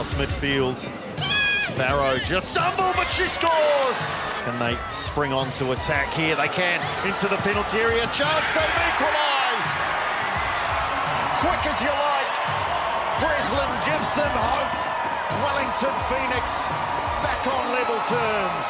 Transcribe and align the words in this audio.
Across 0.00 0.16
midfield. 0.16 0.80
Varro 1.76 2.16
just 2.24 2.56
stumbled, 2.56 2.96
but 2.96 3.12
she 3.12 3.28
scores! 3.28 4.00
Can 4.48 4.56
they 4.56 4.72
spring 4.88 5.28
on 5.28 5.44
to 5.60 5.76
attack 5.76 6.08
here? 6.16 6.32
They 6.40 6.48
can. 6.48 6.80
Into 7.04 7.28
the 7.28 7.36
penalty 7.44 7.84
area. 7.84 8.08
Chance, 8.08 8.48
they've 8.56 8.80
equalised! 8.80 9.72
Quick 11.44 11.62
as 11.68 11.76
you 11.84 11.92
like. 11.92 12.32
Breslin 13.20 13.72
gives 13.84 14.08
them 14.16 14.32
hope. 14.40 14.72
Wellington 15.44 15.92
Phoenix 16.08 16.48
back 17.20 17.44
on 17.44 17.64
level 17.76 18.00
terms. 18.08 18.64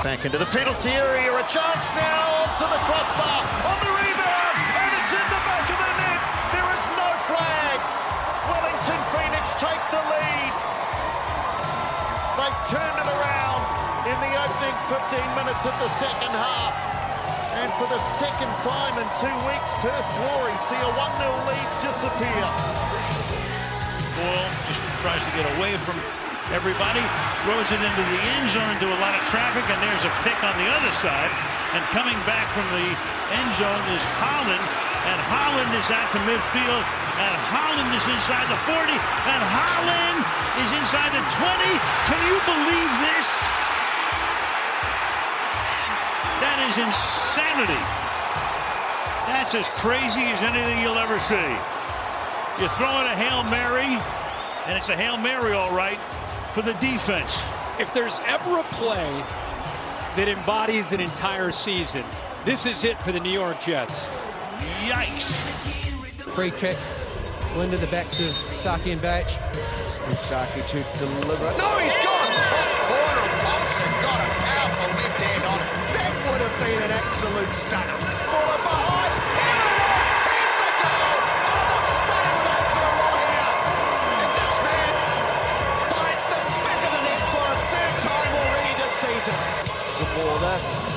Back 0.00 0.24
into 0.24 0.40
the 0.40 0.48
penalty 0.48 0.96
area. 0.96 1.28
A 1.28 1.44
chance 1.44 1.92
now 1.92 2.56
to 2.56 2.64
the 2.64 2.80
crossbar. 2.88 3.44
On 3.68 3.78
the 3.84 3.92
rebound. 4.00 4.56
And 4.80 4.90
it's 4.96 5.12
in 5.12 5.26
the 5.28 5.42
back 5.44 5.66
of 5.68 5.76
the 5.76 5.92
net. 6.00 6.20
There 6.56 6.70
is 6.72 6.84
no 6.96 7.08
flag. 7.28 7.76
Wellington 8.48 9.00
Phoenix 9.12 9.44
take 9.60 9.84
the 9.92 10.00
lead. 10.08 10.39
Turned 12.70 13.02
it 13.02 13.10
around 13.18 13.62
in 14.06 14.14
the 14.22 14.30
opening 14.30 14.76
15 14.86 15.02
minutes 15.34 15.66
of 15.66 15.74
the 15.82 15.90
second 15.98 16.30
half. 16.30 16.70
And 17.58 17.66
for 17.74 17.90
the 17.90 17.98
second 18.14 18.46
time 18.62 18.94
in 18.94 19.10
two 19.18 19.36
weeks, 19.42 19.74
Perth 19.82 20.06
Glory 20.14 20.54
see 20.70 20.78
a 20.78 20.92
1-0 20.94 21.50
lead 21.50 21.68
disappear. 21.82 22.46
Boyle 24.14 24.50
just 24.70 24.78
tries 25.02 25.18
to 25.26 25.32
get 25.34 25.50
away 25.58 25.74
from 25.82 25.98
everybody, 26.54 27.02
throws 27.42 27.66
it 27.74 27.82
into 27.82 28.04
the 28.06 28.20
end 28.38 28.46
zone 28.54 28.70
into 28.78 28.86
a 28.86 28.98
lot 29.02 29.18
of 29.18 29.22
traffic, 29.34 29.66
and 29.66 29.82
there's 29.82 30.06
a 30.06 30.14
pick 30.22 30.38
on 30.46 30.54
the 30.54 30.70
other 30.70 30.94
side. 30.94 31.34
And 31.74 31.82
coming 31.90 32.18
back 32.22 32.46
from 32.54 32.70
the 32.70 32.86
end 32.86 33.50
zone 33.58 33.82
is 33.98 34.02
Holland, 34.22 34.62
and 35.08 35.18
Holland 35.30 35.70
is 35.78 35.88
at 35.88 36.08
the 36.12 36.20
midfield, 36.28 36.84
and 37.20 37.34
Holland 37.48 37.90
is 37.96 38.04
inside 38.04 38.44
the 38.52 38.60
40, 38.68 38.92
and 38.92 39.42
Holland 39.48 40.18
is 40.60 40.70
inside 40.76 41.12
the 41.16 41.24
20. 41.40 41.72
Can 42.04 42.20
you 42.28 42.36
believe 42.44 42.90
this? 43.08 43.28
That 46.44 46.58
is 46.68 46.76
insanity. 46.80 47.80
That's 49.28 49.54
as 49.54 49.68
crazy 49.80 50.24
as 50.32 50.42
anything 50.42 50.80
you'll 50.80 50.98
ever 50.98 51.18
see. 51.18 51.50
You 52.60 52.68
throw 52.76 53.00
in 53.00 53.06
a 53.06 53.16
Hail 53.16 53.44
Mary, 53.44 53.96
and 54.66 54.76
it's 54.76 54.88
a 54.88 54.96
Hail 54.96 55.16
Mary, 55.16 55.52
all 55.52 55.74
right, 55.74 55.98
for 56.52 56.62
the 56.62 56.74
defense. 56.74 57.40
If 57.78 57.94
there's 57.94 58.18
ever 58.26 58.58
a 58.58 58.64
play 58.64 59.10
that 60.16 60.28
embodies 60.28 60.92
an 60.92 61.00
entire 61.00 61.52
season, 61.52 62.04
this 62.44 62.66
is 62.66 62.84
it 62.84 63.00
for 63.02 63.12
the 63.12 63.20
New 63.20 63.32
York 63.32 63.60
Jets. 63.60 64.06
Yikes. 64.86 65.36
Free 66.34 66.50
kick. 66.50 66.76
Well 67.54 67.62
into 67.62 67.78
the 67.78 67.86
backs 67.88 68.20
of 68.20 68.30
Saki 68.54 68.92
and 68.92 69.02
Batch. 69.02 69.36
Saki 70.26 70.62
to 70.62 70.82
deliver. 70.98 71.50
No, 71.58 71.78
he's 71.78 71.94
gone! 72.02 72.34
Top 72.34 72.68
corner. 72.90 73.26
Thompson 73.42 73.90
got 74.02 74.18
a 74.18 74.28
powerful 74.42 74.90
left 74.98 75.20
hand 75.22 75.44
on 75.46 75.58
it. 75.58 75.70
That 75.94 76.12
would 76.30 76.42
have 76.42 76.56
been 76.58 76.82
an 76.82 76.92
absolute 76.94 77.52
stunner. 77.54 77.98
Ball 78.30 78.58
behind. 78.62 79.12
Here 79.38 79.66
it 79.70 79.86
is! 79.86 80.08
Here's 80.30 80.56
the 80.62 80.70
goal! 80.82 81.14
Oh, 81.46 81.62
the 81.70 81.82
stunner 81.94 82.34
with 82.38 82.54
Oxford 82.58 82.94
right 83.06 83.30
here. 83.30 83.54
And 84.18 84.30
this 84.34 84.56
man 84.66 84.90
finds 85.94 86.24
the 86.26 86.40
back 86.66 86.80
of 86.86 86.90
the 86.90 87.02
net 87.06 87.22
for 87.30 87.46
a 87.46 87.58
third 87.70 87.94
time 88.02 88.32
already 88.34 88.72
this 88.82 88.94
season. 88.98 89.36
Before 89.98 90.38
this. 90.42 90.89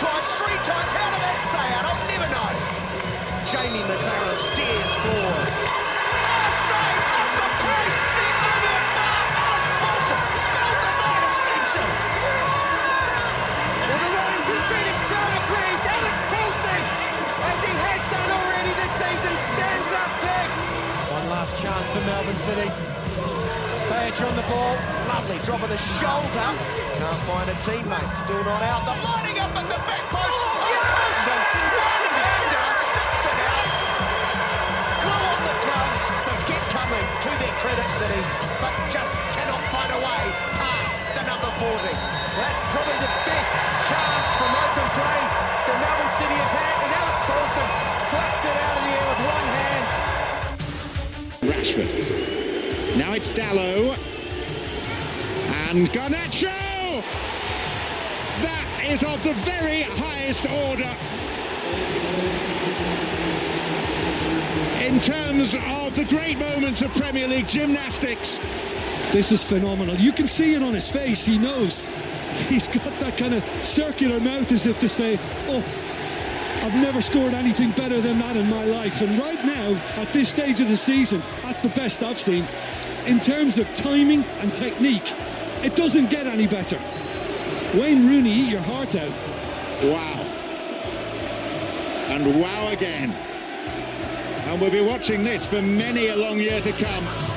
Twice, 0.00 0.28
three 0.40 0.60
times. 0.64 0.90
How 0.96 1.12
did 1.12 1.20
that 1.20 1.38
stay 1.44 1.68
out? 1.76 1.84
I'll 1.84 2.08
never 2.08 2.28
know. 2.32 2.48
Jamie 3.52 3.84
McLaren 3.84 4.40
steers 4.40 4.92
forward. 5.04 5.48
Oh, 6.24 6.48
save 6.66 7.04
the. 7.04 7.50
One 21.10 21.28
last 21.28 21.56
chance 21.60 21.88
for 21.90 22.00
Melbourne 22.06 22.36
City. 22.36 22.70
Badger 23.90 24.24
on 24.24 24.36
the 24.36 24.42
ball. 24.42 24.76
Lovely 25.08 25.38
drop 25.44 25.62
of 25.62 25.68
the 25.68 25.76
shoulder. 25.76 26.48
Can't 26.96 27.22
find 27.26 27.50
a 27.50 27.54
teammate. 27.66 28.24
Still 28.24 28.44
not 28.44 28.62
out. 28.62 28.86
The 28.86 28.94
lining 29.04 29.29
the 29.66 29.80
back 29.88 30.04
post. 30.14 30.38
Sticks 32.86 33.22
it 33.30 33.38
out. 33.50 33.66
Glue 35.02 35.24
on 35.34 35.42
the 35.46 35.56
gloves. 35.64 36.02
Get 36.46 36.62
coming 36.70 37.06
to 37.24 37.30
their 37.40 37.54
credit 37.62 37.88
city, 37.98 38.22
but 38.62 38.72
just 38.90 39.14
cannot 39.34 39.62
find 39.74 39.90
a 39.92 40.00
way 40.00 40.22
past 40.58 40.96
the 41.14 41.22
number 41.26 41.50
40. 41.58 41.82
That's 42.38 42.60
probably 42.72 42.98
the 43.02 43.12
best 43.26 43.52
chance 43.90 44.28
Melbourne 45.82 46.14
City 46.18 46.36
have 46.38 46.54
had. 46.54 46.76
And 46.84 46.92
it 48.44 48.56
out 48.56 48.76
of 48.78 48.82
the 48.86 48.92
air 48.96 49.06
with 49.10 49.20
one 49.34 49.46
hand. 49.58 49.84
Rashford. 51.50 52.96
Now 52.96 53.12
it's 53.14 53.30
Dalot. 53.30 53.98
And 55.68 55.88
Garnacho! 55.90 56.69
Is 58.90 59.04
of 59.04 59.22
the 59.22 59.34
very 59.44 59.82
highest 59.82 60.50
order. 60.50 60.90
In 64.84 64.98
terms 64.98 65.54
of 65.54 65.94
the 65.94 66.04
great 66.06 66.36
moments 66.40 66.82
of 66.82 66.90
Premier 66.96 67.28
League 67.28 67.46
gymnastics. 67.46 68.40
This 69.12 69.30
is 69.30 69.44
phenomenal. 69.44 69.94
You 69.94 70.10
can 70.10 70.26
see 70.26 70.54
it 70.54 70.62
on 70.64 70.74
his 70.74 70.88
face. 70.88 71.24
He 71.24 71.38
knows. 71.38 71.86
He's 72.48 72.66
got 72.66 72.98
that 72.98 73.16
kind 73.16 73.32
of 73.32 73.44
circular 73.64 74.18
mouth 74.18 74.50
as 74.50 74.66
if 74.66 74.80
to 74.80 74.88
say, 74.88 75.20
Oh, 75.46 75.64
I've 76.64 76.74
never 76.74 77.00
scored 77.00 77.32
anything 77.32 77.70
better 77.70 78.00
than 78.00 78.18
that 78.18 78.34
in 78.34 78.50
my 78.50 78.64
life. 78.64 79.00
And 79.02 79.16
right 79.20 79.44
now, 79.44 79.80
at 80.02 80.12
this 80.12 80.30
stage 80.30 80.58
of 80.58 80.68
the 80.68 80.76
season, 80.76 81.22
that's 81.42 81.60
the 81.60 81.68
best 81.68 82.02
I've 82.02 82.20
seen. 82.20 82.44
In 83.06 83.20
terms 83.20 83.56
of 83.56 83.72
timing 83.72 84.24
and 84.40 84.52
technique, 84.52 85.14
it 85.62 85.76
doesn't 85.76 86.10
get 86.10 86.26
any 86.26 86.48
better. 86.48 86.80
Wayne 87.74 88.04
Rooney, 88.08 88.32
eat 88.32 88.48
your 88.48 88.60
heart 88.62 88.96
out. 88.96 89.10
Wow. 89.84 90.20
And 92.08 92.40
wow 92.40 92.68
again. 92.70 93.12
And 94.48 94.60
we'll 94.60 94.72
be 94.72 94.80
watching 94.80 95.22
this 95.22 95.46
for 95.46 95.62
many 95.62 96.08
a 96.08 96.16
long 96.16 96.38
year 96.38 96.60
to 96.60 96.72
come. 96.72 97.29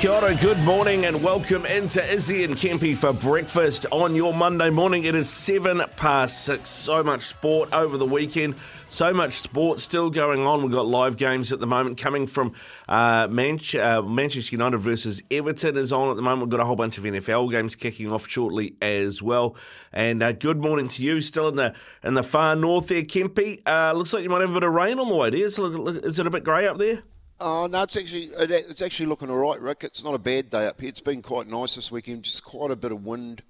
Kia 0.00 0.12
ora, 0.12 0.34
good 0.36 0.58
morning 0.60 1.04
and 1.04 1.22
welcome 1.22 1.66
into 1.66 2.02
Izzy 2.10 2.42
and 2.44 2.56
Kempy 2.56 2.96
for 2.96 3.12
breakfast 3.12 3.84
on 3.92 4.14
your 4.14 4.32
Monday 4.32 4.70
morning. 4.70 5.04
It 5.04 5.14
is 5.14 5.28
seven 5.28 5.82
past 5.96 6.42
six. 6.42 6.70
So 6.70 7.02
much 7.02 7.26
sport 7.26 7.70
over 7.74 7.98
the 7.98 8.06
weekend. 8.06 8.54
So 8.88 9.12
much 9.12 9.34
sport 9.34 9.78
still 9.78 10.08
going 10.08 10.46
on. 10.46 10.62
We've 10.62 10.72
got 10.72 10.86
live 10.86 11.18
games 11.18 11.52
at 11.52 11.60
the 11.60 11.66
moment 11.66 11.98
coming 11.98 12.26
from 12.26 12.54
uh, 12.88 13.28
Manch- 13.28 13.78
uh, 13.78 14.00
Manchester 14.00 14.54
United 14.54 14.78
versus 14.78 15.22
Everton 15.30 15.76
is 15.76 15.92
on 15.92 16.08
at 16.08 16.16
the 16.16 16.22
moment. 16.22 16.44
We've 16.44 16.56
got 16.56 16.60
a 16.60 16.64
whole 16.64 16.76
bunch 16.76 16.96
of 16.96 17.04
NFL 17.04 17.50
games 17.50 17.76
kicking 17.76 18.10
off 18.10 18.26
shortly 18.26 18.76
as 18.80 19.20
well. 19.20 19.54
And 19.92 20.22
uh, 20.22 20.32
good 20.32 20.62
morning 20.62 20.88
to 20.88 21.02
you. 21.02 21.20
Still 21.20 21.48
in 21.48 21.56
the 21.56 21.74
in 22.02 22.14
the 22.14 22.22
far 22.22 22.56
north 22.56 22.88
there, 22.88 23.02
Kempy. 23.02 23.60
Uh, 23.66 23.92
looks 23.92 24.14
like 24.14 24.22
you 24.22 24.30
might 24.30 24.40
have 24.40 24.50
a 24.50 24.54
bit 24.54 24.62
of 24.62 24.72
rain 24.72 24.98
on 24.98 25.10
the 25.10 25.14
way 25.14 25.28
there. 25.28 25.44
Is, 25.44 25.58
is 25.58 26.18
it 26.18 26.26
a 26.26 26.30
bit 26.30 26.42
grey 26.42 26.66
up 26.66 26.78
there? 26.78 27.02
Oh 27.42 27.66
no, 27.66 27.82
it's 27.82 27.96
actually 27.96 28.24
it, 28.24 28.50
it's 28.50 28.82
actually 28.82 29.06
looking 29.06 29.30
all 29.30 29.38
right, 29.38 29.58
Rick. 29.58 29.82
It's 29.82 30.04
not 30.04 30.14
a 30.14 30.18
bad 30.18 30.50
day 30.50 30.66
up 30.66 30.78
here. 30.78 30.90
It's 30.90 31.00
been 31.00 31.22
quite 31.22 31.46
nice 31.46 31.74
this 31.74 31.90
weekend. 31.90 32.24
Just 32.24 32.44
quite 32.44 32.70
a 32.70 32.76
bit 32.76 32.92
of 32.92 33.02
wind 33.02 33.42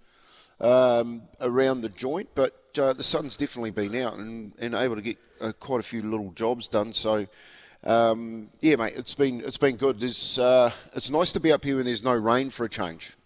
um, 0.60 1.22
around 1.40 1.80
the 1.80 1.88
joint, 1.88 2.28
but 2.36 2.54
uh, 2.78 2.92
the 2.92 3.02
sun's 3.02 3.36
definitely 3.36 3.72
been 3.72 3.96
out 3.96 4.16
and, 4.16 4.52
and 4.60 4.74
able 4.74 4.94
to 4.94 5.02
get 5.02 5.18
uh, 5.40 5.52
quite 5.58 5.80
a 5.80 5.82
few 5.82 6.02
little 6.02 6.30
jobs 6.32 6.68
done. 6.68 6.92
So. 6.92 7.26
Um, 7.82 8.50
yeah, 8.60 8.76
mate, 8.76 8.92
it's 8.94 9.14
been 9.14 9.40
it's 9.40 9.56
been 9.56 9.76
good. 9.76 10.00
There's, 10.00 10.38
uh, 10.38 10.70
it's 10.94 11.08
nice 11.08 11.32
to 11.32 11.40
be 11.40 11.50
up 11.50 11.64
here 11.64 11.76
when 11.76 11.86
there's 11.86 12.04
no 12.04 12.12
rain 12.12 12.50
for 12.50 12.66
a 12.66 12.68
change 12.68 13.16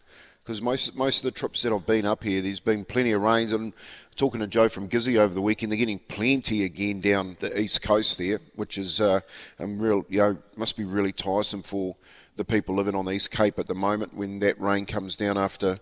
because 0.44 0.60
most 0.62 0.94
most 0.94 1.18
of 1.18 1.22
the 1.24 1.36
trips 1.36 1.62
that 1.62 1.72
I've 1.72 1.86
been 1.86 2.04
up 2.04 2.22
here, 2.22 2.40
there's 2.40 2.60
been 2.60 2.84
plenty 2.84 3.12
of 3.12 3.22
rains. 3.22 3.50
And 3.52 3.72
talking 4.14 4.40
to 4.40 4.46
Joe 4.46 4.68
from 4.68 4.88
Gizzy 4.88 5.18
over 5.18 5.34
the 5.34 5.42
weekend, 5.42 5.72
they're 5.72 5.78
getting 5.78 5.98
plenty 5.98 6.64
again 6.64 7.00
down 7.00 7.36
the 7.40 7.58
east 7.60 7.82
coast 7.82 8.18
there, 8.18 8.40
which 8.54 8.78
is 8.78 9.00
uh, 9.00 9.20
um, 9.58 9.78
real. 9.78 10.04
You 10.08 10.18
know, 10.18 10.38
must 10.56 10.76
be 10.76 10.84
really 10.84 11.12
tiresome 11.12 11.62
for 11.62 11.96
the 12.36 12.44
people 12.44 12.74
living 12.74 12.94
on 12.94 13.04
the 13.04 13.12
East 13.12 13.30
Cape 13.30 13.58
at 13.58 13.66
the 13.66 13.74
moment 13.74 14.14
when 14.14 14.40
that 14.40 14.60
rain 14.60 14.86
comes 14.86 15.16
down 15.16 15.38
after 15.38 15.78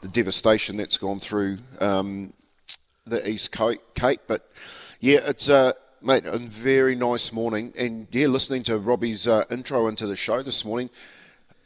the 0.00 0.08
devastation 0.08 0.76
that's 0.76 0.96
gone 0.96 1.18
through 1.18 1.58
um, 1.80 2.32
the 3.06 3.28
East 3.28 3.52
Cape. 3.52 4.20
But 4.26 4.50
yeah, 5.00 5.20
it's. 5.24 5.48
Uh, 5.48 5.72
Mate, 6.02 6.26
a 6.26 6.38
very 6.38 6.94
nice 6.94 7.32
morning, 7.32 7.72
and 7.76 8.06
yeah, 8.12 8.26
listening 8.28 8.62
to 8.64 8.78
Robbie's 8.78 9.26
uh, 9.26 9.44
intro 9.50 9.88
into 9.88 10.06
the 10.06 10.14
show 10.14 10.42
this 10.42 10.62
morning, 10.62 10.90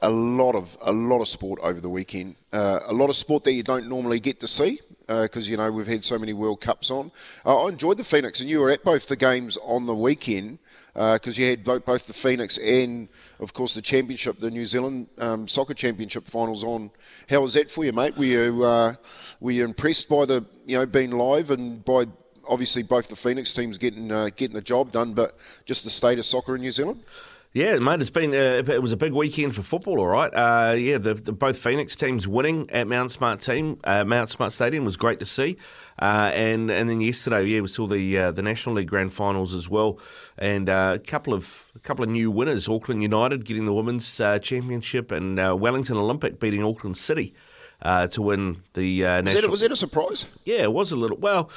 a 0.01 0.09
lot 0.09 0.55
of 0.55 0.79
a 0.81 0.93
lot 0.93 1.21
of 1.21 1.29
sport 1.29 1.59
over 1.63 1.81
the 1.81 1.91
weekend. 1.91 2.37
Uh, 2.53 2.79
a 2.87 2.93
lot 2.93 3.11
of 3.11 3.17
sport 3.17 3.45
that 3.45 3.53
you 3.53 3.65
don't 3.65 3.89
normally 3.89 4.21
get 4.21 4.41
to 4.41 4.49
see 4.49 4.81
because 5.11 5.49
uh, 5.49 5.51
you 5.51 5.57
know 5.57 5.71
we've 5.73 5.89
had 5.89 6.05
so 6.05 6.19
many 6.19 6.33
World 6.33 6.61
Cups 6.61 6.91
on. 6.91 7.11
Uh, 7.45 7.65
I 7.65 7.69
enjoyed 7.71 7.97
the 7.97 8.05
Phoenix, 8.05 8.41
and 8.41 8.49
you 8.49 8.61
were 8.61 8.71
at 8.71 8.85
both 8.85 9.09
the 9.09 9.17
games 9.17 9.59
on 9.65 9.87
the 9.87 9.95
weekend 9.95 10.59
because 10.95 11.39
uh, 11.39 11.43
you 11.43 11.51
had 11.51 11.65
both, 11.65 11.85
both, 11.85 12.07
the 12.07 12.13
Phoenix 12.13 12.59
and 12.59 13.09
of 13.41 13.53
course 13.53 13.75
the 13.75 13.83
championship, 13.83 14.39
the 14.41 14.51
New 14.51 14.67
Zealand 14.67 15.09
um, 15.19 15.49
Soccer 15.49 15.75
Championship 15.75 16.29
finals 16.29 16.63
on. 16.63 16.91
How 17.29 17.41
was 17.41 17.55
that 17.55 17.71
for 17.71 17.85
you, 17.85 17.93
mate? 17.93 18.17
Were 18.17 18.25
you 18.25 18.65
uh, 18.65 18.95
were 19.41 19.51
you 19.51 19.65
impressed 19.65 20.09
by 20.09 20.27
the 20.27 20.45
you 20.65 20.79
know 20.79 20.87
being 20.87 21.11
live 21.11 21.51
and 21.51 21.85
by 21.85 22.05
obviously 22.49 22.83
both 22.83 23.09
the 23.09 23.17
Phoenix 23.17 23.53
teams 23.53 23.79
getting 23.79 24.13
uh, 24.13 24.31
getting 24.37 24.55
the 24.55 24.63
job 24.63 24.93
done, 24.93 25.15
but 25.15 25.37
just 25.65 25.83
the 25.83 25.91
state 25.91 26.21
of 26.21 26.27
soccer 26.27 26.55
in 26.55 26.63
New 26.63 26.71
Zealand? 26.71 27.03
Yeah, 27.53 27.81
mate, 27.81 28.01
it's 28.01 28.11
been 28.11 28.33
uh, 28.33 28.63
it 28.73 28.81
was 28.81 28.93
a 28.93 28.97
big 28.97 29.13
weekend 29.13 29.57
for 29.57 29.63
football. 29.63 29.99
All 29.99 30.07
right, 30.07 30.31
uh, 30.33 30.75
yeah, 30.75 30.99
the, 30.99 31.15
the, 31.15 31.33
both 31.33 31.59
Phoenix 31.59 31.97
teams 31.97 32.29
winning 32.29 32.71
at 32.71 32.87
Mount 32.87 33.11
Smart 33.11 33.41
team, 33.41 33.81
uh, 33.83 34.05
Mount 34.05 34.31
Smart 34.31 34.53
Stadium 34.53 34.85
was 34.85 34.97
great 34.97 35.19
to 35.19 35.27
see, 35.27 35.57
uh, 35.99 36.31
and 36.33 36.71
and 36.71 36.89
then 36.89 37.01
yesterday, 37.01 37.43
yeah, 37.43 37.61
we 37.61 37.67
saw 37.67 37.89
the 37.89 38.17
uh, 38.17 38.31
the 38.31 38.43
National 38.43 38.77
League 38.77 38.87
Grand 38.87 39.13
Finals 39.13 39.53
as 39.53 39.69
well, 39.69 39.99
and 40.39 40.69
uh, 40.69 40.93
a 40.95 40.99
couple 41.01 41.35
of 41.35 41.65
a 41.75 41.81
couple 41.81 42.05
of 42.05 42.11
new 42.11 42.31
winners. 42.31 42.69
Auckland 42.69 43.03
United 43.03 43.45
getting 43.45 43.65
the 43.65 43.75
women's 43.75 44.17
championship, 44.43 45.11
and 45.11 45.37
Wellington 45.61 45.97
Olympic 45.97 46.39
beating 46.39 46.63
Auckland 46.63 46.97
City 46.97 47.35
to 47.83 48.23
win 48.23 48.63
the 48.75 49.01
national. 49.01 49.35
Was 49.35 49.51
was 49.51 49.61
that 49.63 49.73
a 49.73 49.77
surprise? 49.77 50.25
Yeah, 50.45 50.63
it 50.63 50.73
was 50.73 50.93
a 50.93 50.97
little. 50.97 51.17
Well. 51.17 51.51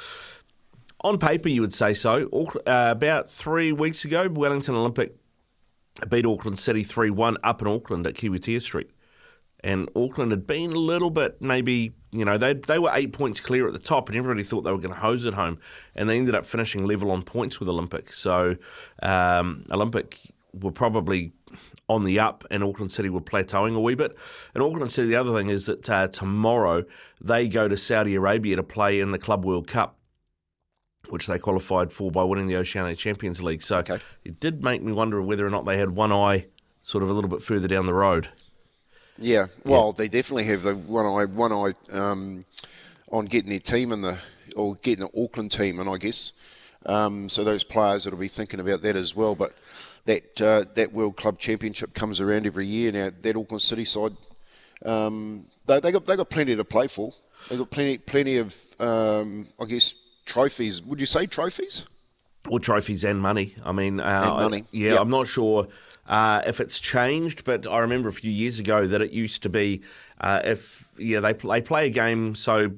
On 1.00 1.18
paper, 1.18 1.50
you 1.50 1.60
would 1.60 1.74
say 1.74 1.92
so. 1.92 2.30
about 2.64 3.28
three 3.28 3.72
weeks 3.72 4.06
ago, 4.06 4.26
Wellington 4.26 4.74
Olympic 4.74 5.14
beat 6.08 6.26
Auckland 6.26 6.58
City 6.58 6.82
3 6.82 7.10
1 7.10 7.38
up 7.42 7.62
in 7.62 7.68
Auckland 7.68 8.06
at 8.06 8.14
Kiwitea 8.14 8.60
Street. 8.60 8.90
And 9.60 9.88
Auckland 9.96 10.30
had 10.30 10.46
been 10.46 10.72
a 10.72 10.78
little 10.78 11.08
bit, 11.08 11.40
maybe, 11.40 11.94
you 12.12 12.24
know, 12.24 12.36
they, 12.36 12.52
they 12.52 12.78
were 12.78 12.90
eight 12.92 13.14
points 13.14 13.40
clear 13.40 13.66
at 13.66 13.72
the 13.72 13.78
top, 13.78 14.10
and 14.10 14.18
everybody 14.18 14.42
thought 14.42 14.60
they 14.60 14.72
were 14.72 14.78
going 14.78 14.92
to 14.92 15.00
hose 15.00 15.24
it 15.24 15.32
home. 15.32 15.58
And 15.94 16.06
they 16.08 16.18
ended 16.18 16.34
up 16.34 16.44
finishing 16.44 16.84
level 16.84 17.10
on 17.10 17.22
points 17.22 17.60
with 17.60 17.68
Olympic. 17.68 18.12
So 18.12 18.56
um, 19.02 19.64
Olympic 19.70 20.18
were 20.52 20.70
probably 20.70 21.32
on 21.88 22.04
the 22.04 22.20
up, 22.20 22.44
and 22.50 22.62
Auckland 22.62 22.92
City 22.92 23.08
were 23.08 23.22
plateauing 23.22 23.74
a 23.74 23.80
wee 23.80 23.94
bit. 23.94 24.14
And 24.54 24.62
Auckland 24.62 24.92
City, 24.92 25.08
the 25.08 25.16
other 25.16 25.32
thing 25.32 25.48
is 25.48 25.64
that 25.64 25.88
uh, 25.88 26.08
tomorrow 26.08 26.84
they 27.22 27.48
go 27.48 27.66
to 27.66 27.76
Saudi 27.78 28.14
Arabia 28.16 28.56
to 28.56 28.62
play 28.62 29.00
in 29.00 29.12
the 29.12 29.18
Club 29.18 29.46
World 29.46 29.66
Cup 29.66 29.96
which 31.08 31.26
they 31.26 31.38
qualified 31.38 31.92
for 31.92 32.10
by 32.10 32.22
winning 32.22 32.46
the 32.46 32.56
Oceania 32.56 32.96
Champions 32.96 33.42
League. 33.42 33.62
So 33.62 33.78
okay. 33.78 33.98
it 34.24 34.40
did 34.40 34.62
make 34.62 34.82
me 34.82 34.92
wonder 34.92 35.20
whether 35.22 35.46
or 35.46 35.50
not 35.50 35.64
they 35.64 35.78
had 35.78 35.90
one 35.90 36.12
eye 36.12 36.46
sort 36.82 37.02
of 37.02 37.10
a 37.10 37.12
little 37.12 37.30
bit 37.30 37.42
further 37.42 37.68
down 37.68 37.86
the 37.86 37.94
road. 37.94 38.28
Yeah, 39.18 39.46
well, 39.64 39.88
yeah. 39.88 39.92
they 39.98 40.08
definitely 40.08 40.44
have 40.44 40.62
the 40.62 40.74
one 40.74 41.06
eye, 41.06 41.24
one 41.24 41.52
eye 41.52 41.74
um, 41.92 42.44
on 43.10 43.26
getting 43.26 43.50
their 43.50 43.60
team 43.60 43.92
in 43.92 44.02
the 44.02 44.18
or 44.56 44.76
getting 44.76 45.06
the 45.06 45.22
Auckland 45.22 45.52
team, 45.52 45.80
and 45.80 45.88
I 45.88 45.96
guess 45.96 46.32
um, 46.86 47.28
so. 47.28 47.44
Those 47.44 47.64
players 47.64 48.04
that'll 48.04 48.18
be 48.18 48.28
thinking 48.28 48.60
about 48.60 48.82
that 48.82 48.96
as 48.96 49.14
well. 49.14 49.34
But 49.34 49.54
that 50.04 50.40
uh, 50.40 50.64
that 50.74 50.92
World 50.92 51.16
Club 51.16 51.38
Championship 51.38 51.94
comes 51.94 52.20
around 52.20 52.46
every 52.46 52.66
year 52.66 52.90
now. 52.90 53.10
That 53.20 53.36
Auckland 53.36 53.62
City 53.62 53.84
side, 53.84 54.16
um, 54.84 55.46
they, 55.66 55.78
they 55.80 55.92
got 55.92 56.06
they 56.06 56.16
got 56.16 56.28
plenty 56.30 56.56
to 56.56 56.64
play 56.64 56.88
for. 56.88 57.14
They 57.48 57.56
got 57.56 57.70
plenty 57.70 57.98
plenty 57.98 58.38
of 58.38 58.56
um, 58.80 59.48
I 59.60 59.64
guess 59.66 59.94
trophies. 60.24 60.82
Would 60.82 61.00
you 61.00 61.06
say 61.06 61.26
trophies? 61.26 61.86
Well, 62.48 62.58
trophies 62.58 63.04
and 63.04 63.20
money. 63.20 63.54
I 63.64 63.72
mean, 63.72 64.00
uh, 64.00 64.22
and 64.24 64.34
money. 64.34 64.64
yeah, 64.70 64.92
yep. 64.92 65.00
I'm 65.00 65.10
not 65.10 65.26
sure 65.26 65.68
uh, 66.06 66.42
if 66.46 66.60
it's 66.60 66.78
changed, 66.78 67.44
but 67.44 67.66
I 67.66 67.78
remember 67.78 68.08
a 68.08 68.12
few 68.12 68.30
years 68.30 68.58
ago 68.58 68.86
that 68.86 69.00
it 69.00 69.12
used 69.12 69.42
to 69.44 69.48
be 69.48 69.82
uh, 70.20 70.42
if 70.44 70.88
yeah 70.98 71.20
they 71.20 71.32
they 71.32 71.62
play 71.62 71.86
a 71.86 71.90
game. 71.90 72.34
So 72.34 72.72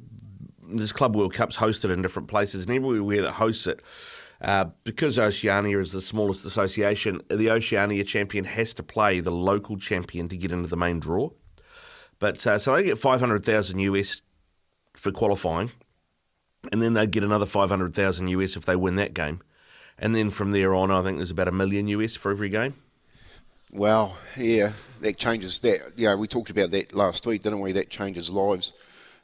this 0.69 0.93
Club 0.93 1.17
World 1.17 1.35
Cup's 1.35 1.57
hosted 1.57 1.93
in 1.93 2.03
different 2.03 2.29
places, 2.29 2.67
and 2.67 2.75
everywhere 2.75 3.23
that 3.23 3.33
hosts 3.33 3.67
it. 3.67 3.81
Uh, 4.41 4.67
because 4.85 5.19
Oceania 5.19 5.79
is 5.79 5.93
the 5.93 6.01
smallest 6.03 6.45
association, 6.45 7.23
the 7.31 7.51
Oceania 7.51 8.05
champion 8.05 8.45
has 8.45 8.75
to 8.75 8.83
play 8.83 9.19
the 9.21 9.31
local 9.31 9.79
champion 9.79 10.29
to 10.29 10.37
get 10.37 10.53
into 10.53 10.69
the 10.69 10.77
main 10.77 11.01
draw. 11.01 11.31
But 12.19 12.47
uh, 12.47 12.59
so 12.59 12.77
they 12.77 12.85
get 12.85 12.99
500,000 12.99 13.79
US 13.79 14.21
for 14.95 15.11
qualifying 15.11 15.73
and 16.73 16.81
then 16.81 16.93
they'd 16.93 17.11
get 17.11 17.25
another 17.25 17.47
500,000 17.47 18.29
US 18.29 18.57
if 18.57 18.65
they 18.65 18.77
win 18.77 18.95
that 18.97 19.15
game. 19.15 19.41
And 19.99 20.15
then 20.15 20.31
from 20.31 20.51
there 20.51 20.75
on, 20.75 20.91
I 20.91 21.03
think 21.03 21.19
there's 21.19 21.31
about 21.31 21.49
a 21.49 21.53
million 21.53 21.89
US 21.89 22.17
for 22.17 22.31
every 22.31 22.49
game. 22.49 22.75
Well, 23.73 24.17
yeah, 24.37 24.73
that 25.01 25.19
changes 25.19 25.61
that. 25.61 25.93
Yeah, 25.97 26.15
we 26.15 26.29
talked 26.29 26.51
about 26.51 26.71
that 26.71 26.95
last 26.95 27.27
week, 27.27 27.43
didn't 27.43 27.61
we? 27.61 27.73
That 27.73 27.91
changes 27.91 28.31
lives, 28.31 28.73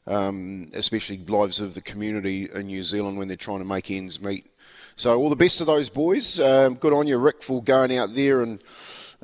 um, 0.06 0.70
especially 0.74 1.18
lives 1.18 1.60
of 1.60 1.74
the 1.74 1.80
community 1.80 2.50
in 2.52 2.66
New 2.66 2.82
Zealand 2.82 3.18
when 3.18 3.28
they're 3.28 3.36
trying 3.36 3.60
to 3.60 3.64
make 3.64 3.90
ends 3.90 4.20
meet. 4.20 4.50
So, 4.96 5.18
all 5.18 5.30
the 5.30 5.36
best 5.36 5.58
to 5.58 5.64
those 5.64 5.88
boys. 5.88 6.38
Um, 6.38 6.74
good 6.74 6.92
on 6.92 7.06
you, 7.06 7.16
Rick, 7.18 7.42
for 7.42 7.62
going 7.62 7.96
out 7.96 8.14
there 8.14 8.42
and 8.42 8.62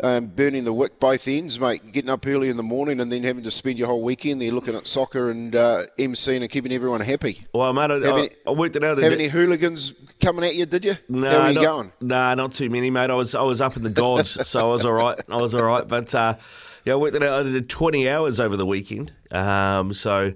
um, 0.02 0.26
burning 0.26 0.64
the 0.64 0.72
wick 0.72 1.00
both 1.00 1.26
ends, 1.28 1.58
mate. 1.58 1.92
Getting 1.92 2.10
up 2.10 2.26
early 2.26 2.48
in 2.48 2.56
the 2.56 2.62
morning 2.62 3.00
and 3.00 3.10
then 3.10 3.22
having 3.24 3.44
to 3.44 3.50
spend 3.50 3.78
your 3.78 3.88
whole 3.88 4.02
weekend 4.02 4.40
there 4.40 4.52
looking 4.52 4.74
at 4.74 4.86
soccer 4.86 5.30
and 5.30 5.54
uh, 5.54 5.84
MCing 5.98 6.40
and 6.42 6.50
keeping 6.50 6.72
everyone 6.72 7.00
happy. 7.00 7.46
Well, 7.52 7.72
mate, 7.72 7.90
I, 7.90 8.18
any, 8.18 8.30
I 8.46 8.50
worked 8.50 8.76
it 8.76 8.84
out. 8.84 8.98
Have 8.98 9.12
any 9.12 9.28
hooligans 9.28 9.92
coming 10.20 10.44
at 10.44 10.54
you? 10.54 10.66
Did 10.66 10.84
you? 10.84 10.96
No, 11.08 11.30
How 11.30 11.36
are 11.38 11.48
you 11.50 11.54
not, 11.56 11.64
going? 11.64 11.92
Nah, 12.00 12.34
not 12.34 12.52
too 12.52 12.70
many, 12.70 12.90
mate. 12.90 13.10
I 13.10 13.14
was 13.14 13.34
I 13.34 13.42
was 13.42 13.60
up 13.60 13.76
in 13.76 13.82
the 13.82 13.90
gods, 13.90 14.46
so 14.48 14.60
I 14.60 14.70
was 14.70 14.84
all 14.84 14.92
right. 14.92 15.18
I 15.28 15.36
was 15.36 15.54
all 15.54 15.64
right, 15.64 15.86
but 15.86 16.14
uh, 16.14 16.36
yeah, 16.84 16.94
I 16.94 16.96
worked 16.96 17.16
it 17.16 17.22
out. 17.22 17.46
I 17.46 17.50
did 17.50 17.68
twenty 17.68 18.08
hours 18.08 18.40
over 18.40 18.56
the 18.56 18.66
weekend, 18.66 19.12
um, 19.30 19.94
so. 19.94 20.34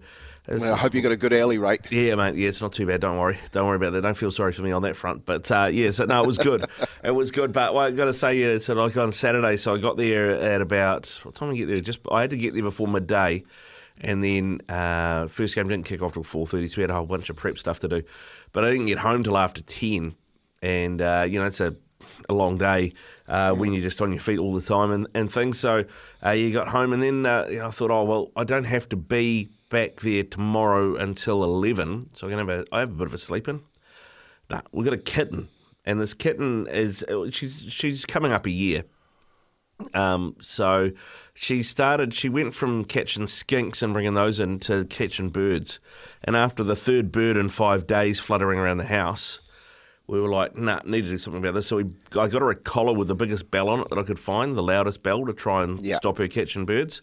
Well, 0.49 0.75
I 0.75 0.77
hope 0.77 0.93
you 0.93 1.03
got 1.03 1.13
a 1.13 1.17
good 1.17 1.33
hourly 1.33 1.59
rate. 1.59 1.83
Yeah, 1.91 2.17
mate. 2.17 2.35
Yeah, 2.35 2.49
it's 2.49 2.61
not 2.61 2.73
too 2.73 2.85
bad. 2.85 3.01
Don't 3.01 3.17
worry. 3.17 3.39
Don't 3.53 3.67
worry 3.67 3.77
about 3.77 3.93
that. 3.93 4.01
Don't 4.01 4.17
feel 4.17 4.33
sorry 4.33 4.51
for 4.51 4.63
me 4.63 4.73
on 4.73 4.83
that 4.83 4.97
front. 4.97 5.25
But 5.25 5.49
uh, 5.53 5.71
yeah, 5.73 5.93
so 5.93 6.05
no, 6.05 6.21
it 6.21 6.27
was 6.27 6.39
good. 6.39 6.67
it 7.05 7.13
was 7.13 7.31
good. 7.31 7.53
But 7.53 7.75
well, 7.75 7.87
I 7.87 7.93
got 7.93 8.07
to 8.07 8.13
say, 8.13 8.35
yeah, 8.35 8.59
so 8.59 8.75
like 8.75 8.97
on 8.97 9.13
Saturday, 9.13 9.57
so 9.57 9.75
I 9.75 9.79
got 9.79 9.97
there 9.97 10.33
at 10.33 10.61
about 10.61 11.07
what 11.23 11.37
time 11.37 11.51
did 11.51 11.55
I 11.55 11.59
get 11.59 11.67
there? 11.67 11.81
Just 11.81 12.01
I 12.11 12.23
had 12.23 12.31
to 12.31 12.37
get 12.37 12.55
there 12.55 12.63
before 12.65 12.89
midday, 12.89 13.45
and 14.01 14.23
then 14.23 14.61
uh, 14.69 15.29
first 15.29 15.55
game 15.55 15.69
didn't 15.69 15.87
kick 15.87 16.03
off 16.03 16.15
till 16.15 16.25
four 16.25 16.45
thirty, 16.47 16.67
so 16.67 16.79
we 16.79 16.83
had 16.83 16.91
a 16.91 16.95
whole 16.95 17.07
bunch 17.07 17.31
of 17.31 17.37
prep 17.37 17.57
stuff 17.57 17.79
to 17.81 17.89
do. 17.89 18.03
But 18.51 18.65
I 18.65 18.71
didn't 18.73 18.87
get 18.87 18.99
home 18.99 19.23
till 19.23 19.39
after 19.39 19.63
ten, 19.63 20.17
and 20.61 21.01
uh, 21.01 21.25
you 21.29 21.39
know 21.39 21.47
it's 21.47 21.61
a 21.61 21.77
a 22.29 22.35
long 22.35 22.59
day 22.59 22.93
uh, 23.29 23.53
when 23.53 23.73
you're 23.73 23.83
just 23.83 24.03
on 24.03 24.11
your 24.11 24.21
feet 24.21 24.39
all 24.39 24.53
the 24.53 24.61
time 24.61 24.91
and, 24.91 25.07
and 25.15 25.33
things. 25.33 25.59
So 25.61 25.85
uh, 26.25 26.31
you 26.31 26.53
got 26.53 26.67
home, 26.67 26.93
and 26.93 27.01
then 27.01 27.27
uh, 27.27 27.47
I 27.65 27.71
thought, 27.71 27.93
oh 27.93 28.03
well, 28.03 28.33
I 28.35 28.43
don't 28.43 28.65
have 28.65 28.89
to 28.89 28.97
be 28.97 29.51
back 29.73 30.01
there 30.01 30.23
tomorrow 30.23 30.97
until 30.97 31.43
11, 31.43 32.11
so 32.13 32.27
I'm 32.27 32.33
going 32.33 32.47
to 32.47 32.53
have 32.53 32.63
a, 32.63 32.75
I 32.77 32.81
have 32.81 32.91
a 32.91 32.95
bit 32.95 33.07
of 33.07 33.15
a 33.15 33.19
sleep 33.19 33.49
in. 33.49 33.63
Nah, 34.51 34.61
we've 34.71 34.85
got 34.85 34.93
a 34.93 34.99
kitten, 34.99 35.49
and 35.87 35.99
this 35.99 36.13
kitten 36.13 36.67
is, 36.69 37.03
she's, 37.31 37.65
she's 37.69 38.05
coming 38.05 38.33
up 38.33 38.45
a 38.45 38.51
year. 38.51 38.85
Um, 39.95 40.37
so 40.43 40.93
she 41.33 41.63
started, 41.63 42.13
she 42.13 42.29
went 42.29 42.55
from 42.55 42.85
catching 42.85 43.25
skinks 43.25 43.83
and 43.83 43.95
bringing 43.95 44.13
those 44.13 44.39
in 44.39 44.61
to 44.61 44.85
catching 44.85 45.31
birds. 45.31 45.81
And 46.23 46.37
after 46.37 46.63
the 46.63 46.77
third 46.77 47.11
bird 47.11 47.39
in 47.39 47.49
five 47.49 47.87
days 47.87 48.21
fluttering 48.21 48.59
around 48.59 48.77
the 48.77 48.85
house, 48.85 49.41
we 50.07 50.21
were 50.21 50.29
like, 50.29 50.55
nah, 50.55 50.81
need 50.85 51.05
to 51.05 51.11
do 51.11 51.19
something 51.19 51.41
about 51.41 51.55
this. 51.55 51.67
So 51.67 51.79
we, 51.79 51.85
I 52.13 52.29
got 52.29 52.43
her 52.43 52.51
a 52.51 52.55
collar 52.57 52.93
with 52.93 53.09
the 53.09 53.15
biggest 53.15 53.51
bell 53.51 53.71
on 53.71 53.81
it 53.81 53.89
that 53.89 53.99
I 53.99 54.03
could 54.03 54.19
find, 54.19 54.55
the 54.55 54.63
loudest 54.63 55.03
bell 55.03 55.25
to 55.25 55.33
try 55.33 55.63
and 55.63 55.83
stop 55.97 56.19
her 56.19 56.29
catching 56.29 56.67
birds. 56.67 57.01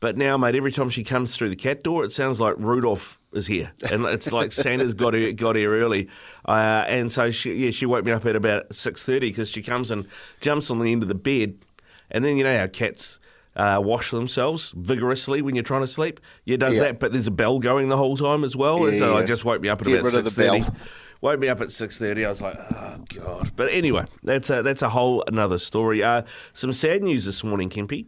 But 0.00 0.16
now, 0.16 0.36
mate, 0.36 0.54
every 0.54 0.70
time 0.70 0.90
she 0.90 1.02
comes 1.02 1.34
through 1.34 1.48
the 1.50 1.56
cat 1.56 1.82
door, 1.82 2.04
it 2.04 2.12
sounds 2.12 2.40
like 2.40 2.54
Rudolph 2.58 3.20
is 3.32 3.48
here, 3.48 3.72
and 3.90 4.04
it's 4.04 4.32
like 4.32 4.52
Santa's 4.52 4.94
got 4.94 5.12
her 5.14 5.32
got 5.32 5.56
here 5.56 5.72
early. 5.72 6.08
Uh, 6.46 6.84
and 6.86 7.10
so 7.12 7.32
she, 7.32 7.52
yeah, 7.54 7.70
she 7.72 7.84
woke 7.84 8.04
me 8.04 8.12
up 8.12 8.24
at 8.24 8.36
about 8.36 8.72
six 8.72 9.02
thirty 9.02 9.28
because 9.30 9.50
she 9.50 9.60
comes 9.62 9.90
and 9.90 10.06
jumps 10.40 10.70
on 10.70 10.78
the 10.78 10.92
end 10.92 11.02
of 11.02 11.08
the 11.08 11.16
bed, 11.16 11.58
And 12.12 12.24
then 12.24 12.36
you 12.36 12.44
know 12.44 12.56
how 12.56 12.68
cats 12.68 13.18
uh, 13.56 13.80
wash 13.82 14.12
themselves 14.12 14.70
vigorously 14.76 15.42
when 15.42 15.56
you're 15.56 15.64
trying 15.64 15.80
to 15.80 15.88
sleep. 15.88 16.20
Yeah, 16.44 16.58
does 16.58 16.74
Yeah. 16.74 16.80
that, 16.84 17.00
but 17.00 17.10
there's 17.10 17.26
a 17.26 17.32
bell 17.32 17.58
going 17.58 17.88
the 17.88 17.96
whole 17.96 18.16
time 18.16 18.44
as 18.44 18.54
well. 18.54 18.88
Yeah, 18.90 18.98
so 19.00 19.12
yeah. 19.14 19.18
I 19.18 19.24
just 19.24 19.44
woke 19.44 19.60
me 19.60 19.68
up 19.68 19.80
at 19.80 19.88
Get 19.88 19.94
about 20.00 20.04
rid 20.04 20.14
of 20.14 20.24
the 20.26 20.30
six 20.30 20.36
thirty. 20.36 20.64
Woke 21.20 21.40
me 21.40 21.48
up 21.48 21.60
at 21.60 21.72
six 21.72 21.98
thirty. 21.98 22.24
I 22.24 22.28
was 22.28 22.40
like, 22.40 22.54
oh 22.56 22.98
god. 23.16 23.50
But 23.56 23.72
anyway, 23.72 24.04
that's 24.22 24.48
a 24.50 24.62
that's 24.62 24.82
a 24.82 24.90
whole 24.90 25.24
another 25.26 25.58
story. 25.58 26.04
Uh, 26.04 26.22
some 26.52 26.72
sad 26.72 27.02
news 27.02 27.24
this 27.24 27.42
morning, 27.42 27.68
Kempy 27.68 28.06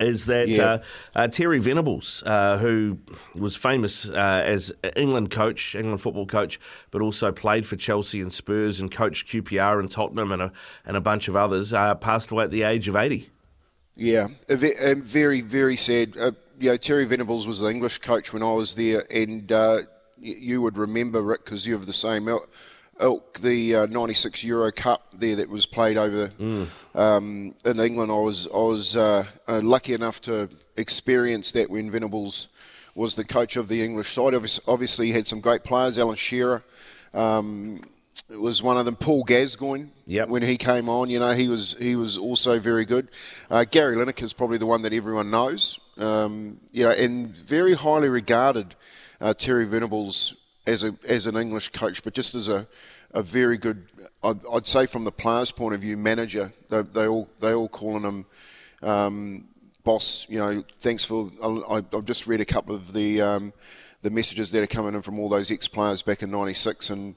is 0.00 0.26
that 0.26 0.48
Yeah. 0.48 0.62
uh, 0.64 0.78
uh, 1.14 1.28
Terry 1.28 1.58
Venables, 1.58 2.22
uh, 2.26 2.58
who 2.58 2.98
was 3.34 3.56
famous 3.56 4.08
uh, 4.08 4.42
as 4.44 4.72
England 4.96 5.30
coach, 5.30 5.74
England 5.74 6.00
football 6.00 6.26
coach, 6.26 6.58
but 6.90 7.02
also 7.02 7.32
played 7.32 7.66
for 7.66 7.76
Chelsea 7.76 8.20
and 8.20 8.32
Spurs 8.32 8.80
and 8.80 8.90
coached 8.90 9.26
QPR 9.28 9.78
and 9.80 9.90
Tottenham 9.90 10.32
and 10.32 10.42
a, 10.42 10.52
and 10.84 10.96
a 10.96 11.00
bunch 11.00 11.28
of 11.28 11.36
others, 11.36 11.72
uh, 11.72 11.94
passed 11.94 12.30
away 12.30 12.44
at 12.44 12.50
the 12.50 12.62
age 12.62 12.88
of 12.88 12.96
80. 12.96 13.30
Yeah, 13.94 14.28
a 14.48 14.56
ve- 14.56 14.74
a 14.80 14.94
very, 14.94 15.40
very 15.42 15.76
sad. 15.76 16.16
Uh, 16.18 16.32
you 16.58 16.70
know, 16.70 16.76
Terry 16.76 17.04
Venables 17.04 17.46
was 17.46 17.60
the 17.60 17.68
English 17.68 17.98
coach 17.98 18.32
when 18.32 18.42
I 18.42 18.52
was 18.52 18.74
there, 18.74 19.04
and 19.12 19.50
uh, 19.52 19.80
you 20.18 20.62
would 20.62 20.78
remember, 20.78 21.20
Rick, 21.20 21.44
because 21.44 21.66
you 21.66 21.74
have 21.74 21.86
the 21.86 21.92
same 21.92 22.28
ilk, 23.00 23.40
the 23.40 23.74
uh, 23.74 23.86
96 23.86 24.44
Euro 24.44 24.72
Cup 24.72 25.08
there 25.12 25.36
that 25.36 25.48
was 25.48 25.66
played 25.66 25.96
over 25.96 26.30
um, 26.94 27.54
in 27.64 27.80
England. 27.80 28.12
I 28.12 28.16
was, 28.16 28.46
I 28.46 28.58
was 28.58 28.96
uh, 28.96 29.24
uh, 29.48 29.60
lucky 29.62 29.94
enough 29.94 30.20
to 30.22 30.48
experience 30.76 31.52
that 31.52 31.70
when 31.70 31.90
Venables 31.90 32.48
was 32.94 33.16
the 33.16 33.24
coach 33.24 33.56
of 33.56 33.68
the 33.68 33.82
English 33.82 34.12
side. 34.12 34.34
Obviously, 34.66 35.06
he 35.06 35.12
had 35.12 35.26
some 35.26 35.40
great 35.40 35.64
players, 35.64 35.98
Alan 35.98 36.16
Shearer. 36.16 36.62
Um, 37.14 37.82
was 38.28 38.62
one 38.62 38.78
of 38.78 38.84
them, 38.84 38.96
Paul 38.96 39.24
Gascoigne. 39.24 39.86
Yep. 40.06 40.28
When 40.28 40.42
he 40.42 40.56
came 40.56 40.88
on, 40.88 41.10
you 41.10 41.18
know, 41.18 41.32
he 41.32 41.48
was 41.48 41.76
he 41.78 41.96
was 41.96 42.16
also 42.16 42.58
very 42.58 42.84
good. 42.84 43.08
Uh, 43.50 43.64
Gary 43.64 43.96
Lineker 43.96 44.22
is 44.22 44.32
probably 44.32 44.58
the 44.58 44.66
one 44.66 44.82
that 44.82 44.92
everyone 44.92 45.30
knows. 45.30 45.78
Um, 45.98 46.58
you 46.70 46.84
know, 46.84 46.90
and 46.90 47.36
very 47.36 47.74
highly 47.74 48.08
regarded 48.08 48.74
uh, 49.20 49.34
Terry 49.34 49.66
Venables 49.66 50.34
as 50.66 50.84
a 50.84 50.94
as 51.04 51.26
an 51.26 51.36
English 51.36 51.70
coach, 51.70 52.02
but 52.02 52.14
just 52.14 52.34
as 52.34 52.48
a 52.48 52.66
a 53.14 53.22
very 53.22 53.58
good, 53.58 53.86
I'd, 54.22 54.40
I'd 54.50 54.66
say 54.66 54.86
from 54.86 55.04
the 55.04 55.12
players' 55.12 55.52
point 55.52 55.74
of 55.74 55.80
view, 55.80 55.96
manager. 55.96 56.52
They, 56.70 56.82
they 56.82 57.06
all 57.06 57.28
they 57.40 57.52
all 57.52 57.68
calling 57.68 58.04
him. 58.04 58.26
Um, 58.82 59.44
boss, 59.84 60.26
you 60.28 60.38
know, 60.38 60.64
thanks 60.78 61.04
for. 61.04 61.30
I, 61.42 61.82
I've 61.92 62.04
just 62.04 62.26
read 62.26 62.40
a 62.40 62.44
couple 62.44 62.74
of 62.74 62.92
the 62.92 63.20
um, 63.20 63.52
the 64.02 64.10
messages 64.10 64.50
that 64.52 64.62
are 64.62 64.66
coming 64.66 64.94
in 64.94 65.02
from 65.02 65.18
all 65.18 65.28
those 65.28 65.50
ex 65.50 65.68
players 65.68 66.02
back 66.02 66.22
in 66.22 66.30
'96, 66.30 66.90
and 66.90 67.14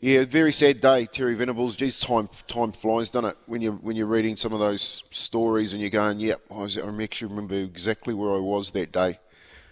yeah, 0.00 0.24
very 0.24 0.52
sad 0.52 0.80
day, 0.80 1.06
Terry 1.06 1.34
Venables. 1.34 1.76
Geez, 1.76 1.98
time 1.98 2.28
time 2.46 2.72
flies, 2.72 3.10
doesn't 3.10 3.30
it? 3.30 3.36
When 3.46 3.62
you 3.62 3.72
when 3.72 3.96
you're 3.96 4.06
reading 4.06 4.36
some 4.36 4.52
of 4.52 4.58
those 4.58 5.02
stories 5.10 5.72
and 5.72 5.80
you're 5.80 5.90
going, 5.90 6.20
yep, 6.20 6.40
I, 6.50 6.64
I 6.64 7.02
actually 7.02 7.28
remember 7.28 7.54
exactly 7.54 8.14
where 8.14 8.34
I 8.34 8.38
was 8.38 8.72
that 8.72 8.92
day. 8.92 9.18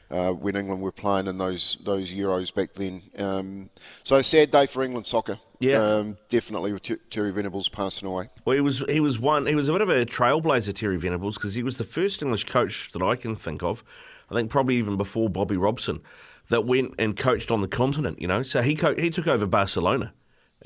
Uh, 0.09 0.31
when 0.31 0.55
England 0.55 0.81
were 0.81 0.93
playing 0.93 1.27
in 1.27 1.37
those 1.37 1.79
those 1.85 2.13
Euros 2.13 2.55
back 2.55 2.73
then, 2.75 3.03
um, 3.19 3.71
so 4.05 4.17
a 4.17 4.23
sad 4.23 4.53
day 4.53 4.67
for 4.67 4.85
England 4.85 5.07
soccer. 5.07 5.39
Yeah. 5.59 5.79
um, 5.79 6.19
definitely 6.29 6.73
with 6.73 6.83
Ter- 6.83 7.01
Terry 7.11 7.33
Venables 7.33 7.69
passing 7.69 8.07
away. 8.07 8.29
Well, 8.45 8.55
he 8.55 8.61
was 8.61 8.85
he 8.89 9.01
was 9.01 9.19
one. 9.19 9.47
He 9.47 9.55
was 9.55 9.69
a 9.69 9.73
bit 9.73 9.81
of 9.81 9.89
a 9.89 10.05
trailblazer, 10.05 10.75
Terry 10.75 10.97
Venables, 10.97 11.37
because 11.37 11.55
he 11.55 11.63
was 11.63 11.79
the 11.79 11.85
first 11.85 12.23
English 12.23 12.45
coach 12.45 12.93
that 12.93 13.03
I 13.03 13.17
can 13.17 13.35
think 13.35 13.63
of. 13.63 13.83
I 14.31 14.35
think 14.35 14.51
probably 14.51 14.77
even 14.77 14.97
before 14.97 15.29
Bobby 15.29 15.57
Robson, 15.57 16.03
that 16.51 16.65
went 16.67 16.95
and 16.99 17.17
coached 17.17 17.51
on 17.51 17.61
the 17.61 17.69
continent. 17.69 18.21
You 18.21 18.29
know, 18.29 18.43
so 18.43 18.63
he 18.63 18.77
co- 18.77 18.95
he 18.95 19.11
took 19.11 19.27
over 19.27 19.47
Barcelona 19.47 20.13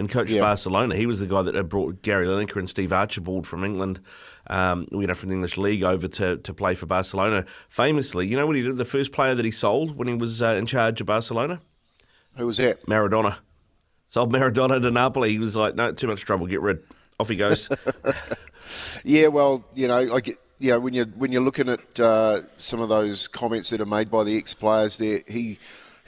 and 0.00 0.10
coached 0.10 0.32
Yeah. 0.32 0.40
Barcelona. 0.40 0.96
He 0.96 1.06
was 1.06 1.20
the 1.20 1.26
guy 1.26 1.42
that 1.42 1.54
had 1.54 1.68
brought 1.68 2.02
Gary 2.02 2.26
Lineker 2.26 2.56
and 2.56 2.68
Steve 2.68 2.92
Archibald 2.92 3.46
from 3.46 3.62
England, 3.64 4.00
um, 4.48 4.88
you 4.90 5.06
know, 5.06 5.14
from 5.14 5.28
the 5.28 5.34
English 5.36 5.56
league 5.56 5.84
over 5.84 6.08
to, 6.08 6.38
to 6.38 6.52
play 6.54 6.74
for 6.74 6.86
Barcelona. 6.86 7.44
Famously, 7.68 8.26
you 8.26 8.36
know 8.36 8.46
what 8.46 8.56
he 8.56 8.62
did? 8.62 8.76
The 8.76 8.84
first 8.84 9.12
player 9.12 9.36
that 9.36 9.44
he 9.44 9.52
sold 9.52 9.96
when 9.96 10.08
he 10.08 10.14
was 10.14 10.42
uh, 10.42 10.54
in 10.54 10.66
charge 10.66 11.00
of 11.00 11.06
Barcelona, 11.06 11.60
Who 12.36 12.46
was 12.46 12.56
that? 12.56 12.84
Maradona. 12.86 13.36
Sold 14.08 14.32
Maradona 14.32 14.82
to 14.82 14.90
Napoli. 14.90 15.30
He 15.30 15.38
was 15.38 15.54
like, 15.54 15.76
no, 15.76 15.92
too 15.92 16.08
much 16.08 16.22
trouble. 16.22 16.48
Get 16.48 16.60
rid. 16.62 16.82
Off 17.20 17.28
he 17.28 17.36
goes. 17.36 17.68
Yeah, 19.04 19.28
well, 19.28 19.64
you 19.74 19.88
know, 19.88 20.14
I 20.14 20.20
get, 20.20 20.36
yeah, 20.58 20.76
when 20.76 20.94
you 20.94 21.04
when 21.16 21.32
you're 21.32 21.42
looking 21.42 21.68
at 21.68 21.98
uh, 21.98 22.42
some 22.58 22.80
of 22.80 22.88
those 22.88 23.26
comments 23.28 23.70
that 23.70 23.80
are 23.80 23.86
made 23.86 24.10
by 24.10 24.24
the 24.24 24.36
ex 24.36 24.54
players, 24.54 24.98
there 24.98 25.20
he 25.26 25.58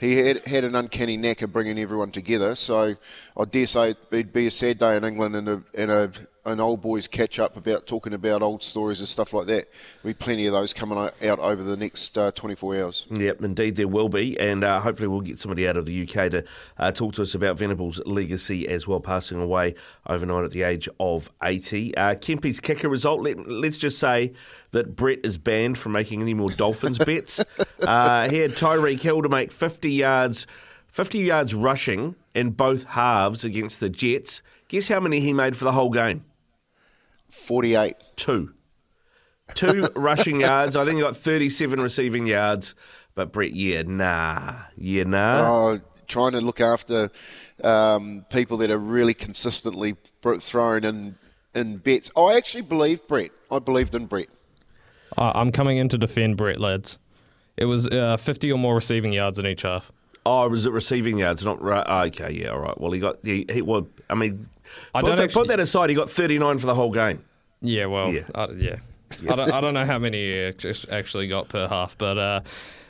he 0.03 0.17
had 0.17 0.45
had 0.45 0.63
an 0.63 0.75
uncanny 0.75 1.17
knack 1.17 1.41
of 1.41 1.53
bringing 1.53 1.79
everyone 1.79 2.11
together. 2.11 2.55
So 2.55 2.95
I 3.37 3.45
dare 3.45 3.65
say 3.67 3.95
it'd 4.11 4.33
be 4.33 4.47
a 4.47 4.51
sad 4.51 4.79
day 4.79 4.97
in 4.97 5.03
England 5.03 5.35
and 5.35 5.49
a 5.49 5.63
and 5.73 5.91
a 5.91 6.11
an 6.45 6.59
old 6.59 6.81
boys 6.81 7.07
catch 7.07 7.39
up 7.39 7.55
about 7.55 7.87
talking 7.87 8.13
about 8.13 8.41
old 8.41 8.61
stories 8.61 8.99
and 8.99 9.07
stuff 9.07 9.33
like 9.33 9.47
that. 9.47 9.67
There'll 10.01 10.15
plenty 10.15 10.45
of 10.45 10.53
those 10.53 10.73
coming 10.73 10.97
out 10.97 11.39
over 11.39 11.63
the 11.63 11.77
next 11.77 12.17
uh, 12.17 12.31
24 12.31 12.75
hours. 12.75 13.05
Yep, 13.09 13.43
indeed 13.43 13.75
there 13.77 13.87
will 13.87 14.09
be, 14.09 14.37
and 14.39 14.63
uh, 14.63 14.81
hopefully 14.81 15.07
we'll 15.07 15.21
get 15.21 15.39
somebody 15.39 15.67
out 15.67 15.77
of 15.77 15.85
the 15.85 16.03
UK 16.03 16.31
to 16.31 16.43
uh, 16.77 16.91
talk 16.91 17.13
to 17.13 17.21
us 17.21 17.33
about 17.33 17.57
Venables' 17.57 18.01
legacy 18.05 18.67
as 18.67 18.87
well, 18.87 18.99
passing 18.99 19.41
away 19.41 19.75
overnight 20.07 20.43
at 20.43 20.51
the 20.51 20.63
age 20.63 20.89
of 20.99 21.31
80. 21.41 21.95
Uh, 21.95 22.15
Kempy's 22.15 22.59
kicker 22.59 22.89
result, 22.89 23.21
let, 23.21 23.47
let's 23.47 23.77
just 23.77 23.97
say 23.97 24.33
that 24.71 24.95
Brett 24.95 25.19
is 25.23 25.37
banned 25.37 25.77
from 25.77 25.93
making 25.93 26.21
any 26.21 26.33
more 26.33 26.49
Dolphins 26.49 26.97
bets. 27.05 27.43
Uh, 27.79 28.29
he 28.29 28.39
had 28.39 28.51
Tyreek 28.51 28.99
Hill 28.99 29.21
to 29.21 29.29
make 29.29 29.51
50 29.51 29.91
yards, 29.91 30.45
50 30.87 31.19
yards 31.19 31.53
rushing 31.53 32.15
in 32.35 32.51
both 32.51 32.83
halves 32.83 33.45
against 33.45 33.79
the 33.79 33.89
Jets. 33.89 34.41
Guess 34.67 34.89
how 34.89 34.99
many 34.99 35.19
he 35.19 35.31
made 35.31 35.55
for 35.55 35.63
the 35.63 35.71
whole 35.71 35.91
game? 35.91 36.25
48. 37.33 37.95
Two. 38.15 38.53
Two 39.55 39.89
rushing 39.95 40.39
yards. 40.41 40.75
I 40.75 40.85
think 40.85 40.95
he 40.97 41.01
got 41.01 41.15
37 41.15 41.81
receiving 41.81 42.25
yards. 42.27 42.75
But 43.15 43.31
Brett, 43.31 43.53
yeah, 43.53 43.83
nah. 43.85 44.53
Yeah, 44.77 45.03
nah. 45.03 45.47
Oh, 45.47 45.79
trying 46.07 46.31
to 46.33 46.41
look 46.41 46.61
after 46.61 47.11
um, 47.63 48.25
people 48.29 48.57
that 48.57 48.71
are 48.71 48.77
really 48.77 49.13
consistently 49.13 49.95
thrown 50.39 50.83
in 50.83 51.15
in 51.53 51.77
bets. 51.77 52.09
I 52.17 52.33
actually 52.35 52.61
believe 52.61 53.07
Brett. 53.07 53.29
I 53.51 53.59
believed 53.59 53.93
in 53.93 54.07
Brett. 54.07 54.27
I- 55.17 55.33
I'm 55.35 55.51
coming 55.51 55.77
in 55.77 55.89
to 55.89 55.97
defend 55.97 56.37
Brett, 56.37 56.59
lads. 56.59 56.97
It 57.57 57.65
was 57.65 57.87
uh, 57.87 58.17
50 58.17 58.51
or 58.51 58.57
more 58.57 58.73
receiving 58.73 59.13
yards 59.13 59.37
in 59.37 59.45
each 59.45 59.61
half. 59.61 59.91
Oh, 60.25 60.47
was 60.49 60.65
it 60.65 60.71
receiving 60.71 61.19
yards? 61.19 61.45
Not 61.45 61.61
right. 61.61 61.83
oh, 61.87 62.03
okay, 62.05 62.31
yeah, 62.31 62.47
all 62.47 62.59
right. 62.59 62.79
Well, 62.79 62.91
he 62.91 62.99
got. 62.99 63.17
He, 63.23 63.45
he 63.51 63.61
well, 63.61 63.87
I 64.09 64.15
mean, 64.15 64.49
I 64.93 65.01
put, 65.01 65.07
don't 65.07 65.15
that, 65.17 65.23
actually- 65.23 65.41
put 65.41 65.47
that 65.49 65.59
aside. 65.59 65.89
He 65.89 65.95
got 65.95 66.09
39 66.09 66.57
for 66.59 66.65
the 66.65 66.75
whole 66.75 66.91
game. 66.91 67.23
Yeah, 67.61 67.85
well, 67.85 68.11
Yeah. 68.11 68.23
I, 68.35 68.47
yeah. 68.51 68.75
I, 69.29 69.35
don't, 69.35 69.51
I 69.51 69.61
don't 69.61 69.73
know 69.73 69.85
how 69.85 69.99
many 69.99 70.17
he 70.17 70.53
actually 70.91 71.27
got 71.27 71.47
per 71.47 71.67
half, 71.67 71.97
but 71.97 72.17
uh, 72.17 72.41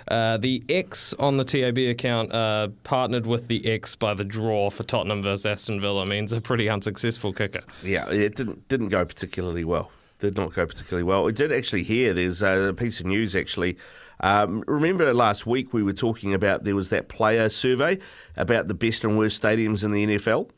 uh, 0.08 0.38
the 0.38 0.64
X 0.70 1.14
on 1.16 1.38
the 1.38 1.44
TAB 1.44 1.78
account 1.78 2.34
uh, 2.34 2.70
partnered 2.84 3.26
with 3.26 3.48
the 3.48 3.66
X 3.70 3.96
by 3.96 4.14
the 4.14 4.24
draw 4.24 4.70
for 4.70 4.84
Tottenham 4.84 5.22
versus 5.22 5.46
Aston 5.46 5.80
Villa 5.82 6.06
means 6.06 6.34
a 6.34 6.42
pretty 6.42 6.70
unsuccessful 6.70 7.34
kicker. 7.34 7.62
Yeah, 7.84 8.10
it 8.10 8.36
didn't 8.36 8.68
didn't 8.68 8.90
go 8.90 9.06
particularly 9.06 9.64
well. 9.64 9.92
Did 10.20 10.38
not 10.38 10.54
go 10.54 10.66
particularly 10.66 11.04
well. 11.04 11.28
It 11.28 11.36
did 11.36 11.52
actually 11.52 11.84
hear 11.84 12.14
there's 12.14 12.42
a 12.42 12.74
piece 12.76 13.00
of 13.00 13.06
news 13.06 13.36
actually. 13.36 13.78
Um, 14.20 14.64
remember 14.68 15.14
last 15.14 15.46
week 15.46 15.74
we 15.74 15.84
were 15.84 15.94
talking 15.94 16.34
about 16.34 16.64
there 16.64 16.76
was 16.76 16.90
that 16.92 17.10
player 17.10 17.50
survey 17.50 18.00
about 18.38 18.68
the 18.68 18.74
best 18.74 19.04
and 19.04 19.18
worst 19.18 19.42
stadiums 19.42 19.84
in 19.84 19.92
the 19.92 20.06
NFL. 20.06 20.50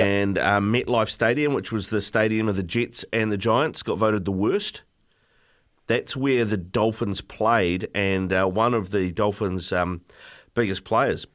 And 0.00 0.38
um, 0.38 0.72
MetLife 0.72 1.10
Stadium, 1.10 1.54
which 1.54 1.70
was 1.70 1.90
the 1.90 2.00
stadium 2.00 2.48
of 2.48 2.56
the 2.56 2.62
Jets 2.62 3.04
and 3.12 3.30
the 3.30 3.36
Giants, 3.36 3.82
got 3.82 3.98
voted 3.98 4.24
the 4.24 4.32
worst. 4.32 4.82
That's 5.86 6.16
where 6.16 6.44
the 6.44 6.56
Dolphins 6.56 7.20
played, 7.20 7.88
and 7.94 8.32
uh, 8.32 8.46
one 8.46 8.72
of 8.72 8.90
the 8.90 9.12
Dolphins' 9.12 9.72
um, 9.72 10.02
biggest 10.54 10.84
players 10.84 11.26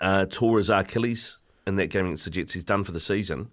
uh, 0.00 0.26
tore 0.26 0.58
his 0.58 0.70
Achilles 0.70 1.38
in 1.66 1.76
that 1.76 1.88
game 1.88 2.04
against 2.04 2.24
the 2.24 2.30
Jets. 2.30 2.52
He's 2.52 2.64
done 2.64 2.84
for 2.84 2.92
the 2.92 3.00
season. 3.00 3.50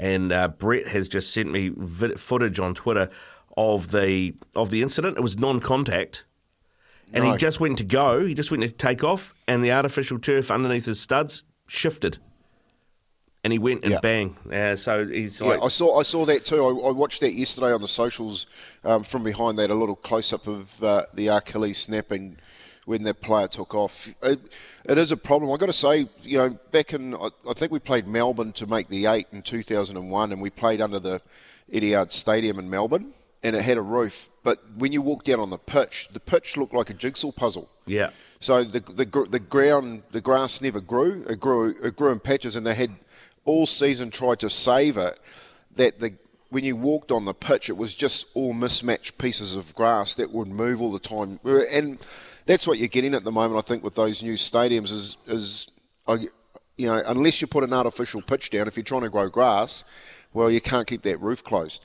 And 0.00 0.32
uh, 0.32 0.48
Brett 0.48 0.86
has 0.88 1.08
just 1.08 1.32
sent 1.32 1.50
me 1.50 1.70
vid- 1.76 2.20
footage 2.20 2.60
on 2.60 2.74
Twitter 2.74 3.10
of 3.56 3.90
the 3.90 4.34
of 4.54 4.70
the 4.70 4.80
incident. 4.80 5.16
It 5.16 5.22
was 5.22 5.36
non-contact, 5.36 6.24
and 7.12 7.24
he 7.24 7.36
just 7.36 7.58
went 7.58 7.78
to 7.78 7.84
go. 7.84 8.24
He 8.24 8.32
just 8.32 8.52
went 8.52 8.62
to 8.62 8.70
take 8.70 9.02
off, 9.02 9.34
and 9.48 9.62
the 9.62 9.72
artificial 9.72 10.20
turf 10.20 10.52
underneath 10.52 10.86
his 10.86 11.00
studs 11.00 11.42
shifted, 11.66 12.18
and 13.44 13.52
he 13.52 13.58
went 13.58 13.82
and 13.84 13.92
Yeah. 13.92 14.00
bang. 14.00 14.36
Uh, 14.52 14.76
so 14.76 15.06
he's 15.06 15.40
Yeah, 15.40 15.58
I 15.62 15.68
saw 15.68 15.98
I 15.98 16.02
saw 16.02 16.24
that 16.26 16.44
too. 16.44 16.62
I, 16.64 16.88
I 16.88 16.92
watched 16.92 17.20
that 17.20 17.34
yesterday 17.34 17.72
on 17.72 17.80
the 17.82 17.88
socials 17.88 18.46
um, 18.84 19.04
from 19.04 19.22
behind. 19.24 19.58
That 19.58 19.70
a 19.70 19.74
little 19.74 19.96
close 19.96 20.32
up 20.32 20.46
of 20.46 20.82
uh, 20.82 21.04
the 21.14 21.28
Achilles 21.28 21.78
snapping 21.78 22.38
when 22.84 23.02
that 23.04 23.20
player 23.20 23.46
took 23.46 23.74
off. 23.74 24.08
It, 24.22 24.40
it 24.88 24.96
is 24.98 25.12
a 25.12 25.16
problem. 25.16 25.52
I 25.52 25.56
got 25.58 25.66
to 25.66 25.72
say, 25.74 26.08
you 26.22 26.38
know, 26.38 26.50
back 26.72 26.92
in 26.94 27.14
I, 27.14 27.28
I 27.48 27.52
think 27.52 27.70
we 27.70 27.78
played 27.78 28.06
Melbourne 28.06 28.52
to 28.54 28.66
make 28.66 28.88
the 28.88 29.06
eight 29.06 29.26
in 29.32 29.42
2001, 29.42 30.32
and 30.32 30.40
we 30.40 30.50
played 30.50 30.80
under 30.80 30.98
the 30.98 31.20
Etihad 31.72 32.12
Stadium 32.12 32.58
in 32.58 32.70
Melbourne, 32.70 33.12
and 33.42 33.54
it 33.54 33.62
had 33.62 33.76
a 33.76 33.82
roof. 33.82 34.30
But 34.42 34.58
when 34.76 34.92
you 34.92 35.02
walked 35.02 35.28
out 35.28 35.38
on 35.38 35.50
the 35.50 35.58
pitch, 35.58 36.08
the 36.12 36.20
pitch 36.20 36.56
looked 36.56 36.72
like 36.72 36.88
a 36.88 36.94
jigsaw 36.94 37.30
puzzle. 37.30 37.68
yeah, 37.86 38.10
So 38.40 38.64
the 38.64 38.80
the 38.80 39.04
the 39.28 39.38
ground 39.38 40.02
the 40.12 40.22
grass 40.22 40.60
never 40.62 40.80
grew. 40.80 41.24
It 41.28 41.38
grew 41.38 41.76
it 41.82 41.94
grew 41.94 42.10
in 42.10 42.20
patches, 42.20 42.56
and 42.56 42.66
they 42.66 42.74
had 42.74 42.92
all 43.48 43.66
season 43.66 44.10
tried 44.10 44.40
to 44.40 44.50
save 44.50 44.96
it. 44.96 45.18
That 45.74 46.00
the 46.00 46.14
when 46.50 46.64
you 46.64 46.76
walked 46.76 47.12
on 47.12 47.24
the 47.24 47.34
pitch, 47.34 47.68
it 47.68 47.76
was 47.76 47.94
just 47.94 48.26
all 48.34 48.52
mismatched 48.52 49.18
pieces 49.18 49.54
of 49.54 49.74
grass 49.74 50.14
that 50.14 50.32
would 50.32 50.48
move 50.48 50.80
all 50.80 50.92
the 50.92 50.98
time, 50.98 51.40
and 51.44 51.98
that's 52.46 52.66
what 52.66 52.78
you're 52.78 52.88
getting 52.88 53.14
at 53.14 53.24
the 53.24 53.32
moment. 53.32 53.58
I 53.58 53.66
think 53.66 53.84
with 53.84 53.94
those 53.94 54.22
new 54.22 54.34
stadiums 54.34 54.90
is 54.90 55.16
is 55.26 55.68
you 56.76 56.86
know 56.86 57.02
unless 57.06 57.40
you 57.40 57.46
put 57.46 57.64
an 57.64 57.72
artificial 57.72 58.22
pitch 58.22 58.50
down, 58.50 58.68
if 58.68 58.76
you're 58.76 58.84
trying 58.84 59.02
to 59.02 59.10
grow 59.10 59.28
grass, 59.28 59.84
well, 60.32 60.50
you 60.50 60.60
can't 60.60 60.86
keep 60.86 61.02
that 61.02 61.20
roof 61.20 61.42
closed. 61.44 61.84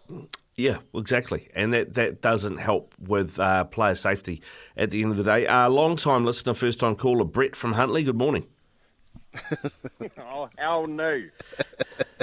Yeah, 0.55 0.77
exactly, 0.93 1.49
and 1.55 1.73
that, 1.73 1.95
that 1.95 2.21
doesn't 2.21 2.57
help 2.57 2.93
with 2.99 3.39
uh, 3.39 3.63
player 3.65 3.95
safety 3.95 4.41
at 4.77 4.91
the 4.91 5.01
end 5.01 5.11
of 5.11 5.17
the 5.17 5.23
day. 5.23 5.47
Uh, 5.47 5.67
long 5.69 5.95
time 5.95 6.25
listener, 6.25 6.53
first 6.53 6.79
time 6.79 6.95
caller, 6.95 7.25
Brett 7.25 7.55
from 7.55 7.73
Huntly. 7.73 8.03
Good 8.03 8.17
morning. 8.17 8.45
Oh 10.19 10.49
hell 10.57 10.87
no, 10.87 11.21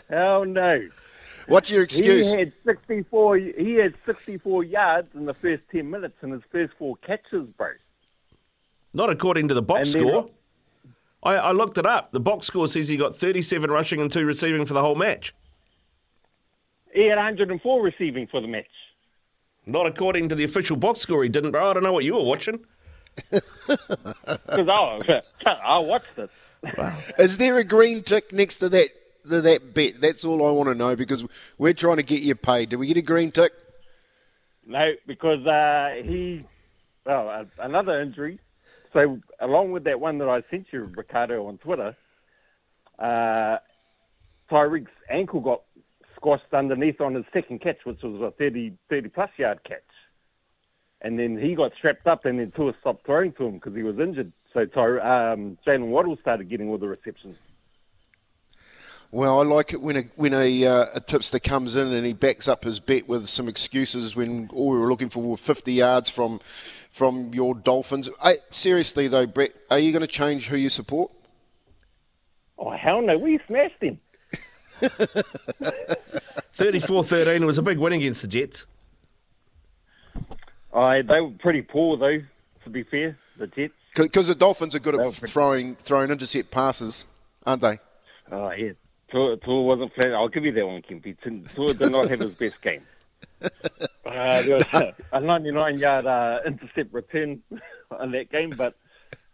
hell 0.08 0.44
no. 0.44 0.88
What's 1.46 1.70
your 1.70 1.82
excuse? 1.82 2.30
He 2.30 2.38
had 2.38 2.52
64. 2.64 3.36
He 3.38 3.74
had 3.74 3.94
64 4.06 4.64
yards 4.64 5.08
in 5.14 5.24
the 5.24 5.34
first 5.34 5.62
10 5.72 5.90
minutes 5.90 6.14
in 6.22 6.30
his 6.30 6.42
first 6.52 6.72
four 6.78 6.96
catches, 6.98 7.48
bro. 7.56 7.70
Not 8.92 9.10
according 9.10 9.48
to 9.48 9.54
the 9.54 9.62
box 9.62 9.94
And 9.94 10.02
score. 10.02 10.30
I, 11.22 11.34
I 11.34 11.52
looked 11.52 11.76
it 11.76 11.86
up. 11.86 12.12
The 12.12 12.20
box 12.20 12.46
score 12.46 12.68
says 12.68 12.88
he 12.88 12.96
got 12.96 13.14
37 13.14 13.70
rushing 13.70 14.00
and 14.00 14.10
two 14.10 14.24
receiving 14.24 14.64
for 14.64 14.74
the 14.74 14.80
whole 14.80 14.94
match. 14.94 15.34
He 16.92 17.06
had 17.06 17.16
104 17.16 17.82
receiving 17.82 18.26
for 18.26 18.40
the 18.40 18.48
match. 18.48 18.66
Not 19.66 19.86
according 19.86 20.28
to 20.30 20.34
the 20.34 20.44
official 20.44 20.76
box 20.76 21.00
score, 21.00 21.22
he 21.22 21.28
didn't, 21.28 21.50
bro. 21.50 21.70
I 21.70 21.74
don't 21.74 21.82
know 21.82 21.92
what 21.92 22.04
you 22.04 22.14
were 22.14 22.24
watching. 22.24 22.64
Because 23.66 24.68
I, 24.68 25.22
I 25.46 25.78
watched 25.78 26.18
it. 26.18 26.30
Is 27.18 27.36
there 27.38 27.58
a 27.58 27.64
green 27.64 28.02
tick 28.02 28.32
next 28.32 28.56
to 28.56 28.68
that 28.70 28.88
to 29.28 29.40
that 29.40 29.74
bet? 29.74 30.00
That's 30.00 30.24
all 30.24 30.46
I 30.46 30.50
want 30.50 30.68
to 30.68 30.74
know 30.74 30.96
because 30.96 31.24
we're 31.58 31.74
trying 31.74 31.96
to 31.96 32.02
get 32.02 32.22
you 32.22 32.34
paid. 32.34 32.70
Did 32.70 32.76
we 32.76 32.86
get 32.86 32.96
a 32.96 33.02
green 33.02 33.30
tick? 33.30 33.52
No, 34.66 34.92
because 35.06 35.44
uh, 35.46 35.94
he, 36.04 36.44
well, 37.04 37.28
uh, 37.28 37.44
another 37.58 38.00
injury. 38.00 38.38
So 38.92 39.20
along 39.40 39.72
with 39.72 39.84
that 39.84 40.00
one 40.00 40.18
that 40.18 40.28
I 40.28 40.42
sent 40.50 40.66
you, 40.72 40.90
Riccardo, 40.96 41.46
on 41.46 41.58
Twitter, 41.58 41.96
uh, 42.98 43.58
Tyreek's 44.50 44.90
ankle 45.08 45.40
got 45.40 45.62
squashed 46.14 46.52
underneath 46.52 47.00
on 47.00 47.14
his 47.14 47.24
second 47.32 47.60
catch, 47.60 47.78
which 47.84 48.02
was 48.02 48.20
a 48.20 48.30
30, 48.32 48.72
30 48.88 49.08
plus 49.08 49.30
yard 49.38 49.60
catch. 49.64 49.80
And 51.02 51.18
then 51.18 51.38
he 51.38 51.54
got 51.54 51.72
strapped 51.78 52.06
up, 52.06 52.24
and 52.26 52.38
then 52.38 52.52
Tua 52.54 52.74
stopped 52.80 53.06
throwing 53.06 53.32
to 53.34 53.46
him 53.46 53.54
because 53.54 53.74
he 53.74 53.82
was 53.82 53.98
injured. 53.98 54.32
So 54.52 54.66
Ty, 54.66 54.98
um, 55.32 55.56
Jaylen 55.66 55.88
Waddle 55.88 56.18
started 56.20 56.48
getting 56.48 56.68
all 56.68 56.78
the 56.78 56.88
receptions. 56.88 57.36
Well, 59.12 59.40
I 59.40 59.44
like 59.44 59.72
it 59.72 59.80
when 59.80 59.96
a 59.96 60.02
when 60.14 60.32
a, 60.32 60.64
uh, 60.64 60.86
a 60.94 61.00
tipster 61.00 61.40
comes 61.40 61.74
in 61.74 61.88
and 61.88 62.06
he 62.06 62.12
backs 62.12 62.46
up 62.46 62.62
his 62.62 62.78
bet 62.78 63.08
with 63.08 63.28
some 63.28 63.48
excuses 63.48 64.14
when 64.14 64.48
all 64.52 64.68
we 64.68 64.78
were 64.78 64.88
looking 64.88 65.08
for 65.08 65.20
were 65.20 65.36
50 65.36 65.72
yards 65.72 66.08
from 66.08 66.40
from 66.90 67.34
your 67.34 67.56
Dolphins. 67.56 68.08
I, 68.22 68.36
seriously 68.52 69.08
though, 69.08 69.26
Brett, 69.26 69.50
are 69.68 69.80
you 69.80 69.90
going 69.90 70.02
to 70.02 70.06
change 70.06 70.46
who 70.46 70.56
you 70.56 70.68
support? 70.68 71.10
Oh 72.56 72.70
hell 72.70 73.02
no, 73.02 73.18
we 73.18 73.40
smashed 73.48 73.82
him. 73.82 73.98
34 76.52 77.02
13 77.04 77.44
was 77.44 77.58
a 77.58 77.62
big 77.62 77.78
win 77.78 77.92
against 77.94 78.22
the 78.22 78.28
Jets. 78.28 78.66
I 80.72 81.02
they 81.02 81.20
were 81.20 81.30
pretty 81.30 81.62
poor 81.62 81.96
though. 81.96 82.18
To 82.64 82.70
be 82.70 82.82
fair, 82.82 83.16
the 83.38 83.46
Jets. 83.46 83.72
Because 83.96 84.28
the 84.28 84.34
Dolphins 84.34 84.74
are 84.74 84.78
good 84.78 84.94
at 84.94 84.98
were 84.98 85.10
pretty- 85.10 85.26
throwing 85.32 85.74
throwing 85.76 86.10
intercept 86.10 86.50
passes, 86.50 87.06
aren't 87.44 87.62
they? 87.62 87.78
Oh 88.30 88.50
yeah, 88.52 88.72
Tua, 89.10 89.36
Tua 89.38 89.62
wasn't 89.62 89.92
flat. 89.94 90.12
I'll 90.14 90.28
give 90.28 90.44
you 90.44 90.52
that 90.52 90.66
one, 90.66 90.82
Kempy. 90.82 91.16
Tua 91.54 91.74
did 91.74 91.90
not 91.90 92.08
have 92.08 92.20
his 92.20 92.32
best 92.32 92.60
game. 92.62 92.82
Uh, 94.06 94.42
there 94.42 94.56
was 94.56 94.92
a 95.12 95.20
99 95.20 95.78
yard 95.78 96.04
uh, 96.04 96.40
intercept 96.44 96.92
return 96.92 97.40
on 97.92 98.10
that 98.10 98.28
game, 98.30 98.50
but 98.50 98.74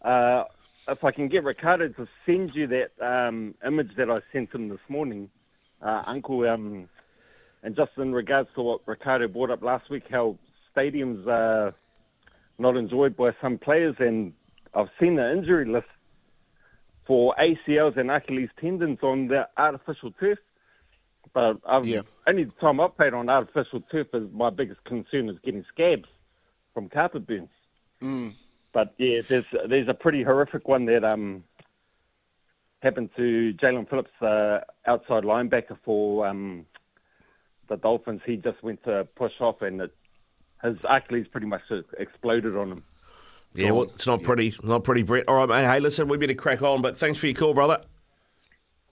uh, 0.03 0.45
if 0.87 1.03
I 1.03 1.11
can 1.13 1.29
get 1.29 1.45
Riccardo 1.45 1.89
to 1.89 2.07
send 2.27 2.55
you 2.55 2.67
that 2.67 2.91
um, 3.01 3.55
image 3.67 3.97
that 3.97 4.11
I 4.11 4.21
sent 4.33 4.55
him 4.55 4.69
this 4.69 4.81
morning, 4.89 5.31
uh, 5.81 6.03
Uncle, 6.07 6.47
um, 6.47 6.89
and 7.63 7.75
just 7.75 7.93
in 7.97 8.13
regards 8.13 8.51
to 8.55 8.63
what 8.63 8.81
Riccardo 8.87 9.29
brought 9.29 9.51
up 9.51 9.63
last 9.63 9.89
week, 9.89 10.05
how 10.11 10.37
stadiums 10.77 11.27
are 11.27 11.75
not 12.59 12.77
enjoyed 12.77 13.17
by 13.17 13.31
some 13.41 13.59
players, 13.59 13.97
and 13.99 14.33
I've 14.75 14.91
seen 15.01 15.17
the 15.17 15.33
injury 15.33 15.67
list 15.67 15.87
for 17.07 17.35
ACLs 17.39 17.97
and 17.97 18.11
Achilles 18.11 18.51
tendons 18.61 18.99
on 19.03 19.29
the 19.29 19.49
artificial 19.57 20.13
turf. 20.13 20.39
But 21.33 21.59
I've, 21.67 21.87
only 22.27 22.47
time 22.61 22.81
I've 22.81 22.97
played 22.97 23.15
on 23.15 23.29
artificial 23.29 23.81
turf 23.91 24.09
is 24.15 24.29
my 24.33 24.51
biggest 24.51 24.83
concern 24.85 25.29
is 25.29 25.37
getting 25.45 25.65
scabs 25.73 26.09
from 26.73 26.89
carpet 26.89 27.27
burns. 27.27 27.51
Mm. 28.03 28.35
But 28.73 28.95
yeah, 28.99 29.23
there's 29.29 29.47
there's 29.69 29.89
a 29.89 29.95
pretty 29.95 30.23
horrific 30.23 30.69
one 30.69 30.85
that 30.87 31.05
um 31.05 31.45
happened 32.83 33.11
to 33.17 33.55
Jaelan 33.55 33.89
Phillips, 33.89 34.11
uh, 34.21 34.61
outside 34.87 35.25
linebacker 35.25 35.79
for 35.85 36.27
um, 36.27 36.67
the 37.69 37.77
Dolphins. 37.77 38.21
He 38.25 38.37
just 38.37 38.63
went 38.63 38.83
to 38.85 39.09
push 39.17 39.33
off, 39.41 39.63
and 39.63 39.81
it, 39.81 39.95
his 40.63 40.79
Achilles 40.89 41.27
pretty 41.29 41.47
much 41.47 41.63
exploded 41.99 42.57
on 42.57 42.73
him. 42.73 42.83
Yeah, 43.55 43.71
well, 43.71 43.85
it's 43.85 44.07
not 44.07 44.23
pretty, 44.23 44.55
not 44.63 44.85
pretty, 44.85 45.03
Brett. 45.03 45.25
All 45.29 45.37
right, 45.37 45.49
mate. 45.49 45.67
Hey, 45.67 45.81
listen, 45.81 46.09
we 46.09 46.19
better 46.19 46.35
crack 46.35 46.63
on, 46.63 46.83
but 46.83 46.97
thanks 46.97 47.19
for 47.19 47.27
your 47.27 47.35
call, 47.35 47.55
brother. 47.55 47.83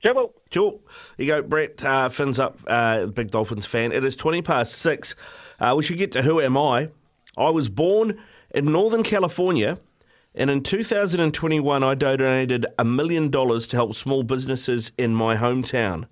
Ciao. 0.03 0.31
Cool. 0.53 0.81
You 1.19 1.27
go, 1.27 1.43
Brett. 1.43 1.85
Uh, 1.85 2.09
fins 2.09 2.39
up, 2.39 2.59
uh, 2.67 3.07
big 3.07 3.31
Dolphins 3.31 3.67
fan. 3.67 3.93
It 3.93 4.05
is 4.05 4.17
20 4.17 4.43
past 4.43 4.75
six. 4.75 5.15
Uh, 5.59 5.75
we 5.77 5.83
should 5.83 5.99
get 5.99 6.13
to 6.13 6.23
who 6.23 6.41
am 6.41 6.57
I. 6.57 6.91
I 7.37 7.51
was 7.51 7.69
born 7.69 8.21
in 8.55 8.67
Northern 8.67 9.03
California, 9.03 9.79
and 10.35 10.51
in 10.51 10.63
2021, 10.63 11.83
I 11.83 11.95
donated 11.95 12.67
a 12.79 12.85
million 12.85 13.31
dollars 13.31 13.67
to 13.69 13.77
help 13.77 13.95
small 13.95 14.23
businesses 14.23 14.93
in 14.99 15.15
my 15.15 15.37
hometown. 15.37 16.07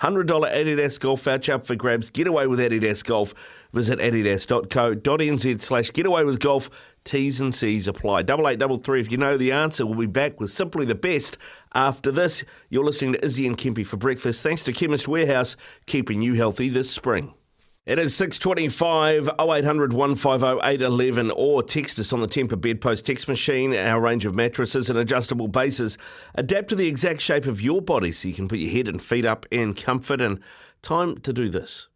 $100 0.00 0.26
Adidas 0.26 1.00
Golf 1.00 1.22
voucher 1.22 1.54
up 1.54 1.66
for 1.66 1.74
grabs. 1.74 2.10
Get 2.10 2.26
away 2.26 2.46
with 2.46 2.58
Adidas 2.58 3.04
Golf. 3.04 3.34
Visit 3.72 3.98
adidas.co.nz 3.98 5.60
slash 5.60 5.92
getaway 5.92 6.24
with 6.24 6.40
golf. 6.40 6.70
T's 7.04 7.40
and 7.40 7.54
C's 7.54 7.86
apply. 7.86 8.22
Double 8.22 8.48
eight 8.48 8.58
double 8.58 8.76
three. 8.76 9.00
If 9.00 9.12
you 9.12 9.18
know 9.18 9.36
the 9.36 9.52
answer, 9.52 9.86
we'll 9.86 9.98
be 9.98 10.06
back 10.06 10.40
with 10.40 10.50
simply 10.50 10.84
the 10.84 10.94
best. 10.94 11.38
After 11.74 12.10
this, 12.10 12.44
you're 12.68 12.84
listening 12.84 13.12
to 13.12 13.24
Izzy 13.24 13.46
and 13.46 13.56
Kempy 13.56 13.86
for 13.86 13.96
breakfast. 13.96 14.42
Thanks 14.42 14.62
to 14.64 14.72
Chemist 14.72 15.06
Warehouse, 15.06 15.56
keeping 15.86 16.22
you 16.22 16.34
healthy 16.34 16.68
this 16.68 16.90
spring. 16.90 17.34
It 17.86 18.00
is 18.00 18.16
625 18.16 19.30
0800 19.38 19.92
150 19.92 20.58
811 20.60 21.30
or 21.30 21.62
text 21.62 22.00
us 22.00 22.12
on 22.12 22.20
the 22.20 22.26
Tempur 22.26 22.60
Bedpost 22.60 23.06
text 23.06 23.28
machine. 23.28 23.76
Our 23.76 24.00
range 24.00 24.24
of 24.26 24.34
mattresses 24.34 24.90
and 24.90 24.98
adjustable 24.98 25.46
bases 25.46 25.96
adapt 26.34 26.70
to 26.70 26.74
the 26.74 26.88
exact 26.88 27.20
shape 27.20 27.46
of 27.46 27.62
your 27.62 27.80
body 27.80 28.10
so 28.10 28.26
you 28.26 28.34
can 28.34 28.48
put 28.48 28.58
your 28.58 28.72
head 28.72 28.88
and 28.88 29.00
feet 29.00 29.24
up 29.24 29.46
in 29.52 29.72
comfort. 29.72 30.20
And 30.20 30.40
time 30.82 31.18
to 31.18 31.32
do 31.32 31.48
this. 31.48 31.86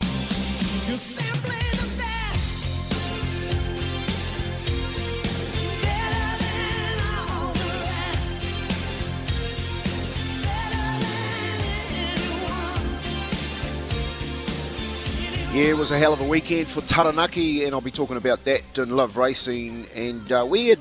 Yeah, 15.53 15.65
it 15.65 15.77
was 15.77 15.91
a 15.91 15.99
hell 15.99 16.13
of 16.13 16.21
a 16.21 16.29
weekend 16.29 16.69
for 16.69 16.81
Taranaki, 16.83 17.65
and 17.65 17.75
I'll 17.75 17.81
be 17.81 17.91
talking 17.91 18.17
about 18.17 18.45
that 18.45 18.79
in 18.79 18.91
Love 18.95 19.17
Racing. 19.17 19.85
And 19.97 20.31
uh, 20.31 20.47
we 20.49 20.69
had 20.69 20.79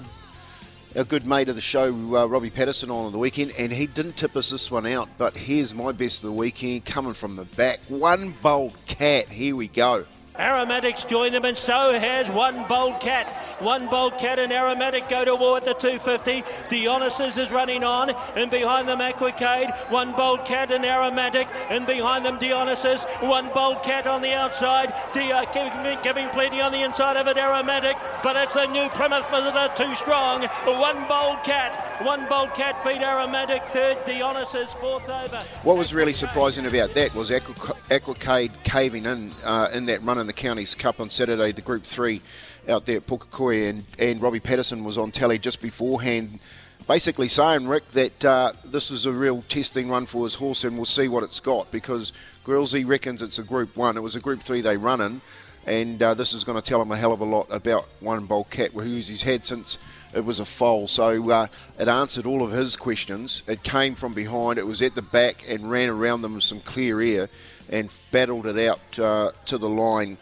a 0.93 1.03
good 1.03 1.25
mate 1.25 1.49
of 1.49 1.55
the 1.55 1.61
show, 1.61 1.87
uh, 2.15 2.27
Robbie 2.27 2.51
Patterson, 2.51 2.91
on 2.91 3.07
on 3.07 3.11
the 3.11 3.17
weekend, 3.17 3.51
and 3.57 3.71
he 3.71 3.87
didn't 3.87 4.13
tip 4.13 4.35
us 4.35 4.51
this 4.51 4.69
one 4.69 4.85
out. 4.85 5.09
But 5.17 5.35
here's 5.35 5.73
my 5.73 5.91
best 5.91 6.23
of 6.23 6.27
the 6.27 6.33
weekend 6.33 6.85
coming 6.85 7.15
from 7.15 7.35
the 7.35 7.45
back. 7.45 7.79
One 7.87 8.35
bold 8.43 8.75
cat. 8.85 9.27
Here 9.29 9.55
we 9.55 9.69
go. 9.69 10.05
Aromatics 10.37 11.03
join 11.03 11.31
them, 11.33 11.45
and 11.45 11.57
so 11.57 11.99
has 11.99 12.29
one 12.29 12.67
bold 12.67 12.99
cat. 12.99 13.27
One 13.59 13.87
bold 13.87 14.17
cat 14.17 14.39
and 14.39 14.53
Aromatic 14.53 15.09
go 15.09 15.25
to 15.25 15.35
war 15.35 15.57
at 15.57 15.65
the 15.65 15.73
250. 15.73 16.43
Dionysus 16.69 17.37
is 17.37 17.51
running 17.51 17.83
on, 17.83 18.11
and 18.37 18.49
behind 18.49 18.87
them 18.87 18.99
Aquicade. 18.99 19.75
One 19.89 20.13
bold 20.13 20.45
cat 20.45 20.71
and 20.71 20.85
Aromatic, 20.85 21.45
and 21.69 21.85
behind 21.85 22.25
them 22.25 22.39
Dionysus. 22.39 23.03
One 23.19 23.49
bold 23.53 23.83
cat 23.83 24.07
on 24.07 24.21
the 24.21 24.31
outside. 24.31 24.93
Di- 25.13 25.45
giving, 25.53 25.97
giving 26.03 26.29
plenty 26.29 26.61
on 26.61 26.71
the 26.71 26.83
inside 26.83 27.17
of 27.17 27.27
it, 27.27 27.37
Aromatic. 27.37 27.97
But 28.23 28.37
it's 28.37 28.53
the 28.53 28.65
new 28.67 28.87
Plymouth 28.89 29.29
Visitor 29.29 29.69
too 29.75 29.93
strong. 29.95 30.43
One 30.65 31.05
bold 31.09 31.43
cat. 31.43 32.01
One 32.05 32.29
bold 32.29 32.53
cat 32.53 32.81
beat 32.85 33.01
Aromatic. 33.01 33.65
Third, 33.67 33.97
Dionysus. 34.05 34.71
Fourth 34.75 35.09
over. 35.09 35.43
What 35.63 35.75
was 35.75 35.93
really 35.93 36.13
surprising 36.13 36.65
about 36.65 36.91
that 36.91 37.13
was 37.13 37.29
Aqu- 37.29 37.75
Aquicade 37.89 38.51
caving 38.63 39.05
in 39.05 39.33
uh, 39.43 39.67
in 39.73 39.85
that 39.87 40.01
run 40.03 40.17
in 40.17 40.28
the 40.29 40.33
Counties 40.33 40.75
Cup 40.75 40.99
on 40.99 41.09
Saturday, 41.09 41.51
the 41.51 41.61
Group 41.61 41.83
3 41.83 42.21
out 42.67 42.85
there 42.85 42.97
at 42.97 43.07
Pukekohe, 43.07 43.67
and, 43.67 43.83
and 43.97 44.21
Robbie 44.21 44.39
Patterson 44.39 44.83
was 44.83 44.95
on 44.95 45.11
telly 45.11 45.39
just 45.39 45.59
beforehand, 45.59 46.39
basically 46.87 47.27
saying, 47.27 47.67
Rick, 47.67 47.89
that 47.93 48.23
uh, 48.23 48.53
this 48.63 48.91
is 48.91 49.07
a 49.07 49.11
real 49.11 49.41
testing 49.49 49.89
run 49.89 50.05
for 50.05 50.25
his 50.25 50.35
horse, 50.35 50.63
and 50.63 50.75
we'll 50.75 50.85
see 50.85 51.07
what 51.07 51.23
it's 51.23 51.39
got 51.39 51.71
because 51.71 52.11
Grillsy 52.45 52.87
reckons 52.87 53.23
it's 53.23 53.39
a 53.39 53.43
Group 53.43 53.75
One. 53.75 53.97
It 53.97 54.03
was 54.03 54.15
a 54.15 54.19
Group 54.19 54.43
Three 54.43 54.61
they 54.61 54.77
run 54.77 55.01
in, 55.01 55.21
and 55.65 56.01
uh, 56.03 56.13
this 56.13 56.31
is 56.31 56.43
going 56.43 56.61
to 56.61 56.67
tell 56.67 56.79
him 56.79 56.91
a 56.91 56.95
hell 56.97 57.11
of 57.11 57.21
a 57.21 57.25
lot 57.25 57.47
about 57.49 57.87
One 57.99 58.27
Bold 58.27 58.51
Cat, 58.51 58.69
who's 58.73 59.07
he's 59.07 59.23
had 59.23 59.47
since 59.47 59.79
it 60.13 60.23
was 60.23 60.39
a 60.39 60.45
foal. 60.45 60.87
So 60.87 61.27
uh, 61.31 61.47
it 61.79 61.87
answered 61.87 62.27
all 62.27 62.43
of 62.43 62.51
his 62.51 62.75
questions. 62.75 63.41
It 63.47 63.63
came 63.63 63.95
from 63.95 64.13
behind, 64.13 64.59
it 64.59 64.67
was 64.67 64.83
at 64.83 64.93
the 64.93 65.01
back, 65.01 65.43
and 65.47 65.71
ran 65.71 65.89
around 65.89 66.21
them 66.21 66.35
with 66.35 66.43
some 66.43 66.59
clear 66.59 67.01
air 67.01 67.29
and 67.69 67.91
battled 68.11 68.45
it 68.45 68.67
out 68.67 68.99
uh, 68.99 69.31
to 69.45 69.57
the 69.57 69.69
line. 69.69 70.17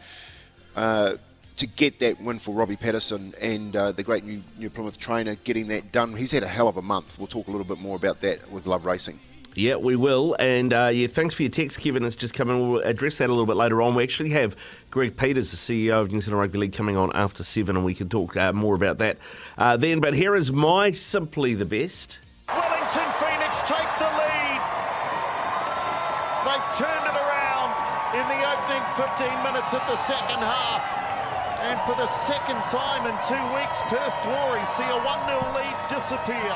Uh, 0.76 1.16
to 1.58 1.66
get 1.66 2.00
that 2.00 2.22
win 2.22 2.38
for 2.38 2.54
Robbie 2.54 2.76
Patterson 2.76 3.34
and 3.42 3.76
uh, 3.76 3.92
the 3.92 4.04
great 4.04 4.24
New, 4.24 4.44
New 4.60 4.70
Plymouth 4.70 5.00
trainer 5.00 5.34
getting 5.44 5.70
that 5.70 5.92
done. 5.92 6.16
He's 6.16 6.32
had 6.32 6.44
a 6.44 6.48
hell 6.48 6.68
of 6.68 6.78
a 6.78 6.84
month. 6.84 7.18
We'll 7.18 7.28
talk 7.28 7.48
a 7.48 7.52
little 7.52 7.66
bit 7.66 7.80
more 7.80 7.96
about 7.96 8.22
that 8.22 8.52
with 8.52 8.68
Love 8.68 8.86
Racing. 8.86 9.20
Yeah, 9.56 9.78
we 9.78 9.96
will. 9.96 10.36
And 10.40 10.72
uh, 10.72 10.92
yeah, 10.94 11.08
thanks 11.08 11.34
for 11.34 11.42
your 11.42 11.50
text, 11.50 11.80
Kevin. 11.80 12.06
It's 12.06 12.16
just 12.16 12.36
coming. 12.36 12.70
We'll 12.70 12.82
address 12.84 13.18
that 13.18 13.28
a 13.28 13.34
little 13.34 13.48
bit 13.48 13.56
later 13.56 13.82
on. 13.82 13.96
We 13.96 14.04
actually 14.04 14.30
have 14.30 14.56
Greg 14.92 15.18
Peters, 15.18 15.50
the 15.50 15.58
CEO 15.58 16.00
of 16.00 16.12
New 16.12 16.22
Zealand 16.22 16.42
Rugby 16.42 16.60
League, 16.60 16.74
coming 16.74 16.96
on 16.96 17.12
after 17.16 17.44
seven, 17.44 17.76
and 17.76 17.84
we 17.84 17.96
can 17.96 18.08
talk 18.08 18.38
uh, 18.38 18.54
more 18.54 18.76
about 18.76 19.00
that 19.00 19.18
uh, 19.58 19.76
then. 19.76 20.00
But 20.00 20.14
here 20.14 20.36
is 20.36 20.52
my 20.52 20.92
simply 20.92 21.56
the 21.56 21.66
best. 21.66 22.20
Wellington 22.48 23.12
Phoenix 23.20 23.60
take 23.62 23.90
the 23.98 24.06
lead. 24.06 24.62
They've 26.46 26.78
turned 26.78 27.07
15 28.98 29.44
minutes 29.44 29.76
of 29.76 29.82
the 29.86 29.96
second 30.06 30.42
half. 30.42 30.82
And 31.62 31.80
for 31.82 31.96
the 32.02 32.08
second 32.08 32.58
time 32.66 33.06
in 33.06 33.14
two 33.30 33.56
weeks, 33.56 33.80
Perth 33.84 34.16
Glory 34.24 34.66
see 34.66 34.84
a 34.84 34.98
1 35.06 35.26
0 35.30 35.54
lead 35.54 35.76
disappear. 35.88 36.56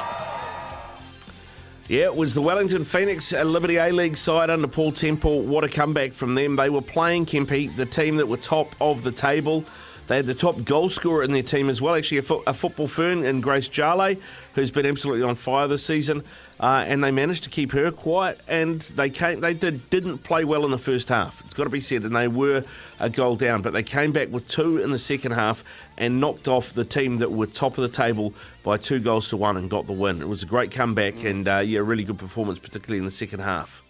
Yeah, 1.88 2.06
it 2.06 2.16
was 2.16 2.34
the 2.34 2.42
Wellington 2.42 2.84
Phoenix 2.84 3.32
and 3.32 3.52
Liberty 3.52 3.78
A 3.78 3.92
League 3.92 4.16
side 4.16 4.50
under 4.50 4.68
Paul 4.68 4.92
Temple. 4.92 5.44
What 5.44 5.64
a 5.64 5.70
comeback 5.70 6.14
from 6.14 6.34
them. 6.34 6.56
They 6.56 6.72
were 6.72 6.82
playing 6.82 7.28
Kempy, 7.28 7.76
the 7.76 7.86
team 7.86 8.16
that 8.16 8.28
were 8.28 8.38
top 8.38 8.76
of 8.82 9.04
the 9.04 9.12
table. 9.12 9.64
They 10.08 10.18
had 10.18 10.26
the 10.26 10.34
top 10.34 10.64
goal 10.66 10.90
scorer 10.90 11.24
in 11.24 11.32
their 11.32 11.44
team 11.44 11.70
as 11.70 11.82
well, 11.82 11.96
actually 11.96 12.18
a, 12.18 12.22
fo- 12.22 12.44
a 12.46 12.54
football 12.54 12.88
fern 12.88 13.24
in 13.24 13.40
Grace 13.40 13.70
Jale, 13.70 14.18
who's 14.56 14.72
been 14.72 14.86
absolutely 14.86 15.24
on 15.24 15.36
fire 15.36 15.68
this 15.68 15.86
season. 15.86 16.24
Uh, 16.60 16.84
and 16.86 17.04
they 17.04 17.12
managed 17.12 17.44
to 17.46 17.50
keep 17.50 17.72
her 17.72 17.92
quiet, 17.92 18.40
and 18.48 18.82
they 18.82 19.10
came. 19.10 19.40
They 19.40 19.54
did, 19.54 19.90
didn't 19.90 20.20
play 20.20 20.44
well 20.44 20.66
in 20.66 20.72
the 20.72 20.78
first 20.78 21.10
half. 21.10 21.44
It's 21.46 21.54
got 21.54 21.64
to 21.64 21.70
be 21.70 21.80
said, 21.80 22.04
and 22.04 22.16
they 22.16 22.28
were 22.28 22.64
a 23.00 23.10
goal 23.10 23.36
down, 23.36 23.62
but 23.62 23.74
they 23.74 23.84
came 23.84 24.12
back 24.12 24.30
with 24.32 24.48
two 24.48 24.78
in 24.78 24.92
the 24.92 25.00
second 25.00 25.32
half 25.32 25.64
and 25.98 26.20
knocked 26.20 26.48
off 26.48 26.74
the 26.74 26.86
team 26.86 27.18
that 27.18 27.32
were 27.32 27.48
top 27.48 27.78
of 27.78 27.82
the 27.82 27.96
table 27.96 28.34
by 28.64 28.78
two 28.78 29.00
goals 29.00 29.30
to 29.30 29.38
one 29.38 29.58
and 29.58 29.70
got 29.70 29.88
the 29.88 29.94
win. 29.94 30.22
It 30.22 30.28
was 30.28 30.44
a 30.44 30.46
great 30.46 30.72
comeback 30.72 31.24
and 31.24 31.48
uh, 31.48 31.60
yeah, 31.60 31.80
really 31.80 32.04
good 32.04 32.20
performance, 32.20 32.60
particularly 32.60 33.00
in 33.00 33.06
the 33.06 33.12
second 33.12 33.40
half. 33.40 33.82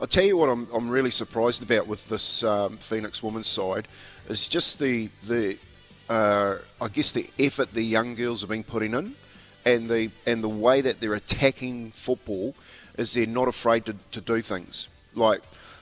I'll 0.00 0.06
tell 0.06 0.24
you 0.24 0.36
what 0.36 0.48
I'm, 0.48 0.68
I'm 0.74 0.90
really 0.90 1.10
surprised 1.10 1.62
about 1.62 1.86
with 1.86 2.08
this 2.08 2.42
um, 2.42 2.76
Phoenix 2.76 3.22
women's 3.22 3.48
side 3.48 3.88
is 4.28 4.46
just 4.46 4.78
the 4.78 5.08
the 5.24 5.56
uh, 6.08 6.56
I 6.80 6.88
guess 6.88 7.12
the 7.12 7.28
effort 7.38 7.70
the 7.70 7.82
young 7.82 8.14
girls 8.14 8.40
have 8.42 8.50
been 8.50 8.64
putting 8.64 8.94
in, 8.94 9.14
and 9.64 9.88
the 9.88 10.10
and 10.26 10.42
the 10.42 10.48
way 10.48 10.80
that 10.80 11.00
they're 11.00 11.14
attacking 11.14 11.90
football 11.92 12.54
is 12.96 13.12
they're 13.12 13.26
not 13.26 13.48
afraid 13.48 13.84
to, 13.86 13.94
to 14.12 14.20
do 14.20 14.40
things 14.40 14.88
like 15.16 15.40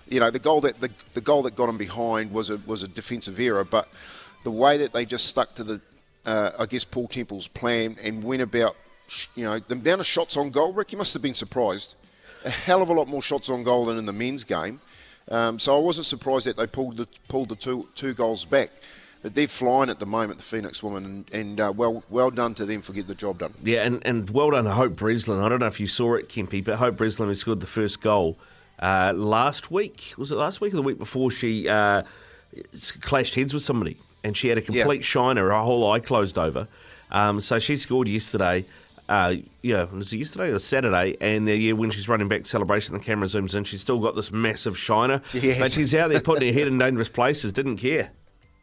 you 0.08 0.20
know 0.20 0.30
the 0.30 0.38
goal 0.38 0.60
that 0.62 0.80
the, 0.80 0.90
the 1.12 1.20
goal 1.20 1.42
that 1.42 1.56
got 1.56 1.66
them 1.66 1.76
behind 1.76 2.32
was 2.32 2.50
a 2.50 2.58
was 2.66 2.82
a 2.82 2.88
defensive 2.88 3.38
error, 3.38 3.64
but 3.64 3.88
the 4.44 4.50
way 4.50 4.78
that 4.78 4.92
they 4.92 5.04
just 5.04 5.26
stuck 5.26 5.54
to 5.56 5.64
the 5.64 5.80
uh, 6.24 6.50
I 6.58 6.66
guess 6.66 6.84
Paul 6.84 7.08
Temple's 7.08 7.48
plan 7.48 7.96
and 8.02 8.22
went 8.22 8.42
about 8.42 8.76
you 9.34 9.44
know 9.44 9.58
the 9.58 9.74
amount 9.74 10.00
of 10.00 10.06
shots 10.06 10.36
on 10.36 10.50
goal. 10.50 10.72
Rick, 10.72 10.92
you 10.92 10.98
must 10.98 11.12
have 11.12 11.22
been 11.22 11.34
surprised. 11.34 11.94
A 12.44 12.50
hell 12.50 12.82
of 12.82 12.90
a 12.90 12.92
lot 12.92 13.08
more 13.08 13.22
shots 13.22 13.48
on 13.48 13.62
goal 13.62 13.86
than 13.86 13.98
in 13.98 14.06
the 14.06 14.12
men's 14.12 14.44
game. 14.44 14.80
Um, 15.28 15.58
so 15.58 15.74
I 15.74 15.78
wasn't 15.78 16.06
surprised 16.06 16.46
that 16.46 16.56
they 16.56 16.66
pulled 16.66 16.96
the 16.96 17.08
pulled 17.28 17.48
the 17.48 17.56
two 17.56 17.88
two 17.94 18.14
goals 18.14 18.44
back. 18.44 18.70
But 19.22 19.34
they're 19.34 19.48
flying 19.48 19.88
at 19.88 19.98
the 19.98 20.06
moment, 20.06 20.38
the 20.38 20.44
Phoenix 20.44 20.82
women, 20.82 21.06
and, 21.06 21.32
and 21.32 21.60
uh, 21.60 21.72
well 21.74 22.04
well 22.10 22.30
done 22.30 22.54
to 22.56 22.66
them 22.66 22.82
for 22.82 22.92
getting 22.92 23.08
the 23.08 23.14
job 23.14 23.38
done. 23.38 23.54
Yeah, 23.62 23.82
and, 23.84 24.06
and 24.06 24.28
well 24.28 24.50
done 24.50 24.64
to 24.64 24.72
Hope 24.72 24.96
Breslin. 24.96 25.40
I 25.40 25.48
don't 25.48 25.60
know 25.60 25.66
if 25.66 25.80
you 25.80 25.86
saw 25.86 26.14
it, 26.14 26.28
Kempy, 26.28 26.62
but 26.62 26.76
Hope 26.76 26.98
Breslin 26.98 27.30
who 27.30 27.34
scored 27.34 27.60
the 27.60 27.66
first 27.66 28.02
goal 28.02 28.38
uh, 28.80 29.14
last 29.16 29.70
week. 29.70 30.12
Was 30.18 30.30
it 30.30 30.36
last 30.36 30.60
week 30.60 30.74
or 30.74 30.76
the 30.76 30.82
week 30.82 30.98
before? 30.98 31.30
She 31.30 31.66
uh, 31.66 32.02
clashed 33.00 33.34
heads 33.34 33.54
with 33.54 33.62
somebody, 33.62 33.96
and 34.22 34.36
she 34.36 34.48
had 34.48 34.58
a 34.58 34.62
complete 34.62 35.00
yeah. 35.00 35.04
shiner. 35.04 35.48
Her 35.48 35.60
whole 35.60 35.90
eye 35.90 36.00
closed 36.00 36.36
over. 36.36 36.68
Um, 37.10 37.40
so 37.40 37.58
she 37.58 37.78
scored 37.78 38.08
yesterday 38.08 38.66
uh, 39.08 39.36
yeah, 39.62 39.84
was 39.84 40.12
it 40.12 40.18
yesterday 40.18 40.50
or 40.50 40.58
Saturday? 40.58 41.16
And 41.20 41.48
uh, 41.48 41.52
yeah, 41.52 41.72
when 41.72 41.90
she's 41.90 42.08
running 42.08 42.28
back 42.28 42.46
celebration, 42.46 42.94
the 42.94 43.00
camera 43.00 43.28
zooms 43.28 43.54
in. 43.54 43.64
She's 43.64 43.82
still 43.82 43.98
got 43.98 44.16
this 44.16 44.32
massive 44.32 44.78
shiner, 44.78 45.20
yes. 45.34 45.58
but 45.58 45.72
she's 45.72 45.94
out 45.94 46.08
there 46.08 46.20
putting 46.20 46.52
her 46.52 46.58
head 46.58 46.68
in 46.68 46.78
dangerous 46.78 47.10
places. 47.10 47.52
Didn't 47.52 47.76
care. 47.76 48.10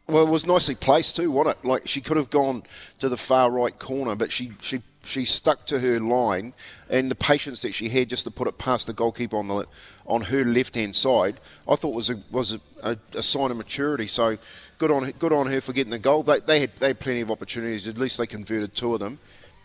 Well, 0.08 0.26
it 0.26 0.30
was 0.30 0.44
nicely 0.44 0.74
placed 0.74 1.16
too, 1.16 1.30
wasn't 1.30 1.58
it? 1.58 1.66
Like 1.66 1.88
she 1.88 2.00
could 2.00 2.16
have 2.16 2.28
gone 2.28 2.64
to 2.98 3.08
the 3.08 3.16
far 3.16 3.50
right 3.50 3.76
corner, 3.78 4.16
but 4.16 4.32
she 4.32 4.52
she 4.60 4.82
she 5.04 5.24
stuck 5.24 5.64
to 5.66 5.78
her 5.78 6.00
line, 6.00 6.54
and 6.90 7.08
the 7.08 7.14
patience 7.14 7.62
that 7.62 7.72
she 7.72 7.88
had 7.88 8.08
just 8.08 8.24
to 8.24 8.30
put 8.30 8.48
it 8.48 8.58
past 8.58 8.88
the 8.88 8.92
goalkeeper 8.92 9.36
on 9.36 9.46
the 9.46 9.66
on 10.06 10.22
her 10.22 10.44
left 10.44 10.74
hand 10.74 10.96
side, 10.96 11.38
I 11.68 11.76
thought 11.76 11.94
was 11.94 12.10
a 12.10 12.20
was 12.32 12.52
a, 12.52 12.60
a, 12.82 12.96
a, 13.14 13.22
sign 13.22 13.52
of 13.52 13.56
maturity. 13.56 14.08
So 14.08 14.38
good 14.78 14.90
on 14.90 15.08
good 15.12 15.32
on 15.32 15.46
her 15.46 15.60
for 15.60 15.72
getting 15.72 15.92
the 15.92 16.00
goal. 16.00 16.24
They, 16.24 16.40
they 16.40 16.60
had 16.60 16.76
they 16.76 16.88
had 16.88 16.98
plenty 16.98 17.20
of 17.20 17.30
opportunities. 17.30 17.86
At 17.86 17.96
least 17.96 18.18
they 18.18 18.26
converted 18.26 18.74
two 18.74 18.94
of 18.94 19.00
them 19.00 19.20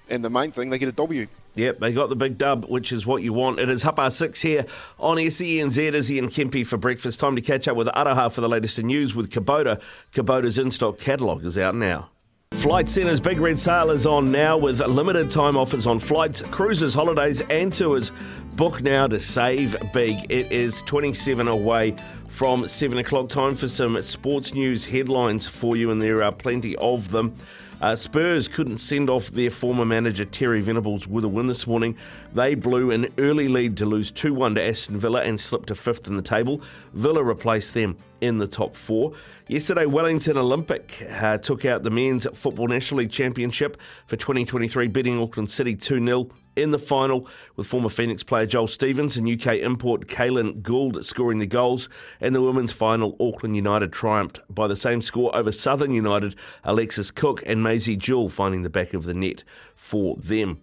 and 0.09 0.23
the 0.23 0.29
main 0.29 0.51
thing, 0.51 0.69
they 0.69 0.77
get 0.77 0.89
a 0.89 0.93
W. 0.93 1.27
Yep, 1.55 1.79
they 1.79 1.91
got 1.91 2.09
the 2.09 2.15
big 2.15 2.37
dub, 2.37 2.65
which 2.65 2.91
is 2.91 3.07
what 3.07 3.23
you 3.23 3.33
want. 3.33 3.59
It 3.59 3.69
is 3.69 3.81
half 3.81 3.95
past 3.95 4.17
six 4.17 4.41
here 4.41 4.65
on 4.99 5.17
SENZ, 5.17 5.93
Izzy 5.93 6.19
and 6.19 6.29
Kempy 6.29 6.65
for 6.65 6.77
breakfast. 6.77 7.19
Time 7.19 7.35
to 7.35 7.41
catch 7.41 7.67
up 7.67 7.75
with 7.75 7.87
Araha 7.87 8.31
for 8.31 8.41
the 8.41 8.49
latest 8.49 8.77
in 8.77 8.87
news 8.87 9.15
with 9.15 9.31
Kubota. 9.31 9.81
Kubota's 10.13 10.59
in-stock 10.59 10.99
catalogue 10.99 11.43
is 11.43 11.57
out 11.57 11.73
now. 11.73 12.09
Flight 12.53 12.87
Centre's 12.87 13.19
Big 13.19 13.39
Red 13.39 13.59
Sale 13.59 13.91
is 13.91 14.07
on 14.07 14.31
now 14.31 14.57
with 14.57 14.79
limited 14.79 15.29
time 15.29 15.57
offers 15.57 15.85
on 15.85 15.99
flights, 15.99 16.41
cruises, 16.43 16.93
holidays, 16.93 17.41
and 17.49 17.73
tours. 17.73 18.11
Book 18.55 18.81
now 18.81 19.05
to 19.07 19.19
save 19.19 19.75
big. 19.93 20.31
It 20.31 20.51
is 20.51 20.81
27 20.83 21.47
away 21.47 21.95
from 22.27 22.67
7 22.67 22.97
o'clock. 22.99 23.29
Time 23.29 23.53
for 23.53 23.67
some 23.67 24.01
sports 24.01 24.53
news 24.53 24.85
headlines 24.85 25.47
for 25.47 25.75
you, 25.75 25.91
and 25.91 26.01
there 26.01 26.23
are 26.23 26.31
plenty 26.31 26.75
of 26.77 27.11
them. 27.11 27.35
Uh, 27.79 27.95
Spurs 27.95 28.47
couldn't 28.47 28.79
send 28.79 29.07
off 29.07 29.27
their 29.27 29.51
former 29.51 29.85
manager 29.85 30.25
Terry 30.25 30.61
Venables 30.61 31.07
with 31.07 31.23
a 31.23 31.27
win 31.27 31.45
this 31.45 31.67
morning. 31.67 31.95
They 32.33 32.55
blew 32.55 32.89
an 32.89 33.07
early 33.19 33.47
lead 33.47 33.77
to 33.77 33.85
lose 33.85 34.11
2 34.11 34.33
1 34.33 34.55
to 34.55 34.63
Aston 34.63 34.97
Villa 34.97 35.21
and 35.21 35.39
slipped 35.39 35.67
to 35.67 35.75
fifth 35.75 36.07
in 36.07 36.15
the 36.15 36.23
table. 36.23 36.61
Villa 36.93 37.23
replaced 37.23 37.75
them 37.75 37.95
in 38.21 38.39
the 38.39 38.47
top 38.47 38.75
four. 38.75 39.13
Yesterday, 39.47 39.85
Wellington 39.85 40.37
Olympic 40.37 41.03
uh, 41.21 41.37
took 41.37 41.65
out 41.65 41.83
the 41.83 41.91
Men's 41.91 42.25
Football 42.33 42.67
National 42.67 42.99
League 42.99 43.11
Championship 43.11 43.79
for 44.07 44.15
2023, 44.15 44.87
beating 44.87 45.21
Auckland 45.21 45.51
City 45.51 45.75
2 45.75 46.03
0 46.03 46.29
in 46.57 46.71
the 46.71 46.79
final, 46.79 47.27
with 47.55 47.67
former 47.67 47.89
Phoenix 47.89 48.23
player 48.23 48.45
Joel 48.45 48.67
Stevens 48.67 49.15
and 49.15 49.29
UK 49.29 49.57
import 49.57 50.07
Kaylin 50.07 50.61
Gould 50.61 51.05
scoring 51.05 51.37
the 51.37 51.45
goals. 51.45 51.87
In 52.19 52.33
the 52.33 52.41
women's 52.41 52.71
final, 52.71 53.15
Auckland 53.19 53.55
United 53.55 53.93
triumphed 53.93 54.39
by 54.49 54.67
the 54.67 54.75
same 54.75 55.01
score 55.01 55.33
over 55.35 55.51
Southern 55.51 55.91
United, 55.91 56.35
Alexis 56.63 57.11
Cook 57.11 57.43
and 57.45 57.61
Maisie 57.61 57.95
Jewell 57.95 58.29
finding 58.29 58.63
the 58.63 58.69
back 58.69 58.93
of 58.93 59.05
the 59.05 59.13
net 59.13 59.43
for 59.75 60.15
them. 60.17 60.61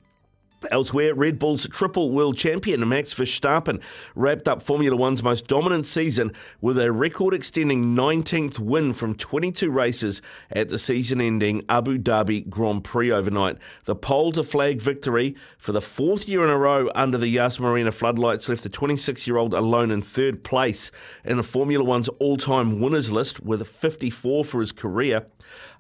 Elsewhere, 0.71 1.15
Red 1.15 1.39
Bull's 1.39 1.69
triple 1.69 2.11
world 2.11 2.37
champion 2.37 2.89
Max 2.89 3.15
Verstappen 3.15 3.83
wrapped 4.15 4.49
up 4.49 4.63
Formula 4.63 4.97
One's 4.97 5.23
most 5.23 5.47
dominant 5.47 5.87
season 5.87 6.33
with 6.61 6.79
a 6.79 6.93
record 6.93 7.35
extending 7.35 7.95
19th 7.97 8.59
win 8.59 8.93
from 8.93 9.15
22 9.15 9.71
races 9.71 10.23
at 10.51 10.69
the 10.69 10.79
season 10.79 11.21
ending 11.21 11.65
Abu 11.69 11.99
Dhabi 11.99 12.49
Grand 12.49 12.85
Prix 12.85 13.11
overnight. 13.11 13.59
The 13.85 13.97
pole 13.97 14.33
to 14.33 14.43
flag 14.43 14.81
victory 14.81 15.35
for 15.59 15.73
the 15.73 15.81
fourth 15.81 16.29
year 16.29 16.43
in 16.43 16.51
a 16.51 16.59
row 16.59 16.91
under 16.95 17.19
the 17.19 17.29
Yas 17.29 17.61
Marina 17.61 17.93
floodlights 17.93 18.49
left 18.49 18.63
the 18.63 18.69
26 18.69 19.27
year 19.27 19.37
old 19.37 19.55
alone 19.55 19.91
in 19.91 20.03
third 20.03 20.45
place 20.45 20.91
in 21.25 21.37
the 21.37 21.43
Formula 21.43 21.85
One's 21.85 22.09
all 22.21 22.37
time 22.37 22.81
winners 22.81 23.11
list 23.11 23.41
with 23.41 23.67
54 23.67 24.45
for 24.45 24.61
his 24.61 24.73
career. 24.73 25.27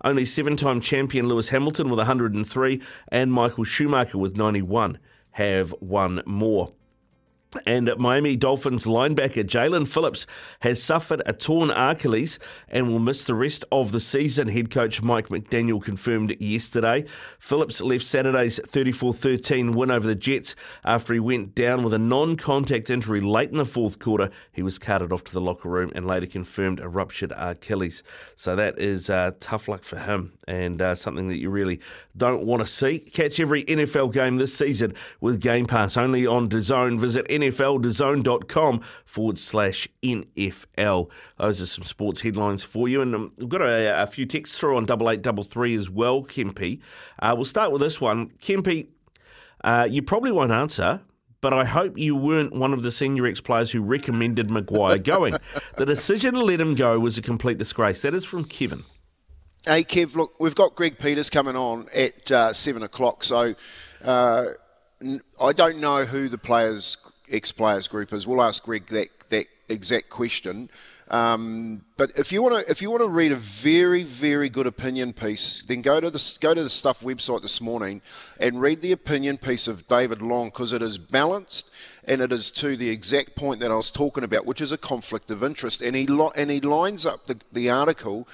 Only 0.05 0.27
seven 0.27 0.55
time 0.59 0.83
champion 0.83 1.29
Lewis 1.29 1.49
Hamilton 1.49 1.88
with 1.88 1.97
103 1.97 2.83
and 3.09 3.33
Michael 3.33 3.64
Schumacher 3.64 4.19
with 4.19 4.37
91 4.37 4.99
have 5.31 5.75
won 5.81 6.23
more. 6.27 6.75
And 7.67 7.93
Miami 7.99 8.37
Dolphins 8.37 8.87
linebacker 8.87 9.45
Jaelan 9.45 9.87
Phillips 9.87 10.27
has 10.61 10.83
suffered 10.83 11.23
a 11.27 11.33
torn 11.33 11.71
Achilles 11.71 12.38
and 12.69 12.88
will 12.88 12.99
miss 12.99 13.25
the 13.25 13.35
rest 13.35 13.64
of 13.71 13.93
the 13.93 14.01
season, 14.01 14.49
head 14.49 14.71
coach 14.71 15.03
Mike 15.03 15.29
McDaniel 15.29 15.83
confirmed 15.83 16.37
yesterday. 16.40 17.05
Phillips 17.38 17.81
left 17.81 18.05
Saturday's 18.05 18.59
34 18.59 19.12
13 19.12 19.73
win 19.73 19.90
over 19.90 20.07
the 20.07 20.14
Jets 20.14 20.57
after 20.85 21.14
he 21.14 21.21
went 21.21 21.55
down 21.55 21.83
with 21.83 21.95
a 21.95 21.99
non 21.99 22.37
contact 22.37 22.90
injury 22.90 23.21
late 23.21 23.51
in 23.51 23.57
the 23.57 23.64
fourth 23.64 23.99
quarter. 23.99 24.31
He 24.53 24.62
was 24.62 24.79
carted 24.79 25.12
off 25.12 25.25
to 25.25 25.33
the 25.33 25.40
locker 25.40 25.69
room 25.69 25.93
and 25.95 26.07
later 26.07 26.27
confirmed 26.27 26.81
a 26.81 26.88
ruptured 26.88 27.33
Achilles. 27.37 28.03
So 28.37 28.57
that 28.57 28.79
is 28.79 29.11
uh, 29.11 29.33
tough 29.40 29.69
luck 29.69 29.85
for 29.85 29.99
him 29.99 30.33
and 30.47 30.81
uh, 30.81 30.95
something 30.95 31.29
that 31.29 31.38
you 31.38 31.51
really 31.51 31.81
don't 32.17 32.45
want 32.45 32.62
to 32.62 32.67
see. 32.67 32.99
Catch 32.99 33.40
every 33.40 33.64
NFL 33.64 34.12
game 34.12 34.37
this 34.37 34.55
season 34.55 34.95
with 35.21 35.40
Game 35.40 35.67
Pass 35.67 35.97
only 35.97 36.27
on 36.27 36.49
DAZN. 36.49 36.99
Visit 36.99 37.27
NFLDAZN.com 37.51 38.81
forward 39.05 39.39
slash 39.39 39.89
NFL. 40.03 41.11
Those 41.39 41.61
are 41.61 41.67
some 41.67 41.85
sports 41.85 42.23
headlines 42.23 42.63
for 42.63 42.89
you. 42.89 43.03
And 43.03 43.15
um, 43.15 43.33
we've 43.37 43.49
got 43.49 43.63
a, 43.63 44.03
a, 44.03 44.07
few 44.07 44.27
texts 44.27 44.59
through 44.59 44.77
on 44.77 44.85
8833 44.85 45.75
as 45.75 45.91
well, 45.91 46.23
Kempy. 46.23 46.81
Uh, 47.19 47.33
we'll 47.37 47.45
start 47.45 47.73
with 47.73 47.81
this 47.81 48.01
one. 48.01 48.31
Kempy, 48.41 48.89
uh, 49.63 49.87
you 49.89 50.03
probably 50.03 50.33
won't 50.33 50.53
answer, 50.53 51.01
but 51.41 51.53
I 51.53 51.65
hope 51.65 51.99
you 51.99 52.17
weren't 52.17 52.55
one 52.55 52.73
of 52.73 52.83
the 52.83 52.93
senior 52.93 53.27
ex 53.27 53.41
players 53.41 53.73
who 53.73 53.83
recommended 53.83 54.51
Maguire 54.51 54.99
going. 54.99 55.37
the 55.77 55.87
decision 55.87 56.35
to 56.35 56.45
let 56.45 56.61
him 56.61 56.75
go 56.75 56.99
was 56.99 57.19
a 57.19 57.23
complete 57.23 57.59
disgrace. 57.59 58.03
That 58.03 58.15
is 58.15 58.25
from 58.25 58.45
Kevin. 58.45 58.85
Hey, 59.67 59.83
Kev, 59.83 60.15
look, 60.15 60.39
we've 60.39 60.55
got 60.55 60.75
Greg 60.75 60.99
Peters 60.99 61.31
coming 61.31 61.57
on 61.57 61.89
at 61.95 62.31
uh, 62.31 62.53
7 62.53 62.83
o'clock, 62.83 63.25
so 63.25 63.55
uh, 64.03 64.45
I 65.41 65.53
don't 65.55 65.79
know 65.79 66.05
who 66.05 66.29
the 66.29 66.37
players 66.37 66.99
ex 67.31 67.53
players 67.53 67.89
group 67.89 68.13
is. 68.13 68.27
We'll 68.27 68.43
ask 68.43 68.63
Greg 68.63 68.87
that 68.89 69.09
that 69.31 69.47
exact 69.69 70.11
question. 70.11 70.69
Um, 71.09 71.85
but 71.99 72.13
if 72.17 72.33
you 72.33 72.43
want 72.43 72.65
to, 72.65 72.71
if 72.71 72.81
you 72.81 72.91
want 72.91 73.03
to 73.03 73.09
read 73.09 73.31
a 73.31 73.37
very, 73.37 74.05
very 74.05 74.49
good 74.49 74.67
opinion 74.67 75.13
piece, 75.13 75.63
then 75.67 75.83
go 75.83 76.01
to 76.01 76.11
the 76.11 76.39
go 76.41 76.55
to 76.55 76.63
the 76.63 76.71
Stuff 76.71 77.03
website 77.03 77.43
this 77.43 77.61
morning 77.61 78.01
and 78.41 78.61
read 78.61 78.81
the 78.81 78.93
opinion 78.93 79.37
piece 79.37 79.69
of 79.69 79.87
David 79.87 80.23
Long 80.23 80.47
because 80.47 80.73
it 80.73 80.81
is 80.81 80.97
balanced 80.97 81.71
and 82.05 82.23
it 82.23 82.33
is 82.33 82.51
to 82.53 82.77
the 82.77 82.89
exact 82.89 83.37
point 83.37 83.61
that 83.61 83.71
I 83.71 83.75
was 83.75 83.91
talking 83.91 84.25
about, 84.25 84.47
which 84.47 84.63
is 84.63 84.73
a 84.73 84.79
conflict 84.79 85.31
of 85.31 85.43
interest. 85.43 85.83
And 85.83 85.95
he 85.95 86.09
and 86.37 86.51
he 86.51 86.61
lines 86.61 87.05
up 87.05 87.27
the, 87.27 87.39
the 87.53 87.69
article 87.69 88.27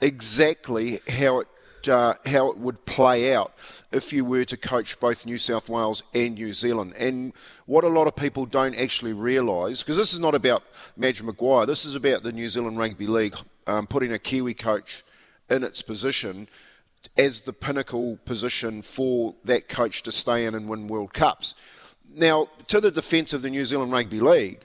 exactly 0.00 1.00
how 1.08 1.40
it 1.40 1.48
uh, 1.88 2.14
how 2.26 2.50
it 2.50 2.58
would 2.58 2.84
play 2.86 3.34
out 3.34 3.52
if 3.92 4.12
you 4.12 4.24
were 4.24 4.44
to 4.44 4.56
coach 4.56 4.98
both 5.00 5.26
New 5.26 5.38
South 5.38 5.68
Wales 5.68 6.02
and 6.14 6.34
New 6.34 6.52
Zealand. 6.52 6.94
And 6.98 7.32
what 7.66 7.84
a 7.84 7.88
lot 7.88 8.06
of 8.06 8.16
people 8.16 8.46
don't 8.46 8.74
actually 8.74 9.12
realise, 9.12 9.82
because 9.82 9.96
this 9.96 10.12
is 10.12 10.20
not 10.20 10.34
about 10.34 10.62
Madge 10.96 11.22
Maguire, 11.22 11.66
this 11.66 11.84
is 11.84 11.94
about 11.94 12.22
the 12.22 12.32
New 12.32 12.48
Zealand 12.48 12.78
Rugby 12.78 13.06
League 13.06 13.36
um, 13.66 13.86
putting 13.86 14.12
a 14.12 14.18
Kiwi 14.18 14.54
coach 14.54 15.04
in 15.48 15.62
its 15.62 15.82
position 15.82 16.48
as 17.16 17.42
the 17.42 17.52
pinnacle 17.52 18.18
position 18.24 18.82
for 18.82 19.34
that 19.44 19.68
coach 19.68 20.02
to 20.02 20.12
stay 20.12 20.44
in 20.44 20.54
and 20.54 20.68
win 20.68 20.88
World 20.88 21.12
Cups. 21.12 21.54
Now, 22.12 22.48
to 22.68 22.80
the 22.80 22.90
defence 22.90 23.32
of 23.32 23.42
the 23.42 23.50
New 23.50 23.64
Zealand 23.64 23.92
Rugby 23.92 24.20
League, 24.20 24.60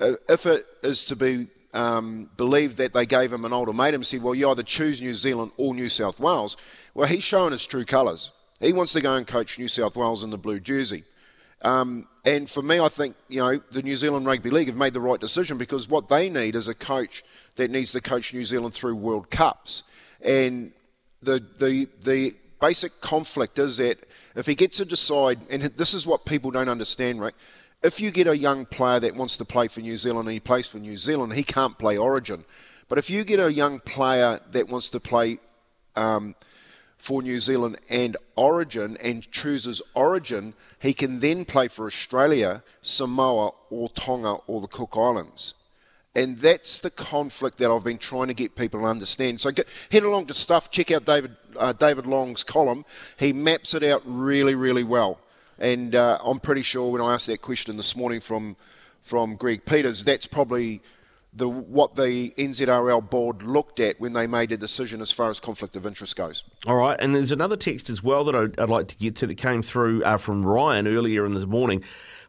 uh, 0.00 0.12
if 0.28 0.46
it 0.46 0.66
is 0.82 1.04
to 1.06 1.16
be 1.16 1.48
um, 1.74 2.30
believed 2.36 2.78
that 2.78 2.92
they 2.92 3.04
gave 3.04 3.32
him 3.32 3.44
an 3.44 3.52
ultimatum, 3.52 4.04
said, 4.04 4.22
well, 4.22 4.34
you 4.34 4.48
either 4.48 4.62
choose 4.62 5.02
New 5.02 5.12
Zealand 5.12 5.50
or 5.56 5.74
New 5.74 5.88
South 5.88 6.18
Wales. 6.20 6.56
Well, 6.94 7.08
he's 7.08 7.24
shown 7.24 7.52
his 7.52 7.66
true 7.66 7.84
colours. 7.84 8.30
He 8.60 8.72
wants 8.72 8.92
to 8.92 9.00
go 9.00 9.16
and 9.16 9.26
coach 9.26 9.58
New 9.58 9.68
South 9.68 9.96
Wales 9.96 10.22
in 10.22 10.30
the 10.30 10.38
blue 10.38 10.60
jersey. 10.60 11.02
Um, 11.62 12.06
and 12.24 12.48
for 12.48 12.62
me, 12.62 12.78
I 12.78 12.88
think 12.88 13.16
you 13.28 13.40
know 13.40 13.60
the 13.70 13.82
New 13.82 13.96
Zealand 13.96 14.26
Rugby 14.26 14.50
League 14.50 14.68
have 14.68 14.76
made 14.76 14.92
the 14.92 15.00
right 15.00 15.18
decision 15.18 15.58
because 15.58 15.88
what 15.88 16.08
they 16.08 16.30
need 16.30 16.54
is 16.54 16.68
a 16.68 16.74
coach 16.74 17.24
that 17.56 17.70
needs 17.70 17.92
to 17.92 18.00
coach 18.00 18.32
New 18.32 18.44
Zealand 18.44 18.74
through 18.74 18.96
World 18.96 19.30
Cups. 19.30 19.82
And 20.20 20.72
the 21.22 21.42
the 21.58 21.88
the 22.02 22.36
basic 22.60 23.00
conflict 23.00 23.58
is 23.58 23.78
that 23.78 23.98
if 24.36 24.46
he 24.46 24.54
gets 24.54 24.76
to 24.76 24.84
decide, 24.84 25.40
and 25.50 25.62
this 25.62 25.94
is 25.94 26.06
what 26.06 26.24
people 26.24 26.50
don't 26.50 26.68
understand, 26.68 27.20
Rick 27.20 27.34
if 27.84 28.00
you 28.00 28.10
get 28.10 28.26
a 28.26 28.36
young 28.36 28.64
player 28.64 28.98
that 28.98 29.14
wants 29.14 29.36
to 29.36 29.44
play 29.44 29.68
for 29.68 29.80
New 29.80 29.98
Zealand 29.98 30.26
and 30.26 30.32
he 30.32 30.40
plays 30.40 30.66
for 30.66 30.78
New 30.78 30.96
Zealand, 30.96 31.34
he 31.34 31.44
can't 31.44 31.78
play 31.78 31.98
Origin. 31.98 32.46
But 32.88 32.96
if 32.96 33.10
you 33.10 33.24
get 33.24 33.38
a 33.38 33.52
young 33.52 33.78
player 33.78 34.40
that 34.52 34.68
wants 34.68 34.88
to 34.90 35.00
play 35.00 35.38
um, 35.94 36.34
for 36.96 37.22
New 37.22 37.38
Zealand 37.38 37.76
and 37.90 38.16
Origin 38.36 38.96
and 39.02 39.30
chooses 39.30 39.82
Origin, 39.94 40.54
he 40.78 40.94
can 40.94 41.20
then 41.20 41.44
play 41.44 41.68
for 41.68 41.86
Australia, 41.86 42.62
Samoa, 42.80 43.52
or 43.68 43.90
Tonga, 43.90 44.36
or 44.46 44.62
the 44.62 44.66
Cook 44.66 44.96
Islands. 44.96 45.52
And 46.14 46.38
that's 46.38 46.78
the 46.78 46.90
conflict 46.90 47.58
that 47.58 47.70
I've 47.70 47.84
been 47.84 47.98
trying 47.98 48.28
to 48.28 48.34
get 48.34 48.54
people 48.54 48.80
to 48.80 48.86
understand. 48.86 49.42
So 49.42 49.50
get, 49.50 49.68
head 49.90 50.04
along 50.04 50.26
to 50.26 50.34
stuff, 50.34 50.70
check 50.70 50.90
out 50.90 51.04
David, 51.04 51.36
uh, 51.56 51.74
David 51.74 52.06
Long's 52.06 52.42
column. 52.42 52.86
He 53.18 53.34
maps 53.34 53.74
it 53.74 53.82
out 53.82 54.02
really, 54.06 54.54
really 54.54 54.84
well. 54.84 55.18
And 55.58 55.94
uh, 55.94 56.18
I'm 56.24 56.40
pretty 56.40 56.62
sure 56.62 56.90
when 56.90 57.00
I 57.00 57.14
asked 57.14 57.26
that 57.26 57.40
question 57.40 57.76
this 57.76 57.94
morning 57.96 58.20
from 58.20 58.56
from 59.02 59.36
Greg 59.36 59.66
Peters, 59.66 60.02
that's 60.02 60.26
probably 60.26 60.80
the 61.34 61.48
what 61.48 61.96
the 61.96 62.30
NZRL 62.38 63.10
board 63.10 63.42
looked 63.42 63.80
at 63.80 64.00
when 64.00 64.12
they 64.12 64.26
made 64.26 64.52
a 64.52 64.56
decision 64.56 65.00
as 65.00 65.10
far 65.10 65.30
as 65.30 65.40
conflict 65.40 65.76
of 65.76 65.84
interest 65.84 66.16
goes. 66.16 66.44
All 66.66 66.76
right, 66.76 66.98
and 67.00 67.14
there's 67.14 67.32
another 67.32 67.56
text 67.56 67.90
as 67.90 68.02
well 68.02 68.24
that 68.24 68.34
I'd, 68.34 68.58
I'd 68.58 68.70
like 68.70 68.88
to 68.88 68.96
get 68.96 69.16
to 69.16 69.26
that 69.26 69.34
came 69.34 69.62
through 69.62 70.04
uh, 70.04 70.16
from 70.16 70.44
Ryan 70.46 70.86
earlier 70.86 71.26
in 71.26 71.32
this 71.32 71.46
morning. 71.46 71.82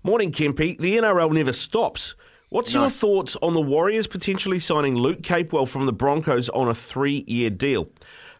Morning, 0.03 0.31
Kempy. 0.31 0.77
The 0.77 0.97
NRL 0.97 1.31
never 1.31 1.53
stops. 1.53 2.15
What's 2.49 2.73
no. 2.73 2.81
your 2.81 2.89
thoughts 2.89 3.35
on 3.41 3.53
the 3.53 3.61
Warriors 3.61 4.07
potentially 4.07 4.59
signing 4.59 4.95
Luke 4.95 5.21
Capewell 5.21 5.67
from 5.67 5.85
the 5.87 5.93
Broncos 5.93 6.47
on 6.49 6.67
a 6.67 6.73
three-year 6.73 7.49
deal? 7.49 7.89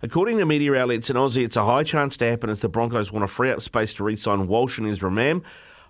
According 0.02 0.38
to 0.40 0.46
media 0.46 0.76
outlets 0.76 1.10
in 1.10 1.16
Aussie, 1.16 1.44
it's 1.44 1.56
a 1.56 1.66
high 1.66 1.84
chance 1.84 2.18
to 2.18 2.26
happen 2.26 2.50
as 2.50 2.62
the 2.62 2.70
Broncos 2.70 3.12
want 3.12 3.24
to 3.24 3.28
free 3.28 3.52
up 3.52 3.62
space 3.62 3.94
to 3.96 4.04
re 4.04 4.16
sign 4.16 4.48
Walsh 4.48 4.78
and 4.78 4.88
Ezra 4.88 5.10
Mam. 5.10 5.42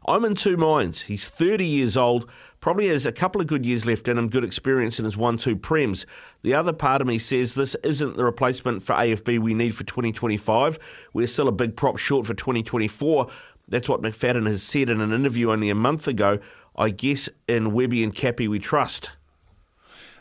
I'm 0.08 0.24
in 0.24 0.36
two 0.36 0.56
minds. 0.56 1.04
He's 1.04 1.28
30 1.28 1.66
years 1.66 1.98
old, 1.98 2.30
probably 2.60 2.90
has 2.90 3.08
a 3.08 3.12
couple 3.12 3.42
of 3.42 3.48
good 3.48 3.66
years 3.66 3.88
left 3.88 4.08
in 4.08 4.18
him, 4.18 4.30
good 4.30 4.44
experience 4.44 5.00
in 5.00 5.06
his 5.06 5.18
1 5.18 5.38
2 5.38 5.56
Prems. 5.56 6.06
The 6.44 6.54
other 6.54 6.74
part 6.74 7.02
of 7.02 7.08
me 7.08 7.18
says 7.18 7.56
this 7.56 7.76
isn't 7.84 8.16
the 8.16 8.24
replacement 8.24 8.84
for 8.84 8.94
AFB 8.94 9.40
we 9.40 9.56
need 9.56 9.74
for 9.76 9.84
2025. 9.84 10.78
We're 11.14 11.26
still 11.26 11.48
a 11.48 11.52
big 11.52 11.76
prop 11.76 11.98
short 11.98 12.28
for 12.28 12.36
2024. 12.36 13.28
That's 13.68 13.90
what 13.90 14.04
McFadden 14.04 14.46
has 14.46 14.62
said 14.62 14.92
in 14.92 15.02
an 15.02 15.12
interview 15.12 15.52
only 15.52 15.72
a 15.72 15.76
month 15.76 16.08
ago. 16.08 16.40
I 16.76 16.90
guess 16.90 17.30
in 17.48 17.74
Webby 17.74 18.04
and 18.04 18.14
Cappy 18.14 18.48
we 18.48 18.60
trust. 18.60 19.12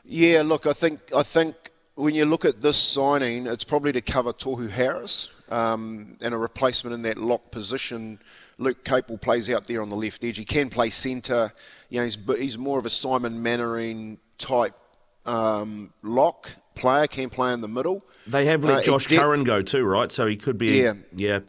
Yeah, 0.05 0.43
look, 0.43 0.67
I 0.67 0.73
think 0.73 1.01
I 1.15 1.23
think 1.23 1.73
when 1.95 2.15
you 2.15 2.25
look 2.25 2.45
at 2.45 2.61
this 2.61 2.79
signing, 2.79 3.47
it's 3.47 3.65
probably 3.65 3.93
to 3.93 4.01
cover 4.01 4.33
Tohu 4.33 4.71
Harris 4.71 5.31
um, 5.49 6.17
and 6.21 6.35
a 6.35 6.39
replacement 6.39 6.95
in 6.95 7.03
that 7.03 7.19
lock 7.19 7.51
position. 7.51 8.19
Luke 8.59 8.85
Capewell 8.85 9.21
plays 9.21 9.51
out 9.51 9.67
there 9.67 9.83
on 9.83 9.89
the 9.89 9.97
left 9.97 10.25
edge. 10.25 10.37
He 10.37 10.45
can 10.45 10.71
play 10.71 10.91
centre. 10.91 11.53
You 11.91 12.01
know, 12.01 12.05
he's, 12.05 12.19
he's 12.39 12.59
more 12.59 12.79
of 12.79 12.87
a 12.87 12.91
Simon 12.91 13.43
Mannering 13.43 14.19
type 14.39 14.75
um, 15.27 15.93
lock 16.03 16.51
player. 16.75 17.07
Can 17.07 17.31
play 17.31 17.53
in 17.53 17.61
the 17.61 17.69
middle. 17.69 18.05
They 18.27 18.47
have 18.47 18.65
let 18.65 18.79
uh, 18.79 18.83
Josh 18.83 19.07
de- 19.07 19.17
Curran 19.17 19.45
go 19.45 19.63
too, 19.63 19.85
right? 19.85 20.11
So 20.11 20.27
he 20.27 20.37
could 20.37 20.59
be. 20.59 20.81
Yeah. 20.81 20.95
Yeah. 21.15 21.41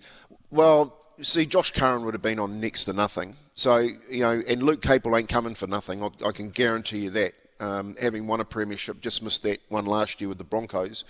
Well, 0.52 0.96
see, 1.22 1.46
Josh 1.46 1.72
Curran 1.72 2.06
would 2.06 2.14
have 2.14 2.22
been 2.22 2.40
on 2.40 2.60
next 2.60 2.86
to 2.86 2.94
nothing. 2.94 3.36
So 3.56 3.78
you 3.78 4.20
know, 4.20 4.42
and 4.48 4.62
Luke 4.62 4.82
Capewell 4.82 5.18
ain't 5.18 5.30
coming 5.30 5.56
for 5.56 5.68
nothing. 5.68 6.04
I, 6.04 6.10
I 6.26 6.32
can 6.32 6.50
guarantee 6.50 7.00
you 7.00 7.10
that 7.12 7.34
um, 7.60 7.96
having 8.00 8.28
won 8.28 8.40
a 8.42 8.46
premiership, 8.46 9.02
just 9.02 9.22
missed 9.22 9.44
that 9.44 9.60
one 9.70 9.86
last 9.86 10.22
year 10.22 10.28
with 10.28 10.38
the 10.38 10.44
Broncos. 10.44 11.04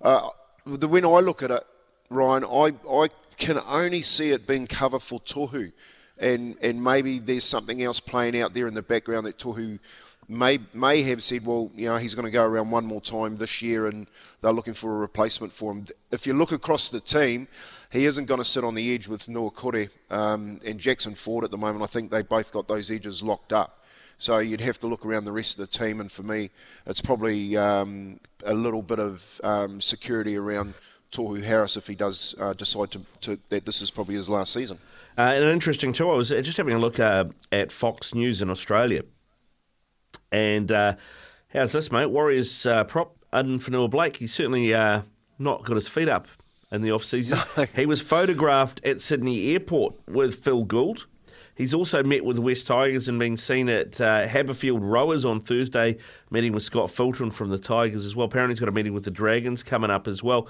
Uh, 0.00 0.28
the, 0.64 0.88
when 0.88 1.04
I 1.04 1.20
look 1.20 1.42
at 1.42 1.50
it, 1.50 1.64
Ryan, 2.10 2.44
I, 2.44 2.72
I 2.90 3.08
can 3.36 3.58
only 3.66 4.02
see 4.02 4.30
it 4.30 4.46
being 4.46 4.66
cover 4.66 4.98
for 4.98 5.20
Tohu. 5.20 5.72
And, 6.18 6.56
and 6.60 6.82
maybe 6.82 7.20
there's 7.20 7.44
something 7.44 7.80
else 7.82 8.00
playing 8.00 8.40
out 8.40 8.52
there 8.52 8.66
in 8.66 8.74
the 8.74 8.82
background 8.82 9.26
that 9.26 9.38
Tohu 9.38 9.78
may 10.28 10.58
may 10.74 11.02
have 11.02 11.22
said, 11.22 11.46
well, 11.46 11.70
you 11.74 11.86
know, 11.86 11.96
he's 11.96 12.14
going 12.14 12.26
to 12.26 12.30
go 12.30 12.44
around 12.44 12.70
one 12.70 12.84
more 12.84 13.00
time 13.00 13.38
this 13.38 13.62
year, 13.62 13.86
and 13.86 14.06
they're 14.42 14.52
looking 14.52 14.74
for 14.74 14.94
a 14.94 14.98
replacement 14.98 15.52
for 15.52 15.72
him. 15.72 15.86
If 16.10 16.26
you 16.26 16.34
look 16.34 16.52
across 16.52 16.90
the 16.90 17.00
team, 17.00 17.48
he 17.90 18.04
isn't 18.04 18.26
going 18.26 18.38
to 18.38 18.44
sit 18.44 18.62
on 18.62 18.74
the 18.74 18.94
edge 18.94 19.08
with 19.08 19.26
Niukore 19.26 19.88
um, 20.10 20.60
and 20.64 20.78
Jackson 20.78 21.14
Ford 21.14 21.44
at 21.44 21.50
the 21.50 21.56
moment. 21.56 21.82
I 21.82 21.86
think 21.86 22.10
they 22.10 22.22
both 22.22 22.52
got 22.52 22.68
those 22.68 22.90
edges 22.90 23.22
locked 23.22 23.52
up. 23.52 23.77
So 24.18 24.38
you'd 24.38 24.60
have 24.60 24.80
to 24.80 24.88
look 24.88 25.06
around 25.06 25.24
the 25.24 25.32
rest 25.32 25.58
of 25.58 25.70
the 25.70 25.78
team, 25.78 26.00
and 26.00 26.10
for 26.10 26.24
me, 26.24 26.50
it's 26.86 27.00
probably 27.00 27.56
um, 27.56 28.18
a 28.44 28.52
little 28.52 28.82
bit 28.82 28.98
of 28.98 29.40
um, 29.44 29.80
security 29.80 30.36
around 30.36 30.74
Tohu 31.12 31.42
Harris 31.42 31.76
if 31.76 31.86
he 31.86 31.94
does 31.94 32.34
uh, 32.40 32.52
decide 32.52 32.90
to, 32.90 33.02
to, 33.22 33.38
that 33.48 33.64
this 33.64 33.80
is 33.80 33.90
probably 33.92 34.16
his 34.16 34.28
last 34.28 34.52
season. 34.52 34.78
Uh, 35.16 35.32
and 35.34 35.44
interesting 35.44 35.92
too, 35.92 36.10
I 36.10 36.14
was 36.14 36.30
just 36.30 36.56
having 36.56 36.74
a 36.74 36.78
look 36.78 36.98
uh, 36.98 37.26
at 37.52 37.70
Fox 37.70 38.12
News 38.12 38.42
in 38.42 38.50
Australia, 38.50 39.02
and 40.32 40.70
uh, 40.72 40.96
how's 41.52 41.72
this, 41.72 41.92
mate? 41.92 42.06
Warriors 42.06 42.66
uh, 42.66 42.84
prop 42.84 43.16
Addin 43.32 43.60
Fonua-Blake. 43.60 44.16
He's 44.16 44.34
certainly 44.34 44.74
uh, 44.74 45.02
not 45.38 45.64
got 45.64 45.76
his 45.76 45.88
feet 45.88 46.08
up 46.08 46.26
in 46.72 46.82
the 46.82 46.90
off 46.90 47.04
season. 47.04 47.38
he 47.76 47.86
was 47.86 48.02
photographed 48.02 48.84
at 48.84 49.00
Sydney 49.00 49.52
Airport 49.52 49.94
with 50.08 50.42
Phil 50.42 50.64
Gould 50.64 51.06
He's 51.58 51.74
also 51.74 52.04
met 52.04 52.24
with 52.24 52.38
West 52.38 52.68
Tigers 52.68 53.08
and 53.08 53.18
been 53.18 53.36
seen 53.36 53.68
at 53.68 54.00
uh, 54.00 54.28
Haberfield 54.28 54.78
Rowers 54.80 55.24
on 55.24 55.40
Thursday, 55.40 55.98
meeting 56.30 56.52
with 56.52 56.62
Scott 56.62 56.88
Fulton 56.88 57.32
from 57.32 57.48
the 57.48 57.58
Tigers 57.58 58.04
as 58.04 58.14
well. 58.14 58.26
Apparently, 58.26 58.52
he's 58.52 58.60
got 58.60 58.68
a 58.68 58.72
meeting 58.72 58.94
with 58.94 59.02
the 59.02 59.10
Dragons 59.10 59.64
coming 59.64 59.90
up 59.90 60.06
as 60.06 60.22
well. 60.22 60.48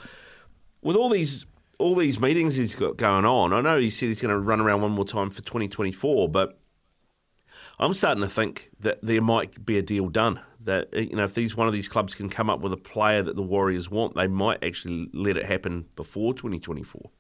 With 0.83 0.97
all 0.97 1.09
these 1.09 1.47
all 1.79 1.94
these 1.94 2.21
meetings 2.21 2.57
he's 2.57 2.75
got 2.75 2.99
going 2.99 3.25
on, 3.25 3.55
I 3.55 3.62
know 3.62 3.79
he 3.79 3.88
said 3.88 4.09
he's 4.09 4.21
going 4.21 4.35
to 4.35 4.38
run 4.38 4.61
around 4.61 4.83
one 4.83 4.92
more 4.92 5.05
time 5.07 5.31
for 5.31 5.40
2024, 5.40 6.29
but 6.29 6.59
I'm 7.79 7.94
starting 7.94 8.23
to 8.23 8.29
think 8.29 8.71
that 8.81 8.99
there 9.03 9.23
might 9.23 9.64
be 9.64 9.79
a 9.79 9.83
deal 9.83 10.09
done. 10.09 10.40
That 10.61 10.92
you 10.92 11.16
know, 11.16 11.25
if 11.25 11.35
these 11.35 11.57
one 11.57 11.66
of 11.66 11.73
these 11.73 11.88
clubs 11.88 12.14
can 12.14 12.29
come 12.29 12.51
up 12.51 12.61
with 12.61 12.75
a 12.75 12.77
player 12.77 13.23
that 13.23 13.35
the 13.35 13.42
Warriors 13.42 13.90
want, 13.90 14.14
they 14.14 14.27
might 14.27 14.62
actually 14.62 15.09
let 15.14 15.38
it 15.38 15.47
happen 15.47 15.87
before 15.97 16.35
2024. 16.35 17.11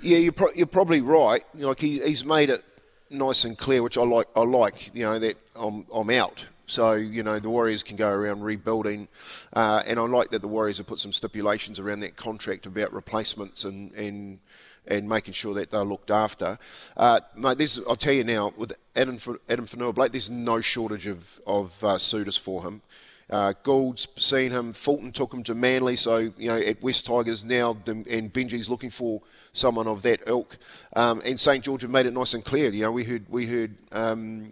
Yeah, 0.00 0.18
you're, 0.18 0.32
pro- 0.32 0.52
you're 0.56 0.66
probably 0.66 1.00
right. 1.00 1.44
Like 1.54 1.78
he, 1.78 2.00
he's 2.00 2.24
made 2.24 2.50
it 2.50 2.64
nice 3.12 3.44
and 3.44 3.56
clear, 3.56 3.82
which 3.82 3.98
I 3.98 4.02
like. 4.02 4.26
I 4.34 4.42
like. 4.42 4.90
You 4.94 5.04
know 5.04 5.18
that 5.18 5.36
I'm 5.54 5.86
I'm 5.92 6.10
out. 6.10 6.46
So 6.66 6.92
you 6.92 7.22
know 7.22 7.38
the 7.38 7.50
Warriors 7.50 7.82
can 7.82 7.96
go 7.96 8.08
around 8.08 8.42
rebuilding, 8.42 9.08
uh, 9.52 9.82
and 9.86 9.98
I 9.98 10.02
like 10.02 10.30
that 10.30 10.40
the 10.40 10.48
Warriors 10.48 10.78
have 10.78 10.86
put 10.86 11.00
some 11.00 11.12
stipulations 11.12 11.78
around 11.78 12.00
that 12.00 12.16
contract 12.16 12.66
about 12.66 12.92
replacements 12.92 13.64
and 13.64 13.92
and 13.92 14.38
and 14.86 15.08
making 15.08 15.34
sure 15.34 15.54
that 15.54 15.70
they're 15.70 15.84
looked 15.84 16.10
after. 16.10 16.58
Uh, 16.96 17.20
mate, 17.36 17.58
this 17.58 17.78
I'll 17.88 17.96
tell 17.96 18.14
you 18.14 18.24
now 18.24 18.52
with 18.56 18.72
Adam 18.96 19.18
Adam 19.48 19.66
Fonua 19.66 19.94
Blake, 19.94 20.12
there's 20.12 20.30
no 20.30 20.60
shortage 20.60 21.06
of 21.06 21.40
of 21.46 21.82
uh, 21.84 21.98
suitors 21.98 22.36
for 22.36 22.62
him. 22.62 22.82
Uh, 23.30 23.54
Gould's 23.62 24.08
seen 24.18 24.50
him. 24.50 24.72
Fulton 24.72 25.12
took 25.12 25.32
him 25.32 25.42
to 25.44 25.54
Manly, 25.54 25.96
so 25.96 26.18
you 26.36 26.48
know 26.48 26.58
at 26.58 26.82
West 26.82 27.06
Tigers 27.06 27.44
now, 27.44 27.76
and 27.86 28.32
Benji's 28.32 28.68
looking 28.68 28.90
for 28.90 29.22
someone 29.52 29.86
of 29.86 30.02
that 30.02 30.20
ilk. 30.26 30.58
Um, 30.94 31.22
and 31.24 31.38
St 31.38 31.62
George 31.62 31.82
have 31.82 31.90
made 31.90 32.06
it 32.06 32.12
nice 32.12 32.34
and 32.34 32.44
clear. 32.44 32.70
You 32.70 32.82
know, 32.82 32.92
we 32.92 33.04
heard 33.04 33.26
we 33.28 33.46
heard. 33.46 33.76
Um, 33.92 34.50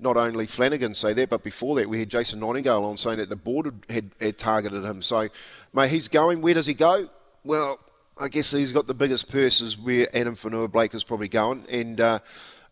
not 0.00 0.16
only 0.16 0.46
Flanagan 0.46 0.94
say 0.94 1.12
that, 1.12 1.28
but 1.28 1.42
before 1.42 1.74
that 1.74 1.88
we 1.88 1.98
had 1.98 2.08
Jason 2.08 2.38
Nightingale 2.38 2.84
on 2.84 2.96
saying 2.96 3.18
that 3.18 3.30
the 3.30 3.36
board 3.36 3.84
had, 3.90 4.12
had, 4.20 4.38
targeted 4.38 4.84
him. 4.84 5.02
So, 5.02 5.28
mate, 5.72 5.90
he's 5.90 6.06
going. 6.06 6.40
Where 6.40 6.54
does 6.54 6.66
he 6.66 6.74
go? 6.74 7.08
Well, 7.42 7.80
I 8.16 8.28
guess 8.28 8.52
he's 8.52 8.72
got 8.72 8.86
the 8.86 8.94
biggest 8.94 9.28
purses 9.28 9.76
where 9.76 10.08
Addin 10.14 10.34
Fonua 10.34 10.70
Blake 10.70 10.94
is 10.94 11.02
probably 11.02 11.26
going. 11.26 11.64
And 11.68 12.00
uh, 12.00 12.20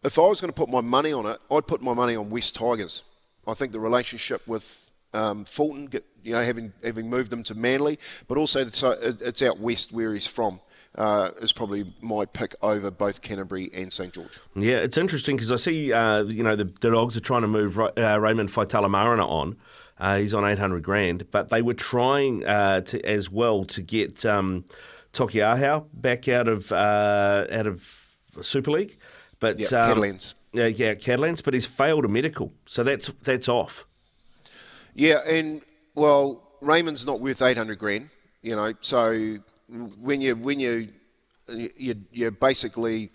if 0.05 0.21
I 0.21 0.23
was 0.23 0.41
going 0.41 0.53
to 0.53 0.57
put 0.57 0.69
my 0.69 0.81
money 0.81 1.13
on 1.13 1.27
it, 1.27 1.41
I'd 1.51 1.67
put 1.67 1.83
my 1.83 1.95
money 1.95 2.15
on 2.15 2.31
West 2.31 2.55
Tigers. 2.55 3.03
I 3.45 3.55
think 3.55 3.73
the 3.73 3.81
relationship 3.81 4.47
with 4.47 4.89
um, 5.13 5.45
Fulton, 5.45 5.89
you 6.23 6.33
know, 6.33 6.45
having 6.45 6.73
having 6.85 7.11
moved 7.11 7.31
them 7.31 7.43
to 7.45 7.57
Manly, 7.57 7.99
but 8.29 8.39
also 8.39 8.65
it's 8.65 9.43
out 9.43 9.59
west 9.59 9.91
where 9.91 10.13
he's 10.13 10.29
from 10.29 10.61
uh, 10.97 11.31
is 11.41 11.53
probably 11.53 11.93
my 12.01 12.25
pick 12.25 12.55
over 12.63 12.91
both 12.91 13.21
Canterbury 13.23 13.71
and 13.75 13.93
St 13.93 14.13
George. 14.13 14.41
Yeah, 14.55 14.77
it's 14.77 14.97
interesting 14.97 15.37
because 15.37 15.53
I 15.53 15.57
see, 15.57 15.93
uh, 15.93 16.23
you 16.23 16.43
know, 16.43 16.57
the, 16.57 16.65
the, 16.65 16.91
Dogs 16.91 17.17
are 17.17 17.21
trying 17.21 17.43
to 17.43 17.49
move 17.49 17.79
uh, 17.79 18.19
Raymond 18.21 18.49
Faitala-Mariner 18.49 19.23
on. 19.23 19.57
Uh, 19.99 20.19
he's 20.19 20.35
on 20.35 20.45
800 20.45 20.83
grand, 20.83 21.31
but 21.31 21.49
they 21.49 21.63
were 21.63 21.75
trying 21.75 22.47
uh, 22.47 22.81
to 22.83 23.05
as 23.07 23.31
well 23.31 23.65
to 23.65 23.83
get 23.83 24.25
um, 24.27 24.65
Toki 25.13 25.39
Ahau 25.39 25.87
back 25.93 26.29
out 26.29 26.49
of 26.49 26.71
uh, 26.71 27.47
out 27.51 27.67
of 27.67 28.17
Super 28.43 28.71
League. 28.73 28.99
But 29.41 29.59
yeah, 29.59 29.67
um, 29.69 29.89
Catalans. 29.89 30.35
Yeah, 30.53 30.67
yeah, 30.67 30.95
Catalans, 30.95 31.43
but 31.43 31.55
he's 31.55 31.67
failed 31.67 32.05
a 32.05 32.09
medical, 32.09 32.53
so 32.67 32.83
that's 32.83 33.09
that's 33.23 33.49
off. 33.49 33.87
Yeah, 34.95 35.21
and 35.27 35.63
well, 35.95 36.43
Raymond's 36.61 37.07
not 37.07 37.21
worth 37.21 37.41
800 37.43 37.79
grand, 37.79 38.11
you 38.43 38.55
know, 38.57 38.75
so 38.81 39.39
when 39.69 40.21
you 40.21 40.37
when 40.37 40.61
you 40.61 40.89
you 41.49 41.95
you 42.13 42.31
basically 42.31 43.11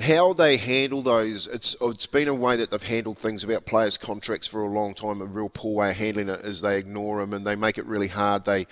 how 0.00 0.32
they 0.32 0.56
handle 0.56 1.02
those 1.02 1.46
it's 1.46 1.76
it's 1.80 2.06
been 2.06 2.28
a 2.28 2.34
way 2.34 2.56
that 2.56 2.70
they've 2.70 2.82
handled 2.82 3.18
things 3.18 3.44
about 3.44 3.66
players 3.66 3.98
contracts 3.98 4.48
for 4.48 4.62
a 4.62 4.68
long 4.68 4.94
time 4.94 5.20
a 5.20 5.24
real 5.24 5.50
poor 5.50 5.74
way 5.74 5.90
of 5.90 5.96
handling 5.96 6.28
it 6.28 6.40
is 6.40 6.60
they 6.60 6.78
ignore 6.78 7.20
them 7.20 7.32
and 7.34 7.46
they 7.46 7.56
make 7.56 7.76
it 7.78 7.84
really 7.86 8.08
hard. 8.08 8.44
They 8.44 8.66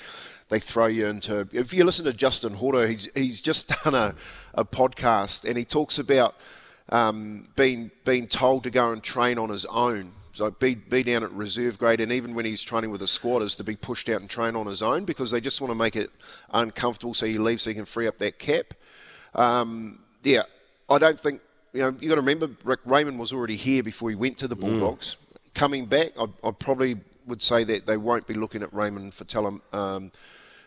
they 0.48 0.58
throw 0.58 0.86
you 0.86 1.06
into 1.06 1.46
if 1.52 1.74
you 1.74 1.84
listen 1.84 2.06
to 2.06 2.12
Justin 2.12 2.54
Horo 2.54 2.86
he's 2.86 3.08
he's 3.14 3.40
just 3.40 3.68
done 3.84 3.94
a, 3.94 4.14
a 4.54 4.64
podcast 4.64 5.44
and 5.44 5.58
he 5.58 5.64
talks 5.64 5.98
about 5.98 6.34
um, 6.88 7.48
being 7.54 7.90
being 8.04 8.26
told 8.26 8.64
to 8.64 8.70
go 8.70 8.90
and 8.90 9.02
train 9.02 9.38
on 9.38 9.50
his 9.50 9.66
own 9.66 10.12
so 10.40 10.50
be, 10.50 10.74
be 10.74 11.02
down 11.02 11.22
at 11.22 11.30
reserve 11.32 11.78
grade, 11.78 12.00
and 12.00 12.10
even 12.10 12.34
when 12.34 12.46
he's 12.46 12.62
training 12.62 12.90
with 12.90 13.00
the 13.00 13.06
squatters, 13.06 13.56
to 13.56 13.64
be 13.64 13.76
pushed 13.76 14.08
out 14.08 14.22
and 14.22 14.30
train 14.30 14.56
on 14.56 14.66
his 14.66 14.80
own 14.80 15.04
because 15.04 15.30
they 15.30 15.40
just 15.40 15.60
want 15.60 15.70
to 15.70 15.74
make 15.74 15.96
it 15.96 16.10
uncomfortable 16.50 17.12
so 17.12 17.26
he 17.26 17.34
leaves 17.34 17.62
so 17.62 17.70
he 17.70 17.74
can 17.74 17.84
free 17.84 18.06
up 18.06 18.16
that 18.18 18.38
cap. 18.38 18.72
Um, 19.34 19.98
yeah, 20.22 20.44
I 20.88 20.96
don't 20.96 21.20
think, 21.20 21.42
you 21.74 21.82
know, 21.82 21.94
you 22.00 22.08
got 22.08 22.14
to 22.14 22.22
remember 22.22 22.48
Rick 22.64 22.80
Raymond 22.86 23.18
was 23.18 23.34
already 23.34 23.56
here 23.56 23.82
before 23.82 24.08
he 24.08 24.16
went 24.16 24.38
to 24.38 24.48
the 24.48 24.56
mm. 24.56 24.60
Bulldogs. 24.60 25.16
Mm. 25.16 25.54
Coming 25.54 25.84
back, 25.84 26.12
I, 26.18 26.24
I, 26.42 26.52
probably 26.52 26.96
would 27.26 27.42
say 27.42 27.62
that 27.64 27.84
they 27.84 27.98
won't 27.98 28.26
be 28.26 28.34
looking 28.34 28.62
at 28.62 28.72
Raymond 28.72 29.12
Faitala 29.12 29.60
um, 29.74 30.10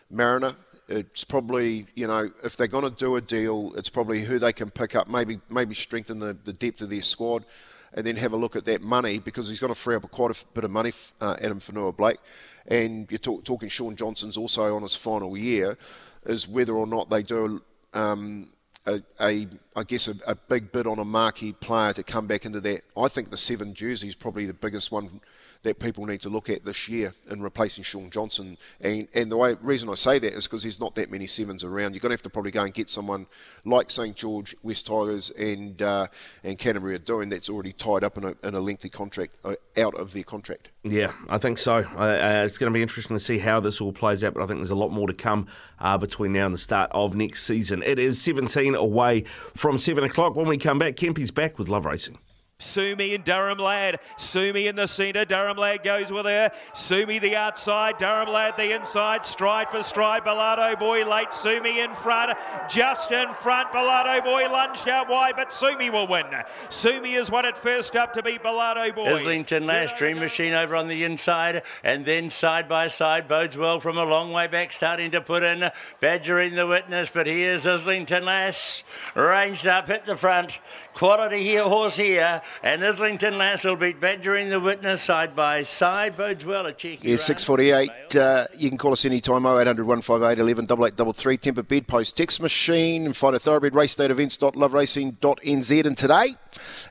Mariner. 0.08 0.54
It's 0.86 1.24
probably, 1.24 1.86
you 1.96 2.06
know, 2.06 2.30
if 2.44 2.56
they're 2.56 2.68
going 2.68 2.84
to 2.84 2.90
do 2.90 3.16
a 3.16 3.20
deal, 3.20 3.72
it's 3.76 3.88
probably 3.88 4.20
who 4.22 4.38
they 4.38 4.52
can 4.52 4.70
pick 4.70 4.94
up, 4.94 5.08
maybe 5.08 5.40
maybe 5.50 5.74
strengthen 5.74 6.20
the, 6.20 6.36
the 6.44 6.52
depth 6.52 6.80
of 6.80 6.90
their 6.90 7.02
squad 7.02 7.44
and 7.94 8.04
then 8.06 8.16
have 8.16 8.32
a 8.32 8.36
look 8.36 8.56
at 8.56 8.64
that 8.66 8.82
money 8.82 9.18
because 9.18 9.48
he's 9.48 9.60
got 9.60 9.68
to 9.68 9.74
free 9.74 9.94
up 9.94 10.10
quite 10.10 10.30
a 10.30 10.44
bit 10.52 10.64
of 10.64 10.70
money, 10.70 10.92
uh, 11.20 11.36
Addin 11.40 11.58
Fonua 11.58 11.96
Blake. 11.96 12.18
And 12.66 13.06
you're 13.10 13.18
talk, 13.18 13.44
talking 13.44 13.68
Shaun 13.68 13.94
Johnson's 13.94 14.36
also 14.36 14.74
on 14.74 14.82
his 14.82 14.96
final 14.96 15.36
year, 15.36 15.78
is 16.26 16.48
whether 16.48 16.74
or 16.74 16.86
not 16.86 17.08
they 17.10 17.22
do 17.22 17.62
um, 17.92 18.48
a, 18.86 19.00
a, 19.20 19.46
I 19.76 19.84
guess, 19.84 20.08
a, 20.08 20.14
a, 20.26 20.34
big 20.34 20.72
bid 20.72 20.86
on 20.86 20.98
a 20.98 21.04
marquee 21.04 21.52
player 21.52 21.92
to 21.92 22.02
come 22.02 22.26
back 22.26 22.44
into 22.44 22.60
that. 22.62 22.82
I 22.96 23.08
think 23.08 23.30
the 23.30 23.36
seven 23.36 23.74
jersey 23.74 24.08
is 24.08 24.14
probably 24.14 24.46
the 24.46 24.54
biggest 24.54 24.90
one 24.90 25.20
that 25.64 25.78
people 25.78 26.06
need 26.06 26.20
to 26.22 26.28
look 26.28 26.48
at 26.48 26.64
this 26.64 26.88
year 26.88 27.14
in 27.28 27.42
replacing 27.42 27.84
Shaun 27.84 28.10
Johnson. 28.10 28.56
And 28.80 29.08
and 29.14 29.32
the 29.32 29.36
way 29.36 29.56
reason 29.60 29.88
I 29.88 29.94
say 29.94 30.18
that 30.18 30.32
is 30.32 30.44
because 30.44 30.62
there's 30.62 30.78
not 30.78 30.94
that 30.94 31.10
many 31.10 31.26
sevens 31.26 31.64
around. 31.64 31.94
You're 31.94 32.00
going 32.00 32.10
to 32.10 32.14
have 32.14 32.22
to 32.22 32.30
probably 32.30 32.52
go 32.52 32.62
and 32.62 32.72
get 32.72 32.90
someone 32.90 33.26
like 33.64 33.90
St 33.90 34.14
George, 34.14 34.54
West 34.62 34.86
Tigers, 34.86 35.30
and 35.30 35.80
uh, 35.82 36.06
and 36.44 36.58
Canterbury 36.58 36.94
are 36.94 36.98
doing 36.98 37.28
that's 37.28 37.50
already 37.50 37.72
tied 37.72 38.04
up 38.04 38.16
in 38.16 38.24
a, 38.24 38.34
in 38.46 38.54
a 38.54 38.60
lengthy 38.60 38.88
contract 38.88 39.34
uh, 39.44 39.54
out 39.76 39.94
of 39.94 40.12
their 40.12 40.22
contract. 40.22 40.68
Yeah, 40.84 41.12
I 41.28 41.38
think 41.38 41.56
so. 41.58 41.76
Uh, 41.76 42.42
it's 42.44 42.58
going 42.58 42.70
to 42.70 42.76
be 42.76 42.82
interesting 42.82 43.16
to 43.16 43.22
see 43.22 43.38
how 43.38 43.58
this 43.60 43.80
all 43.80 43.92
plays 43.92 44.22
out, 44.22 44.34
but 44.34 44.42
I 44.42 44.46
think 44.46 44.60
there's 44.60 44.70
a 44.70 44.76
lot 44.76 44.92
more 44.92 45.06
to 45.06 45.14
come 45.14 45.46
uh, 45.78 45.96
between 45.96 46.34
now 46.34 46.44
and 46.44 46.54
the 46.54 46.58
start 46.58 46.90
of 46.92 47.16
next 47.16 47.44
season. 47.44 47.82
It 47.82 47.98
is 47.98 48.20
17 48.20 48.74
away 48.74 49.22
from 49.54 49.78
7 49.78 50.04
o'clock. 50.04 50.36
When 50.36 50.46
we 50.46 50.58
come 50.58 50.78
back, 50.78 50.96
Kempy's 50.96 51.30
back 51.30 51.58
with 51.58 51.68
Love 51.68 51.86
Racing. 51.86 52.18
Sumi 52.64 53.14
and 53.14 53.24
Durham 53.24 53.58
Lad. 53.58 54.00
Sumi 54.16 54.66
in 54.66 54.76
the 54.76 54.86
centre. 54.86 55.24
Durham 55.24 55.56
Lad 55.56 55.82
goes 55.84 56.10
with 56.10 56.26
her. 56.26 56.50
Sumi 56.74 57.18
the 57.18 57.36
outside. 57.36 57.98
Durham 57.98 58.28
Lad 58.28 58.54
the 58.56 58.74
inside. 58.74 59.24
Stride 59.24 59.68
for 59.70 59.82
stride. 59.82 60.24
Balado 60.24 60.78
Boy 60.78 61.04
late. 61.04 61.32
Sumi 61.32 61.80
in 61.80 61.94
front. 61.94 62.36
Just 62.68 63.12
in 63.12 63.32
front. 63.34 63.70
Balado 63.70 64.22
Boy 64.24 64.48
lunged 64.50 64.88
out 64.88 65.08
wide, 65.08 65.34
but 65.36 65.52
Sumi 65.52 65.90
will 65.90 66.06
win. 66.06 66.26
Sumi 66.68 67.14
is 67.14 67.30
won 67.30 67.44
it 67.44 67.56
first 67.56 67.96
up 67.96 68.12
to 68.14 68.22
beat 68.22 68.42
Balado 68.42 68.94
Boy. 68.94 69.14
Islington 69.14 69.66
Lass 69.66 69.92
Dream 69.98 70.18
Machine 70.18 70.54
over 70.54 70.74
on 70.76 70.88
the 70.88 71.04
inside, 71.04 71.62
and 71.82 72.04
then 72.04 72.30
side 72.30 72.68
by 72.68 72.88
side 72.88 73.28
bodes 73.28 73.56
well 73.56 73.80
from 73.80 73.98
a 73.98 74.04
long 74.04 74.32
way 74.32 74.46
back, 74.46 74.72
starting 74.72 75.10
to 75.10 75.20
put 75.20 75.42
in 75.42 75.70
Badgering 76.00 76.54
the 76.54 76.66
witness. 76.66 77.10
But 77.12 77.26
here's 77.26 77.66
Islington 77.66 78.24
Lass, 78.24 78.84
ranged 79.14 79.66
up, 79.66 79.88
hit 79.88 80.06
the 80.06 80.16
front. 80.16 80.58
Quality 80.94 81.42
here, 81.42 81.64
horse 81.64 81.96
here. 81.96 82.40
And 82.62 82.84
Islington 82.84 83.36
Lass 83.36 83.64
will 83.64 83.74
beat 83.74 84.00
Badgering 84.00 84.48
the 84.48 84.60
witness 84.60 85.02
side 85.02 85.34
by 85.34 85.64
side. 85.64 86.16
Bodes 86.16 86.44
well 86.44 86.66
a 86.66 86.72
cheeky. 86.72 87.10
Yeah, 87.10 87.16
648. 87.16 88.14
Uh, 88.14 88.46
you 88.56 88.68
can 88.68 88.78
call 88.78 88.92
us 88.92 89.04
anytime 89.04 89.44
0800 89.44 89.84
158 89.84 90.38
11 90.38 90.64
8833. 90.66 91.38
Tempur 91.38 91.66
bed 91.66 91.88
post 91.88 92.16
text 92.16 92.40
machine. 92.40 93.06
And 93.06 93.16
find 93.16 93.34
a 93.34 93.40
thoroughbred 93.40 93.74
race 93.74 93.96
date 93.96 94.12
events.loveracing.nz. 94.12 95.86
And 95.86 95.98
today, 95.98 96.36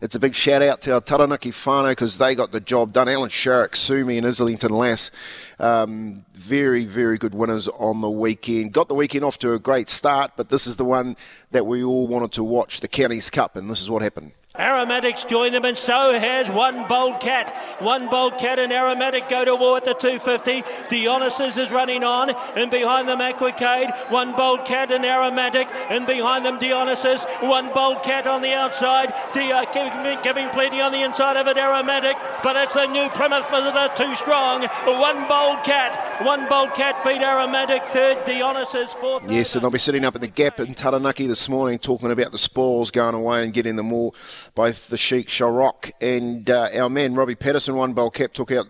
it's 0.01 0.15
a 0.15 0.19
big 0.19 0.35
shout 0.35 0.61
out 0.61 0.81
to 0.81 0.95
our 0.95 1.01
Taranaki 1.01 1.51
whānau 1.51 1.91
because 1.91 2.17
they 2.17 2.35
got 2.35 2.51
the 2.51 2.59
job 2.59 2.91
done. 2.91 3.07
Alan 3.07 3.29
Sharrock, 3.29 3.75
Sumi, 3.77 4.17
and 4.17 4.27
Islington 4.27 4.71
Lass. 4.71 5.11
Um, 5.59 6.25
very, 6.34 6.86
very 6.86 7.17
good 7.17 7.36
winners 7.36 7.67
on 7.67 8.02
the 8.02 8.10
weekend. 8.10 8.74
Got 8.74 8.88
the 8.88 8.96
weekend 8.96 9.24
off 9.24 9.38
to 9.39 9.54
a 9.54 9.60
great 9.60 9.89
start, 9.89 10.32
but 10.36 10.50
this 10.50 10.65
is 10.65 10.76
the 10.78 10.86
one 10.86 11.15
that 11.52 11.65
we 11.65 11.84
all 11.84 12.08
wanted 12.08 12.32
to 12.34 12.43
watch 12.43 12.80
the 12.80 12.88
Counties 12.88 13.30
Cup, 13.30 13.56
and 13.56 13.69
this 13.69 13.82
is 13.82 13.89
what 13.89 14.02
happened. 14.02 14.32
Aromatics 14.55 15.23
join 15.23 15.51
them, 15.51 15.65
and 15.65 15.75
so 15.75 16.13
has 16.19 16.47
one 16.47 16.87
bold 16.87 17.19
cat. 17.19 17.81
One 17.81 18.07
bold 18.07 18.37
cat 18.37 18.59
and 18.59 18.71
Aromatic 18.71 19.27
go 19.27 19.43
to 19.43 19.55
war 19.55 19.77
at 19.77 19.85
the 19.85 19.95
250. 19.95 20.63
Dionysus 20.89 21.57
is 21.57 21.71
running 21.71 22.03
on, 22.03 22.29
and 22.29 22.69
behind 22.69 23.07
them 23.07 23.17
Aquacade. 23.17 24.11
One 24.11 24.35
bold 24.35 24.63
cat 24.63 24.91
and 24.91 25.03
Aromatic, 25.03 25.67
and 25.89 26.05
behind 26.05 26.45
them 26.45 26.59
Dionysus. 26.59 27.25
One 27.41 27.73
bold 27.73 28.03
cat 28.03 28.27
on 28.27 28.43
the 28.43 28.53
outside. 28.53 29.11
Giving, 29.33 30.21
giving 30.21 30.49
plenty 30.49 30.81
on 30.81 30.91
the 30.91 31.01
inside 31.01 31.35
of 31.35 31.47
it, 31.47 31.57
Aromatic, 31.57 32.15
but 32.43 32.55
it's 32.55 32.75
the 32.75 32.85
new 32.85 33.09
Plymouth 33.09 33.49
Visitor 33.49 33.89
too 33.95 34.15
strong. 34.15 34.67
One 34.85 35.27
bold 35.27 35.63
cat. 35.63 36.23
One 36.23 36.47
bold 36.47 36.75
cat 36.75 37.04
beat 37.04 37.23
Aromatic 37.23 37.85
third. 37.87 38.23
Dionysus 38.23 38.93
fourth. 38.93 39.27
Yes, 39.27 39.56
and 39.56 39.63
they'll 39.63 39.71
be 39.71 39.79
sitting 39.79 40.06
up 40.06 40.13
in 40.13 40.21
the 40.21 40.27
gap 40.27 40.60
in 40.60 40.75
Taranaki 40.75 41.25
this 41.25 41.49
morning 41.49 41.79
talking 41.79 42.12
about 42.12 42.31
the 42.31 42.37
spoils 42.37 42.91
going 42.91 43.15
away 43.15 43.43
and 43.43 43.51
getting 43.51 43.77
them 43.77 43.91
all 43.91 44.13
both 44.56 44.89
the 44.89 44.97
Sheik 44.97 45.27
Sharrock 45.27 45.91
and 45.99 46.49
uh, 46.49 46.69
our 46.75 46.89
man 46.89 47.15
Robbie 47.15 47.35
Patterson. 47.35 47.75
One 47.75 47.93
bold 47.93 48.13
cat 48.13 48.33
took 48.33 48.51
out 48.51 48.67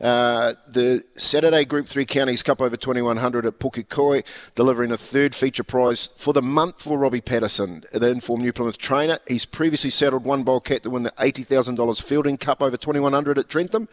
uh, 0.00 0.54
the 0.68 1.04
Saturday 1.16 1.64
Group 1.64 1.88
3 1.88 2.04
Counties 2.04 2.42
Cup 2.42 2.60
over 2.60 2.76
2100 2.76 3.46
at 3.46 3.58
Pukekohe, 3.58 4.24
delivering 4.54 4.92
a 4.92 4.96
third 4.96 5.34
feature 5.34 5.64
prize 5.64 6.10
for 6.16 6.32
the 6.32 6.42
month 6.42 6.82
for 6.82 6.98
Robbie 6.98 7.20
Patterson, 7.20 7.84
the 7.92 8.10
informed 8.10 8.42
New 8.42 8.52
Plymouth 8.52 8.78
trainer. 8.78 9.18
He's 9.26 9.44
previously 9.44 9.90
saddled 9.90 10.24
one 10.24 10.42
bold 10.44 10.64
cat 10.64 10.82
to 10.82 10.90
win 10.90 11.02
the 11.04 11.12
$80,000 11.12 11.76
Feilding 11.76 12.38
Cup 12.38 12.62
over 12.62 12.76
2100 12.76 13.38
at 13.38 13.48
Trentham, 13.48 13.88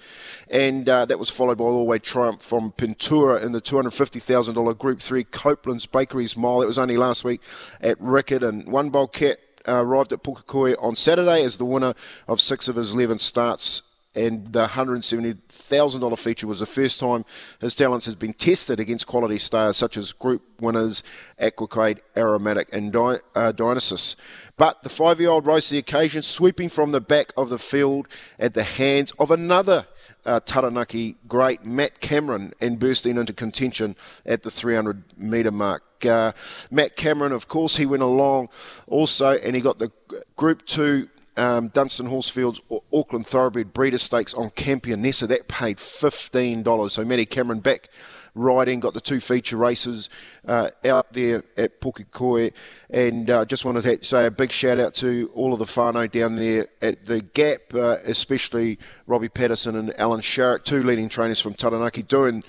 and 0.50 0.88
uh, 0.88 1.06
that 1.06 1.20
was 1.20 1.30
followed 1.30 1.58
by 1.58 1.66
all-the-way 1.66 2.00
triumph 2.00 2.42
from 2.42 2.72
Pintura 2.74 3.42
in 3.42 3.52
the 3.52 3.62
$250,000 3.62 4.78
Group 4.78 5.00
3 5.00 5.24
Coupland's 5.26 5.86
Bakeries 5.86 6.36
Mile. 6.36 6.62
It 6.62 6.68
was 6.68 6.78
only 6.78 6.98
last 6.98 7.24
week 7.24 7.42
at 7.80 8.00
Riccarton, 8.00 8.42
and 8.52 8.68
one 8.68 8.90
bold 8.90 9.14
cat 9.14 9.40
uh, 9.68 9.84
arrived 9.84 10.14
at 10.14 10.24
Pukekohe 10.24 10.76
on 10.82 10.96
Saturday 10.96 11.44
as 11.44 11.58
the 11.58 11.66
winner 11.66 11.94
of 12.28 12.42
six 12.42 12.68
of 12.68 12.76
his 12.76 12.92
11 12.94 13.20
starts 13.20 13.82
and 14.14 14.52
the 14.52 14.66
$170,000 14.66 16.18
feature 16.18 16.48
was 16.48 16.60
the 16.60 16.66
first 16.66 17.00
time 17.00 17.24
his 17.60 17.76
talents 17.76 18.06
has 18.06 18.16
been 18.16 18.34
tested 18.34 18.80
against 18.80 19.08
quality 19.08 19.38
stars 19.38 19.78
such 19.78 19.96
as 19.96 20.12
group 20.12 20.42
winners 20.60 21.02
Aquacade, 21.42 22.00
Aromatic 22.18 22.68
and 22.74 22.92
Di- 22.92 23.20
uh, 23.36 23.52
Dionysus. 23.54 24.18
But 24.58 24.84
the 24.84 24.90
five-year-old 24.90 25.46
rose 25.46 25.68
to 25.68 25.76
the 25.76 25.80
occasion, 25.80 26.24
sweeping 26.24 26.68
from 26.68 26.92
the 26.92 27.00
back 27.00 27.32
of 27.38 27.50
the 27.50 27.58
field 27.58 28.08
at 28.38 28.54
the 28.54 28.64
hands 28.64 29.14
of 29.18 29.32
another 29.32 29.88
uh, 30.26 30.40
Taranaki 30.42 31.16
great, 31.28 31.66
Matt 31.66 32.00
Cameron, 32.00 32.54
and 32.60 32.80
bursting 32.80 33.18
into 33.18 33.34
contention 33.34 33.96
at 34.26 34.44
the 34.44 34.52
300 34.52 35.04
metre 35.18 35.52
mark. 35.52 35.84
Uh, 36.06 36.32
Matt 36.70 36.96
Cameron, 36.96 37.32
of 37.32 37.48
course, 37.48 37.76
he 37.76 37.86
went 37.86 38.04
along 38.04 38.50
also, 38.88 39.38
and 39.38 39.56
he 39.56 39.62
got 39.62 39.80
the 39.80 39.92
Group 40.36 40.66
2 40.66 41.10
um, 41.38 41.70
Dunstan 41.70 42.08
Horsefeeds 42.08 42.60
Auckland 42.94 43.26
Thoroughbred 43.26 43.74
Breeder 43.74 43.98
Stakes 43.98 44.34
on 44.34 44.50
Campionessa. 44.52 45.28
That 45.28 45.48
paid 45.48 45.78
$15. 45.78 46.92
So 46.92 47.06
Matty 47.06 47.26
Cameron 47.26 47.60
back 47.60 47.90
riding, 48.34 48.80
got 48.80 48.94
the 48.94 49.02
two 49.02 49.20
feature 49.20 49.58
races 49.58 50.10
uh, 50.48 50.70
out 50.86 51.14
there 51.14 51.44
at 51.58 51.82
Pukekohe. 51.82 52.54
And 52.90 53.30
uh, 53.30 53.46
just 53.46 53.66
wanted 53.66 53.84
to 53.84 54.06
say 54.06 54.26
a 54.26 54.32
big 54.32 54.52
shout 54.52 54.80
out 54.80 54.94
to 54.96 55.32
all 55.34 55.54
of 55.54 55.60
the 55.60 55.66
whānau 55.66 56.12
down 56.12 56.36
there 56.36 56.68
at 56.82 57.06
the 57.06 57.22
Gap, 57.22 57.74
uh, 57.74 57.98
especially 58.06 58.80
Robbie 59.08 59.30
Patterson 59.30 59.76
and 59.76 59.98
Alan 60.00 60.22
Sharrock, 60.22 60.64
two 60.64 60.84
leading 60.84 61.10
trainers 61.10 61.40
from 61.40 61.54
Taranaki, 61.54 62.04
doing 62.04 62.44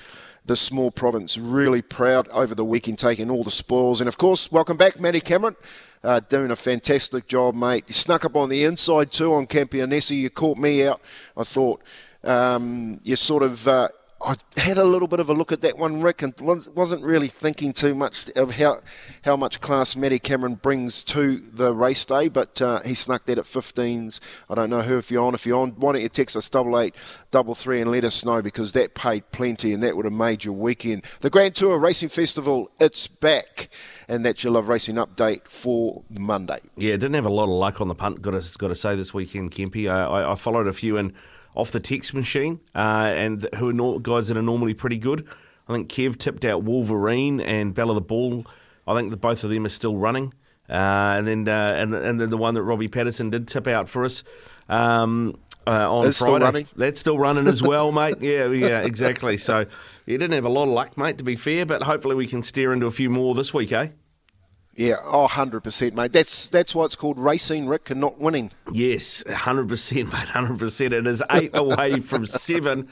the 0.45 0.57
small 0.57 0.91
province 0.91 1.39
really 1.39 1.83
proud 1.83 2.29
over 2.29 2.55
the 2.55 2.65
weekend, 2.65 2.99
taking 2.99 3.31
all 3.31 3.45
the 3.45 3.51
spoils. 3.51 4.01
And 4.01 4.09
of 4.09 4.19
course, 4.19 4.51
welcome 4.51 4.77
back, 4.77 4.99
Matty 4.99 5.21
Cameron. 5.21 5.57
Uh, 6.03 6.19
doing 6.19 6.51
a 6.51 6.57
fantastic 6.57 7.29
job, 7.29 7.55
mate. 7.55 7.85
You 7.87 7.95
snuck 7.95 8.25
up 8.25 8.35
on 8.35 8.49
the 8.49 8.65
inside 8.65 9.13
too 9.13 9.33
on 9.35 9.47
Campionessa. 9.47 10.17
You 10.17 10.31
caught 10.31 10.59
me 10.59 10.85
out. 10.85 11.01
I 11.37 11.45
thought 11.45 11.81
um, 12.25 13.01
you 13.05 13.15
sort 13.15 13.45
of 13.45 13.69
uh, 13.69 13.89
I 14.25 14.37
had 14.57 14.79
a 14.79 14.85
little 14.85 15.09
bit 15.09 15.19
of 15.19 15.29
a 15.29 15.33
look 15.33 15.51
at 15.51 15.63
that 15.63 15.77
one, 15.79 16.01
Rick, 16.01 16.23
and 16.23 16.35
wasn't 16.41 17.03
really 17.03 17.29
thinking 17.29 17.73
too 17.73 17.95
much 17.95 18.31
of 18.37 18.53
how 18.53 18.81
how 19.23 19.37
much 19.37 19.61
class 19.61 19.97
Matty 19.97 20.19
Cameron 20.19 20.55
brings 20.55 21.03
to 21.05 21.39
the 21.39 21.75
race 21.75 22.05
day, 22.05 22.29
but 22.29 22.63
uh, 22.63 22.81
he 22.81 22.95
snuck 22.95 23.27
that 23.27 23.39
at 23.39 23.45
15s. 23.45 24.21
I 24.49 24.55
don't 24.55 24.71
know 24.71 24.83
who 24.83 24.99
if 24.99 25.11
you're 25.11 25.25
on. 25.25 25.35
If 25.35 25.45
you're 25.45 25.59
on, 25.59 25.71
why 25.73 25.93
don't 25.93 26.03
you 26.03 26.09
text 26.09 26.37
us 26.37 26.49
double 26.49 26.79
eight 26.79 26.95
double 27.31 27.55
three 27.55 27.81
and 27.81 27.91
let 27.91 28.05
us 28.05 28.25
know 28.25 28.43
because 28.43 28.73
that 28.75 28.95
paid 28.95 29.31
plenty 29.33 29.73
and 29.73 29.83
that 29.83 29.97
would 29.97 30.05
have 30.05 30.13
made 30.13 30.45
your 30.45 30.55
weekend. 30.55 31.03
The 31.21 31.31
Grand 31.31 31.57
Tour 31.57 31.79
Racing 31.79 32.11
Festival, 32.11 32.71
it's 32.79 33.09
back, 33.09 33.71
and 34.07 34.25
that's 34.25 34.45
your 34.45 34.53
Love 34.53 34.69
Racing 34.69 34.97
update 34.97 35.49
for 35.49 36.03
Monday. 36.11 36.61
Yeah, 36.77 36.93
didn't 36.93 37.15
have 37.15 37.27
a 37.27 37.31
lot 37.31 37.45
of 37.45 37.51
luck 37.51 37.81
on 37.81 37.89
the 37.89 37.95
punt. 37.95 38.23
Got 38.23 38.41
to 38.41 38.59
got 38.59 38.69
to 38.69 38.77
say 38.77 38.95
this 38.95 39.13
weekend, 39.13 39.51
Kempy. 39.51 39.91
I, 39.91 40.05
I, 40.05 40.33
I 40.33 40.35
followed 40.37 40.69
a 40.69 40.73
few 40.73 40.97
in 40.97 41.13
off 41.55 41.71
the 41.71 41.81
text 41.81 42.15
machine, 42.15 42.61
uh, 42.75 43.13
and 43.15 43.49
who 43.57 43.69
are 43.71 43.73
no- 43.73 43.99
guys 43.99 44.29
that 44.29 44.37
are 44.37 44.43
normally 44.43 44.75
pretty 44.75 44.99
good. 44.99 45.27
I 45.69 45.73
think 45.75 45.89
Kev 45.91 46.19
tipped 46.19 46.45
out 46.45 46.65
Wolverine 46.65 47.41
and 47.41 47.75
Bella 47.75 47.95
the 47.95 48.01
Ball. 48.01 48.45
I 48.87 48.95
think 48.97 49.11
that 49.11 49.19
both 49.19 49.45
of 49.45 49.51
them 49.51 49.65
are 49.65 49.71
still 49.71 49.97
running. 49.97 50.35
Uh, 50.69 51.15
and 51.19 51.27
then 51.29 51.49
uh, 51.49 51.75
and 51.79 51.95
and 51.95 52.19
then 52.21 52.31
the 52.31 52.37
one 52.37 52.55
that 52.55 52.63
Robbie 52.63 52.89
Patterson 52.89 53.31
did 53.31 53.47
tip 53.47 53.67
out 53.67 53.89
for 53.89 54.05
us 54.05 54.25
um, 54.69 55.37
uh, 55.67 55.93
on 55.93 56.13
still 56.13 56.29
Friday. 56.29 56.45
running? 56.45 56.67
That's 56.77 56.99
still 57.01 57.19
running 57.19 57.47
as 57.47 57.63
well, 57.63 57.93
mate. 57.93 58.17
Yeah, 58.21 58.47
yeah, 58.49 58.81
exactly. 58.81 59.37
So 59.37 59.67
you 60.07 60.19
didn't 60.19 60.33
have 60.35 60.45
a 60.45 60.49
lot 60.49 60.65
of 60.65 60.71
luck, 60.71 60.97
mate. 60.97 61.19
To 61.19 61.25
be 61.25 61.37
fair, 61.37 61.67
but 61.67 61.83
hopefully 61.83 62.15
we 62.15 62.27
can 62.27 62.43
steer 62.43 62.73
into 62.73 62.87
a 62.87 62.91
few 62.91 63.11
more 63.11 63.35
this 63.35 63.53
week, 63.53 63.73
eh? 63.73 63.89
Yeah, 64.75 64.97
oh, 65.05 65.27
100%, 65.29 65.93
mate. 65.93 66.13
That's 66.13 66.49
that's 66.49 66.75
why 66.75 66.87
it's 66.87 66.97
called 66.97 67.19
racing, 67.19 67.67
Rick, 67.67 67.91
and 67.91 68.01
not 68.01 68.19
winning. 68.19 68.53
Yes, 68.73 69.23
100%, 69.25 70.05
mate, 70.05 70.13
100%. 70.13 70.93
It 70.93 71.07
is 71.07 71.23
eight 71.31 71.51
away 71.55 72.01
from 72.01 72.27
seven. 72.27 72.89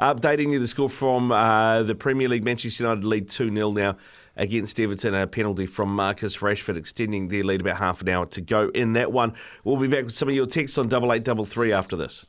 Updating 0.00 0.52
you 0.52 0.60
the 0.60 0.68
score 0.68 0.88
from 0.88 1.32
uh, 1.32 1.82
the 1.82 1.94
Premier 1.94 2.28
League. 2.28 2.44
Manchester 2.44 2.84
United 2.84 3.04
lead 3.04 3.28
2 3.28 3.52
0 3.52 3.72
now 3.72 3.96
against 4.36 4.80
Everton. 4.80 5.14
A 5.14 5.26
penalty 5.26 5.66
from 5.66 5.94
Marcus 5.94 6.38
Rashford 6.38 6.76
extending 6.76 7.28
their 7.28 7.42
lead 7.42 7.60
about 7.60 7.76
half 7.76 8.00
an 8.00 8.08
hour 8.08 8.24
to 8.26 8.40
go 8.40 8.70
in 8.70 8.92
that 8.92 9.12
one. 9.12 9.34
We'll 9.64 9.76
be 9.76 9.88
back 9.88 10.04
with 10.04 10.14
some 10.14 10.28
of 10.28 10.34
your 10.34 10.46
texts 10.46 10.78
on 10.78 10.86
8833 10.86 11.72
after 11.72 11.96
this. 11.96 12.24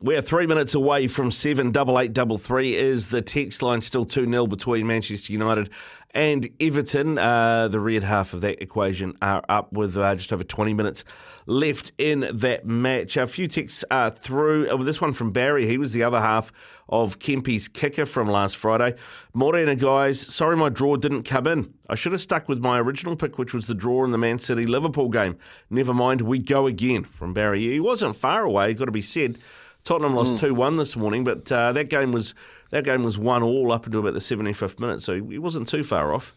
We're 0.00 0.20
three 0.20 0.46
minutes 0.46 0.74
away 0.74 1.06
from 1.06 1.30
seven. 1.30 1.72
Double 1.72 1.98
eight 1.98 2.12
double 2.12 2.36
three 2.36 2.76
is 2.76 3.08
the 3.08 3.22
text 3.22 3.62
line. 3.62 3.80
Still 3.80 4.04
two 4.04 4.30
0 4.30 4.46
between 4.46 4.86
Manchester 4.86 5.32
United 5.32 5.70
and 6.14 6.48
Everton. 6.60 7.18
Uh, 7.18 7.68
the 7.68 7.80
red 7.80 8.04
half 8.04 8.32
of 8.32 8.40
that 8.42 8.62
equation 8.62 9.14
are 9.20 9.42
up 9.48 9.72
with 9.72 9.96
uh, 9.96 10.14
just 10.14 10.32
over 10.32 10.44
twenty 10.44 10.72
minutes 10.72 11.04
left 11.46 11.92
in 11.98 12.28
that 12.32 12.64
match. 12.64 13.16
A 13.16 13.26
few 13.26 13.48
texts 13.48 13.84
are 13.90 14.10
through. 14.10 14.68
Uh, 14.68 14.76
this 14.82 15.00
one 15.00 15.12
from 15.12 15.32
Barry. 15.32 15.66
He 15.66 15.76
was 15.78 15.92
the 15.92 16.02
other 16.02 16.20
half 16.20 16.52
of 16.88 17.18
Kempy's 17.18 17.68
kicker 17.68 18.06
from 18.06 18.28
last 18.30 18.56
Friday. 18.56 18.94
Morena 19.32 19.74
guys, 19.74 20.20
sorry 20.20 20.56
my 20.56 20.68
draw 20.68 20.96
didn't 20.96 21.22
come 21.24 21.46
in. 21.46 21.74
I 21.88 21.94
should 21.94 22.12
have 22.12 22.20
stuck 22.20 22.48
with 22.48 22.60
my 22.60 22.78
original 22.78 23.16
pick, 23.16 23.38
which 23.38 23.54
was 23.54 23.66
the 23.66 23.74
draw 23.74 24.04
in 24.04 24.10
the 24.10 24.18
Man 24.18 24.38
City 24.38 24.64
Liverpool 24.64 25.08
game. 25.08 25.36
Never 25.70 25.94
mind, 25.94 26.20
we 26.22 26.38
go 26.38 26.66
again. 26.66 27.04
From 27.04 27.32
Barry. 27.34 27.60
He 27.62 27.80
wasn't 27.80 28.16
far 28.16 28.42
away. 28.44 28.74
Got 28.74 28.86
to 28.86 28.90
be 28.92 29.02
said. 29.02 29.38
Tottenham 29.82 30.14
lost 30.14 30.36
Mm. 30.36 30.40
two 30.40 30.54
one 30.54 30.76
this 30.76 30.96
morning, 30.96 31.24
but 31.24 31.50
uh, 31.52 31.72
that 31.72 31.90
game 31.90 32.10
was 32.10 32.34
that 32.74 32.82
game 32.82 33.04
was 33.04 33.16
one 33.16 33.44
all 33.44 33.70
up 33.70 33.86
until 33.86 34.00
about 34.00 34.14
the 34.14 34.20
seventy 34.20 34.52
fifth 34.52 34.80
minute, 34.80 35.00
so 35.00 35.14
he 35.14 35.38
wasn't 35.38 35.68
too 35.68 35.84
far 35.84 36.12
off. 36.12 36.34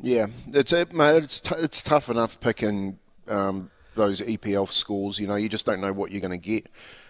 Yeah, 0.00 0.28
it's 0.52 0.72
it, 0.72 0.92
mate. 0.92 1.24
It's 1.24 1.40
t- 1.40 1.56
it's 1.58 1.82
tough 1.82 2.08
enough 2.08 2.38
picking 2.38 2.96
um, 3.26 3.72
those 3.96 4.20
EPL 4.20 4.72
scores. 4.72 5.18
You 5.18 5.26
know, 5.26 5.34
you 5.34 5.48
just 5.48 5.66
don't 5.66 5.80
know 5.80 5.92
what 5.92 6.12
you're 6.12 6.20
going 6.20 6.30
to 6.30 6.36
get, 6.38 6.68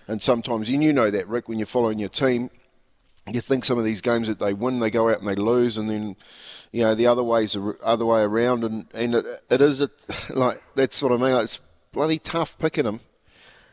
and 0.09 0.23
sometimes 0.23 0.71
and 0.71 0.83
you 0.83 0.95
know 0.95 1.11
that 1.11 1.29
Rick 1.29 1.47
when 1.47 1.59
you're 1.59 1.67
following 1.67 1.99
your 1.99 2.09
team, 2.09 2.49
you 3.31 3.43
think 3.43 3.67
some 3.67 3.77
of 3.77 3.85
these 3.85 4.01
games 4.01 4.29
that 4.29 4.39
they 4.39 4.55
win, 4.55 4.81
they 4.81 4.91
go 4.91 5.11
out 5.11 5.19
and 5.19 5.29
they 5.29 5.35
lose, 5.35 5.77
and 5.77 5.91
then 5.91 6.17
you 6.73 6.85
know 6.85 6.95
the 6.95 7.07
other 7.07 7.23
ways 7.23 7.55
other 7.83 8.07
way 8.07 8.23
around, 8.23 8.65
and 8.65 8.87
and 8.95 9.15
it, 9.15 9.27
it 9.51 9.61
is 9.61 9.83
a, 9.83 9.91
like 10.31 10.63
that's 10.75 11.03
what 11.03 11.13
I 11.13 11.19
mean. 11.19 11.35
Like, 11.35 11.45
it's 11.45 11.61
bloody 11.93 12.19
tough 12.19 12.57
picking 12.59 12.85
them. 12.85 13.01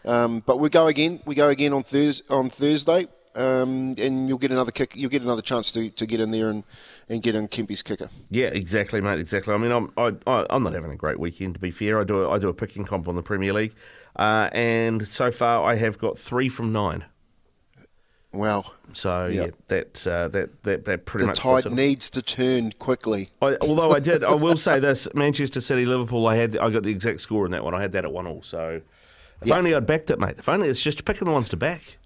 Um, 0.04 0.44
but 0.46 0.60
we 0.60 0.70
go 0.70 0.88
again. 0.88 1.22
We 1.26 1.36
go 1.36 1.48
again 1.48 1.72
on 1.72 1.84
Thurs 1.84 2.24
on 2.30 2.50
Thursday, 2.50 3.08
um, 3.36 3.96
and 3.98 4.28
you'll 4.28 4.38
get 4.38 4.52
another 4.52 4.72
kick. 4.72 4.96
You'll 4.96 5.10
get 5.10 5.22
another 5.22 5.42
chance 5.42 5.72
to, 5.74 5.90
to 5.90 6.06
get 6.06 6.20
in 6.20 6.32
there 6.32 6.50
and, 6.50 6.64
and 7.10 7.22
get 7.24 7.36
in 7.36 7.48
Kempy's 7.48 7.82
kicker. 7.82 8.10
Yeah, 8.30 8.48
exactly, 8.48 9.02
mate. 9.02 9.20
Exactly. 9.20 9.54
I 9.54 9.58
mean, 9.58 9.72
I'm 9.72 9.92
I, 9.98 10.46
I'm 10.50 10.64
not 10.64 10.74
having 10.74 10.92
a 10.92 10.96
great 10.96 11.20
weekend 11.20 11.54
to 11.56 11.60
be 11.60 11.72
fair. 11.72 12.00
I 12.00 12.04
do 12.04 12.24
a, 12.24 12.30
I 12.30 12.40
do 12.40 12.50
a 12.50 12.54
picking 12.54 12.86
comp 12.86 13.08
on 13.08 13.16
the 13.16 13.24
Premier 13.24 13.54
League, 13.54 13.74
uh, 14.18 14.50
and 14.52 15.08
so 15.08 15.32
far 15.32 15.64
I 15.66 15.76
have 15.76 15.98
got 15.98 16.18
three 16.18 16.50
from 16.50 16.72
nine. 16.72 17.06
Wow. 18.34 18.64
So 18.94 19.26
yeah, 19.28 19.44
Yeah. 19.46 19.50
that 19.68 20.08
uh, 20.08 20.28
that 20.30 20.64
that 20.64 20.86
that 20.86 21.06
pretty 21.06 21.24
the 21.24 21.28
much 21.28 21.40
puts 21.40 21.64
tide 21.66 21.74
needs 21.74 22.10
to 22.12 22.22
turn 22.22 22.72
quickly. 22.80 23.30
I, 23.42 23.58
although 23.62 23.92
I 23.92 24.00
did, 24.00 24.24
I 24.24 24.36
will 24.36 24.56
say 24.58 24.80
this: 24.80 25.08
Manchester 25.14 25.60
City, 25.60 25.86
Liverpool. 25.86 26.28
I 26.28 26.36
had, 26.36 26.58
I 26.58 26.70
got 26.70 26.84
the 26.84 26.92
exact 26.92 27.20
score 27.22 27.46
in 27.46 27.52
that 27.52 27.64
one. 27.64 27.74
I 27.74 27.82
had 27.82 27.92
that 27.92 28.06
at 28.06 28.12
one 28.14 28.28
all. 28.28 28.42
So, 28.42 28.82
if 29.42 29.48
Yeah. 29.48 29.58
only 29.58 29.76
I'd 29.76 29.86
backed 29.86 30.12
it, 30.12 30.20
mate. 30.20 30.36
If 30.38 30.48
only 30.48 30.70
it's 30.70 30.82
just 30.82 31.04
picking 31.04 31.26
the 31.26 31.34
ones 31.34 31.50
to 31.50 31.58
back. 31.58 31.98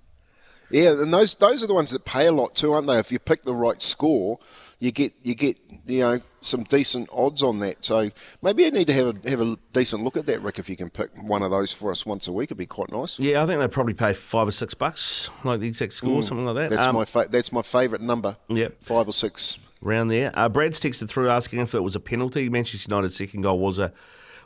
Yeah, 0.70 0.91
and 0.91 1.13
those 1.13 1.36
those 1.36 1.63
are 1.63 1.68
the 1.68 1.74
ones 1.74 1.91
that 1.91 2.05
pay 2.05 2.26
a 2.28 2.32
lot 2.32 2.55
too, 2.55 2.74
aren't 2.74 2.88
they? 2.88 2.97
If 2.99 3.11
you 3.11 3.20
pick 3.20 3.43
the 3.43 3.53
right 3.55 3.82
score, 3.82 4.39
you 4.80 4.91
get 4.91 5.13
you 5.24 5.36
get 5.36 5.57
you 5.86 5.99
know 5.99 6.20
some 6.41 6.63
decent 6.63 7.09
odds 7.11 7.41
on 7.43 7.59
that. 7.59 7.84
So 7.86 8.09
maybe 8.41 8.63
you 8.63 8.72
need 8.72 8.88
to 8.88 8.93
have 8.93 9.07
a 9.26 9.30
have 9.30 9.41
a 9.41 9.57
decent 9.74 10.03
look 10.03 10.18
at 10.18 10.26
that, 10.26 10.41
Rick. 10.41 10.57
If 10.59 10.70
you 10.70 10.76
can 10.76 10.89
pick 10.89 11.09
one 11.22 11.43
of 11.43 11.51
those 11.51 11.72
for 11.72 11.91
us 11.91 12.05
once 12.05 12.28
a 12.28 12.32
week, 12.32 12.47
it'd 12.47 12.57
be 12.57 12.66
quite 12.66 12.91
nice. 12.91 13.18
Yeah, 13.20 13.43
I 13.43 13.45
think 13.45 13.59
they'd 13.59 13.72
probably 13.72 13.93
pay 13.93 14.13
five 14.13 14.47
or 14.47 14.51
six 14.51 14.74
bucks, 14.74 15.30
like 15.43 15.59
the 15.59 15.68
exact 15.68 15.93
score, 15.93 16.22
Mm. 16.22 16.24
something 16.24 16.45
like 16.45 16.55
that. 16.55 16.70
That's 16.72 16.88
Um, 16.88 16.95
my 16.95 17.05
fa- 17.05 17.28
that's 17.30 17.51
my 17.51 17.61
favourite 17.61 18.01
number. 18.03 18.36
Yeah, 18.49 18.70
five 18.82 19.07
or 19.07 19.13
six. 19.13 19.57
round 19.82 20.09
there. 20.09 20.32
Uh, 20.34 20.49
Brad's 20.49 20.80
texted 20.80 21.09
through 21.09 21.30
asking 21.30 21.59
if 21.59 21.76
it 21.76 21.82
was 21.84 21.95
a 21.95 21.99
penalty. 21.99 22.49
Manchester 22.49 22.88
United's 22.89 23.16
second 23.18 23.41
goal 23.41 23.59
was 23.59 23.78
a 23.78 23.93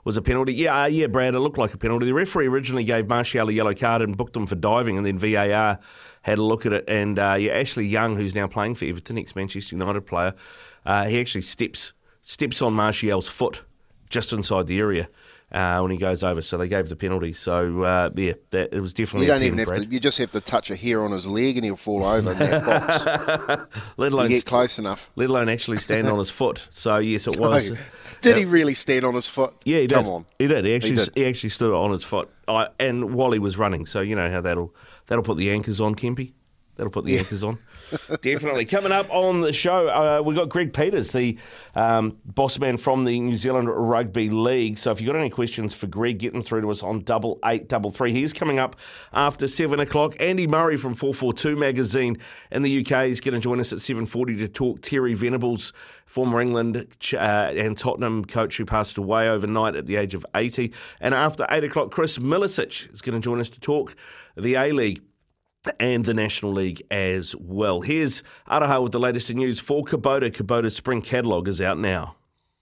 was 0.06 0.16
a 0.16 0.22
penalty. 0.22 0.54
Yeah, 0.54 0.84
uh, 0.84 0.86
yeah, 0.88 1.08
Brad, 1.08 1.36
it 1.36 1.40
looked 1.40 1.58
like 1.58 1.74
a 1.74 1.78
penalty. 1.78 2.06
The 2.06 2.14
referee 2.14 2.48
originally 2.48 2.86
gave 2.86 3.08
Martial 3.10 3.50
a 3.50 3.52
yellow 3.52 3.74
card 3.74 4.02
and 4.02 4.16
booked 4.16 4.36
him 4.36 4.48
for 4.48 4.56
diving, 4.56 4.98
and 4.98 5.06
then 5.06 5.18
VAR 5.18 5.78
had 6.22 6.38
a 6.38 6.44
look 6.44 6.66
at 6.66 6.74
it. 6.74 6.86
And 6.88 7.18
uh, 7.20 7.36
yeah, 7.40 7.54
Ashley 7.54 7.86
Young, 7.86 8.16
who's 8.16 8.36
now 8.36 8.48
playing 8.48 8.76
for 8.76 8.86
Everton, 8.86 9.18
ex 9.18 9.36
Manchester 9.36 9.76
United 9.76 10.02
player, 10.02 10.34
uh, 10.86 11.06
he 11.06 11.20
actually 11.20 11.42
steps 11.42 11.94
steps 12.22 12.62
on 12.62 12.74
Martial's 12.74 13.28
foot 13.28 13.64
just 14.10 14.34
inside 14.34 14.68
the 14.68 14.80
area. 14.80 15.08
uh, 15.52 15.80
when 15.80 15.90
he 15.92 15.98
goes 15.98 16.24
over. 16.24 16.42
So 16.44 16.58
they 16.60 16.68
gave 16.68 16.90
the 16.90 16.96
penalty. 16.96 17.34
So 17.34 17.82
uh, 17.82 18.10
yeah, 18.16 18.34
that, 18.52 18.72
it 18.72 18.82
was 18.82 18.94
definitely. 18.94 19.26
You 19.26 19.34
don't 19.34 19.42
a 19.42 19.46
even 19.46 19.58
have 19.60 19.74
to. 19.74 19.86
You 19.86 20.00
just 20.00 20.18
have 20.20 20.32
to 20.32 20.42
touch 20.42 20.70
a 20.70 20.76
hair 20.76 21.02
on 21.04 21.12
his 21.12 21.26
leg 21.26 21.58
and 21.58 21.66
he'll 21.66 21.76
fall 21.76 22.06
over 22.06 22.32
in 22.32 22.38
that 22.38 22.66
box. 23.68 23.80
let 23.98 24.12
alone 24.12 24.26
you 24.26 24.36
get 24.36 24.42
st- 24.42 24.46
close 24.46 24.78
enough. 24.80 25.10
Let 25.16 25.30
alone 25.30 25.50
actually 25.50 25.80
stand 25.80 26.08
on 26.08 26.20
his 26.20 26.30
foot. 26.30 26.68
So 26.70 26.98
yes, 26.98 27.28
it 27.28 27.40
No. 27.40 27.50
was. 27.50 27.74
Did 28.22 28.36
he 28.36 28.44
really 28.46 28.74
stand 28.76 29.06
on 29.06 29.16
his 29.16 29.28
foot? 29.30 29.54
Yeah, 29.64 29.80
he 29.80 29.88
did. 29.88 29.96
Come 29.96 30.08
on. 30.10 30.26
He 30.38 30.48
did. 30.48 30.66
He 30.66 30.76
actually 30.76 30.98
did. 30.98 31.10
he, 31.16 31.26
actually 31.26 31.50
stood 31.50 31.74
on 31.74 31.92
his 31.92 32.04
foot, 32.04 32.30
I, 32.50 32.68
and 32.78 33.14
while 33.16 33.32
he 33.32 33.40
was 33.40 33.58
running. 33.58 33.86
So 33.86 34.02
you 34.02 34.14
know 34.16 34.30
how 34.30 34.42
that'll 34.42 34.76
that'll 35.10 35.24
put 35.24 35.38
the 35.38 35.52
anchors 35.52 35.82
on, 35.82 35.96
Kempy. 35.96 36.32
That'll 36.78 36.92
put 36.92 37.04
the 37.04 37.12
Yeah. 37.12 37.20
anchors 37.20 37.44
on. 37.44 37.58
Definitely. 38.22 38.66
Coming 38.66 38.92
up 38.92 39.08
on 39.10 39.42
the 39.42 39.54
show, 39.54 39.88
uh, 39.88 40.22
we've 40.24 40.38
got 40.38 40.50
Greg 40.50 40.74
Peters, 40.74 41.12
the 41.12 41.38
um, 41.76 42.18
boss 42.26 42.60
man 42.60 42.78
from 42.78 43.06
the 43.06 43.20
New 43.20 43.36
Zealand 43.36 43.70
Rugby 43.70 44.30
League. 44.30 44.78
So 44.78 44.92
if 44.92 45.02
you've 45.02 45.12
got 45.12 45.20
any 45.20 45.30
questions 45.30 45.74
for 45.74 45.88
Greg, 45.88 46.20
get 46.20 46.34
them 46.34 46.42
through 46.42 46.62
to 46.62 46.72
us 46.72 46.84
on 46.84 47.04
double 47.04 47.40
eight 47.46 47.68
double 47.68 47.92
three. 47.92 48.12
He's 48.12 48.34
coming 48.34 48.60
up 48.60 48.76
after 49.14 49.48
seven 49.48 49.80
o'clock. 49.80 50.16
Andy 50.20 50.48
Murray 50.48 50.78
from 50.78 50.94
442 50.94 51.56
magazine 51.56 52.18
in 52.52 52.62
the 52.62 52.80
UK 52.82 53.08
is 53.08 53.22
going 53.22 53.34
to 53.34 53.40
join 53.40 53.60
us 53.60 53.72
at 53.74 53.80
7.40 53.80 54.38
to 54.40 54.48
talk 54.48 54.82
Terry 54.82 55.14
Venables, 55.14 55.74
former 56.06 56.42
England 56.42 56.78
uh, 57.14 57.18
and 57.18 57.78
Tottenham 57.78 58.26
coach 58.26 58.58
who 58.58 58.66
passed 58.66 58.98
away 58.98 59.30
overnight 59.30 59.76
at 59.76 59.86
the 59.86 59.96
age 59.96 60.14
of 60.14 60.26
80. 60.36 60.74
And 61.00 61.14
after 61.14 61.46
eight 61.50 61.64
o'clock, 61.64 61.92
Chris 61.92 62.18
Milicic 62.18 62.94
is 62.94 63.02
going 63.02 63.20
to 63.20 63.24
join 63.24 63.40
us 63.40 63.50
to 63.50 63.60
talk 63.60 63.96
the 64.36 64.56
A-League 64.56 65.02
and 65.80 66.06
the 66.06 66.14
National 66.14 66.52
League 66.52 66.82
as 66.92 67.36
well. 67.36 67.82
Here's 67.82 68.24
Araha 68.50 68.82
with 68.84 68.92
the 68.92 69.00
latest 69.00 69.30
in 69.30 69.38
news 69.38 69.60
for 69.60 69.84
Kubota. 69.84 70.32
Kubota's 70.32 70.76
spring 70.76 71.02
catalogue 71.02 71.48
is 71.48 71.62
out 71.62 71.78
now. 71.78 72.16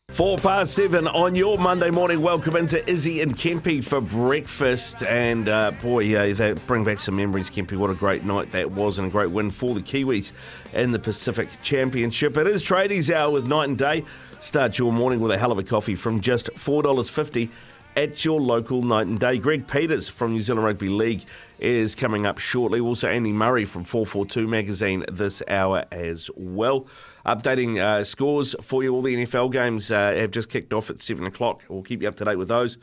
Four 0.10 0.38
past 0.38 0.74
seven 0.74 1.08
on 1.08 1.36
your 1.36 1.58
Monday 1.58 1.92
morning. 1.92 2.22
Welcome 2.22 2.56
into 2.56 2.84
Izzy 2.90 3.22
and 3.22 3.36
Kempy 3.36 3.84
for 3.84 4.02
breakfast. 4.02 5.04
And 5.04 5.50
uh, 5.50 5.72
boy, 5.82 6.00
yeah, 6.00 6.32
they 6.34 6.54
bring 6.54 6.84
back 6.84 7.00
some 7.00 7.18
memories, 7.18 7.52
Kempy. 7.52 7.78
What 7.78 7.90
a 7.90 7.94
great 7.94 8.24
night 8.24 8.52
that 8.52 8.72
was 8.72 8.98
and 8.98 9.10
a 9.10 9.12
great 9.12 9.32
win 9.32 9.52
for 9.52 9.76
the 9.76 9.82
Kiwis 9.82 10.32
in 10.74 10.92
the 10.92 11.00
Pacific 11.00 11.50
Championship. 11.62 12.38
It 12.38 12.48
is 12.48 12.64
tradies 12.64 13.14
hour 13.14 13.32
with 13.32 13.46
night 13.46 13.70
and 13.70 13.78
day. 13.78 14.06
Start 14.40 14.80
your 14.80 14.94
morning 14.94 15.20
with 15.20 15.32
a 15.32 15.38
hell 15.38 15.52
of 15.52 15.60
a 15.60 15.64
coffee 15.64 15.96
from 15.96 16.22
just 16.22 16.48
$4.50 16.56 17.50
at 17.98 18.24
your 18.24 18.40
local 18.40 18.84
night 18.84 19.08
and 19.08 19.20
day. 19.20 19.40
Greg 19.40 19.68
Peters 19.68 20.08
from 20.08 20.32
New 20.32 20.42
Zealand 20.44 20.64
Rugby 20.64 20.88
League 20.88 21.24
is 21.58 21.96
coming 21.96 22.28
up 22.28 22.38
shortly. 22.38 22.80
Also, 22.80 23.10
Andy 23.10 23.34
Murray 23.34 23.66
from 23.66 23.84
442 23.84 24.48
magazine 24.48 25.04
this 25.12 25.42
hour 25.48 25.84
as 25.92 26.30
well. 26.38 26.86
Updating 27.26 27.82
uh, 27.82 28.04
scores 28.04 28.56
for 28.62 28.84
you. 28.84 28.94
All 28.94 29.02
the 29.02 29.16
NFL 29.16 29.52
games 29.52 29.92
uh, 29.92 30.14
have 30.16 30.30
just 30.30 30.48
kicked 30.48 30.74
off 30.74 30.92
at 30.92 31.02
7 31.02 31.26
o'clock. 31.26 31.64
We'll 31.68 31.82
keep 31.82 32.04
you 32.04 32.08
up 32.08 32.16
to 32.18 32.26
date 32.26 32.38
with 32.38 32.50
those. 32.50 32.78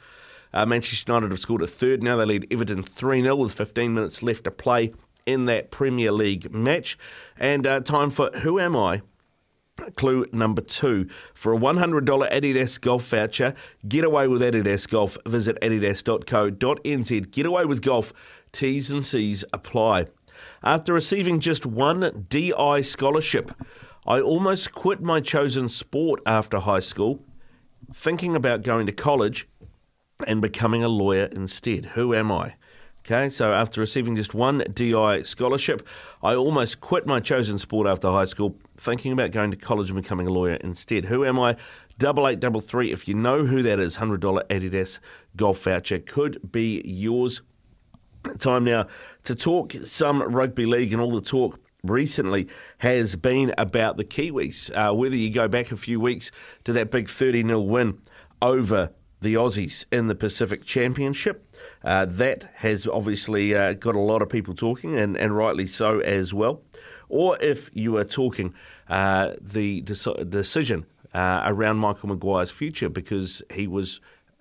Uh, 0.52 0.66
Manchester 0.66 1.12
United 1.12 1.30
have 1.30 1.38
scored 1.38 1.62
a 1.62 1.68
third. 1.68 2.02
Now 2.02 2.16
they 2.16 2.24
lead 2.24 2.48
Everton 2.50 2.82
3 2.82 3.22
0 3.22 3.36
with 3.36 3.52
15 3.52 3.94
minutes 3.94 4.20
left 4.20 4.44
to 4.44 4.50
play 4.50 4.92
in 5.26 5.44
that 5.44 5.70
Premier 5.70 6.10
League 6.10 6.52
match. 6.52 6.98
And 7.38 7.68
uh, 7.68 7.80
time 7.80 8.10
for 8.10 8.30
Who 8.38 8.58
Am 8.58 8.76
I? 8.76 9.02
Clue 9.96 10.26
number 10.32 10.62
two. 10.62 11.08
For 11.34 11.52
a 11.52 11.58
$100 11.58 12.06
Adidas 12.30 12.80
golf 12.80 13.06
voucher, 13.08 13.54
get 13.86 14.04
away 14.04 14.28
with 14.28 14.40
Adidas 14.40 14.88
Golf. 14.88 15.18
Visit 15.26 15.58
adidas.co.nz. 15.60 17.30
Get 17.30 17.46
away 17.46 17.64
with 17.64 17.82
golf. 17.82 18.12
T's 18.52 18.90
and 18.90 19.04
C's 19.04 19.44
apply. 19.52 20.06
After 20.62 20.92
receiving 20.92 21.40
just 21.40 21.66
one 21.66 22.26
DI 22.28 22.80
scholarship, 22.82 23.50
I 24.06 24.20
almost 24.20 24.72
quit 24.72 25.00
my 25.02 25.20
chosen 25.20 25.68
sport 25.68 26.20
after 26.26 26.58
high 26.58 26.80
school, 26.80 27.24
thinking 27.92 28.36
about 28.36 28.62
going 28.62 28.86
to 28.86 28.92
college 28.92 29.48
and 30.26 30.40
becoming 30.40 30.84
a 30.84 30.88
lawyer 30.88 31.24
instead. 31.32 31.86
Who 31.86 32.14
am 32.14 32.30
I? 32.30 32.54
Okay, 33.06 33.28
so 33.28 33.52
after 33.52 33.82
receiving 33.82 34.16
just 34.16 34.32
one 34.32 34.64
DI 34.72 35.24
scholarship, 35.24 35.86
I 36.22 36.34
almost 36.34 36.80
quit 36.80 37.06
my 37.06 37.20
chosen 37.20 37.58
sport 37.58 37.86
after 37.86 38.08
high 38.08 38.24
school, 38.24 38.56
thinking 38.78 39.12
about 39.12 39.30
going 39.30 39.50
to 39.50 39.58
college 39.58 39.90
and 39.90 40.00
becoming 40.00 40.26
a 40.26 40.32
lawyer 40.32 40.54
instead. 40.54 41.04
Who 41.04 41.22
am 41.22 41.38
I? 41.38 41.56
Double 41.98 42.26
eight 42.26 42.40
double 42.40 42.60
three. 42.60 42.92
If 42.92 43.06
you 43.06 43.14
know 43.14 43.44
who 43.44 43.62
that 43.62 43.78
is, 43.78 43.96
hundred 43.96 44.22
dollar 44.22 44.42
Adidas 44.48 45.00
golf 45.36 45.62
voucher 45.62 45.98
could 45.98 46.50
be 46.50 46.80
yours. 46.86 47.42
Time 48.38 48.64
now 48.64 48.86
to 49.24 49.34
talk 49.34 49.74
some 49.84 50.22
rugby 50.22 50.64
league 50.64 50.94
and 50.94 51.02
all 51.02 51.10
the 51.10 51.20
talk 51.20 51.60
recently 51.82 52.48
has 52.78 53.16
been 53.16 53.52
about 53.58 53.98
the 53.98 54.04
Kiwis. 54.04 54.70
Uh, 54.74 54.94
whether 54.94 55.14
you 55.14 55.28
go 55.28 55.46
back 55.46 55.70
a 55.70 55.76
few 55.76 56.00
weeks 56.00 56.30
to 56.64 56.72
that 56.72 56.90
big 56.90 57.10
30 57.10 57.42
0 57.42 57.60
win 57.60 57.98
over 58.40 58.92
the 59.24 59.34
Aussies 59.34 59.86
in 59.90 60.06
the 60.06 60.14
Pacific 60.14 60.64
Championship, 60.64 61.50
uh, 61.82 62.04
that 62.04 62.50
has 62.56 62.86
obviously 62.86 63.54
uh, 63.54 63.72
got 63.72 63.94
a 63.94 64.00
lot 64.00 64.22
of 64.22 64.28
people 64.28 64.54
talking, 64.54 64.96
and, 64.96 65.16
and 65.16 65.34
rightly 65.36 65.66
so 65.66 65.98
as 66.00 66.34
well. 66.34 66.60
Or 67.08 67.36
if 67.40 67.70
you 67.72 67.96
are 67.96 68.04
talking 68.04 68.54
uh, 68.88 69.32
the 69.40 69.82
deci- 69.82 70.28
decision 70.28 70.84
uh, 71.14 71.42
around 71.46 71.78
Michael 71.78 72.10
Maguire's 72.10 72.50
future 72.50 72.90
because 72.90 73.42
he 73.52 73.66
was 73.66 74.00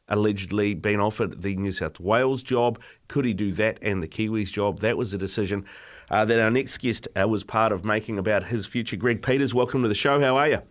allegedly 0.10 0.74
been 0.74 1.00
offered 1.00 1.42
the 1.42 1.56
New 1.56 1.72
South 1.72 2.00
Wales 2.00 2.44
job. 2.44 2.78
Could 3.08 3.24
he 3.26 3.34
do 3.34 3.52
that 3.54 3.80
and 3.82 4.04
the 4.04 4.08
Kiwis 4.08 4.52
job? 4.52 4.80
That 4.80 4.98
was 4.98 5.14
a 5.14 5.18
decision 5.18 5.66
uh, 6.10 6.26
that 6.26 6.40
our 6.40 6.52
next 6.52 6.78
guest 6.80 7.08
uh, 7.20 7.28
was 7.28 7.46
part 7.46 7.72
of 7.72 7.86
making 7.86 8.20
about 8.20 8.46
his 8.46 8.68
future. 8.68 8.98
Greg 8.98 9.22
Peters, 9.22 9.54
welcome 9.54 9.82
to 9.84 9.88
the 9.88 9.96
show. 9.96 10.20
How 10.20 10.36
are 10.38 10.50
you? 10.50 10.62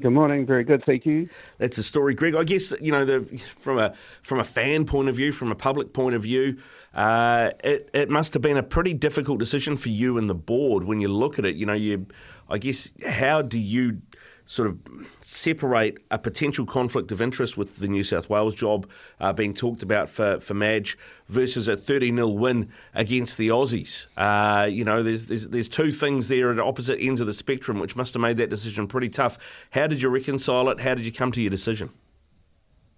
Good 0.00 0.10
morning. 0.10 0.44
Very 0.44 0.64
good, 0.64 0.84
thank 0.84 1.06
you. 1.06 1.28
That's 1.58 1.76
the 1.76 1.84
story, 1.84 2.14
Greg. 2.14 2.34
I 2.34 2.42
guess 2.42 2.74
you 2.80 2.90
know 2.90 3.04
the 3.04 3.24
from 3.60 3.78
a 3.78 3.94
from 4.22 4.40
a 4.40 4.44
fan 4.44 4.86
point 4.86 5.08
of 5.08 5.14
view, 5.14 5.30
from 5.30 5.52
a 5.52 5.54
public 5.54 5.92
point 5.92 6.16
of 6.16 6.22
view, 6.24 6.58
uh, 6.94 7.50
it 7.62 7.90
it 7.94 8.10
must 8.10 8.34
have 8.34 8.42
been 8.42 8.56
a 8.56 8.62
pretty 8.64 8.92
difficult 8.92 9.38
decision 9.38 9.76
for 9.76 9.90
you 9.90 10.18
and 10.18 10.28
the 10.28 10.34
board 10.34 10.82
when 10.82 11.00
you 11.00 11.06
look 11.06 11.38
at 11.38 11.44
it. 11.44 11.54
You 11.54 11.66
know, 11.66 11.74
you, 11.74 12.08
I 12.48 12.58
guess, 12.58 12.90
how 13.06 13.40
do 13.40 13.56
you 13.56 14.02
sort 14.46 14.68
of 14.68 14.78
separate 15.22 15.98
a 16.10 16.18
potential 16.18 16.66
conflict 16.66 17.10
of 17.10 17.22
interest 17.22 17.56
with 17.56 17.78
the 17.78 17.88
New 17.88 18.04
South 18.04 18.28
Wales 18.28 18.54
job 18.54 18.88
uh, 19.20 19.32
being 19.32 19.54
talked 19.54 19.82
about 19.82 20.08
for, 20.08 20.38
for 20.40 20.54
Madge 20.54 20.98
versus 21.28 21.66
a 21.68 21.76
30 21.76 22.14
0 22.14 22.28
win 22.28 22.68
against 22.94 23.38
the 23.38 23.48
Aussies. 23.48 24.06
Uh, 24.16 24.66
you 24.66 24.84
know, 24.84 25.02
there's, 25.02 25.26
there's, 25.26 25.48
there's 25.48 25.68
two 25.68 25.90
things 25.90 26.28
there 26.28 26.50
at 26.50 26.60
opposite 26.60 26.98
ends 27.00 27.20
of 27.20 27.26
the 27.26 27.32
spectrum 27.32 27.78
which 27.78 27.96
must 27.96 28.14
have 28.14 28.20
made 28.20 28.36
that 28.36 28.50
decision 28.50 28.86
pretty 28.86 29.08
tough. 29.08 29.66
How 29.70 29.86
did 29.86 30.02
you 30.02 30.08
reconcile 30.08 30.68
it? 30.68 30.80
How 30.80 30.94
did 30.94 31.06
you 31.06 31.12
come 31.12 31.32
to 31.32 31.40
your 31.40 31.50
decision? 31.50 31.90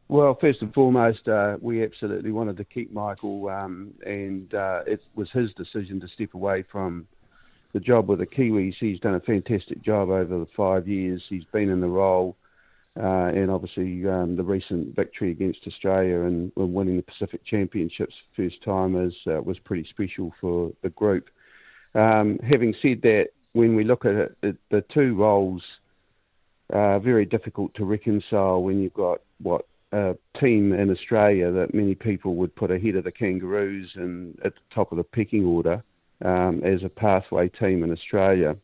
Well, 0.08 0.36
first 0.40 0.62
and 0.62 0.72
foremost, 0.72 1.28
uh, 1.28 1.56
we 1.60 1.82
absolutely 1.82 2.30
wanted 2.30 2.56
to 2.58 2.64
keep 2.64 2.92
Michael, 2.92 3.48
um, 3.48 3.92
and 4.06 4.54
uh, 4.54 4.82
it 4.86 5.02
was 5.16 5.32
his 5.32 5.52
decision 5.54 6.00
to 6.00 6.06
step 6.06 6.34
away 6.34 6.62
from 6.62 7.08
the 7.72 7.80
job 7.80 8.08
with 8.08 8.18
the 8.18 8.26
Kiwis. 8.26 8.74
He's 8.78 9.00
done 9.00 9.14
a 9.14 9.20
fantastic 9.20 9.82
job 9.82 10.08
over 10.08 10.38
the 10.38 10.48
five 10.56 10.88
years 10.88 11.24
he's 11.28 11.44
been 11.44 11.70
in 11.70 11.80
the 11.80 11.88
role, 11.88 12.36
uh, 12.98 13.30
and 13.34 13.50
obviously 13.50 14.06
um, 14.08 14.36
the 14.36 14.44
recent 14.44 14.94
victory 14.94 15.30
against 15.30 15.66
Australia 15.66 16.22
and, 16.22 16.52
and 16.56 16.74
winning 16.74 16.96
the 16.96 17.02
Pacific 17.02 17.44
Championships 17.44 18.14
first 18.34 18.62
time 18.62 18.96
is, 18.96 19.14
uh, 19.26 19.40
was 19.42 19.58
pretty 19.58 19.88
special 19.88 20.32
for 20.40 20.72
the 20.82 20.90
group. 20.90 21.28
Um, 21.94 22.38
having 22.52 22.74
said 22.80 23.02
that, 23.02 23.28
when 23.52 23.74
we 23.74 23.84
look 23.84 24.04
at 24.04 24.14
it, 24.42 24.56
the 24.70 24.82
two 24.92 25.14
roles 25.14 25.62
are 26.70 27.00
very 27.00 27.24
difficult 27.24 27.72
to 27.74 27.86
reconcile 27.86 28.62
when 28.62 28.80
you've 28.82 28.92
got 28.92 29.20
what 29.40 29.66
a 29.92 30.14
team 30.38 30.72
in 30.72 30.90
Australia 30.90 31.50
that 31.50 31.72
many 31.72 31.94
people 31.94 32.34
would 32.34 32.54
put 32.54 32.70
ahead 32.70 32.96
of 32.96 33.04
the 33.04 33.12
Kangaroos 33.12 33.92
and 33.94 34.38
at 34.44 34.54
the 34.54 34.60
top 34.74 34.92
of 34.92 34.98
the 34.98 35.04
pecking 35.04 35.44
order 35.44 35.82
um, 36.24 36.62
as 36.64 36.82
a 36.82 36.88
pathway 36.88 37.48
team 37.48 37.84
in 37.84 37.92
Australia, 37.92 38.56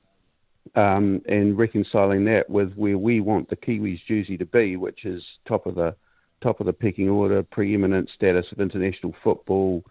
um, 0.75 1.21
and 1.27 1.59
reconciling 1.59 2.25
that 2.25 2.49
with 2.49 2.73
where 2.75 2.99
we 2.99 3.21
want 3.21 3.49
the 3.49 3.57
Kiwis 3.57 4.05
jersey 4.07 4.39
to 4.39 4.47
be, 4.47 4.77
which 4.77 5.05
is 5.05 5.25
top 5.47 5.67
of 5.67 5.75
the 5.75 5.95
top 6.41 6.61
of 6.61 6.67
the 6.67 6.73
pecking 6.73 7.09
order, 7.09 7.43
preeminent 7.43 8.11
status 8.11 8.51
of 8.53 8.61
international 8.61 9.15
football, 9.23 9.85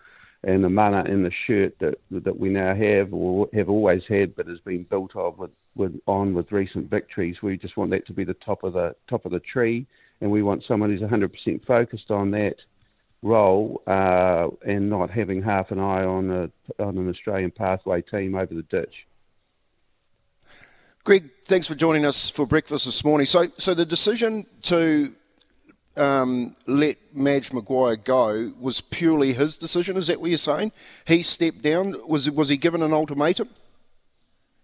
and 0.44 0.64
the 0.64 0.70
mana 0.70 1.04
in 1.06 1.24
the 1.24 1.32
shirt 1.46 1.78
that 1.80 2.00
that 2.10 2.38
we 2.38 2.50
now 2.50 2.74
have 2.74 3.14
or 3.14 3.48
have 3.54 3.70
always 3.70 4.04
had, 4.08 4.36
but 4.36 4.48
has 4.48 4.60
been 4.60 4.84
built 4.84 5.16
of 5.16 5.38
with, 5.38 5.52
with 5.76 6.00
on 6.08 6.34
with 6.34 6.52
recent 6.52 6.90
victories. 6.90 7.42
We 7.42 7.58
just 7.58 7.78
want 7.78 7.92
that 7.92 8.08
to 8.08 8.14
be 8.14 8.24
the 8.24 8.34
top 8.36 8.64
of 8.64 8.74
the 8.74 8.96
top 9.08 9.26
of 9.26 9.32
the 9.32 9.40
tree, 9.40 9.86
and 10.22 10.32
we 10.32 10.42
want 10.42 10.64
someone 10.64 10.90
who's 10.90 11.02
100% 11.02 11.66
focused 11.66 12.12
on 12.12 12.32
that 12.32 12.56
role 13.22 13.82
uh, 13.88 14.48
and 14.66 14.90
not 14.90 15.10
having 15.10 15.42
half 15.42 15.72
an 15.72 15.80
eye 15.80 16.04
on 16.04 16.30
a, 16.30 16.84
on 16.84 16.98
an 16.98 17.10
Australian 17.10 17.52
pathway 17.52 18.02
team 18.02 18.36
over 18.36 18.54
the 18.54 18.64
ditch. 18.64 19.06
Greg, 21.04 21.30
thanks 21.46 21.68
for 21.68 21.76
joining 21.76 22.06
us 22.06 22.30
for 22.30 22.46
breakfast 22.46 22.86
this 22.86 23.04
morning. 23.04 23.26
So, 23.26 23.48
so 23.58 23.74
the 23.74 23.86
decision 23.86 24.46
to 24.64 25.14
um, 25.98 26.56
let 26.68 26.98
Madge 27.14 27.52
Maguire 27.52 27.96
go 27.96 28.54
was 28.60 28.82
purely 28.82 29.34
his 29.34 29.58
decision. 29.58 29.98
Is 29.98 30.08
that 30.08 30.22
what 30.22 30.30
you're 30.30 30.38
saying? 30.38 30.72
He 31.06 31.24
stepped 31.24 31.62
down. 31.62 31.96
Was 32.08 32.30
was 32.30 32.50
he 32.50 32.58
given 32.58 32.82
an 32.82 32.94
ultimatum? 32.94 33.50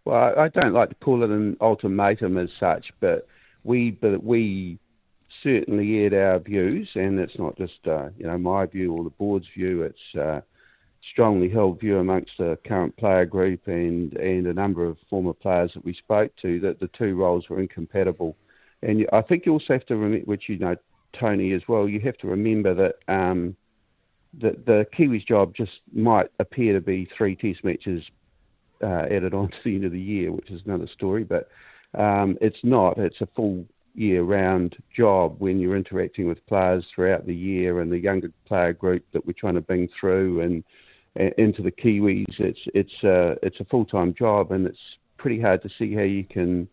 Well, 0.06 0.40
I, 0.40 0.48
don't 0.48 0.74
like 0.74 0.90
to 0.90 0.96
call 0.96 1.24
it 1.24 1.30
an 1.30 1.58
ultimatum 1.60 2.38
as 2.38 2.52
such, 2.54 2.94
but 3.02 3.28
we 3.64 3.92
but 3.92 4.24
we 4.24 4.80
certainly 5.44 6.00
aired 6.00 6.14
our 6.14 6.40
views, 6.40 6.90
and 6.96 7.20
it's 7.20 7.38
not 7.38 7.58
just 7.58 7.80
uh, 7.88 8.10
you 8.18 8.28
know 8.28 8.38
my 8.38 8.66
view 8.66 8.94
or 8.94 9.04
the 9.04 9.10
board's 9.12 9.48
view. 9.56 9.84
It's 9.84 10.16
uh, 10.20 10.42
strongly 11.12 11.50
held 11.50 11.80
view 11.80 12.00
amongst 12.00 12.38
the 12.38 12.58
current 12.66 12.96
player 12.98 13.26
group 13.26 13.68
and 13.68 14.14
and 14.14 14.48
a 14.48 14.54
number 14.54 14.86
of 14.86 14.98
former 15.10 15.34
players 15.34 15.74
that 15.74 15.86
we 15.86 15.94
spoke 15.94 16.32
to 16.42 16.60
that 16.62 16.80
the 16.80 16.90
two 16.90 17.16
roles 17.16 17.50
were 17.50 17.60
incompatible. 17.60 18.36
And 18.84 19.08
I 19.12 19.22
think 19.22 19.46
you 19.46 19.54
also 19.54 19.74
have 19.74 19.86
to 19.88 19.96
remember, 19.96 20.26
which 20.26 20.50
you 20.50 20.58
know, 20.58 20.76
Tony 21.14 21.54
as 21.54 21.64
well. 21.68 21.88
You 21.88 22.00
have 22.02 22.18
to 22.20 22.28
remember 22.28 22.74
that. 22.76 22.96
Um, 23.08 23.56
the, 24.40 24.52
the 24.66 24.86
Kiwis' 24.96 25.26
job 25.26 25.56
just 25.56 25.80
might 25.94 26.28
appear 26.40 26.74
to 26.74 26.82
be 26.82 27.10
three 27.18 27.36
Test 27.36 27.64
matches 27.64 28.04
uh, 28.84 29.06
added 29.10 29.34
on 29.34 29.50
to 29.52 29.58
the 29.64 29.76
end 29.76 29.86
of 29.86 29.92
the 29.92 30.00
year, 30.00 30.32
which 30.32 30.52
is 30.52 30.62
another 30.66 30.88
story. 30.88 31.24
But 31.24 31.50
um, 31.98 32.38
it's 32.42 32.60
not. 32.64 32.98
It's 32.98 33.22
a 33.22 33.28
full 33.36 33.66
year-round 33.98 34.78
job 34.96 35.36
when 35.40 35.60
you're 35.60 35.76
interacting 35.76 36.28
with 36.28 36.46
players 36.46 36.86
throughout 36.94 37.26
the 37.26 37.36
year 37.36 37.82
and 37.82 37.92
the 37.92 38.00
younger 38.00 38.32
player 38.46 38.74
group 38.74 39.04
that 39.12 39.26
we're 39.26 39.34
trying 39.34 39.56
to 39.56 39.62
bring 39.62 39.90
through 40.00 40.42
and, 40.42 40.64
and 41.16 41.34
into 41.38 41.62
the 41.62 41.72
Kiwis. 41.72 42.40
It's 42.40 42.60
it's 42.74 43.04
uh, 43.04 43.36
it's 43.42 43.60
a 43.60 43.66
full-time 43.66 44.14
job, 44.14 44.52
and 44.52 44.68
it's 44.68 44.98
pretty 45.18 45.42
hard 45.42 45.62
to 45.64 45.70
see 45.70 45.94
how 45.94 46.04
you 46.04 46.24
can, 46.24 46.68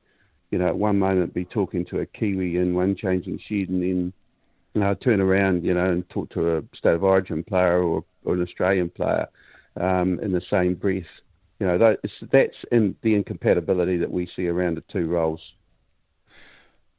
you 0.51 0.59
know, 0.59 0.67
at 0.67 0.77
one 0.77 0.99
moment 0.99 1.33
be 1.33 1.47
talking 1.47 1.85
to 1.87 2.01
a 2.01 2.07
Kiwi 2.07 2.59
in 2.59 2.75
one 2.75 2.95
changing 2.95 3.39
shed 3.39 3.71
and 3.71 3.83
then 3.83 4.13
you 4.75 4.81
know, 4.81 4.93
turn 4.95 5.21
around, 5.21 5.65
you 5.65 5.73
know, 5.73 5.85
and 5.85 6.09
talk 6.11 6.29
to 6.31 6.57
a 6.57 6.63
state 6.75 6.95
of 6.95 7.05
origin 7.05 7.45
player 7.45 7.83
or, 7.83 8.05
or 8.25 8.35
an 8.35 8.43
Australian 8.43 8.91
player 8.91 9.27
um, 9.81 10.19
in 10.21 10.33
the 10.33 10.41
same 10.41 10.75
breath. 10.75 11.05
You 11.61 11.69
know, 11.69 11.97
that's 12.33 12.65
in 12.73 12.97
the 13.03 13.15
incompatibility 13.15 13.97
that 13.99 14.11
we 14.11 14.27
see 14.27 14.49
around 14.49 14.77
the 14.77 14.83
two 14.93 15.07
roles. 15.07 15.41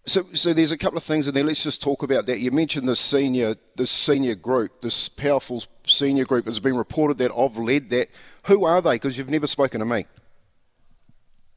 So, 0.07 0.25
so 0.33 0.53
there's 0.53 0.71
a 0.71 0.77
couple 0.77 0.97
of 0.97 1.03
things 1.03 1.27
in 1.27 1.33
there. 1.33 1.43
Let's 1.43 1.63
just 1.63 1.81
talk 1.81 2.03
about 2.03 2.27
that. 2.27 2.39
You 2.39 2.51
mentioned 2.51 2.87
the 2.87 2.95
senior, 2.95 3.55
this 3.75 3.89
senior 3.89 4.35
group, 4.35 4.81
this 4.81 5.09
powerful 5.09 5.63
senior 5.87 6.25
group. 6.25 6.47
It's 6.47 6.59
been 6.59 6.77
reported 6.77 7.17
that 7.17 7.31
I've 7.35 7.57
led 7.57 7.89
that. 7.89 8.09
Who 8.43 8.65
are 8.65 8.81
they? 8.81 8.95
Because 8.95 9.17
you've 9.17 9.29
never 9.29 9.47
spoken 9.47 9.79
to 9.79 9.85
me. 9.85 10.05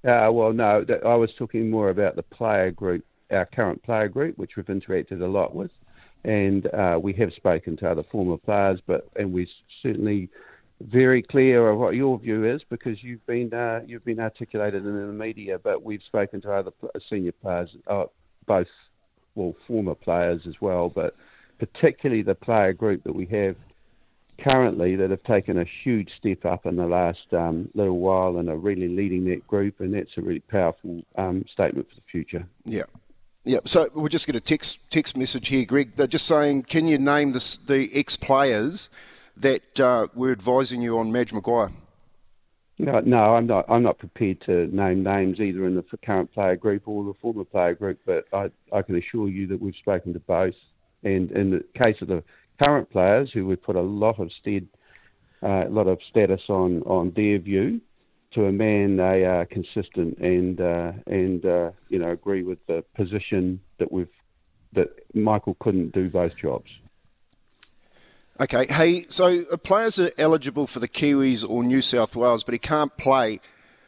Uh, 0.04 0.30
well, 0.32 0.52
no, 0.52 0.84
I 1.04 1.14
was 1.16 1.34
talking 1.34 1.70
more 1.70 1.90
about 1.90 2.16
the 2.16 2.22
player 2.22 2.70
group, 2.70 3.04
our 3.30 3.44
current 3.44 3.82
player 3.82 4.08
group, 4.08 4.38
which 4.38 4.56
we've 4.56 4.64
interacted 4.66 5.20
a 5.20 5.26
lot 5.26 5.54
with, 5.54 5.72
and 6.24 6.72
uh, 6.72 6.98
we 7.02 7.12
have 7.14 7.34
spoken 7.34 7.76
to 7.78 7.90
other 7.90 8.04
former 8.04 8.36
players, 8.36 8.80
but 8.86 9.08
and 9.16 9.32
we're 9.32 9.48
certainly 9.82 10.30
very 10.80 11.22
clear 11.22 11.68
of 11.68 11.78
what 11.78 11.96
your 11.96 12.18
view 12.18 12.44
is 12.44 12.62
because 12.62 13.02
you've 13.02 13.26
been 13.26 13.52
uh, 13.52 13.80
you've 13.84 14.04
been 14.04 14.20
articulated 14.20 14.86
in 14.86 14.94
the 14.94 15.12
media. 15.12 15.58
But 15.58 15.82
we've 15.82 16.02
spoken 16.02 16.40
to 16.42 16.52
other 16.52 16.70
senior 17.08 17.32
players, 17.32 17.76
uh, 17.88 18.04
both 18.48 18.68
well 19.36 19.54
former 19.66 19.94
players 19.94 20.46
as 20.48 20.60
well, 20.60 20.88
but 20.88 21.14
particularly 21.58 22.22
the 22.22 22.34
player 22.34 22.72
group 22.72 23.04
that 23.04 23.14
we 23.14 23.26
have 23.26 23.54
currently 24.38 24.96
that 24.96 25.10
have 25.10 25.22
taken 25.22 25.58
a 25.58 25.64
huge 25.64 26.14
step 26.16 26.44
up 26.44 26.66
in 26.66 26.76
the 26.76 26.86
last 26.86 27.32
um, 27.32 27.68
little 27.74 27.98
while 27.98 28.38
and 28.38 28.48
are 28.48 28.56
really 28.56 28.88
leading 28.88 29.24
that 29.26 29.46
group, 29.46 29.80
and 29.80 29.94
that's 29.94 30.16
a 30.16 30.20
really 30.20 30.40
powerful 30.40 31.02
um, 31.16 31.44
statement 31.48 31.88
for 31.88 31.96
the 31.96 32.02
future. 32.10 32.46
Yeah. 32.64 32.84
Yeah, 33.44 33.60
so 33.64 33.88
we'll 33.94 34.08
just 34.08 34.26
get 34.26 34.36
a 34.36 34.40
text 34.40 34.90
text 34.90 35.16
message 35.16 35.48
here, 35.48 35.64
Greg. 35.64 35.96
They're 35.96 36.06
just 36.06 36.26
saying, 36.26 36.64
can 36.64 36.86
you 36.86 36.98
name 36.98 37.32
the, 37.32 37.58
the 37.66 37.90
ex 37.94 38.16
players 38.16 38.90
that 39.36 39.80
uh, 39.80 40.08
were 40.14 40.32
advising 40.32 40.82
you 40.82 40.98
on 40.98 41.10
Madge 41.10 41.32
Maguire? 41.32 41.70
No, 42.78 43.00
no, 43.00 43.34
I'm 43.34 43.46
not. 43.46 43.64
I'm 43.68 43.82
not 43.82 43.98
prepared 43.98 44.40
to 44.42 44.68
name 44.74 45.02
names 45.02 45.40
either 45.40 45.66
in 45.66 45.74
the 45.74 45.84
current 46.04 46.32
player 46.32 46.54
group 46.54 46.86
or 46.86 47.04
the 47.04 47.14
former 47.20 47.44
player 47.44 47.74
group. 47.74 47.98
But 48.06 48.26
I, 48.32 48.50
I 48.72 48.82
can 48.82 48.96
assure 48.96 49.28
you 49.28 49.48
that 49.48 49.60
we've 49.60 49.74
spoken 49.74 50.12
to 50.12 50.20
both. 50.20 50.54
And 51.02 51.30
in 51.32 51.50
the 51.50 51.64
case 51.84 52.00
of 52.02 52.08
the 52.08 52.22
current 52.64 52.88
players, 52.90 53.32
who 53.32 53.46
we 53.46 53.56
put 53.56 53.74
a 53.74 53.80
lot 53.80 54.20
of 54.20 54.30
stead, 54.32 54.68
uh, 55.42 55.66
a 55.66 55.68
lot 55.68 55.88
of 55.88 55.98
status 56.08 56.42
on 56.48 56.82
on 56.82 57.12
their 57.16 57.38
view, 57.40 57.80
to 58.32 58.44
a 58.44 58.52
man 58.52 58.96
they 58.96 59.24
are 59.24 59.44
consistent 59.44 60.16
and 60.18 60.60
uh, 60.60 60.92
and 61.08 61.44
uh, 61.46 61.70
you 61.88 61.98
know 61.98 62.10
agree 62.10 62.42
with 62.42 62.64
the 62.66 62.84
position 62.94 63.60
that 63.78 63.90
we've 63.90 64.08
that 64.72 64.90
Michael 65.14 65.56
couldn't 65.58 65.92
do 65.92 66.08
both 66.08 66.36
jobs. 66.36 66.70
Okay, 68.40 68.66
hey, 68.66 69.04
so 69.08 69.44
players 69.64 69.98
are 69.98 70.12
eligible 70.16 70.68
for 70.68 70.78
the 70.78 70.86
Kiwis 70.86 71.44
or 71.48 71.64
New 71.64 71.82
South 71.82 72.14
Wales, 72.14 72.44
but 72.44 72.52
he 72.52 72.58
can't 72.60 72.96
play 72.96 73.40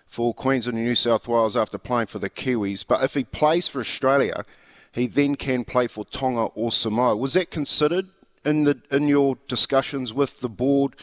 for 0.08 0.34
Queensland 0.34 0.76
and 0.76 0.84
New 0.84 0.96
South 0.96 1.28
Wales 1.28 1.56
after 1.56 1.78
playing 1.78 2.08
for 2.08 2.18
the 2.18 2.28
Kiwis. 2.28 2.84
But 2.84 3.04
if 3.04 3.14
he 3.14 3.22
plays 3.22 3.68
for 3.68 3.78
Australia, 3.78 4.44
he 4.90 5.06
then 5.06 5.36
can 5.36 5.64
play 5.64 5.86
for 5.86 6.04
Tonga 6.04 6.46
or 6.56 6.72
Samoa. 6.72 7.16
Was 7.16 7.34
that 7.34 7.52
considered 7.52 8.08
in 8.44 8.64
the 8.64 8.80
in 8.90 9.06
your 9.06 9.38
discussions 9.46 10.12
with 10.12 10.40
the 10.40 10.48
board 10.48 10.96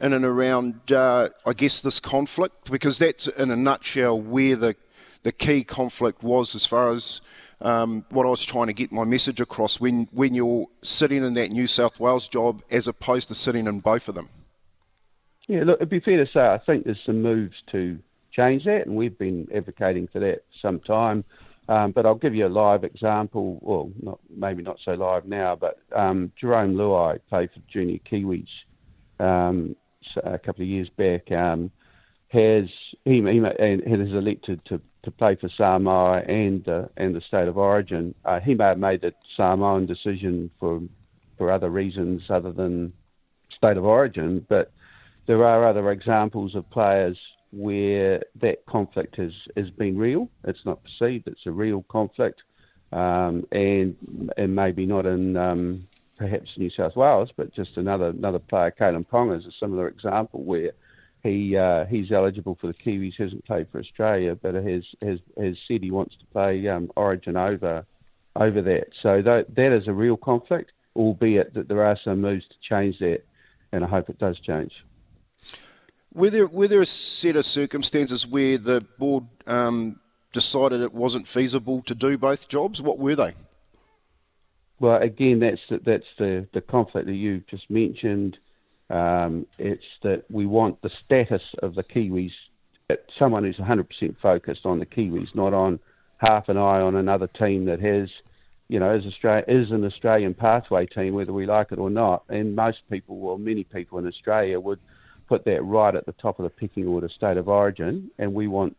in 0.00 0.12
and 0.12 0.24
around, 0.24 0.92
uh, 0.92 1.30
I 1.44 1.54
guess, 1.54 1.80
this 1.80 1.98
conflict? 1.98 2.70
Because 2.70 3.00
that's 3.00 3.26
in 3.26 3.50
a 3.50 3.56
nutshell 3.56 4.20
where 4.20 4.54
the 4.54 4.76
the 5.24 5.32
key 5.32 5.64
conflict 5.64 6.22
was 6.22 6.54
as 6.54 6.66
far 6.66 6.90
as 6.90 7.20
um, 7.62 8.04
what 8.10 8.26
I 8.26 8.28
was 8.28 8.44
trying 8.44 8.66
to 8.66 8.72
get 8.72 8.92
my 8.92 9.04
message 9.04 9.40
across 9.40 9.80
when, 9.80 10.08
when 10.12 10.34
you're 10.34 10.66
sitting 10.82 11.24
in 11.24 11.34
that 11.34 11.50
New 11.50 11.66
South 11.66 11.98
Wales 11.98 12.28
job 12.28 12.62
as 12.70 12.86
opposed 12.86 13.28
to 13.28 13.34
sitting 13.34 13.66
in 13.66 13.80
both 13.80 14.08
of 14.08 14.14
them. 14.14 14.28
Yeah, 15.48 15.64
look, 15.64 15.78
it'd 15.78 15.88
be 15.88 16.00
fair 16.00 16.24
to 16.24 16.30
say 16.30 16.40
I 16.40 16.58
think 16.58 16.84
there's 16.84 17.02
some 17.04 17.22
moves 17.22 17.62
to 17.72 17.98
change 18.30 18.64
that, 18.64 18.86
and 18.86 18.96
we've 18.96 19.16
been 19.18 19.48
advocating 19.54 20.08
for 20.08 20.20
that 20.20 20.44
for 20.50 20.58
some 20.58 20.80
time. 20.80 21.24
Um, 21.68 21.92
but 21.92 22.06
I'll 22.06 22.16
give 22.16 22.34
you 22.34 22.46
a 22.46 22.48
live 22.48 22.84
example. 22.84 23.58
Well, 23.62 23.90
not 24.02 24.18
maybe 24.28 24.62
not 24.62 24.78
so 24.80 24.92
live 24.92 25.26
now, 25.26 25.54
but 25.54 25.78
um, 25.94 26.32
Jarome 26.40 26.74
Luai 26.74 27.20
played 27.28 27.50
for 27.52 27.60
Junior 27.68 27.98
Kiwis 27.98 28.48
um, 29.20 29.76
a 30.24 30.38
couple 30.38 30.62
of 30.62 30.68
years 30.68 30.90
back. 30.90 31.30
Um, 31.30 31.70
has 32.32 32.70
he, 33.04 33.20
he 33.20 33.38
and 33.38 34.00
has 34.00 34.12
elected 34.12 34.64
to 34.64 34.80
to 35.02 35.10
play 35.10 35.34
for 35.34 35.48
Samoa 35.50 36.20
and 36.20 36.66
uh, 36.66 36.84
and 36.96 37.14
the 37.14 37.20
state 37.20 37.46
of 37.46 37.58
origin. 37.58 38.14
Uh, 38.24 38.40
he 38.40 38.54
may 38.54 38.64
have 38.64 38.78
made 38.78 39.02
the 39.02 39.12
Samoan 39.36 39.84
decision 39.84 40.50
for 40.58 40.80
for 41.36 41.50
other 41.50 41.68
reasons 41.68 42.22
other 42.30 42.50
than 42.50 42.92
state 43.54 43.76
of 43.76 43.84
origin, 43.84 44.46
but 44.48 44.72
there 45.26 45.44
are 45.44 45.66
other 45.66 45.90
examples 45.90 46.54
of 46.54 46.68
players 46.70 47.18
where 47.52 48.22
that 48.40 48.64
conflict 48.64 49.16
has, 49.16 49.34
has 49.56 49.68
been 49.70 49.98
real. 49.98 50.30
It's 50.44 50.64
not 50.64 50.82
perceived; 50.82 51.28
it's 51.28 51.44
a 51.44 51.52
real 51.52 51.84
conflict, 51.90 52.44
um, 52.92 53.44
and 53.52 53.94
and 54.38 54.56
maybe 54.56 54.86
not 54.86 55.04
in 55.04 55.36
um, 55.36 55.86
perhaps 56.16 56.56
New 56.56 56.70
South 56.70 56.96
Wales, 56.96 57.30
but 57.36 57.52
just 57.52 57.76
another 57.76 58.08
another 58.08 58.38
player, 58.38 58.70
Kalyn 58.70 59.06
Ponga, 59.06 59.38
is 59.38 59.44
a 59.44 59.52
similar 59.52 59.88
example 59.88 60.42
where 60.44 60.72
he 61.22 61.56
uh, 61.56 61.84
he's 61.86 62.10
eligible 62.10 62.56
for 62.60 62.66
the 62.66 62.74
Kiwis. 62.74 63.16
Hasn't 63.16 63.44
played 63.44 63.68
for 63.70 63.78
Australia, 63.78 64.34
but 64.34 64.54
has 64.54 64.86
has 65.02 65.20
has 65.38 65.58
said 65.66 65.82
he 65.82 65.90
wants 65.90 66.16
to 66.16 66.26
play 66.26 66.66
um, 66.68 66.90
Origin 66.96 67.36
over 67.36 67.86
over 68.36 68.62
that. 68.62 68.88
So 69.00 69.22
that 69.22 69.54
that 69.54 69.72
is 69.72 69.88
a 69.88 69.92
real 69.92 70.16
conflict, 70.16 70.72
albeit 70.96 71.54
that 71.54 71.68
there 71.68 71.84
are 71.84 71.96
some 71.96 72.20
moves 72.20 72.48
to 72.48 72.58
change 72.60 72.98
that, 72.98 73.24
and 73.70 73.84
I 73.84 73.88
hope 73.88 74.10
it 74.10 74.18
does 74.18 74.40
change. 74.40 74.84
Were 76.12 76.30
there 76.30 76.46
were 76.46 76.68
there 76.68 76.80
a 76.80 76.86
set 76.86 77.36
of 77.36 77.46
circumstances 77.46 78.26
where 78.26 78.58
the 78.58 78.84
board 78.98 79.24
um, 79.46 80.00
decided 80.32 80.80
it 80.80 80.92
wasn't 80.92 81.28
feasible 81.28 81.82
to 81.82 81.94
do 81.94 82.18
both 82.18 82.48
jobs? 82.48 82.82
What 82.82 82.98
were 82.98 83.16
they? 83.16 83.34
Well, 84.80 85.00
again, 85.00 85.38
that's 85.38 85.62
the, 85.68 85.78
that's 85.78 86.08
the 86.18 86.48
the 86.52 86.60
conflict 86.60 87.06
that 87.06 87.14
you 87.14 87.44
just 87.46 87.70
mentioned. 87.70 88.38
Um, 88.92 89.46
it's 89.58 89.86
that 90.02 90.30
we 90.30 90.44
want 90.44 90.82
the 90.82 90.90
status 90.90 91.42
of 91.62 91.74
the 91.74 91.82
Kiwis, 91.82 92.32
someone 93.18 93.42
who's 93.42 93.56
100% 93.56 94.16
focused 94.20 94.66
on 94.66 94.78
the 94.78 94.86
Kiwis, 94.86 95.34
not 95.34 95.54
on 95.54 95.80
half 96.18 96.50
an 96.50 96.58
eye 96.58 96.82
on 96.82 96.94
another 96.96 97.26
team 97.26 97.64
that 97.64 97.80
has, 97.80 98.12
you 98.68 98.78
know, 98.78 98.92
is, 98.92 99.06
Australia, 99.06 99.44
is 99.48 99.70
an 99.70 99.86
Australian 99.86 100.34
pathway 100.34 100.84
team, 100.84 101.14
whether 101.14 101.32
we 101.32 101.46
like 101.46 101.72
it 101.72 101.78
or 101.78 101.88
not. 101.88 102.24
And 102.28 102.54
most 102.54 102.82
people, 102.90 103.16
well, 103.16 103.38
many 103.38 103.64
people 103.64 103.98
in 103.98 104.06
Australia 104.06 104.60
would 104.60 104.78
put 105.26 105.46
that 105.46 105.62
right 105.64 105.94
at 105.94 106.04
the 106.04 106.12
top 106.12 106.38
of 106.38 106.42
the 106.42 106.50
picking 106.50 106.86
order, 106.86 107.08
state 107.08 107.38
of 107.38 107.48
origin, 107.48 108.10
and 108.18 108.34
we 108.34 108.46
want 108.46 108.76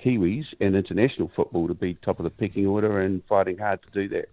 Kiwis 0.00 0.54
and 0.60 0.76
international 0.76 1.32
football 1.34 1.66
to 1.66 1.74
be 1.74 1.94
top 1.94 2.20
of 2.20 2.24
the 2.24 2.30
picking 2.30 2.68
order 2.68 3.00
and 3.00 3.24
fighting 3.28 3.58
hard 3.58 3.80
to 3.82 3.90
do 3.90 4.08
that. 4.14 4.28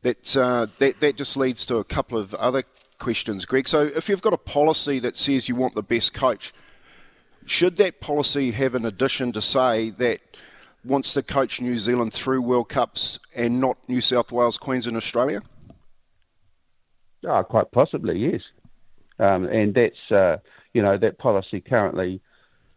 That, 0.00 0.36
uh, 0.36 0.66
that 0.78 1.00
that 1.00 1.16
just 1.16 1.36
leads 1.36 1.66
to 1.66 1.76
a 1.76 1.84
couple 1.84 2.18
of 2.18 2.32
other 2.34 2.62
questions, 3.04 3.44
Greg. 3.44 3.68
So, 3.68 3.82
if 3.94 4.08
you've 4.08 4.22
got 4.22 4.32
a 4.32 4.38
policy 4.38 4.98
that 5.00 5.18
says 5.18 5.46
you 5.46 5.54
want 5.54 5.74
the 5.74 5.82
best 5.82 6.14
coach, 6.14 6.54
should 7.44 7.76
that 7.76 8.00
policy 8.00 8.50
have 8.52 8.74
an 8.74 8.86
addition 8.86 9.30
to 9.32 9.42
say 9.42 9.90
that 9.90 10.20
wants 10.86 11.12
to 11.12 11.22
coach 11.22 11.60
New 11.60 11.78
Zealand 11.78 12.14
through 12.14 12.40
World 12.40 12.70
Cups 12.70 13.18
and 13.34 13.60
not 13.60 13.76
New 13.88 14.00
South 14.00 14.32
Wales, 14.32 14.56
Queensland, 14.56 14.96
Australia? 14.96 15.42
Oh, 17.26 17.44
quite 17.44 17.70
possibly, 17.72 18.18
yes. 18.18 18.42
Um, 19.18 19.44
and 19.44 19.74
that's, 19.74 20.10
uh, 20.10 20.38
you 20.72 20.80
know, 20.80 20.96
that 20.96 21.18
policy 21.18 21.60
currently, 21.60 22.22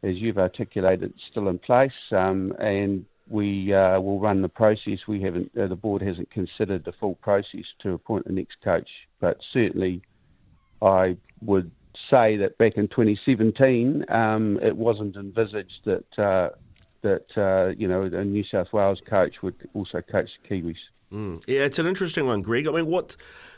as 0.03 0.17
you've 0.17 0.37
articulated, 0.37 1.13
still 1.31 1.47
in 1.47 1.57
place. 1.57 2.11
Um, 2.11 2.53
and 2.59 3.05
we 3.29 3.73
uh, 3.73 4.01
will 4.01 4.19
run 4.19 4.41
the 4.41 4.49
process. 4.49 5.07
We 5.07 5.21
haven't, 5.21 5.51
uh, 5.57 5.67
the 5.67 5.77
board 5.77 6.01
hasn't 6.01 6.31
considered 6.31 6.83
the 6.83 6.91
full 6.91 7.15
process 7.15 7.73
to 7.79 7.93
appoint 7.93 8.27
the 8.27 8.33
next 8.33 8.59
coach, 8.61 8.89
but 9.21 9.37
certainly, 9.53 10.01
I 10.81 11.17
would 11.41 11.71
say 12.09 12.37
that 12.37 12.57
back 12.57 12.77
in 12.77 12.87
2017, 12.87 14.05
um, 14.09 14.59
it 14.61 14.75
wasn't 14.75 15.15
envisaged 15.15 15.81
that 15.85 16.19
uh, 16.19 16.49
that 17.01 17.37
uh, 17.37 17.73
you 17.77 17.87
know 17.87 18.03
a 18.03 18.23
New 18.23 18.43
South 18.43 18.73
Wales 18.73 19.01
coach 19.07 19.41
would 19.41 19.69
also 19.73 20.01
coach 20.01 20.29
the 20.41 20.49
Kiwis. 20.49 20.77
Mm. 21.11 21.43
Yeah, 21.47 21.61
it's 21.61 21.79
an 21.79 21.87
interesting 21.87 22.25
one, 22.25 22.41
Greg. 22.41 22.67
I 22.67 22.71
mean, 22.71 22.87
what 22.87 23.15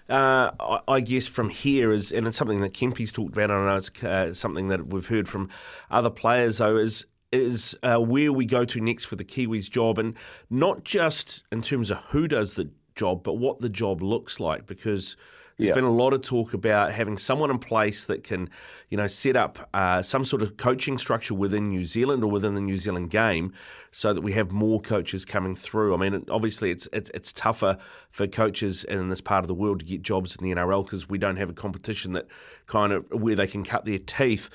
uh, 0.08 0.52
I, 0.60 0.80
I, 0.88 1.00
guess 1.00 1.28
from 1.28 1.50
here 1.50 1.92
is, 1.92 2.12
and 2.12 2.28
it's 2.28 2.38
something 2.38 2.62
that 2.62 2.74
Kempy's 2.74 3.12
talked 3.12 3.34
about. 3.34 3.50
I 3.50 3.66
know 3.66 3.76
it's 3.76 4.04
uh, 4.04 4.34
something 4.34 4.68
that 4.68 4.88
we've 4.88 5.08
heard 5.08 5.28
from 5.28 5.50
other 5.90 6.12
players, 6.12 6.60
though, 6.60 6.78
is 6.78 7.06
is 7.32 7.78
uh, 7.84 7.98
where 7.98 8.34
we 8.34 8.46
go 8.46 8.66
to 8.66 8.80
next 8.80 9.06
for 9.06 9.16
the 9.16 9.26
Kiwis 9.26 9.70
job, 9.70 9.98
and 9.98 10.16
not 10.50 10.84
just 10.84 11.44
in 11.52 11.62
terms 11.62 11.90
of 11.90 11.98
who 12.10 12.28
does 12.28 12.54
the 12.54 12.70
job, 12.96 13.24
but 13.24 13.34
what 13.36 13.60
the 13.60 13.70
job 13.70 14.02
looks 14.02 14.40
like, 14.40 14.66
because 14.66 15.18
there's 15.60 15.70
yeah. 15.70 15.76
been 15.76 15.84
a 15.84 15.92
lot 15.92 16.14
of 16.14 16.22
talk 16.22 16.54
about 16.54 16.94
having 16.94 17.18
someone 17.18 17.52
in 17.52 17.60
place 17.60 18.06
that 18.06 18.24
can, 18.24 18.50
you 18.88 18.96
know, 18.96 19.08
set 19.08 19.36
up 19.36 19.70
uh, 19.74 20.02
some 20.02 20.24
sort 20.24 20.42
of 20.42 20.56
coaching 20.56 20.98
structure 20.98 21.34
within 21.34 21.68
New 21.68 21.84
Zealand 21.84 22.24
or 22.24 22.32
within 22.32 22.56
the 22.56 22.62
New 22.62 22.78
Zealand 22.78 23.10
game, 23.10 23.52
so 23.92 24.14
that 24.14 24.22
we 24.22 24.32
have 24.32 24.54
more 24.54 24.80
coaches 24.80 25.26
coming 25.26 25.58
through. 25.58 25.94
I 25.94 25.98
mean, 25.98 26.26
obviously, 26.32 26.72
it's 26.72 26.88
it's, 26.94 27.10
it's 27.10 27.34
tougher 27.34 27.78
for 28.10 28.26
coaches 28.26 28.86
in 28.86 29.10
this 29.10 29.20
part 29.20 29.44
of 29.44 29.50
the 29.50 29.54
world 29.54 29.82
to 29.82 29.86
get 29.86 30.02
jobs 30.02 30.34
in 30.38 30.46
the 30.46 30.56
NRL 30.56 30.86
because 30.86 31.10
we 31.10 31.18
don't 31.18 31.36
have 31.36 31.50
a 31.50 31.54
competition 31.54 32.14
that 32.14 32.28
kind 32.66 32.94
of 32.94 33.06
where 33.12 33.36
they 33.36 33.48
can 33.48 33.66
cut 33.66 33.84
their 33.84 34.00
teeth. 34.00 34.50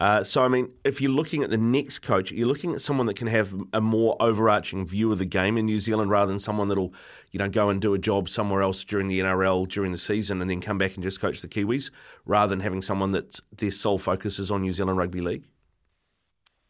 Uh, 0.00 0.24
so, 0.24 0.42
I 0.42 0.48
mean, 0.48 0.70
if 0.82 1.02
you're 1.02 1.10
looking 1.10 1.44
at 1.44 1.50
the 1.50 1.58
next 1.58 1.98
coach, 1.98 2.32
you're 2.32 2.48
looking 2.48 2.72
at 2.72 2.80
someone 2.80 3.06
that 3.06 3.16
can 3.16 3.26
have 3.26 3.54
a 3.74 3.82
more 3.82 4.16
overarching 4.18 4.86
view 4.86 5.12
of 5.12 5.18
the 5.18 5.26
game 5.26 5.58
in 5.58 5.66
New 5.66 5.78
Zealand 5.78 6.10
rather 6.10 6.32
than 6.32 6.38
someone 6.38 6.68
that'll, 6.68 6.94
you 7.32 7.38
know, 7.38 7.50
go 7.50 7.68
and 7.68 7.82
do 7.82 7.92
a 7.92 7.98
job 7.98 8.30
somewhere 8.30 8.62
else 8.62 8.82
during 8.82 9.08
the 9.08 9.20
NRL 9.20 9.68
during 9.68 9.92
the 9.92 9.98
season 9.98 10.40
and 10.40 10.48
then 10.48 10.62
come 10.62 10.78
back 10.78 10.94
and 10.94 11.02
just 11.02 11.20
coach 11.20 11.42
the 11.42 11.48
Kiwis 11.48 11.90
rather 12.24 12.48
than 12.48 12.60
having 12.60 12.80
someone 12.80 13.10
that 13.10 13.40
their 13.54 13.70
sole 13.70 13.98
focus 13.98 14.38
is 14.38 14.50
on 14.50 14.62
New 14.62 14.72
Zealand 14.72 14.96
Rugby 14.96 15.20
League. 15.20 15.44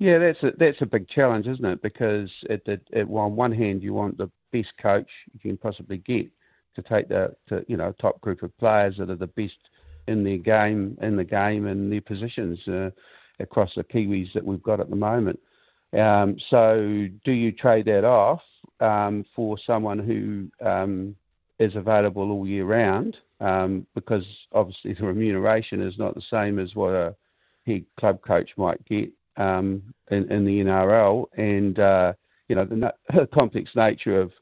Yeah, 0.01 0.19
that's 0.19 0.43
a, 0.43 0.53
that's 0.59 0.83
a 0.83 0.87
big 0.87 1.09
challenge, 1.09 1.47
isn't 1.47 1.65
it? 1.65 1.83
Because 1.83 2.33
at, 2.49 2.65
the, 2.65 2.81
at 2.93 3.07
on 3.07 3.37
one 3.37 3.53
hand, 3.53 3.85
you 3.85 3.95
want 3.95 4.19
the 4.19 4.31
best 4.51 4.73
coach 4.83 5.09
you 5.33 5.39
can 5.39 5.57
possibly 5.57 5.99
get 5.99 6.27
to 6.75 6.83
take 6.83 7.09
the 7.09 7.35
to, 7.49 7.65
you 7.69 7.77
know 7.77 7.93
top 8.01 8.21
group 8.21 8.43
of 8.43 8.57
players 8.59 8.97
that 8.97 9.11
are 9.11 9.17
the 9.17 9.27
best 9.27 9.59
in 10.09 10.25
their 10.25 10.39
game 10.39 10.97
in 11.03 11.17
the 11.17 11.25
game 11.25 11.67
and 11.67 11.93
their 11.93 12.01
positions. 12.01 12.67
Uh, 12.67 12.91
across 13.41 13.75
the 13.75 13.85
Kiwis 13.85 14.33
that 14.33 14.45
we've 14.45 14.63
got 14.63 14.81
at 14.81 14.91
the 14.91 14.97
moment. 14.97 15.39
Um, 15.93 16.37
so, 16.49 17.09
do 17.25 17.33
you 17.33 17.53
trade 17.53 17.87
that 17.87 18.05
off 18.05 18.43
um, 18.79 19.25
for 19.35 19.59
someone 19.59 19.99
who 19.99 20.49
um, 20.67 21.17
is 21.59 21.75
available 21.75 22.31
all 22.31 22.47
year 22.47 22.65
round? 22.65 23.17
Um, 23.41 23.87
because 23.95 24.27
obviously 24.53 24.95
the 24.99 25.07
remuneration 25.07 25.81
is 25.81 25.99
not 25.99 26.15
the 26.15 26.23
same 26.23 26.59
as 26.59 26.75
what 26.75 26.95
a 26.95 27.17
head 27.67 27.85
club 27.99 28.21
coach 28.23 28.51
might 28.57 28.85
get 28.87 29.11
um, 29.37 29.83
in, 30.11 30.31
in, 30.31 30.45
the 30.45 30.61
NRL, 30.61 31.27
and 31.37 31.79
uh, 31.79 32.13
you 32.49 32.57
know 32.57 32.65
the, 32.65 32.95
the 33.15 33.29
complex 33.39 33.71
nature 33.75 34.21
of 34.21 34.33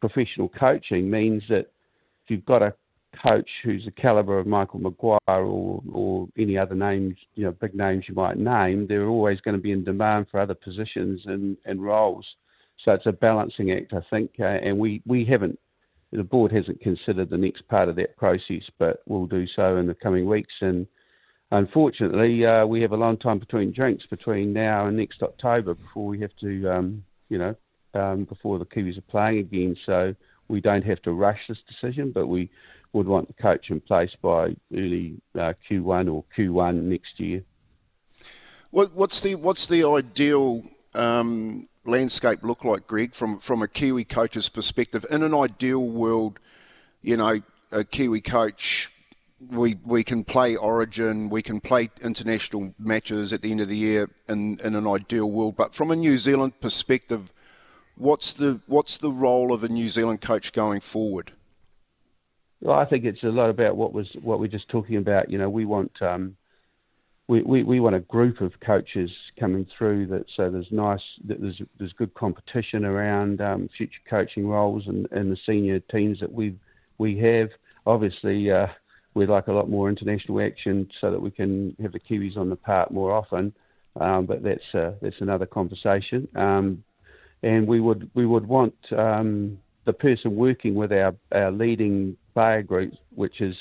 professional 0.00 0.48
coaching 0.48 1.10
means 1.10 1.42
that 1.48 1.70
if 2.24 2.30
you've 2.30 2.46
got 2.46 2.62
a 2.62 2.74
coach 3.28 3.48
who's 3.62 3.84
the 3.84 3.90
caliber 3.90 4.38
of 4.38 4.46
Michael 4.46 4.80
Maguire 4.80 5.18
or, 5.26 5.82
or 5.92 6.28
any 6.36 6.56
other 6.58 6.74
names, 6.74 7.16
you 7.34 7.44
know, 7.44 7.52
big 7.52 7.74
names 7.74 8.04
you 8.08 8.14
might 8.14 8.36
name, 8.36 8.86
they're 8.86 9.08
always 9.08 9.40
going 9.40 9.56
to 9.56 9.62
be 9.62 9.72
in 9.72 9.84
demand 9.84 10.26
for 10.30 10.40
other 10.40 10.54
positions 10.54 11.22
and, 11.26 11.56
and 11.64 11.82
roles. 11.82 12.36
So 12.84 12.92
it's 12.92 13.06
a 13.06 13.12
balancing 13.12 13.72
act, 13.72 13.92
I 13.92 14.02
think, 14.08 14.32
uh, 14.38 14.44
and 14.44 14.78
we, 14.78 15.02
we 15.06 15.24
haven't, 15.24 15.58
the 16.12 16.22
board 16.22 16.52
hasn't 16.52 16.80
considered 16.80 17.28
the 17.28 17.36
next 17.36 17.66
part 17.68 17.88
of 17.88 17.96
that 17.96 18.16
process, 18.16 18.70
but 18.78 19.02
we'll 19.06 19.26
do 19.26 19.46
so 19.46 19.76
in 19.76 19.86
the 19.86 19.94
coming 19.94 20.28
weeks. 20.28 20.54
And 20.60 20.86
unfortunately, 21.50 22.46
uh, 22.46 22.66
we 22.66 22.80
have 22.82 22.92
a 22.92 22.96
long 22.96 23.16
time 23.16 23.38
between 23.38 23.72
drinks 23.72 24.06
between 24.06 24.52
now 24.52 24.86
and 24.86 24.96
next 24.96 25.22
October 25.22 25.74
before 25.74 26.06
we 26.06 26.20
have 26.20 26.34
to, 26.40 26.68
um, 26.68 27.04
you 27.28 27.38
know, 27.38 27.54
um, 27.94 28.24
before 28.24 28.58
the 28.58 28.64
Kiwis 28.64 28.98
are 28.98 29.02
playing 29.02 29.38
again. 29.38 29.76
So 29.84 30.14
we 30.48 30.60
don't 30.60 30.84
have 30.84 31.02
to 31.02 31.12
rush 31.12 31.40
this 31.48 31.60
decision, 31.68 32.12
but 32.12 32.26
we 32.26 32.50
would 32.92 33.06
want 33.06 33.28
the 33.28 33.34
coach 33.34 33.70
in 33.70 33.80
place 33.80 34.16
by 34.20 34.56
early 34.74 35.20
uh, 35.34 35.52
Q1 35.68 36.12
or 36.12 36.24
Q1 36.36 36.82
next 36.82 37.20
year. 37.20 37.42
What, 38.70 38.92
what's 38.94 39.20
the 39.20 39.34
what's 39.34 39.66
the 39.66 39.84
ideal 39.84 40.62
um, 40.94 41.68
landscape 41.86 42.40
look 42.42 42.64
like, 42.64 42.86
Greg, 42.86 43.14
from 43.14 43.38
from 43.38 43.62
a 43.62 43.68
Kiwi 43.68 44.04
coach's 44.04 44.48
perspective? 44.48 45.06
In 45.10 45.22
an 45.22 45.34
ideal 45.34 45.86
world, 45.86 46.38
you 47.00 47.16
know, 47.16 47.40
a 47.72 47.84
Kiwi 47.84 48.20
coach, 48.20 48.92
we 49.50 49.78
we 49.84 50.04
can 50.04 50.22
play 50.22 50.54
Origin, 50.54 51.30
we 51.30 51.40
can 51.40 51.60
play 51.60 51.90
international 52.02 52.74
matches 52.78 53.32
at 53.32 53.40
the 53.40 53.50
end 53.50 53.62
of 53.62 53.68
the 53.68 53.76
year 53.76 54.10
in 54.28 54.58
in 54.60 54.74
an 54.74 54.86
ideal 54.86 55.30
world. 55.30 55.56
But 55.56 55.74
from 55.74 55.90
a 55.90 55.96
New 55.96 56.18
Zealand 56.18 56.60
perspective, 56.60 57.32
what's 57.96 58.34
the 58.34 58.60
what's 58.66 58.98
the 58.98 59.12
role 59.12 59.52
of 59.52 59.64
a 59.64 59.68
New 59.68 59.88
Zealand 59.88 60.20
coach 60.20 60.52
going 60.52 60.80
forward? 60.80 61.32
Well, 62.60 62.78
I 62.78 62.84
think 62.84 63.04
it's 63.04 63.22
a 63.22 63.28
lot 63.28 63.50
about 63.50 63.76
what 63.76 63.92
was 63.92 64.10
what 64.22 64.40
we're 64.40 64.48
just 64.48 64.68
talking 64.68 64.96
about. 64.96 65.30
You 65.30 65.38
know, 65.38 65.48
we 65.48 65.64
want 65.64 65.92
um, 66.02 66.36
we, 67.28 67.42
we, 67.42 67.62
we 67.62 67.78
want 67.78 67.94
a 67.94 68.00
group 68.00 68.40
of 68.40 68.58
coaches 68.60 69.14
coming 69.38 69.66
through 69.76 70.06
that 70.06 70.24
so 70.34 70.50
there's 70.50 70.72
nice 70.72 71.02
that 71.26 71.40
there's 71.40 71.60
there's 71.78 71.92
good 71.92 72.12
competition 72.14 72.84
around 72.84 73.40
um, 73.40 73.68
future 73.76 74.00
coaching 74.08 74.48
roles 74.48 74.88
and, 74.88 75.06
and 75.12 75.30
the 75.30 75.36
senior 75.46 75.78
teams 75.80 76.18
that 76.20 76.32
we 76.32 76.54
we 76.98 77.16
have. 77.18 77.50
Obviously, 77.86 78.50
uh, 78.50 78.66
we'd 79.14 79.28
like 79.28 79.46
a 79.46 79.52
lot 79.52 79.70
more 79.70 79.88
international 79.88 80.40
action 80.40 80.88
so 81.00 81.10
that 81.10 81.20
we 81.20 81.30
can 81.30 81.76
have 81.80 81.92
the 81.92 82.00
Kiwis 82.00 82.36
on 82.36 82.50
the 82.50 82.56
park 82.56 82.90
more 82.90 83.12
often. 83.12 83.52
Um, 84.00 84.26
but 84.26 84.42
that's 84.42 84.74
uh, 84.74 84.92
that's 85.00 85.20
another 85.20 85.46
conversation. 85.46 86.26
Um, 86.34 86.82
and 87.42 87.68
we 87.68 87.80
would 87.80 88.10
we 88.14 88.26
would 88.26 88.46
want 88.46 88.74
um, 88.96 89.58
the 89.84 89.92
person 89.92 90.36
working 90.36 90.74
with 90.74 90.92
our, 90.92 91.14
our 91.32 91.50
leading 91.50 92.16
player 92.38 92.62
group, 92.62 92.94
which 93.16 93.40
is 93.40 93.56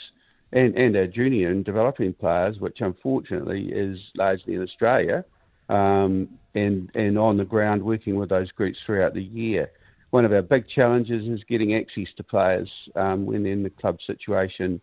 and, 0.54 0.78
and 0.78 0.96
our 0.96 1.08
junior 1.08 1.50
and 1.50 1.66
developing 1.66 2.14
players, 2.14 2.60
which 2.60 2.80
unfortunately 2.80 3.70
is 3.72 4.00
largely 4.16 4.54
in 4.54 4.62
Australia, 4.62 5.26
um, 5.68 6.30
and 6.54 6.92
and 6.94 7.18
on 7.18 7.38
the 7.38 7.44
ground 7.44 7.82
working 7.82 8.16
with 8.16 8.30
those 8.30 8.52
groups 8.52 8.78
throughout 8.86 9.16
the 9.16 9.24
year. 9.24 9.72
One 10.12 10.26
of 10.26 10.32
our 10.32 10.44
big 10.44 10.68
challenges 10.68 11.28
is 11.28 11.44
getting 11.44 11.74
access 11.74 12.14
to 12.18 12.24
players 12.24 12.72
um, 12.96 13.26
when 13.26 13.48
in 13.48 13.64
the 13.64 13.72
club 13.72 13.98
situation 14.06 14.80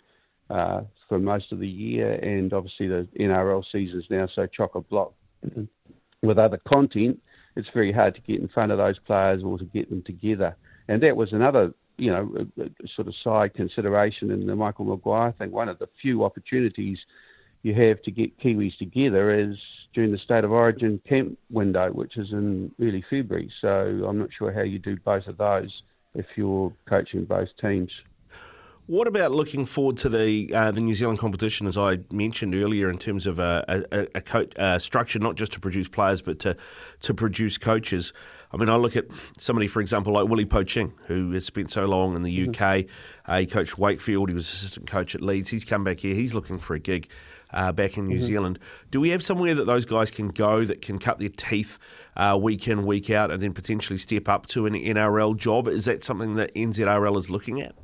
uh, 0.50 0.82
for 1.08 1.20
most 1.20 1.52
of 1.52 1.60
the 1.60 1.68
year, 1.68 2.14
and 2.14 2.52
obviously 2.52 2.88
the 2.88 3.06
NRL 3.20 3.64
season 3.70 4.00
is 4.00 4.06
now 4.10 4.26
so 4.26 4.46
chock 4.46 4.74
a 4.74 4.80
block 4.80 5.12
with 6.22 6.38
other 6.38 6.60
content. 6.74 7.22
It's 7.54 7.70
very 7.72 7.92
hard 7.92 8.16
to 8.16 8.20
get 8.22 8.40
in 8.40 8.48
front 8.48 8.72
of 8.72 8.78
those 8.78 8.98
players 8.98 9.44
or 9.44 9.56
to 9.56 9.64
get 9.64 9.88
them 9.88 10.02
together, 10.02 10.56
and 10.88 11.00
that 11.04 11.16
was 11.16 11.32
another 11.32 11.72
you 11.96 12.10
know, 12.10 12.46
a, 12.58 12.62
a 12.62 12.88
sort 12.88 13.08
of 13.08 13.14
side 13.14 13.54
consideration 13.54 14.30
in 14.30 14.46
the 14.46 14.56
Michael 14.56 14.84
Maguire 14.84 15.32
thing. 15.32 15.50
One 15.50 15.68
of 15.68 15.78
the 15.78 15.88
few 16.00 16.24
opportunities 16.24 17.04
you 17.62 17.74
have 17.74 18.02
to 18.02 18.10
get 18.10 18.38
Kiwis 18.38 18.76
together 18.76 19.30
is 19.30 19.58
during 19.94 20.12
the 20.12 20.18
State 20.18 20.44
of 20.44 20.52
Origin 20.52 21.00
camp 21.08 21.38
window, 21.50 21.90
which 21.90 22.18
is 22.18 22.32
in 22.32 22.70
early 22.80 23.02
February. 23.08 23.50
So 23.60 24.04
I'm 24.06 24.18
not 24.18 24.32
sure 24.32 24.52
how 24.52 24.62
you 24.62 24.78
do 24.78 24.96
both 24.96 25.26
of 25.26 25.38
those 25.38 25.82
if 26.14 26.26
you're 26.36 26.72
coaching 26.86 27.24
both 27.24 27.48
teams. 27.56 27.90
What 28.86 29.08
about 29.08 29.30
looking 29.30 29.64
forward 29.64 29.96
to 29.98 30.10
the 30.10 30.52
uh, 30.54 30.70
the 30.70 30.82
New 30.82 30.94
Zealand 30.94 31.18
competition, 31.18 31.66
as 31.66 31.78
I 31.78 32.00
mentioned 32.12 32.54
earlier, 32.54 32.90
in 32.90 32.98
terms 32.98 33.26
of 33.26 33.38
a, 33.38 33.86
a, 33.90 34.06
a 34.14 34.20
co- 34.20 34.46
uh, 34.58 34.78
structure 34.78 35.18
not 35.18 35.36
just 35.36 35.52
to 35.52 35.60
produce 35.60 35.88
players 35.88 36.20
but 36.20 36.38
to 36.40 36.54
to 37.00 37.14
produce 37.14 37.56
coaches? 37.56 38.12
I 38.54 38.56
mean, 38.56 38.68
I 38.68 38.76
look 38.76 38.94
at 38.96 39.06
somebody, 39.36 39.66
for 39.66 39.80
example, 39.80 40.12
like 40.12 40.28
Willie 40.28 40.46
Poching, 40.46 40.92
who 41.06 41.32
has 41.32 41.44
spent 41.44 41.72
so 41.72 41.86
long 41.86 42.14
in 42.14 42.22
the 42.22 42.48
UK. 42.48 42.54
Mm-hmm. 42.54 43.30
Uh, 43.30 43.38
he 43.40 43.46
coached 43.46 43.76
Wakefield. 43.76 44.28
He 44.28 44.34
was 44.34 44.44
assistant 44.50 44.86
coach 44.86 45.14
at 45.16 45.20
Leeds. 45.20 45.48
He's 45.48 45.64
come 45.64 45.82
back 45.82 46.00
here. 46.00 46.14
He's 46.14 46.34
looking 46.34 46.58
for 46.58 46.74
a 46.74 46.78
gig. 46.78 47.08
Uh, 47.52 47.70
back 47.70 47.96
in 47.96 48.08
New 48.08 48.16
mm-hmm. 48.16 48.24
Zealand. 48.24 48.58
Do 48.90 49.00
we 49.00 49.10
have 49.10 49.22
somewhere 49.22 49.54
that 49.54 49.64
those 49.64 49.84
guys 49.84 50.10
can 50.10 50.26
go 50.26 50.64
that 50.64 50.82
can 50.82 50.98
cut 50.98 51.20
their 51.20 51.28
teeth 51.28 51.78
uh, 52.16 52.36
week 52.40 52.66
in, 52.66 52.84
week 52.84 53.10
out, 53.10 53.30
and 53.30 53.40
then 53.40 53.52
potentially 53.52 53.96
step 53.96 54.28
up 54.28 54.46
to 54.46 54.66
an 54.66 54.72
NRL 54.74 55.36
job? 55.36 55.68
Is 55.68 55.84
that 55.84 56.02
something 56.02 56.34
that 56.34 56.52
NZRL 56.56 57.16
is 57.16 57.30
looking 57.30 57.60
at? 57.60 57.76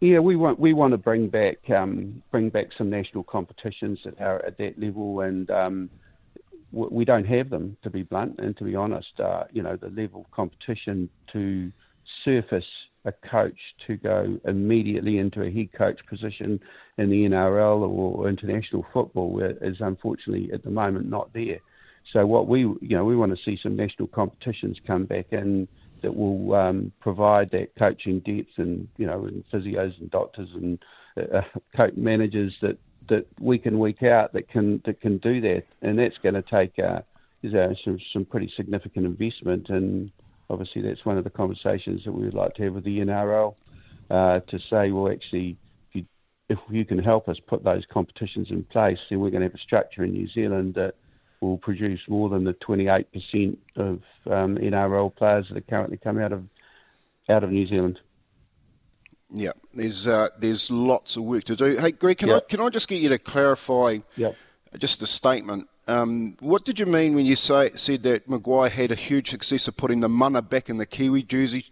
Yeah, 0.00 0.20
we 0.20 0.36
want 0.36 0.60
we 0.60 0.72
want 0.72 0.92
to 0.92 0.98
bring 0.98 1.26
back 1.28 1.68
um, 1.68 2.22
bring 2.30 2.48
back 2.48 2.66
some 2.78 2.88
national 2.88 3.24
competitions 3.24 4.02
that 4.04 4.20
are 4.20 4.44
at 4.44 4.56
that 4.58 4.78
level, 4.78 5.20
and 5.20 5.50
um, 5.50 5.90
we 6.72 7.04
don't 7.04 7.26
have 7.26 7.50
them 7.50 7.76
to 7.82 7.90
be 7.90 8.02
blunt. 8.02 8.38
And 8.38 8.56
to 8.56 8.64
be 8.64 8.74
honest, 8.74 9.18
uh, 9.20 9.44
you 9.52 9.62
know, 9.62 9.76
the 9.76 9.88
level 9.88 10.22
of 10.22 10.30
competition 10.30 11.08
to 11.32 11.70
surface 12.24 12.66
a 13.04 13.12
coach 13.12 13.58
to 13.86 13.96
go 13.96 14.38
immediately 14.44 15.18
into 15.18 15.42
a 15.42 15.50
head 15.50 15.72
coach 15.72 16.00
position 16.08 16.60
in 16.98 17.10
the 17.10 17.24
NRL 17.28 17.88
or 17.88 18.28
international 18.28 18.84
football 18.92 19.40
is 19.40 19.80
unfortunately 19.80 20.50
at 20.52 20.62
the 20.62 20.70
moment 20.70 21.08
not 21.08 21.32
there. 21.32 21.58
So 22.12 22.24
what 22.24 22.46
we 22.46 22.60
you 22.60 22.96
know 22.96 23.04
we 23.04 23.16
want 23.16 23.36
to 23.36 23.42
see 23.42 23.58
some 23.60 23.76
national 23.76 24.08
competitions 24.08 24.78
come 24.86 25.04
back 25.04 25.26
and 25.32 25.66
that 26.02 26.14
will 26.14 26.54
um, 26.54 26.92
provide 27.00 27.50
that 27.50 27.74
coaching 27.76 28.20
depth 28.20 28.58
and 28.58 28.86
you 28.96 29.06
know 29.06 29.24
and 29.24 29.42
physios 29.52 29.98
and 30.00 30.10
doctors 30.10 30.50
and 30.54 30.78
uh, 31.34 31.40
coach 31.76 31.94
managers 31.96 32.56
that 32.62 32.78
that 33.08 33.26
week 33.40 33.66
in 33.66 33.78
week 33.78 34.02
out 34.02 34.32
that 34.32 34.48
can 34.48 34.82
that 34.84 35.00
can 35.00 35.18
do 35.18 35.40
that, 35.40 35.64
and 35.82 35.98
that's 35.98 36.18
going 36.18 36.34
to 36.34 36.42
take 36.42 36.78
uh, 36.78 37.00
is 37.42 37.54
uh, 37.54 37.74
some 37.84 37.98
some 38.12 38.24
pretty 38.24 38.48
significant 38.48 39.06
investment, 39.06 39.68
and 39.70 40.10
obviously 40.50 40.82
that's 40.82 41.04
one 41.04 41.18
of 41.18 41.24
the 41.24 41.30
conversations 41.30 42.04
that 42.04 42.12
we 42.12 42.24
would 42.24 42.34
like 42.34 42.54
to 42.54 42.64
have 42.64 42.74
with 42.74 42.84
the 42.84 42.98
NRL 43.00 43.54
uh, 44.10 44.40
to 44.40 44.58
say, 44.58 44.90
well, 44.90 45.10
actually, 45.10 45.56
if 45.90 45.96
you, 45.96 46.04
if 46.48 46.58
you 46.70 46.84
can 46.84 46.98
help 46.98 47.28
us 47.28 47.40
put 47.46 47.64
those 47.64 47.84
competitions 47.86 48.50
in 48.50 48.64
place, 48.64 49.00
then 49.10 49.20
we're 49.20 49.30
going 49.30 49.42
to 49.42 49.48
have 49.48 49.54
a 49.54 49.58
structure 49.58 50.04
in 50.04 50.12
New 50.12 50.28
Zealand 50.28 50.74
that 50.74 50.94
will 51.40 51.58
produce 51.58 52.00
more 52.08 52.28
than 52.28 52.44
the 52.44 52.54
28% 52.54 53.56
of 53.76 54.00
um, 54.30 54.56
NRL 54.56 55.14
players 55.14 55.48
that 55.48 55.58
are 55.58 55.62
currently 55.62 55.96
coming 55.96 56.22
out 56.22 56.32
of 56.32 56.44
out 57.28 57.42
of 57.42 57.50
New 57.50 57.66
Zealand. 57.66 58.00
Yeah, 59.30 59.52
there's 59.74 60.06
uh, 60.06 60.28
there's 60.38 60.70
lots 60.70 61.16
of 61.16 61.24
work 61.24 61.44
to 61.44 61.56
do. 61.56 61.76
Hey, 61.76 61.92
Greg, 61.92 62.18
can 62.18 62.28
yep. 62.28 62.44
I 62.44 62.50
can 62.50 62.60
I 62.60 62.68
just 62.68 62.88
get 62.88 63.00
you 63.00 63.08
to 63.08 63.18
clarify 63.18 63.98
yep. 64.16 64.36
just 64.78 65.02
a 65.02 65.06
statement? 65.06 65.68
Um, 65.88 66.36
what 66.40 66.64
did 66.64 66.78
you 66.78 66.86
mean 66.86 67.14
when 67.14 67.26
you 67.26 67.36
say 67.36 67.70
said 67.74 68.02
that 68.04 68.28
Maguire 68.28 68.68
had 68.68 68.90
a 68.90 68.96
huge 68.96 69.30
success 69.30 69.68
of 69.68 69.76
putting 69.76 70.00
the 70.00 70.08
mana 70.08 70.42
back 70.42 70.68
in 70.68 70.78
the 70.78 70.86
Kiwi 70.86 71.22
jersey? 71.22 71.66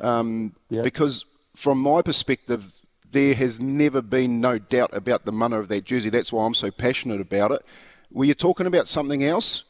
Um, 0.00 0.54
yep. 0.70 0.84
Because 0.84 1.24
from 1.54 1.78
my 1.78 2.02
perspective, 2.02 2.78
there 3.10 3.34
has 3.34 3.60
never 3.60 4.02
been 4.02 4.40
no 4.40 4.58
doubt 4.58 4.90
about 4.92 5.24
the 5.24 5.32
mana 5.32 5.58
of 5.58 5.68
that 5.68 5.84
jersey. 5.84 6.10
That's 6.10 6.32
why 6.32 6.44
I'm 6.44 6.54
so 6.54 6.70
passionate 6.70 7.20
about 7.20 7.52
it. 7.52 7.64
Were 8.10 8.24
you 8.24 8.34
talking 8.34 8.66
about 8.66 8.88
something 8.88 9.24
else? 9.24 9.64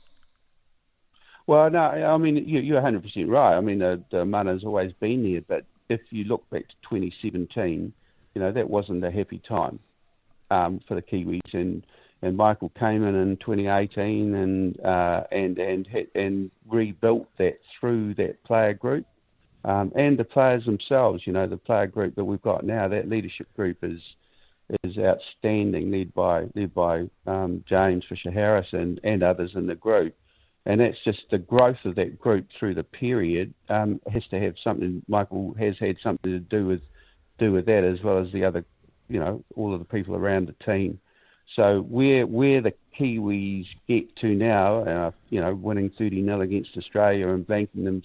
Well, 1.46 1.70
no, 1.70 1.80
I 1.80 2.16
mean 2.18 2.36
you, 2.36 2.76
are 2.76 2.82
100% 2.82 3.28
right. 3.28 3.56
I 3.56 3.60
mean 3.60 3.78
the, 3.78 4.02
the 4.10 4.24
has 4.44 4.64
always 4.64 4.92
been 4.92 5.32
there, 5.32 5.40
but 5.40 5.64
if 5.88 6.00
you 6.10 6.24
look 6.24 6.48
back 6.50 6.68
to 6.68 6.74
2017, 6.82 7.92
you 8.34 8.40
know 8.40 8.52
that 8.52 8.68
wasn't 8.68 9.04
a 9.04 9.10
happy 9.10 9.38
time 9.38 9.78
um, 10.50 10.80
for 10.86 10.94
the 10.94 11.02
Kiwis, 11.02 11.54
and 11.54 11.84
and 12.22 12.36
Michael 12.36 12.70
came 12.70 13.04
in 13.04 13.14
in 13.14 13.36
2018 13.36 14.34
and 14.34 14.80
uh, 14.84 15.24
and 15.30 15.58
and 15.58 15.88
and 16.14 16.50
rebuilt 16.68 17.28
that 17.38 17.58
through 17.78 18.14
that 18.14 18.42
player 18.44 18.74
group. 18.74 19.06
Um, 19.64 19.92
and 19.96 20.16
the 20.16 20.24
players 20.24 20.64
themselves, 20.64 21.26
you 21.26 21.32
know, 21.32 21.46
the 21.46 21.56
player 21.56 21.86
group 21.86 22.14
that 22.14 22.24
we've 22.24 22.42
got 22.42 22.64
now, 22.64 22.88
that 22.88 23.08
leadership 23.08 23.48
group 23.54 23.78
is 23.82 24.00
is 24.84 24.98
outstanding, 24.98 25.90
led 25.90 26.12
by 26.14 26.46
led 26.54 26.74
by 26.74 27.08
um, 27.26 27.64
James 27.66 28.04
Fisher 28.08 28.30
Harris 28.30 28.72
and, 28.72 29.00
and 29.04 29.22
others 29.22 29.54
in 29.54 29.66
the 29.66 29.74
group. 29.74 30.14
And 30.66 30.80
that's 30.80 31.02
just 31.04 31.24
the 31.30 31.38
growth 31.38 31.78
of 31.84 31.94
that 31.96 32.18
group 32.18 32.46
through 32.58 32.74
the 32.74 32.84
period 32.84 33.54
um, 33.68 34.00
has 34.12 34.26
to 34.28 34.40
have 34.40 34.54
something. 34.62 35.02
Michael 35.08 35.54
has 35.58 35.78
had 35.78 35.96
something 36.02 36.30
to 36.30 36.40
do 36.40 36.66
with 36.66 36.82
do 37.38 37.52
with 37.52 37.66
that 37.66 37.84
as 37.84 38.02
well 38.02 38.18
as 38.18 38.30
the 38.32 38.44
other, 38.44 38.64
you 39.08 39.20
know, 39.20 39.42
all 39.54 39.72
of 39.72 39.78
the 39.78 39.84
people 39.84 40.16
around 40.16 40.48
the 40.48 40.64
team. 40.64 40.98
So 41.54 41.82
where 41.82 42.26
where 42.26 42.60
the 42.60 42.74
Kiwis 42.98 43.66
get 43.86 44.14
to 44.16 44.34
now, 44.34 44.82
uh, 44.82 45.10
you 45.30 45.40
know, 45.40 45.54
winning 45.54 45.90
30 45.96 46.24
0 46.24 46.40
against 46.40 46.76
Australia 46.76 47.28
and 47.28 47.46
banking 47.46 47.84
them 47.84 48.02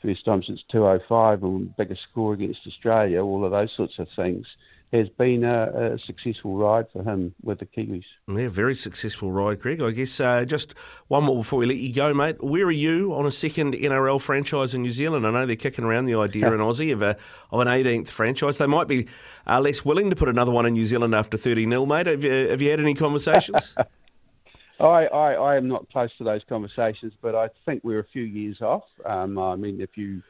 first 0.00 0.24
time 0.24 0.42
since 0.42 0.64
205 0.70 1.42
and 1.42 1.76
biggest 1.76 2.02
score 2.04 2.32
against 2.32 2.66
Australia, 2.66 3.22
all 3.22 3.44
of 3.44 3.50
those 3.50 3.74
sorts 3.76 3.98
of 3.98 4.08
things 4.14 4.46
has 4.92 5.08
been 5.10 5.44
a, 5.44 5.92
a, 5.94 5.98
successful 5.98 6.56
ride 6.56 6.90
for 6.90 7.02
him 7.02 7.34
with 7.42 7.58
the 7.58 7.66
Kiwis. 7.66 8.04
Yeah, 8.26 8.48
very 8.48 8.74
successful 8.74 9.30
ride, 9.30 9.60
Greg. 9.60 9.82
I 9.82 9.90
guess 9.90 10.18
uh, 10.18 10.44
just 10.46 10.74
one 11.08 11.24
more 11.24 11.36
before 11.36 11.58
we 11.58 11.66
let 11.66 11.76
you 11.76 11.92
go, 11.92 12.14
mate. 12.14 12.42
Where 12.42 12.64
are 12.64 12.70
you 12.70 13.12
on 13.12 13.26
a 13.26 13.30
second 13.30 13.74
NRL 13.74 14.20
franchise 14.20 14.74
in 14.74 14.82
New 14.82 14.92
Zealand? 14.92 15.26
I 15.26 15.30
know 15.30 15.44
they're 15.44 15.56
kicking 15.56 15.84
around 15.84 16.06
the 16.06 16.14
idea 16.14 16.50
in 16.52 16.60
Aussie 16.60 16.92
of, 16.92 17.02
a, 17.02 17.16
of 17.50 17.60
an 17.60 17.68
18th 17.68 18.08
franchise. 18.08 18.56
They 18.56 18.66
might 18.66 18.88
be 18.88 19.06
uh, 19.46 19.60
less 19.60 19.84
willing 19.84 20.08
to 20.08 20.16
put 20.16 20.28
another 20.28 20.52
one 20.52 20.64
in 20.64 20.72
New 20.72 20.86
Zealand 20.86 21.14
after 21.14 21.36
30 21.36 21.68
0, 21.68 21.84
mate. 21.84 22.06
Have 22.06 22.24
you, 22.24 22.48
have 22.48 22.62
you 22.62 22.70
had 22.70 22.80
any 22.80 22.94
conversations? 22.94 23.74
I, 24.80 25.06
I, 25.06 25.32
I, 25.34 25.56
am 25.56 25.66
not 25.66 25.90
close 25.90 26.16
to 26.18 26.24
those 26.24 26.44
conversations, 26.48 27.12
but 27.20 27.34
I 27.34 27.50
think 27.66 27.82
we're 27.82 27.98
a 27.98 28.04
few 28.04 28.22
years 28.22 28.62
off. 28.62 28.84
Um, 29.04 29.36
I 29.36 29.56
mean, 29.56 29.80
if 29.80 29.96
you 29.96 30.22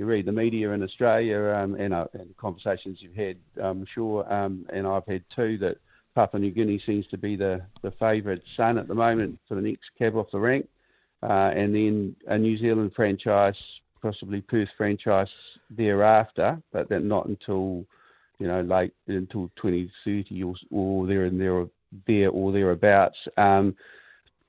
you 0.00 0.06
read 0.06 0.24
the 0.24 0.32
media 0.32 0.70
in 0.70 0.82
Australia 0.82 1.54
um, 1.54 1.74
and, 1.74 1.92
uh, 1.92 2.06
and 2.14 2.34
conversations 2.38 3.00
you've 3.00 3.14
had, 3.14 3.36
I'm 3.62 3.84
sure, 3.84 4.30
um, 4.32 4.64
and 4.72 4.86
I've 4.86 5.06
had 5.06 5.22
too, 5.36 5.58
that 5.58 5.76
Papua 6.14 6.40
New 6.40 6.50
Guinea 6.50 6.82
seems 6.86 7.06
to 7.08 7.18
be 7.18 7.36
the, 7.36 7.60
the 7.82 7.90
favourite 7.92 8.40
son 8.56 8.78
at 8.78 8.88
the 8.88 8.94
moment 8.94 9.38
for 9.46 9.56
the 9.56 9.60
next 9.60 9.90
cab 9.98 10.16
off 10.16 10.30
the 10.32 10.40
rank. 10.40 10.66
Uh, 11.22 11.52
and 11.54 11.74
then 11.74 12.16
a 12.28 12.38
New 12.38 12.56
Zealand 12.56 12.92
franchise, 12.96 13.58
possibly 14.00 14.40
Perth 14.40 14.70
franchise 14.78 15.28
thereafter, 15.68 16.58
but 16.72 16.88
then 16.88 17.06
not 17.06 17.26
until 17.26 17.84
you 18.38 18.46
know 18.46 18.62
late 18.62 18.94
until 19.06 19.50
2030 19.60 20.42
or, 20.42 20.54
or 20.70 21.06
there 21.06 21.26
and 21.26 21.38
there, 21.38 21.66
there 22.06 22.30
or 22.30 22.52
thereabouts. 22.52 23.18
Um, 23.36 23.76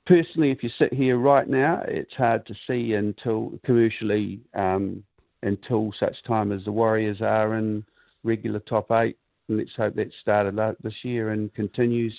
personally, 0.06 0.49
if 0.49 0.64
you 0.64 0.70
sit 0.70 0.93
here 0.93 1.18
right 1.18 1.49
now, 1.49 1.84
it's 1.86 2.14
hard 2.14 2.45
to 2.45 2.56
see 2.66 2.93
until 2.93 3.60
commercially 3.66 4.39
um, 4.54 5.04
until 5.44 5.92
such 5.94 6.24
time 6.24 6.52
as 6.52 6.66
the 6.66 6.72
Warriors 6.72 7.22
are 7.22 7.56
in 7.56 7.84
regular 8.24 8.60
top 8.60 8.92
eight. 8.92 9.18
And 9.48 9.58
let's 9.58 9.76
hope 9.76 9.96
that 9.96 10.14
started 10.20 10.58
this 10.82 11.04
year 11.04 11.32
and 11.32 11.54
continues 11.54 12.18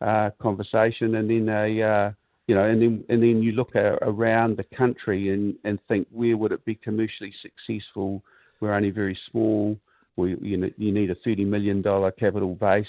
uh, 0.00 0.30
conversation. 0.40 1.16
And 1.16 1.30
then 1.30 1.48
a, 1.48 1.82
uh, 1.82 2.12
you 2.46 2.54
know, 2.54 2.64
and 2.64 2.80
then 2.80 3.04
and 3.08 3.22
then 3.22 3.42
you 3.42 3.52
look 3.52 3.76
at, 3.76 3.98
around 4.02 4.56
the 4.56 4.64
country 4.64 5.30
and, 5.30 5.54
and 5.64 5.78
think 5.88 6.08
where 6.10 6.36
would 6.36 6.52
it 6.52 6.64
be 6.64 6.74
commercially 6.74 7.34
successful? 7.42 8.22
We're 8.60 8.72
only 8.72 8.90
very 8.90 9.18
small. 9.30 9.76
We, 10.16 10.36
you, 10.40 10.56
know, 10.56 10.70
you 10.76 10.92
need 10.92 11.10
a 11.10 11.14
thirty 11.14 11.44
million 11.44 11.82
dollar 11.82 12.10
capital 12.10 12.54
base, 12.54 12.86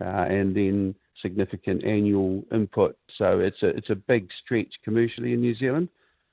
uh, 0.00 0.26
and 0.28 0.54
then 0.54 0.94
significant 1.20 1.84
annual 1.84 2.42
input. 2.52 2.96
So 3.18 3.40
it's 3.40 3.62
a 3.62 3.68
it's 3.68 3.90
a 3.90 3.96
big 3.96 4.30
stretch 4.44 4.74
commercially 4.84 5.32
in 5.32 5.40
New 5.40 5.54
Zealand. 5.54 5.88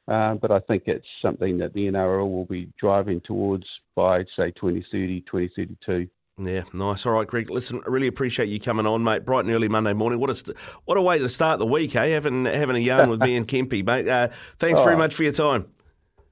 Uh, 0.08 0.36
but 0.36 0.52
I 0.52 0.60
think 0.60 0.84
it's 0.86 1.08
something 1.22 1.58
that 1.58 1.74
the 1.74 1.88
NRL 1.88 2.32
will 2.32 2.46
be 2.46 2.72
driving 2.80 3.20
towards 3.22 3.68
by, 3.96 4.24
say, 4.36 4.52
2030, 4.52 5.22
2032. 5.22 6.10
Yeah, 6.40 6.64
nice. 6.74 7.06
All 7.06 7.14
right, 7.14 7.28
Greg. 7.28 7.50
Listen, 7.50 7.82
I 7.86 7.90
really 7.90 8.08
appreciate 8.08 8.48
you 8.48 8.60
coming 8.60 8.86
on, 8.86 9.04
mate. 9.04 9.26
Bright 9.26 9.46
and 9.46 9.54
early 9.54 9.68
Monday 9.68 9.94
morning. 9.94 10.20
What 10.20 10.30
a 10.30 10.36
st- 10.36 10.56
what 10.86 10.96
a 10.96 11.02
way 11.02 11.18
to 11.18 11.28
start 11.28 11.58
the 11.58 11.66
week, 11.66 11.96
eh? 11.96 12.10
Having 12.10 12.46
having 12.46 12.76
a 12.76 12.80
yarn 12.80 13.10
with 13.10 13.22
me 13.22 13.36
and 13.36 13.48
Kempy, 13.48 13.84
mate. 13.84 14.08
Uh, 14.08 14.30
thanks 14.60 14.80
oh, 14.80 14.84
very 14.84 14.96
much 14.96 15.16
for 15.16 15.24
your 15.24 15.32
time. 15.32 15.66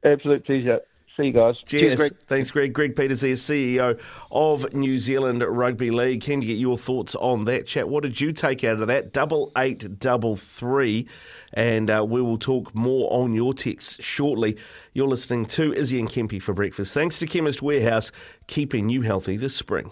Absolute 0.04 0.46
pleasure. 0.46 0.82
See 1.16 1.28
you 1.28 1.32
guys. 1.32 1.58
Cheers. 1.66 1.82
Cheers, 1.82 1.96
Greg. 1.96 2.12
Thanks, 2.28 2.52
Greg. 2.52 2.74
Greg 2.74 2.96
Peters 2.96 3.24
is 3.24 3.42
CEO 3.42 3.98
of 4.32 4.74
New 4.74 5.00
Zealand 5.00 5.42
Rugby 5.42 5.90
League. 5.90 6.22
Can 6.22 6.42
you 6.42 6.50
get 6.50 6.58
your 6.58 6.78
thoughts 6.78 7.16
on 7.16 7.46
that 7.46 7.66
chat. 7.68 7.88
What 7.88 8.04
did 8.04 8.20
you 8.20 8.34
take 8.34 8.66
out 8.66 8.82
of 8.82 8.88
that? 8.88 9.14
Double 9.14 9.52
eight, 9.58 9.98
double 9.98 10.36
three. 10.36 11.08
And 11.54 11.90
uh, 11.90 12.06
we 12.06 12.22
will 12.22 12.38
talk 12.38 12.76
more 12.76 13.12
on 13.14 13.34
your 13.34 13.54
texts 13.54 14.04
shortly. 14.04 14.58
You're 14.94 15.08
listening 15.08 15.46
to 15.48 15.74
Izzy 15.74 16.00
and 16.00 16.10
Kempy 16.10 16.42
for 16.42 16.54
breakfast. 16.54 16.94
Thanks 16.94 17.18
to 17.20 17.28
Chemist 17.28 17.62
Warehouse, 17.62 18.12
keeping 18.48 18.90
you 18.90 19.02
healthy 19.02 19.38
this 19.38 19.56
spring. 19.56 19.92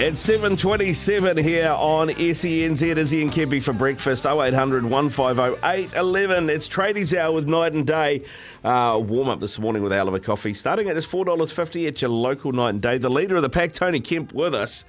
It's 0.00 0.26
7.27 0.26 1.42
here 1.42 1.68
on 1.68 2.08
SENZ, 2.08 2.96
Izzy 2.96 3.20
and 3.20 3.30
Kempy 3.30 3.62
for 3.62 3.74
breakfast, 3.74 4.24
0800 4.24 4.82
150 4.82 5.60
811. 5.62 6.48
It's 6.48 6.66
tradies 6.66 7.14
hour 7.14 7.30
with 7.32 7.46
night 7.46 7.74
and 7.74 7.86
day. 7.86 8.24
Uh, 8.64 8.98
warm 9.04 9.28
up 9.28 9.40
this 9.40 9.58
morning 9.58 9.82
with 9.82 9.92
Oliver 9.92 10.18
Coffee, 10.18 10.54
starting 10.54 10.88
at 10.88 10.94
just 10.94 11.10
$4.50 11.10 11.86
at 11.86 12.00
your 12.00 12.10
local 12.10 12.50
night 12.50 12.70
and 12.70 12.80
day. 12.80 12.96
The 12.96 13.10
leader 13.10 13.36
of 13.36 13.42
the 13.42 13.50
pack, 13.50 13.74
Tony 13.74 14.00
Kemp, 14.00 14.32
with 14.32 14.54
us. 14.54 14.86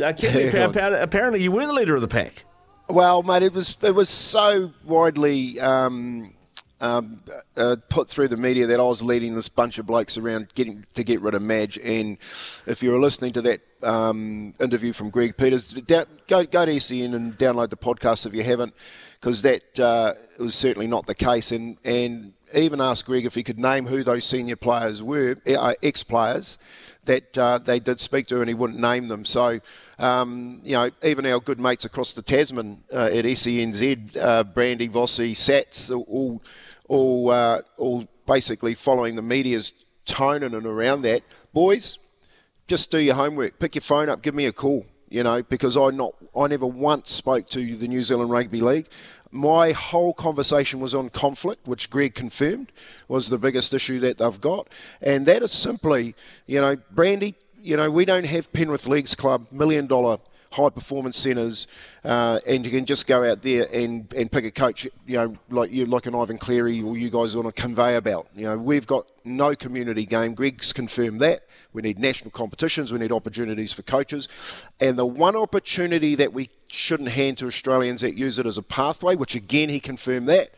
Uh, 0.00 0.12
apparently 0.22 1.42
you 1.42 1.50
were 1.50 1.66
the 1.66 1.72
leader 1.72 1.96
of 1.96 2.00
the 2.00 2.06
pack. 2.06 2.44
Well, 2.88 3.24
mate, 3.24 3.42
it 3.42 3.52
was 3.52 3.76
it 3.82 3.96
was 3.96 4.08
so 4.08 4.70
widely 4.84 5.58
um, 5.58 6.34
um, 6.80 7.20
uh, 7.56 7.76
put 7.88 8.08
through 8.08 8.28
the 8.28 8.36
media 8.36 8.68
that 8.68 8.78
I 8.78 8.84
was 8.84 9.02
leading 9.02 9.34
this 9.34 9.48
bunch 9.48 9.78
of 9.78 9.86
blokes 9.86 10.16
around 10.16 10.54
getting 10.54 10.86
to 10.94 11.02
get 11.02 11.20
rid 11.20 11.34
of 11.34 11.42
Madge. 11.42 11.78
And 11.78 12.16
if 12.66 12.80
you 12.80 12.92
were 12.92 13.00
listening 13.00 13.32
to 13.32 13.42
that 13.42 13.60
um, 13.82 14.54
interview 14.60 14.92
from 14.92 15.10
Greg 15.10 15.36
Peters, 15.36 15.72
go 16.28 16.44
go 16.44 16.66
to 16.66 16.80
SEN 16.80 17.14
and 17.14 17.36
download 17.38 17.70
the 17.70 17.76
podcast 17.76 18.26
if 18.26 18.34
you 18.34 18.42
haven't, 18.42 18.74
because 19.20 19.42
that 19.42 19.80
uh, 19.80 20.14
was 20.38 20.54
certainly 20.54 20.86
not 20.86 21.06
the 21.06 21.14
case. 21.14 21.52
And 21.52 21.76
and 21.84 22.32
even 22.54 22.80
asked 22.80 23.06
Greg 23.06 23.24
if 23.24 23.34
he 23.34 23.42
could 23.42 23.58
name 23.58 23.86
who 23.86 24.04
those 24.04 24.24
senior 24.24 24.56
players 24.56 25.02
were, 25.02 25.36
uh, 25.46 25.74
ex 25.82 26.02
players 26.02 26.58
that 27.04 27.36
uh, 27.36 27.58
they 27.58 27.80
did 27.80 28.00
speak 28.00 28.26
to, 28.28 28.40
and 28.40 28.48
he 28.48 28.54
wouldn't 28.54 28.78
name 28.78 29.08
them. 29.08 29.24
So, 29.24 29.60
um, 29.98 30.60
you 30.62 30.72
know, 30.72 30.90
even 31.02 31.26
our 31.26 31.40
good 31.40 31.58
mates 31.58 31.84
across 31.84 32.12
the 32.12 32.22
Tasman 32.22 32.84
uh, 32.92 33.10
at 33.12 33.24
SENZ, 33.24 34.16
uh, 34.16 34.44
Brandy, 34.44 34.88
Vossi, 34.88 35.32
Sats, 35.32 35.90
all 35.90 36.42
all 36.88 37.30
uh, 37.30 37.62
all 37.76 38.06
basically 38.26 38.74
following 38.74 39.16
the 39.16 39.22
media's 39.22 39.72
tone 40.06 40.42
and 40.42 40.54
around 40.54 41.02
that. 41.02 41.22
Boys, 41.52 41.98
just 42.72 42.90
do 42.90 42.98
your 42.98 43.16
homework. 43.16 43.58
Pick 43.58 43.74
your 43.74 43.82
phone 43.82 44.08
up. 44.08 44.22
Give 44.22 44.34
me 44.34 44.46
a 44.46 44.52
call. 44.52 44.86
You 45.10 45.22
know, 45.22 45.42
because 45.42 45.76
I 45.76 45.90
not 45.90 46.14
I 46.34 46.46
never 46.46 46.64
once 46.64 47.12
spoke 47.12 47.46
to 47.50 47.76
the 47.76 47.86
New 47.86 48.02
Zealand 48.02 48.30
Rugby 48.30 48.62
League. 48.62 48.86
My 49.30 49.72
whole 49.72 50.14
conversation 50.14 50.80
was 50.80 50.94
on 50.94 51.10
conflict, 51.10 51.68
which 51.68 51.90
Greg 51.90 52.14
confirmed 52.14 52.72
was 53.08 53.28
the 53.28 53.36
biggest 53.36 53.74
issue 53.74 54.00
that 54.00 54.16
they've 54.16 54.40
got, 54.40 54.68
and 55.02 55.26
that 55.26 55.42
is 55.42 55.52
simply, 55.52 56.14
you 56.46 56.62
know, 56.62 56.76
Brandy. 56.90 57.34
You 57.60 57.76
know, 57.76 57.90
we 57.90 58.06
don't 58.06 58.24
have 58.24 58.50
Penrith 58.54 58.86
Leagues 58.86 59.14
Club 59.14 59.48
million 59.52 59.86
dollar 59.86 60.16
high 60.52 60.70
performance 60.70 61.16
centres, 61.16 61.66
uh, 62.04 62.40
and 62.46 62.64
you 62.64 62.70
can 62.70 62.84
just 62.84 63.06
go 63.06 63.30
out 63.30 63.42
there 63.42 63.68
and, 63.72 64.12
and 64.14 64.30
pick 64.30 64.44
a 64.44 64.50
coach, 64.50 64.86
you 65.06 65.16
know, 65.16 65.36
like 65.50 65.70
you 65.70 65.86
like 65.86 66.06
an 66.06 66.14
Ivan 66.14 66.38
Cleary 66.38 66.80
or 66.82 66.96
you 66.96 67.10
guys 67.10 67.34
on 67.34 67.46
a 67.46 67.52
conveyor 67.52 68.00
belt. 68.00 68.28
You 68.34 68.44
know, 68.44 68.58
we've 68.58 68.86
got 68.86 69.10
no 69.24 69.54
community 69.54 70.04
game. 70.04 70.34
Greg's 70.34 70.72
confirmed 70.72 71.20
that. 71.20 71.46
We 71.72 71.82
need 71.82 71.98
national 71.98 72.30
competitions. 72.30 72.92
We 72.92 72.98
need 72.98 73.12
opportunities 73.12 73.72
for 73.72 73.82
coaches, 73.82 74.28
and 74.80 74.98
the 74.98 75.06
one 75.06 75.36
opportunity 75.36 76.14
that 76.16 76.32
we 76.32 76.50
shouldn't 76.68 77.10
hand 77.10 77.38
to 77.38 77.46
Australians 77.46 78.00
that 78.00 78.14
use 78.14 78.38
it 78.38 78.46
as 78.46 78.58
a 78.58 78.62
pathway, 78.62 79.16
which 79.16 79.34
again 79.34 79.68
he 79.68 79.80
confirmed 79.80 80.28
that. 80.28 80.52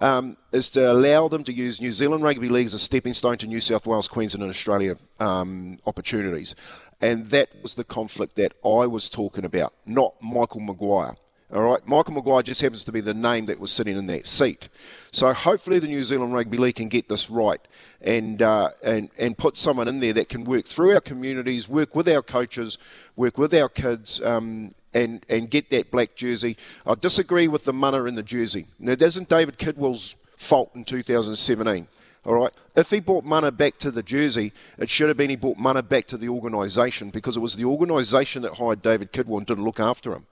Um, 0.00 0.36
is 0.52 0.70
to 0.70 0.92
allow 0.92 1.26
them 1.26 1.42
to 1.42 1.52
use 1.52 1.80
New 1.80 1.90
Zealand 1.90 2.22
Rugby 2.22 2.48
League 2.48 2.66
as 2.66 2.74
a 2.74 2.78
stepping 2.78 3.14
stone 3.14 3.36
to 3.38 3.48
New 3.48 3.60
South 3.60 3.84
Wales, 3.84 4.06
Queensland, 4.06 4.44
and 4.44 4.50
Australia 4.50 4.96
um, 5.18 5.80
opportunities. 5.86 6.54
And 7.00 7.26
that 7.26 7.50
was 7.62 7.74
the 7.74 7.84
conflict 7.84 8.36
that 8.36 8.54
I 8.64 8.86
was 8.86 9.08
talking 9.08 9.44
about, 9.44 9.72
not 9.86 10.14
Michael 10.20 10.60
Maguire. 10.60 11.14
All 11.50 11.62
right, 11.62 11.86
Michael 11.86 12.12
Maguire 12.12 12.42
just 12.42 12.60
happens 12.60 12.84
to 12.84 12.92
be 12.92 13.00
the 13.00 13.14
name 13.14 13.46
that 13.46 13.58
was 13.58 13.72
sitting 13.72 13.96
in 13.96 14.04
that 14.06 14.26
seat. 14.26 14.68
So 15.12 15.32
hopefully 15.32 15.78
the 15.78 15.86
New 15.86 16.04
Zealand 16.04 16.34
Rugby 16.34 16.58
League 16.58 16.74
can 16.74 16.88
get 16.88 17.08
this 17.08 17.30
right 17.30 17.60
and 18.02 18.42
uh, 18.42 18.70
and 18.82 19.08
and 19.18 19.38
put 19.38 19.56
someone 19.56 19.88
in 19.88 20.00
there 20.00 20.12
that 20.12 20.28
can 20.28 20.44
work 20.44 20.66
through 20.66 20.92
our 20.92 21.00
communities, 21.00 21.66
work 21.66 21.94
with 21.96 22.06
our 22.06 22.20
coaches, 22.20 22.76
work 23.16 23.38
with 23.38 23.54
our 23.54 23.70
kids, 23.70 24.20
um, 24.20 24.74
and 24.92 25.24
and 25.30 25.48
get 25.48 25.70
that 25.70 25.90
black 25.90 26.16
jersey. 26.16 26.58
I 26.84 26.94
disagree 26.96 27.48
with 27.48 27.64
the 27.64 27.72
munner 27.72 28.06
in 28.06 28.14
the 28.14 28.22
jersey. 28.22 28.66
Now, 28.78 28.92
it 28.92 29.00
isn't 29.00 29.30
David 29.30 29.56
Kidwell's 29.56 30.16
fault 30.36 30.72
in 30.74 30.84
2017. 30.84 31.88
All 32.24 32.34
right. 32.34 32.52
If 32.76 32.90
he 32.90 33.00
brought 33.00 33.24
Mana 33.24 33.50
back 33.50 33.78
to 33.78 33.90
the 33.90 34.02
jersey, 34.02 34.52
it 34.76 34.90
should 34.90 35.08
have 35.08 35.16
been 35.16 35.30
he 35.30 35.36
brought 35.36 35.56
Mana 35.56 35.82
back 35.82 36.06
to 36.08 36.16
the 36.16 36.28
organisation 36.28 37.10
because 37.10 37.36
it 37.36 37.40
was 37.40 37.56
the 37.56 37.64
organisation 37.64 38.42
that 38.42 38.54
hired 38.54 38.82
David 38.82 39.12
Kidwell 39.12 39.38
and 39.38 39.46
didn't 39.46 39.64
look 39.64 39.80
after 39.80 40.12
him. 40.12 40.26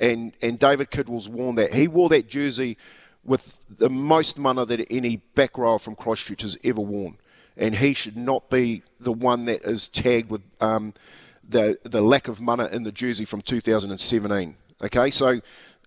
And 0.00 0.32
and 0.42 0.58
David 0.58 0.90
Kidwell's 0.90 1.28
worn 1.28 1.54
that. 1.56 1.74
He 1.74 1.88
wore 1.88 2.08
that 2.10 2.28
jersey 2.28 2.76
with 3.24 3.60
the 3.70 3.88
most 3.88 4.36
mana 4.36 4.66
that 4.66 4.86
any 4.90 5.18
back 5.34 5.56
rower 5.56 5.78
from 5.78 5.94
Christchurch 5.94 6.42
has 6.42 6.56
ever 6.64 6.80
worn. 6.80 7.18
And 7.56 7.76
he 7.76 7.94
should 7.94 8.16
not 8.16 8.50
be 8.50 8.82
the 8.98 9.12
one 9.12 9.44
that 9.44 9.62
is 9.62 9.88
tagged 9.88 10.30
with 10.30 10.42
um, 10.60 10.94
the 11.46 11.78
the 11.84 12.02
lack 12.02 12.28
of 12.28 12.40
mana 12.40 12.66
in 12.66 12.82
the 12.82 12.92
jersey 12.92 13.24
from 13.24 13.42
2017. 13.42 14.56
Okay, 14.82 15.10
so 15.10 15.40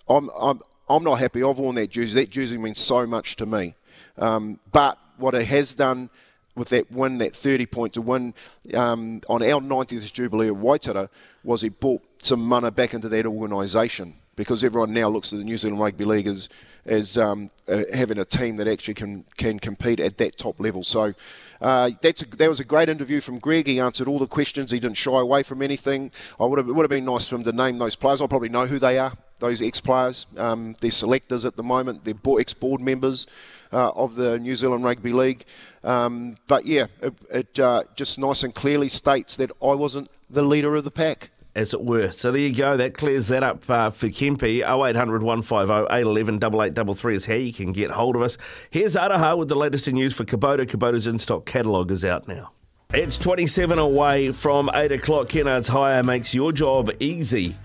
I'm 0.07 0.29
I'm 0.39 0.61
I'm 0.87 1.03
not 1.03 1.19
happy. 1.19 1.43
I've 1.43 1.57
worn 1.57 1.75
that 1.75 1.89
jersey. 1.89 2.13
That 2.15 2.29
jersey 2.29 2.57
means 2.57 2.79
so 2.79 3.05
much 3.05 3.35
to 3.37 3.45
me. 3.45 3.75
Um, 4.17 4.59
but 4.71 4.97
what 5.17 5.33
it 5.33 5.45
has 5.45 5.73
done 5.73 6.09
with 6.55 6.69
that 6.69 6.91
win, 6.91 7.17
that 7.17 7.35
30 7.35 7.65
point 7.65 7.93
to 7.93 8.01
win 8.01 8.33
um, 8.73 9.21
on 9.27 9.43
our 9.43 9.59
90th 9.59 10.11
Jubilee 10.11 10.47
of 10.47 10.57
Waitara, 10.57 11.09
was 11.43 11.63
it 11.63 11.79
brought 11.79 12.03
some 12.21 12.41
money 12.41 12.71
back 12.71 12.93
into 12.93 13.09
that 13.09 13.25
organisation 13.25 14.15
because 14.35 14.63
everyone 14.63 14.93
now 14.93 15.09
looks 15.09 15.31
at 15.31 15.39
the 15.39 15.45
New 15.45 15.57
Zealand 15.57 15.81
Rugby 15.81 16.03
League 16.05 16.27
as, 16.27 16.49
as 16.85 17.17
um, 17.17 17.49
uh, 17.67 17.83
having 17.93 18.17
a 18.17 18.25
team 18.25 18.57
that 18.57 18.67
actually 18.67 18.93
can, 18.93 19.23
can 19.37 19.59
compete 19.59 19.99
at 19.99 20.17
that 20.17 20.37
top 20.37 20.59
level. 20.59 20.83
So 20.83 21.13
uh, 21.61 21.91
that's 22.01 22.21
a, 22.21 22.25
that 22.37 22.49
was 22.49 22.59
a 22.59 22.65
great 22.65 22.89
interview 22.89 23.21
from 23.21 23.39
Greg. 23.39 23.67
He 23.67 23.79
answered 23.79 24.07
all 24.07 24.19
the 24.19 24.27
questions. 24.27 24.71
He 24.71 24.79
didn't 24.79 24.97
shy 24.97 25.19
away 25.19 25.43
from 25.43 25.61
anything. 25.61 26.11
I 26.39 26.45
would 26.45 26.57
have, 26.57 26.67
it 26.67 26.73
would 26.73 26.83
have 26.83 26.89
been 26.89 27.05
nice 27.05 27.27
for 27.27 27.35
him 27.35 27.43
to 27.43 27.53
name 27.53 27.77
those 27.77 27.95
players. 27.95 28.21
I 28.21 28.27
probably 28.27 28.49
know 28.49 28.65
who 28.65 28.79
they 28.79 28.97
are, 28.99 29.13
those 29.39 29.61
ex-players. 29.61 30.25
Um, 30.37 30.75
they're 30.79 30.91
selectors 30.91 31.45
at 31.45 31.55
the 31.55 31.63
moment. 31.63 32.05
They're 32.05 32.39
ex-board 32.39 32.81
members 32.81 33.27
uh, 33.71 33.89
of 33.91 34.15
the 34.15 34.39
New 34.39 34.55
Zealand 34.55 34.83
Rugby 34.83 35.13
League. 35.13 35.45
Um, 35.83 36.37
but 36.47 36.65
yeah, 36.65 36.87
it, 37.01 37.13
it 37.31 37.59
uh, 37.59 37.83
just 37.95 38.17
nice 38.17 38.43
and 38.43 38.53
clearly 38.53 38.89
states 38.89 39.35
that 39.37 39.51
I 39.61 39.73
wasn't 39.73 40.09
the 40.29 40.43
leader 40.43 40.75
of 40.75 40.83
the 40.83 40.91
pack 40.91 41.29
as 41.55 41.73
it 41.73 41.83
were. 41.83 42.11
So 42.11 42.31
there 42.31 42.41
you 42.41 42.53
go. 42.53 42.77
That 42.77 42.93
clears 42.93 43.29
that 43.29 43.43
up 43.43 43.69
uh, 43.69 43.89
for 43.89 44.07
Kempy. 44.07 44.59
0800 44.59 45.23
150 45.23 45.71
811 45.71 46.35
8833 46.35 47.15
is 47.15 47.25
how 47.25 47.33
you 47.35 47.53
can 47.53 47.71
get 47.71 47.91
hold 47.91 48.15
of 48.15 48.21
us. 48.21 48.37
Here's 48.69 48.95
Araha 48.95 49.37
with 49.37 49.47
the 49.47 49.55
latest 49.55 49.87
in 49.87 49.95
news 49.95 50.13
for 50.13 50.25
Kubota. 50.25 50.65
Kubota's 50.65 51.07
in 51.07 51.17
stock 51.17 51.45
catalogue 51.45 51.91
is 51.91 52.03
out 52.03 52.27
now. 52.27 52.51
It's 52.93 53.17
27 53.17 53.79
away 53.79 54.31
from 54.31 54.69
8 54.73 54.91
o'clock. 54.91 55.29
Kennards 55.29 55.67
Hire 55.67 56.03
makes 56.03 56.33
your 56.33 56.51
job 56.51 56.91
easy. 56.99 57.55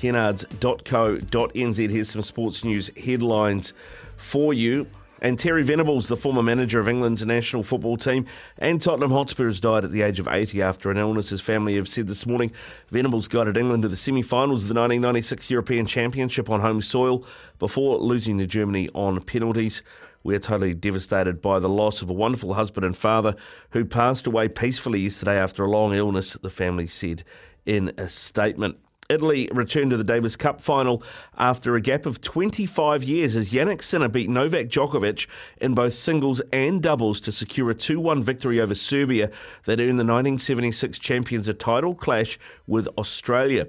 Kennards.co.nz. 0.00 1.90
Here's 1.90 2.08
some 2.08 2.22
sports 2.22 2.64
news 2.64 2.90
headlines 2.96 3.74
for 4.16 4.54
you. 4.54 4.86
And 5.20 5.38
Terry 5.38 5.62
Venables, 5.62 6.08
the 6.08 6.16
former 6.16 6.42
manager 6.42 6.80
of 6.80 6.88
England's 6.88 7.26
national 7.26 7.62
football 7.62 7.98
team 7.98 8.24
and 8.56 8.80
Tottenham 8.80 9.10
Hotspur, 9.10 9.44
has 9.44 9.60
died 9.60 9.84
at 9.84 9.90
the 9.90 10.00
age 10.00 10.18
of 10.18 10.26
80 10.26 10.62
after 10.62 10.90
an 10.90 10.96
illness. 10.96 11.28
His 11.28 11.42
family 11.42 11.74
have 11.76 11.86
said 11.86 12.08
this 12.08 12.24
morning 12.24 12.50
Venables 12.88 13.28
guided 13.28 13.58
England 13.58 13.82
to 13.82 13.90
the 13.90 13.96
semi 13.96 14.22
finals 14.22 14.62
of 14.62 14.68
the 14.68 14.80
1996 14.80 15.50
European 15.50 15.84
Championship 15.84 16.48
on 16.48 16.60
home 16.60 16.80
soil 16.80 17.22
before 17.58 17.98
losing 17.98 18.38
to 18.38 18.46
Germany 18.46 18.88
on 18.94 19.20
penalties. 19.20 19.82
We're 20.24 20.38
totally 20.38 20.72
devastated 20.72 21.42
by 21.42 21.58
the 21.58 21.68
loss 21.68 22.00
of 22.00 22.08
a 22.08 22.14
wonderful 22.14 22.54
husband 22.54 22.86
and 22.86 22.96
father 22.96 23.36
who 23.72 23.84
passed 23.84 24.26
away 24.26 24.48
peacefully 24.48 25.00
yesterday 25.00 25.36
after 25.36 25.62
a 25.62 25.70
long 25.70 25.92
illness, 25.92 26.32
the 26.40 26.48
family 26.48 26.86
said 26.86 27.22
in 27.66 27.92
a 27.98 28.08
statement. 28.08 28.78
Italy 29.10 29.48
returned 29.52 29.90
to 29.90 29.96
the 29.96 30.04
Davis 30.04 30.36
Cup 30.36 30.60
final 30.60 31.02
after 31.36 31.74
a 31.74 31.80
gap 31.80 32.06
of 32.06 32.20
25 32.20 33.02
years 33.02 33.34
as 33.34 33.52
Jannik 33.52 33.82
Sinner 33.82 34.08
beat 34.08 34.30
Novak 34.30 34.68
Djokovic 34.68 35.26
in 35.60 35.74
both 35.74 35.92
singles 35.94 36.40
and 36.52 36.80
doubles 36.82 37.20
to 37.22 37.32
secure 37.32 37.68
a 37.70 37.74
2 37.74 38.00
1 38.00 38.22
victory 38.22 38.60
over 38.60 38.74
Serbia 38.74 39.30
that 39.64 39.80
earned 39.80 39.98
the 39.98 40.06
1976 40.06 40.98
champions 40.98 41.48
a 41.48 41.54
title 41.54 41.94
clash 41.94 42.38
with 42.66 42.86
Australia. 42.96 43.66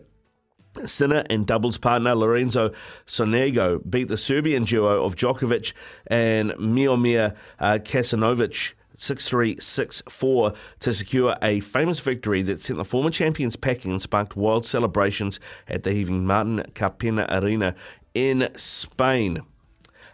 Sinner 0.85 1.23
and 1.29 1.45
doubles 1.45 1.77
partner 1.77 2.15
Lorenzo 2.15 2.71
Sonego 3.05 3.81
beat 3.89 4.07
the 4.07 4.17
Serbian 4.17 4.63
duo 4.63 5.03
of 5.03 5.15
Djokovic 5.15 5.73
and 6.07 6.51
Miomir 6.51 7.35
uh, 7.59 7.79
Kecmanovic 7.81 8.73
6-3-6-4 9.01 10.55
to 10.79 10.93
secure 10.93 11.35
a 11.41 11.59
famous 11.59 11.99
victory 11.99 12.43
that 12.43 12.61
sent 12.61 12.77
the 12.77 12.85
former 12.85 13.09
champions 13.09 13.55
packing 13.55 13.91
and 13.91 14.01
sparked 14.01 14.35
wild 14.35 14.63
celebrations 14.63 15.39
at 15.67 15.81
the 15.81 15.91
heaving 15.91 16.25
Martin 16.25 16.63
Carpena 16.75 17.25
Arena 17.29 17.73
in 18.13 18.47
Spain 18.55 19.41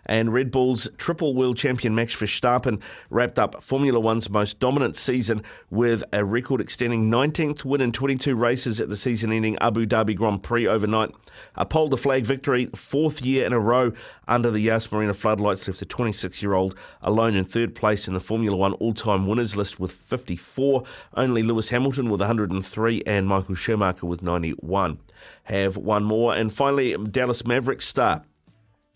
and 0.08 0.34
Red 0.34 0.49
Bull's 0.49 0.89
triple 0.97 1.36
world 1.36 1.58
champion 1.58 1.93
Max 1.93 2.16
Verstappen 2.16 2.82
wrapped 3.10 3.38
up 3.38 3.62
Formula 3.62 3.99
One's 3.99 4.30
most 4.30 4.60
dominant 4.60 4.95
season 4.95 5.43
with 5.70 6.03
a 6.12 6.26
record 6.26 6.62
extending 6.62 7.12
19th 7.12 7.64
win 7.64 7.82
in 7.82 7.91
22 7.91 8.36
races 8.36 8.80
at 8.80 8.89
the 8.89 8.95
season 8.95 9.32
ending 9.32 9.58
Abu 9.60 9.86
Dhabi 9.86 10.16
Grand 10.16 10.41
Prix 10.41 10.66
overnight. 10.66 11.12
A 11.55 11.66
pole 11.66 11.89
to 11.89 11.97
flag 11.97 12.26
victory, 12.26 12.68
fourth 12.76 13.22
year 13.22 13.45
in 13.45 13.53
a 13.53 13.60
row 13.60 13.91
under 14.28 14.49
the 14.49 14.60
Yas 14.60 14.91
Marina 14.91 15.14
floodlights, 15.14 15.68
left 15.68 15.80
the 15.80 15.86
26 15.86 16.41
year 16.41 16.53
old 16.53 16.76
alone 17.01 17.36
in 17.36 17.45
third 17.45 17.76
place 17.76 18.08
in 18.08 18.14
the 18.14 18.20
Formula 18.20 18.55
One 18.55 18.74
all 18.74 18.93
time 18.93 19.28
winners 19.28 19.55
list 19.55 19.80
with 19.80 19.91
54. 19.91 20.84
Only 21.16 21.43
Lewis 21.43 21.70
Hamilton 21.70 22.10
with 22.10 22.22
103 22.22 23.03
and 23.05 23.28
Michael 23.28 23.55
Schumacher 23.55 24.05
with 24.05 24.22
91 24.22 24.99
have 25.43 25.78
one 25.78 26.03
more. 26.03 26.34
And 26.34 26.53
finally, 26.53 26.95
Dallas 26.97 27.45
Mavericks 27.45 27.88
star 27.88 28.24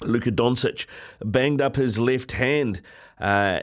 Luka 0.03 0.31
Doncic 0.31 0.85
banged 1.23 1.61
up 1.61 1.75
his 1.75 1.99
left 1.99 2.33
hand 2.33 2.81
uh, 3.22 3.61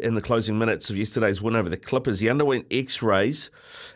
in 0.00 0.14
the 0.14 0.22
closing 0.22 0.56
minutes 0.56 0.88
of 0.88 0.96
yesterday's 0.96 1.42
win 1.42 1.56
over 1.56 1.68
the 1.68 1.76
Clippers. 1.76 2.20
He 2.20 2.28
underwent 2.28 2.66
X-rays, 2.70 3.50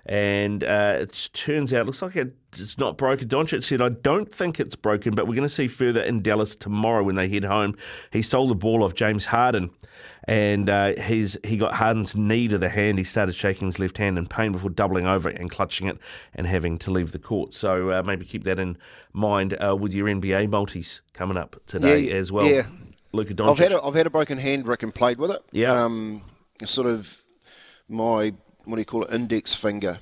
and 0.04 0.64
uh, 0.64 0.98
it 1.00 1.30
turns 1.32 1.72
out 1.72 1.86
looks 1.86 2.02
like 2.02 2.16
it's 2.16 2.78
not 2.78 2.98
broken. 2.98 3.28
Doncic 3.28 3.62
said, 3.62 3.80
"I 3.80 3.90
don't 3.90 4.34
think 4.34 4.58
it's 4.58 4.74
broken, 4.74 5.14
but 5.14 5.28
we're 5.28 5.36
going 5.36 5.48
to 5.48 5.54
see 5.54 5.68
further 5.68 6.02
in 6.02 6.20
Dallas 6.20 6.56
tomorrow 6.56 7.04
when 7.04 7.14
they 7.14 7.28
head 7.28 7.44
home." 7.44 7.76
He 8.10 8.22
stole 8.22 8.48
the 8.48 8.56
ball 8.56 8.82
off 8.82 8.94
James 8.94 9.26
Harden, 9.26 9.70
and 10.24 10.68
uh, 10.68 11.00
he's 11.00 11.38
he 11.44 11.56
got 11.56 11.74
Harden's 11.74 12.16
knee 12.16 12.48
to 12.48 12.58
the 12.58 12.68
hand. 12.68 12.98
He 12.98 13.04
started 13.04 13.36
shaking 13.36 13.68
his 13.68 13.78
left 13.78 13.98
hand 13.98 14.18
in 14.18 14.26
pain 14.26 14.50
before 14.50 14.70
doubling 14.70 15.06
over 15.06 15.28
and 15.28 15.48
clutching 15.48 15.86
it 15.86 15.98
and 16.34 16.44
having 16.48 16.76
to 16.78 16.90
leave 16.90 17.12
the 17.12 17.20
court. 17.20 17.54
So 17.54 17.92
uh, 17.92 18.02
maybe 18.02 18.24
keep 18.24 18.42
that 18.44 18.58
in 18.58 18.76
mind 19.12 19.56
uh, 19.62 19.76
with 19.76 19.94
your 19.94 20.08
NBA 20.08 20.50
multis 20.50 21.02
coming 21.12 21.36
up 21.36 21.54
today 21.68 22.00
yeah, 22.00 22.14
as 22.14 22.32
well. 22.32 22.46
Yeah. 22.46 22.66
Luka 23.12 23.34
Doncic. 23.34 23.50
I've 23.50 23.58
had 23.58 23.72
a, 23.72 23.84
I've 23.84 23.94
had 23.94 24.06
a 24.06 24.10
broken 24.10 24.38
hand, 24.38 24.66
Rick, 24.66 24.82
and 24.82 24.94
played 24.94 25.18
with 25.18 25.30
it. 25.30 25.42
Yeah. 25.52 25.72
Um, 25.72 26.22
sort 26.64 26.86
of 26.86 27.22
my 27.88 28.34
what 28.64 28.76
do 28.76 28.80
you 28.80 28.84
call 28.84 29.04
it, 29.04 29.14
index 29.14 29.54
finger 29.54 29.98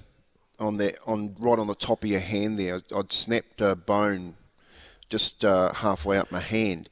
on 0.58 0.78
that 0.78 0.96
on 1.06 1.36
right 1.38 1.58
on 1.58 1.66
the 1.66 1.74
top 1.74 2.02
of 2.02 2.10
your 2.10 2.20
hand 2.20 2.58
there. 2.58 2.82
I'd 2.94 3.12
snapped 3.12 3.60
a 3.60 3.74
bone 3.76 4.34
just 5.08 5.44
uh, 5.44 5.72
halfway 5.72 6.18
up 6.18 6.32
my 6.32 6.40
hand. 6.40 6.88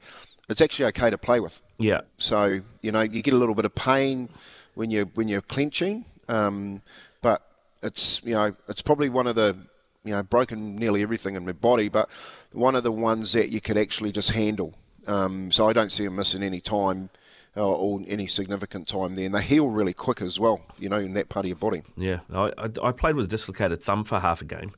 It's 0.47 0.61
actually 0.61 0.85
okay 0.87 1.09
to 1.09 1.17
play 1.17 1.39
with. 1.39 1.61
Yeah. 1.77 2.01
So 2.17 2.61
you 2.81 2.91
know 2.91 3.01
you 3.01 3.21
get 3.21 3.33
a 3.33 3.37
little 3.37 3.55
bit 3.55 3.65
of 3.65 3.75
pain, 3.75 4.29
when 4.75 4.91
you 4.91 5.09
when 5.15 5.27
you're 5.27 5.41
clenching. 5.41 6.05
Um, 6.27 6.81
but 7.21 7.41
it's 7.81 8.23
you 8.23 8.35
know 8.35 8.55
it's 8.69 8.81
probably 8.81 9.09
one 9.09 9.25
of 9.25 9.35
the 9.35 9.57
you 10.03 10.11
know 10.11 10.21
broken 10.21 10.75
nearly 10.75 11.01
everything 11.01 11.35
in 11.35 11.45
my 11.45 11.53
body, 11.53 11.89
but 11.89 12.09
one 12.51 12.75
of 12.75 12.83
the 12.83 12.91
ones 12.91 13.33
that 13.33 13.49
you 13.49 13.59
could 13.59 13.77
actually 13.77 14.11
just 14.11 14.31
handle. 14.31 14.75
Um, 15.07 15.51
so 15.51 15.67
I 15.67 15.73
don't 15.73 15.91
see 15.91 16.05
him 16.05 16.15
missing 16.15 16.43
any 16.43 16.61
time. 16.61 17.09
Uh, 17.57 17.65
or 17.65 18.01
any 18.09 18.27
significant 18.27 18.85
time 18.85 19.15
there, 19.15 19.25
and 19.25 19.33
they 19.33 19.41
heal 19.41 19.69
really 19.69 19.93
quick 19.93 20.21
as 20.21 20.37
well. 20.37 20.59
You 20.77 20.89
know, 20.89 20.99
in 20.99 21.13
that 21.13 21.29
part 21.29 21.45
of 21.45 21.47
your 21.47 21.55
body. 21.55 21.83
Yeah, 21.95 22.19
I, 22.29 22.51
I, 22.57 22.69
I 22.83 22.91
played 22.91 23.15
with 23.15 23.23
a 23.23 23.29
dislocated 23.29 23.81
thumb 23.81 24.03
for 24.03 24.19
half 24.19 24.41
a 24.41 24.43
game, 24.43 24.71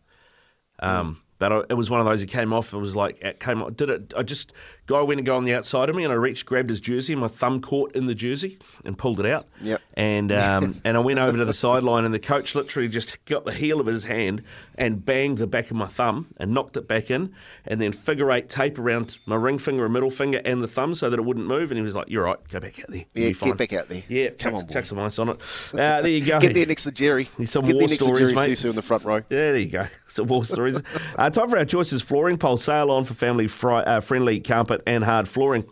um, 0.77 1.15
mm. 1.15 1.19
but 1.39 1.65
it 1.71 1.73
was 1.73 1.89
one 1.89 2.01
of 2.01 2.05
those 2.05 2.19
that 2.19 2.29
came 2.29 2.53
off. 2.53 2.73
It 2.73 2.77
was 2.77 2.95
like 2.95 3.19
it 3.19 3.39
came. 3.39 3.63
off, 3.63 3.75
Did 3.75 3.89
it? 3.89 4.13
I 4.15 4.21
just 4.21 4.53
guy 4.87 5.01
went 5.01 5.19
to 5.19 5.23
go 5.23 5.37
on 5.37 5.43
the 5.43 5.53
outside 5.53 5.89
of 5.89 5.95
me, 5.95 6.03
and 6.03 6.11
I 6.11 6.15
reached, 6.15 6.45
grabbed 6.45 6.69
his 6.69 6.79
jersey, 6.79 7.13
and 7.13 7.21
my 7.21 7.27
thumb 7.27 7.61
caught 7.61 7.93
in 7.95 8.05
the 8.05 8.15
jersey 8.15 8.57
and 8.83 8.97
pulled 8.97 9.19
it 9.19 9.25
out. 9.25 9.45
Yep. 9.61 9.81
And 9.93 10.31
um, 10.31 10.81
and 10.83 10.97
I 10.97 10.99
went 11.01 11.19
over 11.19 11.37
to 11.37 11.45
the 11.45 11.53
sideline, 11.53 12.05
and 12.05 12.13
the 12.13 12.19
coach 12.19 12.55
literally 12.55 12.87
just 12.87 13.23
got 13.25 13.45
the 13.45 13.53
heel 13.53 13.79
of 13.79 13.85
his 13.85 14.05
hand 14.05 14.43
and 14.75 15.03
banged 15.03 15.39
the 15.39 15.47
back 15.47 15.71
of 15.71 15.77
my 15.77 15.87
thumb 15.87 16.27
and 16.37 16.53
knocked 16.53 16.77
it 16.77 16.87
back 16.87 17.11
in, 17.11 17.33
and 17.65 17.81
then 17.81 17.91
figure 17.91 18.31
eight 18.31 18.47
tape 18.49 18.79
around 18.79 19.19
my 19.25 19.35
ring 19.35 19.57
finger 19.57 19.83
and 19.83 19.93
middle 19.93 20.09
finger 20.09 20.41
and 20.45 20.61
the 20.61 20.67
thumb 20.67 20.95
so 20.95 21.09
that 21.09 21.19
it 21.19 21.25
wouldn't 21.25 21.47
move. 21.47 21.71
And 21.71 21.77
he 21.77 21.83
was 21.83 21.95
like, 21.95 22.09
"You're 22.09 22.23
right, 22.23 22.37
go 22.49 22.59
back 22.59 22.79
out 22.79 22.87
there. 22.89 23.03
Yeah, 23.13 23.31
get 23.31 23.57
back 23.57 23.73
out 23.73 23.89
there. 23.89 24.03
Yeah, 24.07 24.29
come 24.29 24.53
chuck, 24.53 24.63
on, 24.63 24.69
chuck 24.69 24.85
some 24.85 24.99
ice 24.99 25.19
on 25.19 25.29
it. 25.29 25.41
Uh, 25.73 25.75
there 26.01 26.07
you 26.07 26.25
go. 26.25 26.39
get 26.39 26.53
there 26.53 26.65
next 26.65 26.83
to 26.83 26.91
Jerry. 26.91 27.29
Need 27.37 27.49
some 27.49 27.65
get 27.65 27.73
war 27.73 27.81
there 27.81 27.89
next 27.89 28.03
stories, 28.03 28.29
to 28.29 28.35
Jerry 28.35 28.47
mate. 28.47 28.57
Susu 28.57 28.69
in 28.69 28.75
the 28.75 28.81
front 28.81 29.03
row. 29.03 29.15
Yeah, 29.15 29.21
there 29.29 29.57
you 29.57 29.69
go. 29.69 29.87
Some 30.07 30.27
war 30.27 30.45
stories. 30.45 30.81
uh, 31.17 31.29
time 31.29 31.49
for 31.49 31.57
our 31.57 31.65
choices 31.65 32.01
flooring 32.01 32.37
pole, 32.37 32.57
Sail 32.57 32.89
on 32.89 33.03
for 33.03 33.13
family 33.13 33.47
uh, 33.63 33.99
friendly 33.99 34.39
and 34.85 35.03
hard 35.03 35.27
flooring. 35.27 35.65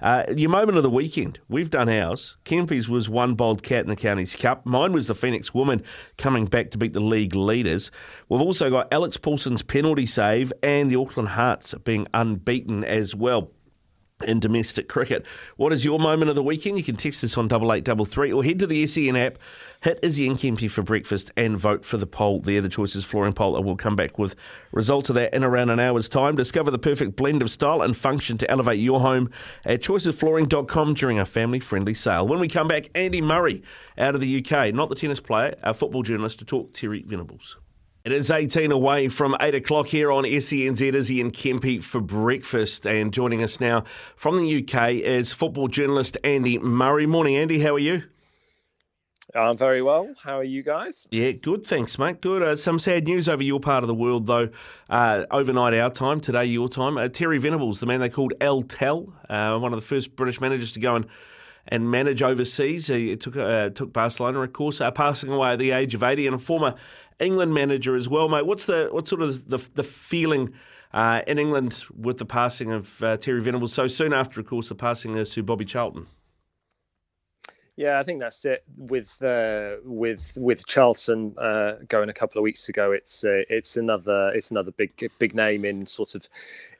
Uh, 0.00 0.24
your 0.34 0.50
moment 0.50 0.76
of 0.76 0.82
the 0.82 0.90
weekend. 0.90 1.40
We've 1.48 1.70
done 1.70 1.88
ours. 1.88 2.36
Kempy's 2.44 2.88
was 2.88 3.08
one 3.08 3.34
bold 3.34 3.62
cat 3.62 3.80
in 3.80 3.88
the 3.88 3.96
Counties 3.96 4.36
Cup. 4.36 4.64
Mine 4.66 4.92
was 4.92 5.08
the 5.08 5.14
Phoenix 5.14 5.54
Woman 5.54 5.82
coming 6.18 6.46
back 6.46 6.70
to 6.70 6.78
beat 6.78 6.92
the 6.92 7.00
league 7.00 7.34
leaders. 7.34 7.90
We've 8.28 8.42
also 8.42 8.70
got 8.70 8.92
Alex 8.92 9.16
Paulsen's 9.16 9.62
penalty 9.62 10.06
save 10.06 10.52
and 10.62 10.90
the 10.90 10.96
Auckland 10.96 11.30
Hearts 11.30 11.74
being 11.84 12.06
unbeaten 12.12 12.84
as 12.84 13.14
well 13.14 13.50
in 14.24 14.40
domestic 14.40 14.88
cricket. 14.88 15.24
What 15.56 15.72
is 15.72 15.84
your 15.84 15.98
moment 15.98 16.30
of 16.30 16.34
the 16.34 16.42
weekend? 16.42 16.78
You 16.78 16.84
can 16.84 16.96
text 16.96 17.22
us 17.22 17.36
on 17.36 17.48
double 17.48 17.72
eight 17.72 17.84
double 17.84 18.04
three 18.04 18.32
or 18.32 18.42
head 18.42 18.58
to 18.60 18.66
the 18.66 18.86
SEN 18.86 19.16
app, 19.16 19.38
hit 19.82 19.98
Izzy 20.02 20.26
and 20.26 20.36
Kempy 20.36 20.70
for 20.70 20.82
breakfast 20.82 21.30
and 21.36 21.56
vote 21.56 21.84
for 21.84 21.96
the 21.96 22.06
poll 22.06 22.40
there, 22.40 22.60
the 22.60 22.68
choices 22.68 23.04
flooring 23.04 23.32
poll. 23.32 23.56
And 23.56 23.64
we'll 23.64 23.76
come 23.76 23.96
back 23.96 24.18
with 24.18 24.34
results 24.72 25.08
of 25.08 25.14
that 25.16 25.34
in 25.34 25.44
around 25.44 25.70
an 25.70 25.80
hour's 25.80 26.08
time. 26.08 26.36
Discover 26.36 26.70
the 26.70 26.78
perfect 26.78 27.16
blend 27.16 27.42
of 27.42 27.50
style 27.50 27.82
and 27.82 27.96
function 27.96 28.38
to 28.38 28.50
elevate 28.50 28.78
your 28.78 29.00
home 29.00 29.30
at 29.64 29.80
choicesflooring.com 29.80 30.94
during 30.94 31.18
our 31.18 31.24
family 31.24 31.60
friendly 31.60 31.94
sale. 31.94 32.26
When 32.26 32.40
we 32.40 32.48
come 32.48 32.68
back, 32.68 32.90
Andy 32.94 33.20
Murray 33.20 33.62
out 33.98 34.14
of 34.14 34.20
the 34.20 34.44
UK, 34.44 34.74
not 34.74 34.88
the 34.88 34.94
tennis 34.94 35.20
player, 35.20 35.54
our 35.62 35.74
football 35.74 36.02
journalist 36.02 36.38
to 36.40 36.44
talk 36.44 36.72
Terry 36.72 37.02
Venables. 37.02 37.56
It 38.06 38.12
is 38.12 38.30
18 38.30 38.70
away 38.70 39.08
from 39.08 39.36
8 39.40 39.56
o'clock 39.56 39.88
here 39.88 40.12
on 40.12 40.22
SENZ 40.22 40.94
Izzy 40.94 41.20
and 41.20 41.32
Kempy 41.32 41.82
for 41.82 42.00
breakfast. 42.00 42.86
And 42.86 43.12
joining 43.12 43.42
us 43.42 43.58
now 43.58 43.82
from 44.14 44.36
the 44.36 44.62
UK 44.62 44.92
is 44.92 45.32
football 45.32 45.66
journalist 45.66 46.16
Andy 46.22 46.56
Murray. 46.56 47.06
Morning, 47.06 47.34
Andy. 47.34 47.58
How 47.58 47.74
are 47.74 47.80
you? 47.80 48.04
I'm 49.34 49.56
very 49.56 49.82
well. 49.82 50.14
How 50.22 50.38
are 50.38 50.44
you 50.44 50.62
guys? 50.62 51.08
Yeah, 51.10 51.32
good. 51.32 51.66
Thanks, 51.66 51.98
mate. 51.98 52.20
Good. 52.20 52.42
Uh, 52.42 52.56
some 52.56 52.78
sad 52.78 53.04
news 53.04 53.28
over 53.28 53.42
your 53.42 53.60
part 53.60 53.82
of 53.82 53.88
the 53.88 53.94
world, 53.94 54.26
though. 54.26 54.50
Uh, 54.88 55.26
overnight 55.30 55.74
our 55.74 55.90
time, 55.90 56.20
today 56.20 56.44
your 56.44 56.68
time. 56.68 56.96
Uh, 56.96 57.08
Terry 57.08 57.38
Venables, 57.38 57.80
the 57.80 57.86
man 57.86 58.00
they 58.00 58.08
called 58.08 58.34
El 58.40 58.62
Tel, 58.62 59.12
uh, 59.28 59.58
one 59.58 59.72
of 59.72 59.80
the 59.80 59.86
first 59.86 60.14
British 60.16 60.40
managers 60.40 60.72
to 60.72 60.80
go 60.80 60.96
and 60.96 61.06
and 61.68 61.90
manage 61.90 62.22
overseas. 62.22 62.86
He 62.86 63.16
took 63.16 63.36
uh, 63.36 63.70
took 63.70 63.92
Barcelona, 63.92 64.42
of 64.42 64.52
course, 64.52 64.80
uh, 64.80 64.92
passing 64.92 65.30
away 65.32 65.50
at 65.50 65.58
the 65.58 65.72
age 65.72 65.94
of 65.94 66.04
80, 66.04 66.28
and 66.28 66.36
a 66.36 66.38
former 66.38 66.74
England 67.18 67.52
manager 67.52 67.96
as 67.96 68.08
well, 68.08 68.28
mate. 68.28 68.46
What's 68.46 68.66
the 68.66 68.88
what 68.92 69.08
sort 69.08 69.22
of 69.22 69.48
the 69.48 69.58
the 69.74 69.82
feeling 69.82 70.52
in 70.94 71.38
England 71.38 71.84
with 71.94 72.18
the 72.18 72.24
passing 72.24 72.70
of 72.70 72.98
Terry 73.20 73.42
Venables 73.42 73.72
so 73.72 73.88
soon 73.88 74.12
after, 74.12 74.38
of 74.40 74.46
course, 74.46 74.68
the 74.68 74.76
passing 74.76 75.18
of 75.18 75.26
Sir 75.26 75.42
Bobby 75.42 75.64
Charlton? 75.64 76.06
Yeah, 77.76 77.98
I 77.98 78.04
think 78.04 78.20
that's 78.20 78.42
it. 78.46 78.64
With 78.78 79.20
uh, 79.22 79.76
with 79.84 80.32
with 80.40 80.66
Charlton 80.66 81.34
uh, 81.36 81.74
going 81.86 82.08
a 82.08 82.14
couple 82.14 82.38
of 82.38 82.42
weeks 82.42 82.70
ago, 82.70 82.92
it's 82.92 83.22
uh, 83.22 83.42
it's 83.50 83.76
another 83.76 84.30
it's 84.34 84.50
another 84.50 84.70
big 84.70 85.10
big 85.18 85.34
name 85.34 85.66
in 85.66 85.84
sort 85.84 86.14
of 86.14 86.26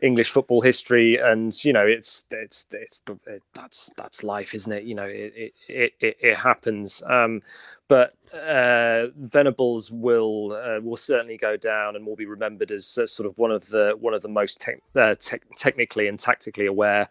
English 0.01 0.31
football 0.31 0.63
history, 0.63 1.17
and 1.19 1.53
you 1.67 1.75
know 1.75 1.87
it's 1.87 2.25
it's 2.31 2.67
it's 2.73 3.03
it, 3.27 3.43
that's 3.53 3.91
that's 3.99 4.25
life, 4.25 4.55
isn't 4.55 4.73
it? 4.73 4.85
You 4.85 4.95
know, 4.95 5.05
it 5.05 5.53
it 5.69 5.93
it, 6.01 6.17
it 6.19 6.37
happens. 6.39 7.03
Um, 7.07 7.43
but 7.89 8.15
uh, 8.33 9.09
Venables 9.17 9.91
will 9.91 10.55
uh, 10.55 10.81
will 10.81 10.97
certainly 10.97 11.37
go 11.37 11.59
down 11.59 11.97
and 11.97 12.07
will 12.07 12.17
be 12.17 12.25
remembered 12.25 12.71
as 12.71 12.97
uh, 12.97 13.07
sort 13.07 13.29
of 13.29 13.37
one 13.37 13.51
of 13.51 13.69
the 13.69 13.95
one 14.01 14.15
of 14.15 14.23
the 14.23 14.31
most 14.31 14.63
te- 14.63 14.81
te- 15.21 15.39
technically 15.57 16.09
and 16.09 16.19
tactically 16.19 16.65
aware 16.65 17.11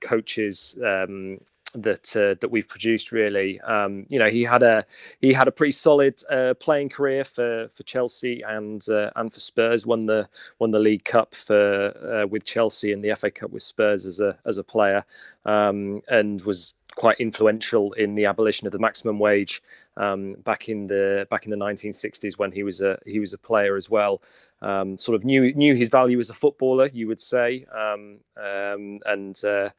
coaches 0.00 0.78
um, 0.84 1.38
that 1.74 2.16
uh, 2.16 2.34
that 2.40 2.50
we've 2.50 2.68
produced 2.68 3.12
really. 3.12 3.60
Um, 3.60 4.06
you 4.10 4.18
know 4.18 4.28
he 4.28 4.42
had 4.42 4.62
a 4.62 4.84
he 5.20 5.32
had 5.32 5.48
a 5.48 5.52
pretty 5.52 5.72
solid 5.72 6.20
uh, 6.30 6.54
playing 6.54 6.90
career 6.90 7.24
for 7.24 7.68
for 7.68 7.82
Chelsea 7.82 8.42
and 8.42 8.84
uh, 8.88 9.10
and 9.16 9.32
for 9.32 9.40
Spurs. 9.40 9.86
Won 9.86 10.06
the 10.06 10.28
won 10.58 10.70
the 10.70 10.78
League 10.78 11.04
Cup 11.04 11.34
for 11.34 12.22
uh, 12.22 12.26
with 12.26 12.44
Chelsea 12.44 12.92
and 12.92 13.02
the 13.02 13.14
FA 13.14 13.30
Cup 13.30 13.50
with 13.50 13.62
Spurs 13.62 14.06
as 14.06 14.20
a 14.20 14.38
as 14.44 14.58
a 14.58 14.64
player. 14.64 15.04
Um, 15.44 16.02
and 16.08 16.40
was 16.42 16.74
quite 16.94 17.20
influential 17.20 17.92
in 17.92 18.14
the 18.14 18.26
abolition 18.26 18.66
of 18.66 18.72
the 18.72 18.78
maximum 18.78 19.18
wage 19.18 19.62
um, 19.96 20.34
back 20.44 20.68
in 20.68 20.86
the 20.86 21.26
back 21.30 21.44
in 21.44 21.50
the 21.50 21.56
1960s 21.56 22.38
when 22.38 22.52
he 22.52 22.62
was 22.62 22.80
a 22.80 22.98
he 23.06 23.18
was 23.18 23.32
a 23.32 23.38
player 23.38 23.76
as 23.76 23.88
well. 23.88 24.20
Um, 24.62 24.98
sort 24.98 25.16
of 25.16 25.24
knew 25.24 25.52
knew 25.54 25.74
his 25.74 25.88
value 25.88 26.18
as 26.18 26.30
a 26.30 26.34
footballer, 26.34 26.88
you 26.92 27.08
would 27.08 27.20
say, 27.20 27.64
um, 27.72 28.18
um 28.36 29.00
and 29.06 29.42
uh, 29.44 29.70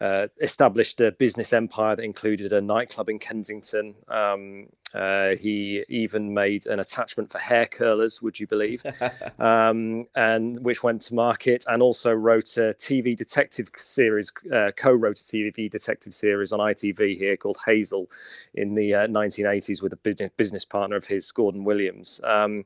uh, 0.00 0.26
established 0.40 1.00
a 1.00 1.12
business 1.12 1.52
empire 1.52 1.96
that 1.96 2.02
included 2.02 2.52
a 2.52 2.60
nightclub 2.60 3.08
in 3.08 3.18
Kensington. 3.18 3.94
Um, 4.08 4.66
uh, 4.94 5.36
he 5.36 5.84
even 5.88 6.34
made 6.34 6.66
an 6.66 6.80
attachment 6.80 7.30
for 7.32 7.38
hair 7.38 7.66
curlers, 7.66 8.20
would 8.22 8.38
you 8.38 8.46
believe? 8.46 8.82
um, 9.38 10.06
and 10.14 10.62
which 10.64 10.82
went 10.82 11.02
to 11.02 11.14
market, 11.14 11.64
and 11.68 11.82
also 11.82 12.12
wrote 12.12 12.56
a 12.56 12.74
TV 12.74 13.16
detective 13.16 13.68
series, 13.76 14.32
uh, 14.52 14.70
co-wrote 14.76 15.18
a 15.18 15.22
TV 15.22 15.70
detective 15.70 16.14
series 16.14 16.52
on 16.52 16.60
ITV 16.60 17.16
here 17.16 17.36
called 17.36 17.56
Hazell 17.66 18.06
in 18.54 18.74
the 18.74 18.90
1980s 18.92 19.80
uh, 19.80 19.82
with 19.82 19.92
a 19.92 20.30
business 20.36 20.64
partner 20.64 20.96
of 20.96 21.06
his, 21.06 21.30
Gordon 21.32 21.64
Williams. 21.64 22.20
Um, 22.22 22.64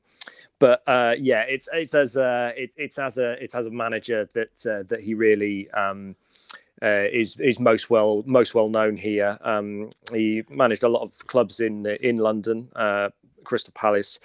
but 0.59 0.83
uh, 0.87 1.15
yeah, 1.19 1.41
it's 1.49 1.69
it's 1.73 1.95
as 1.95 2.17
a 2.17 2.53
it, 2.55 2.75
it's 2.77 2.99
as 2.99 3.17
a 3.19 3.33
it's 3.43 3.55
as 3.55 3.67
a 3.67 3.71
manager 3.71 4.29
that 4.35 4.67
uh, 4.67 4.83
that 4.89 5.01
he 5.01 5.15
really 5.15 5.71
um, 5.71 6.17
uh, 6.83 7.05
is 7.13 7.39
is 7.39 7.61
most 7.61 7.91
well 7.91 8.23
most 8.27 8.55
well 8.55 8.69
known 8.69 8.97
here. 8.97 9.39
Um, 9.43 9.91
he 10.13 10.43
managed 10.51 10.83
a 10.83 10.89
lot 10.89 11.03
of 11.03 11.27
clubs 11.27 11.61
in 11.61 11.87
in 11.87 12.17
London, 12.17 12.71
uh, 12.75 13.11
Crystal 13.45 13.73
Palace, 13.75 14.19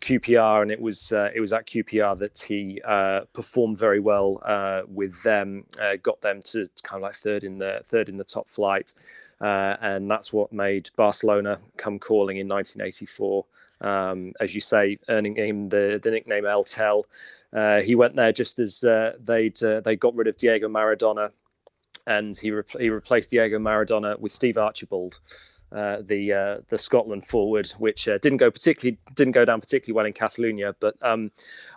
QPR, 0.00 0.62
and 0.62 0.70
it 0.70 0.80
was 0.80 1.12
uh, 1.12 1.30
it 1.34 1.40
was 1.40 1.52
at 1.52 1.66
QPR 1.66 2.18
that 2.18 2.38
he 2.38 2.80
uh, 2.84 3.22
performed 3.32 3.78
very 3.78 3.98
well 3.98 4.40
uh, 4.44 4.82
with 4.88 5.20
them, 5.24 5.64
uh, 5.80 5.96
got 6.02 6.20
them 6.20 6.42
to 6.42 6.66
kind 6.82 7.00
of 7.00 7.02
like 7.02 7.14
third 7.14 7.42
in 7.42 7.58
the 7.58 7.80
third 7.84 8.08
in 8.08 8.16
the 8.18 8.24
top 8.24 8.46
flight, 8.46 8.94
and 9.40 10.08
that's 10.08 10.32
what 10.32 10.52
made 10.52 10.90
Barcelona 10.96 11.58
come 11.76 11.98
calling 11.98 12.36
in 12.36 12.46
1984. 12.48 13.46
Um, 13.78 14.32
as 14.40 14.54
you 14.54 14.62
say, 14.62 14.98
earning 15.06 15.36
him 15.36 15.68
the, 15.68 16.00
the 16.02 16.10
nickname 16.10 16.46
El 16.46 16.64
Tel. 16.64 17.04
he 17.82 17.94
went 17.94 18.16
there 18.16 18.32
just 18.32 18.58
as 18.60 18.80
they'd 18.80 19.56
they 19.56 19.96
got 19.96 20.14
rid 20.14 20.28
of 20.28 20.36
Diego 20.36 20.68
Maradona 20.68 21.30
and 22.06 22.36
he, 22.36 22.50
re- 22.50 22.62
he 22.78 22.90
replaced 22.90 23.30
Diego 23.30 23.58
Maradona 23.58 24.18
with 24.18 24.32
Steve 24.32 24.58
Archibald. 24.58 25.18
Uh, 25.72 26.00
the 26.00 26.32
uh, 26.32 26.58
the 26.68 26.78
Scotland 26.78 27.26
forward, 27.26 27.68
which 27.76 28.06
uh, 28.06 28.18
didn't 28.18 28.38
go 28.38 28.52
particularly 28.52 28.98
didn't 29.16 29.32
go 29.32 29.44
down 29.44 29.60
particularly 29.60 29.96
well 29.96 30.06
in 30.06 30.12
Catalonia, 30.12 30.76
but 30.78 30.94
um, 31.02 31.32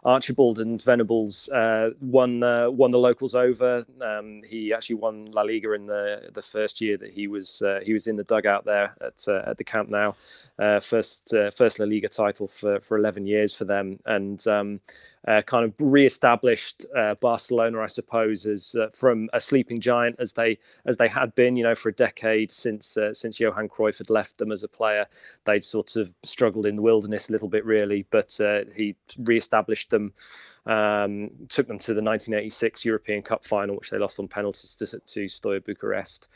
Archibald 0.06 0.60
and 0.60 0.80
Venables 0.80 1.49
uh, 1.49 1.89
won 1.99 2.43
uh, 2.43 2.69
won 2.69 2.91
the 2.91 2.99
locals 2.99 3.34
over. 3.34 3.84
Um, 3.99 4.41
he 4.47 4.73
actually 4.76 4.97
won 4.97 5.26
La 5.34 5.41
Liga 5.41 5.73
in 5.73 5.88
the 5.88 6.30
the 6.31 6.41
first 6.43 6.81
year 6.81 6.97
that 6.97 7.10
he 7.10 7.27
was 7.27 7.64
uh, 7.64 7.80
he 7.84 7.93
was 7.93 8.06
in 8.06 8.15
the 8.15 8.23
dugout 8.23 8.64
there 8.64 8.95
at 9.01 9.27
at 9.27 9.57
the 9.57 9.64
Camp 9.64 9.89
Nou. 9.89 10.14
first 10.80 11.34
first 11.56 11.80
La 11.80 11.85
Liga 11.88 12.10
title 12.10 12.47
for 12.47 12.80
for 12.81 12.95
11 12.95 13.26
years 13.26 13.56
for 13.56 13.65
them, 13.65 13.97
and 14.06 14.45
um, 14.45 14.81
uh, 15.27 15.41
kind 15.41 15.65
of 15.65 15.73
re-established 15.79 16.85
uh, 16.95 17.15
Barcelona, 17.15 17.81
I 17.81 17.87
suppose, 17.87 18.45
as 18.45 18.75
uh, 18.75 18.87
from 18.89 19.29
a 19.33 19.41
sleeping 19.41 19.79
giant 19.79 20.15
as 20.19 20.33
they 20.33 20.59
as 20.85 20.97
they 20.97 21.07
had 21.07 21.35
been, 21.35 21.55
you 21.55 21.63
know, 21.63 21.75
for 21.75 21.89
a 21.89 21.93
decade 21.93 22.51
since 22.51 22.95
uh, 22.97 23.13
since 23.13 23.39
Johan 23.39 23.67
Cruyff 23.67 23.97
had 23.97 24.09
left 24.09 24.37
them 24.37 24.51
as 24.51 24.63
a 24.63 24.67
player. 24.67 25.07
They'd 25.43 25.63
sort 25.63 25.95
of 25.95 26.13
struggled 26.23 26.65
in 26.65 26.75
the 26.75 26.81
wilderness 26.81 27.29
a 27.29 27.31
little 27.33 27.49
bit, 27.49 27.65
really, 27.65 28.05
but 28.09 28.39
uh, 28.39 28.61
he 28.75 28.95
re-established 29.17 29.89
them. 29.89 30.13
Um, 30.65 31.31
took 31.47 31.67
them 31.67 31.79
to 31.79 31.93
the 31.93 32.01
1986 32.01 32.85
European 32.85 33.23
Cup 33.23 33.43
final, 33.43 33.77
which 33.77 33.89
they 33.89 33.97
lost 33.97 34.19
on 34.19 34.27
penalties 34.27 34.75
to, 34.75 34.99
to 34.99 35.27
Steaua 35.27 35.61
Bucharest. 35.61 36.27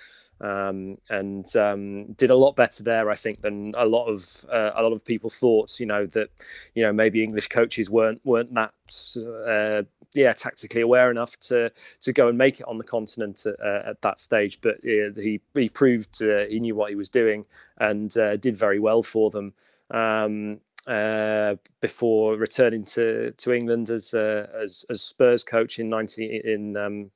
Um, 0.42 0.98
and 1.10 1.46
um, 1.56 2.14
did 2.14 2.30
a 2.30 2.36
lot 2.36 2.56
better 2.56 2.84
there, 2.84 3.10
I 3.10 3.16
think, 3.16 3.42
than 3.42 3.74
a 3.78 3.86
lot 3.86 4.08
of 4.08 4.46
uh, 4.52 4.72
a 4.76 4.84
lot 4.84 4.92
of 4.92 5.06
people 5.06 5.30
thought. 5.30 5.80
You 5.80 5.86
know 5.86 6.06
that 6.08 6.30
you 6.74 6.84
know 6.84 6.92
maybe 6.92 7.24
English 7.24 7.48
coaches 7.48 7.90
weren't 7.90 8.22
weren't 8.26 8.54
that 8.54 8.74
uh, 9.18 9.84
yeah 10.14 10.34
tactically 10.34 10.82
aware 10.82 11.12
enough 11.12 11.40
to 11.42 11.72
to 12.02 12.14
go 12.14 12.28
and 12.28 12.38
make 12.38 12.60
it 12.60 12.68
on 12.68 12.78
the 12.78 12.84
continent 12.84 13.46
at, 13.46 13.60
uh, 13.60 13.90
at 13.92 14.02
that 14.02 14.20
stage. 14.20 14.60
But 14.62 14.78
he 14.84 15.40
he 15.54 15.70
proved 15.70 16.22
uh, 16.22 16.46
he 16.46 16.60
knew 16.60 16.76
what 16.76 16.90
he 16.90 16.96
was 16.96 17.10
doing 17.10 17.46
and 17.78 18.16
uh, 18.18 18.36
did 18.36 18.58
very 18.58 18.80
well 18.80 19.04
for 19.04 19.30
them. 19.30 19.54
Um, 19.92 20.60
uh, 20.86 21.56
before 21.80 22.36
returning 22.36 22.84
to 22.84 23.32
to 23.38 23.54
England 23.54 23.90
as 23.90 24.14
uh, 24.14 24.48
as, 24.62 24.86
as 24.90 25.02
Spurs 25.02 25.44
coach 25.46 25.80
in 25.80 25.90
19 25.90 26.42
in 26.44 26.76
um, 26.76 27.12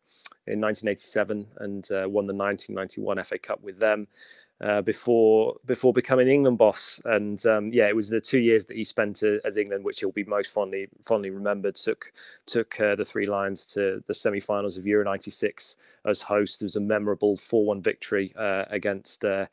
in 0.48 0.62
1987 0.62 1.48
and 1.58 1.86
uh, 1.92 2.08
won 2.10 2.28
the 2.28 2.36
1991 2.36 3.24
FA 3.24 3.38
Cup 3.38 3.62
with 3.62 3.80
them. 3.80 4.08
Uh, 4.60 4.82
before 4.82 5.58
before 5.68 5.94
becoming 5.94 6.28
England 6.28 6.58
boss, 6.58 7.00
and 7.06 7.46
um, 7.46 7.70
yeah, 7.72 7.88
it 7.88 7.96
was 7.96 8.10
the 8.10 8.20
two 8.20 8.40
years 8.40 8.66
that 8.66 8.76
he 8.76 8.84
spent 8.84 9.22
uh, 9.22 9.38
as 9.46 9.56
England, 9.56 9.86
which 9.86 10.00
he'll 10.00 10.12
be 10.12 10.24
most 10.24 10.52
fondly 10.52 10.88
fondly 11.04 11.30
remembered. 11.30 11.76
Took 11.76 12.12
took 12.48 12.82
uh, 12.82 12.96
the 12.96 13.06
Three 13.06 13.28
Lions 13.28 13.68
to 13.74 14.04
the 14.08 14.16
semi-finals 14.16 14.76
of 14.78 14.88
Euro 14.88 15.06
'96 15.06 15.76
as 16.08 16.24
host. 16.24 16.64
It 16.64 16.66
was 16.66 16.76
a 16.76 16.80
memorable 16.80 17.36
4-1 17.36 17.84
victory 17.84 18.34
uh, 18.36 18.66
against 18.68 19.24
uh, 19.24 19.46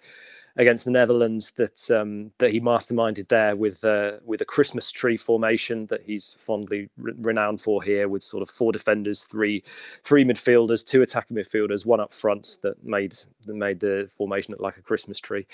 against 0.56 0.84
the 0.84 0.90
Netherlands 0.90 1.52
that 1.52 1.90
um, 1.90 2.30
that 2.38 2.50
he 2.50 2.60
masterminded 2.60 3.28
there 3.28 3.56
with 3.56 3.84
uh, 3.84 4.12
with 4.24 4.40
a 4.40 4.44
Christmas 4.44 4.92
tree 4.92 5.16
formation 5.16 5.86
that 5.86 6.02
he's 6.02 6.36
fondly 6.38 6.88
re- 6.96 7.14
renowned 7.18 7.60
for 7.60 7.82
here, 7.82 8.08
with 8.08 8.22
sort 8.22 8.42
of 8.42 8.50
four 8.50 8.72
defenders, 8.72 9.24
three 9.24 9.62
three 10.02 10.24
midfielders, 10.24 10.86
two 10.86 11.02
attacking 11.02 11.36
midfielders, 11.36 11.84
one 11.84 12.00
up 12.00 12.12
front 12.12 12.58
that 12.62 12.84
made 12.84 13.14
that 13.46 13.54
made 13.54 13.80
the 13.80 14.10
formation 14.16 14.52
look 14.52 14.60
like 14.60 14.76
a 14.76 14.82
Christmas 14.82 15.20
tree. 15.20 15.46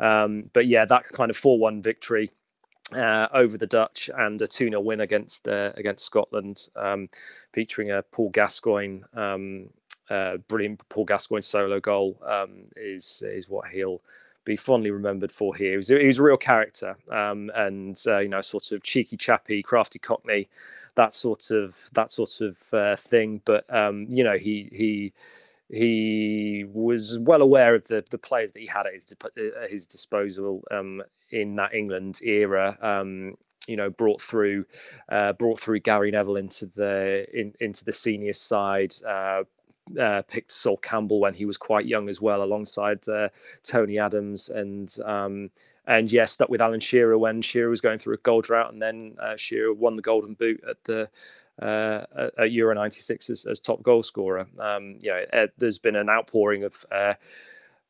Um, 0.00 0.50
but 0.52 0.66
yeah, 0.66 0.84
that 0.86 1.04
kind 1.04 1.30
of 1.30 1.36
four 1.36 1.58
one 1.58 1.82
victory. 1.82 2.30
Uh, 2.94 3.26
over 3.32 3.58
the 3.58 3.66
Dutch 3.66 4.10
and 4.16 4.40
a 4.40 4.46
2 4.46 4.68
0 4.68 4.80
win 4.80 5.00
against 5.00 5.48
uh, 5.48 5.72
against 5.74 6.04
Scotland, 6.04 6.68
um, 6.76 7.08
featuring 7.52 7.90
a 7.90 8.02
Paul 8.02 8.30
Gascoigne 8.30 9.00
um, 9.12 9.70
uh, 10.08 10.36
brilliant 10.48 10.88
Paul 10.88 11.04
Gascoigne 11.04 11.42
solo 11.42 11.80
goal 11.80 12.20
um, 12.24 12.64
is 12.76 13.22
is 13.26 13.48
what 13.48 13.68
he'll 13.68 14.00
be 14.46 14.56
fondly 14.56 14.90
remembered 14.90 15.30
for 15.30 15.54
here. 15.54 15.72
He 15.72 15.76
was, 15.76 15.88
he 15.88 16.06
was 16.06 16.18
a 16.18 16.22
real 16.22 16.38
character, 16.38 16.96
um, 17.10 17.50
and 17.54 18.00
uh, 18.06 18.20
you 18.20 18.28
know, 18.28 18.40
sort 18.40 18.72
of 18.72 18.82
cheeky 18.82 19.18
chappy, 19.18 19.62
crafty 19.62 19.98
Cockney, 19.98 20.48
that 20.94 21.12
sort 21.12 21.50
of 21.50 21.76
that 21.92 22.10
sort 22.10 22.40
of 22.40 22.58
uh, 22.72 22.96
thing. 22.96 23.42
But 23.44 23.72
um, 23.74 24.06
you 24.08 24.24
know, 24.24 24.38
he 24.38 24.70
he 24.72 25.12
he 25.68 26.64
was 26.72 27.18
well 27.18 27.42
aware 27.42 27.74
of 27.74 27.86
the 27.88 28.02
the 28.10 28.18
players 28.18 28.52
that 28.52 28.60
he 28.60 28.66
had 28.66 28.86
at 28.86 28.94
his 28.94 29.14
at 29.62 29.70
his 29.70 29.86
disposal 29.86 30.64
um, 30.70 31.02
in 31.30 31.56
that 31.56 31.74
England 31.74 32.20
era. 32.22 32.78
Um, 32.80 33.36
you 33.66 33.76
know, 33.76 33.90
brought 33.90 34.22
through 34.22 34.64
uh, 35.08 35.32
brought 35.32 35.58
through 35.58 35.80
Gary 35.80 36.12
Neville 36.12 36.36
into 36.36 36.66
the 36.66 37.26
in, 37.32 37.52
into 37.60 37.84
the 37.84 37.92
senior 37.92 38.32
side. 38.32 38.94
Uh, 39.04 39.42
uh, 39.98 40.22
picked 40.22 40.50
Sol 40.50 40.76
Campbell 40.76 41.20
when 41.20 41.34
he 41.34 41.44
was 41.44 41.58
quite 41.58 41.86
young 41.86 42.08
as 42.08 42.20
well, 42.20 42.42
alongside 42.42 43.08
uh, 43.08 43.28
Tony 43.62 43.98
Adams 43.98 44.48
and 44.48 44.94
um, 45.04 45.50
and 45.86 46.10
yeah, 46.10 46.24
stuck 46.24 46.48
with 46.48 46.60
Alan 46.60 46.80
Shearer 46.80 47.16
when 47.16 47.42
Shearer 47.42 47.70
was 47.70 47.80
going 47.80 47.98
through 47.98 48.14
a 48.14 48.18
goal 48.18 48.40
drought, 48.40 48.72
and 48.72 48.82
then 48.82 49.16
uh, 49.20 49.36
Shearer 49.36 49.72
won 49.72 49.96
the 49.96 50.02
Golden 50.02 50.34
Boot 50.34 50.64
at 50.68 50.82
the 50.84 51.08
uh, 51.60 52.28
at 52.38 52.50
Euro 52.52 52.74
'96 52.74 53.30
as, 53.30 53.46
as, 53.46 53.60
top 53.60 53.82
goal 53.82 54.02
scorer. 54.02 54.46
Um, 54.58 54.98
you 55.02 55.10
know, 55.10 55.46
there's 55.56 55.78
been 55.78 55.96
an 55.96 56.10
outpouring 56.10 56.64
of 56.64 56.84
uh, 56.90 57.14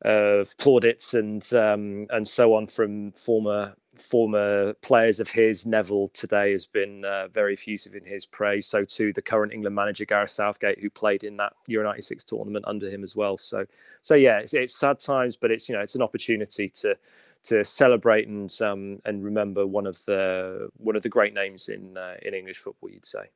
of 0.01 0.57
plaudits 0.57 1.13
and 1.15 1.43
um, 1.53 2.07
and 2.09 2.27
so 2.27 2.53
on 2.53 2.67
from 2.67 3.11
former 3.11 3.75
former 3.97 4.73
players 4.75 5.19
of 5.19 5.29
his. 5.29 5.65
Neville 5.65 6.07
today 6.09 6.51
has 6.51 6.65
been 6.65 7.05
uh, 7.05 7.27
very 7.27 7.53
effusive 7.53 7.95
in 7.95 8.05
his 8.05 8.25
praise. 8.25 8.67
So 8.67 8.83
too 8.83 9.13
the 9.13 9.21
current 9.21 9.53
England 9.53 9.75
manager 9.75 10.05
Gareth 10.05 10.29
Southgate, 10.29 10.79
who 10.79 10.89
played 10.89 11.23
in 11.23 11.37
that 11.37 11.53
Euro 11.67 11.85
'96 11.85 12.25
tournament 12.25 12.65
under 12.67 12.89
him 12.89 13.03
as 13.03 13.15
well. 13.15 13.37
So 13.37 13.65
so 14.01 14.15
yeah, 14.15 14.39
it's, 14.39 14.53
it's, 14.53 14.75
sad 14.75 14.99
times, 14.99 15.37
but 15.37 15.51
it's 15.51 15.69
you 15.69 15.75
know 15.75 15.81
it's 15.81 15.95
an 15.95 16.01
opportunity 16.01 16.69
to 16.69 16.97
to 17.43 17.63
celebrate 17.63 18.27
and 18.27 18.51
um, 18.61 18.97
and 19.05 19.23
remember 19.23 19.65
one 19.65 19.87
of 19.87 20.03
the 20.05 20.69
one 20.77 20.95
of 20.95 21.03
the 21.03 21.09
great 21.09 21.33
names 21.33 21.69
in 21.69 21.97
uh, 21.97 22.15
in 22.21 22.33
English 22.33 22.57
football. 22.57 22.89
You'd 22.89 23.05
say 23.05 23.29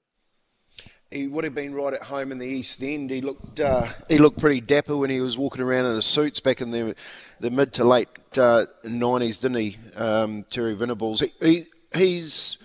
he 1.12 1.28
would 1.28 1.44
have 1.44 1.54
been 1.54 1.74
right 1.74 1.94
at 1.94 2.04
home 2.04 2.32
in 2.32 2.38
the 2.38 2.48
East 2.48 2.82
End. 2.82 3.10
He 3.10 3.22
looked 3.22 3.60
uh, 3.60 3.88
he 4.08 4.18
looked 4.18 4.40
pretty 4.40 4.62
dapper 4.62 4.96
when 4.96 5.10
he 5.10 5.20
was 5.20 5.38
walking 5.38 5.62
around 5.62 5.86
in 5.86 5.96
his 5.96 6.06
suits 6.06 6.40
back 6.40 6.62
in 6.62 6.72
the 6.72 6.96
the 7.40 7.52
mid 7.52 7.74
to 7.74 7.84
late 7.84 8.08
uh, 8.38 8.66
nineties, 8.84 9.40
didn't 9.40 9.58
he, 9.58 9.78
um, 9.96 10.46
Terry 10.50 10.74
Venables? 10.74 11.20
He, 11.20 11.32
he 11.42 11.66
he's 11.94 12.58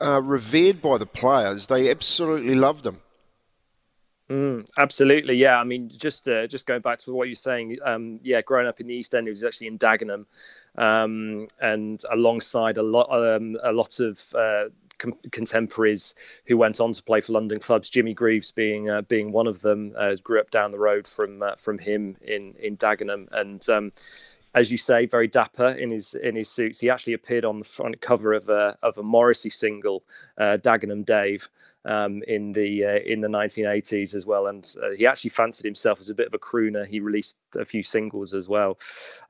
uh, 0.00 0.22
revered 0.22 0.80
by 0.80 0.98
the 0.98 1.06
players. 1.06 1.66
They 1.66 1.90
absolutely 1.90 2.54
loved 2.54 2.86
him. 2.86 3.00
Mm, 4.30 4.66
absolutely, 4.78 5.36
yeah. 5.36 5.58
I 5.58 5.64
mean, 5.64 5.90
just 5.90 6.26
uh, 6.26 6.46
just 6.46 6.66
going 6.66 6.80
back 6.80 6.98
to 7.00 7.12
what 7.12 7.28
you're 7.28 7.34
saying, 7.34 7.76
um, 7.84 8.18
yeah, 8.22 8.40
growing 8.40 8.66
up 8.66 8.80
in 8.80 8.86
the 8.86 8.94
East 8.94 9.14
End, 9.14 9.26
he 9.26 9.30
was 9.30 9.44
actually 9.44 9.66
in 9.66 9.78
Dagenham, 9.78 10.24
um, 10.78 11.48
and 11.60 12.02
alongside 12.10 12.78
a 12.78 12.82
lot 12.82 13.10
um, 13.10 13.58
a 13.62 13.72
lot 13.72 14.00
of 14.00 14.24
uh, 14.34 14.64
com- 14.98 15.12
contemporaries 15.30 16.14
who 16.46 16.56
went 16.56 16.80
on 16.80 16.92
to 16.92 17.02
play 17.02 17.20
for 17.20 17.32
London 17.32 17.58
clubs. 17.58 17.90
Jimmy 17.90 18.14
Greaves 18.14 18.52
being 18.52 18.88
uh, 18.88 19.02
being 19.02 19.32
one 19.32 19.46
of 19.46 19.60
them, 19.60 19.94
uh, 19.96 20.14
grew 20.22 20.40
up 20.40 20.50
down 20.50 20.70
the 20.70 20.78
road 20.78 21.06
from 21.06 21.42
uh, 21.42 21.54
from 21.56 21.78
him 21.78 22.16
in 22.20 22.54
in 22.58 22.76
Dagenham, 22.76 23.28
and 23.32 23.68
um, 23.68 23.90
as 24.54 24.70
you 24.70 24.78
say, 24.78 25.06
very 25.06 25.28
dapper 25.28 25.68
in 25.68 25.90
his 25.90 26.14
in 26.14 26.36
his 26.36 26.48
suits. 26.48 26.80
He 26.80 26.90
actually 26.90 27.14
appeared 27.14 27.44
on 27.44 27.58
the 27.58 27.64
front 27.64 28.00
cover 28.00 28.34
of 28.34 28.48
a 28.48 28.76
of 28.82 28.98
a 28.98 29.02
Morrissey 29.02 29.50
single, 29.50 30.04
uh, 30.36 30.58
Dagenham 30.60 31.04
Dave, 31.04 31.48
um, 31.84 32.22
in 32.26 32.52
the 32.52 32.84
uh, 32.84 32.98
in 32.98 33.20
the 33.20 33.28
1980s 33.28 34.14
as 34.14 34.26
well. 34.26 34.46
And 34.46 34.64
uh, 34.82 34.90
he 34.90 35.06
actually 35.06 35.30
fancied 35.30 35.64
himself 35.64 36.00
as 36.00 36.10
a 36.10 36.14
bit 36.14 36.26
of 36.26 36.34
a 36.34 36.38
crooner. 36.38 36.86
He 36.86 37.00
released 37.00 37.38
a 37.58 37.64
few 37.64 37.82
singles 37.82 38.34
as 38.34 38.48
well 38.48 38.78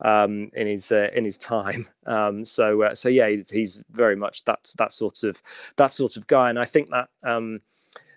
um, 0.01 0.49
in 0.55 0.67
his 0.67 0.91
uh, 0.91 1.09
in 1.15 1.25
his 1.25 1.39
time. 1.39 1.87
Um, 2.05 2.45
so 2.45 2.83
uh, 2.83 2.95
so 2.97 3.09
yeah, 3.09 3.29
he's 3.29 3.83
very 3.89 4.17
much 4.17 4.45
that 4.47 4.75
that 4.77 4.93
sort 4.93 5.23
of 5.23 5.41
that 5.77 5.93
sort 5.93 6.17
of 6.17 6.27
guy. 6.27 6.51
And 6.51 6.59
I 6.59 6.65
think 6.65 6.91
that 6.91 7.09
um, 7.23 7.61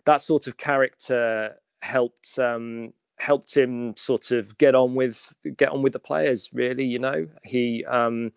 that 0.05 0.21
sort 0.21 0.47
of 0.47 0.57
character 0.57 1.55
helped 1.81 2.39
um, 2.39 2.93
helped 3.25 3.57
him 3.57 3.97
sort 3.97 4.31
of 4.31 4.57
get 4.57 4.75
on 4.75 4.93
with 4.93 5.33
get 5.57 5.69
on 5.69 5.81
with 5.81 5.93
the 5.93 5.99
players. 5.99 6.49
Really, 6.53 6.85
you 6.85 6.99
know, 6.99 7.27
he. 7.43 7.83
Um, 7.85 8.31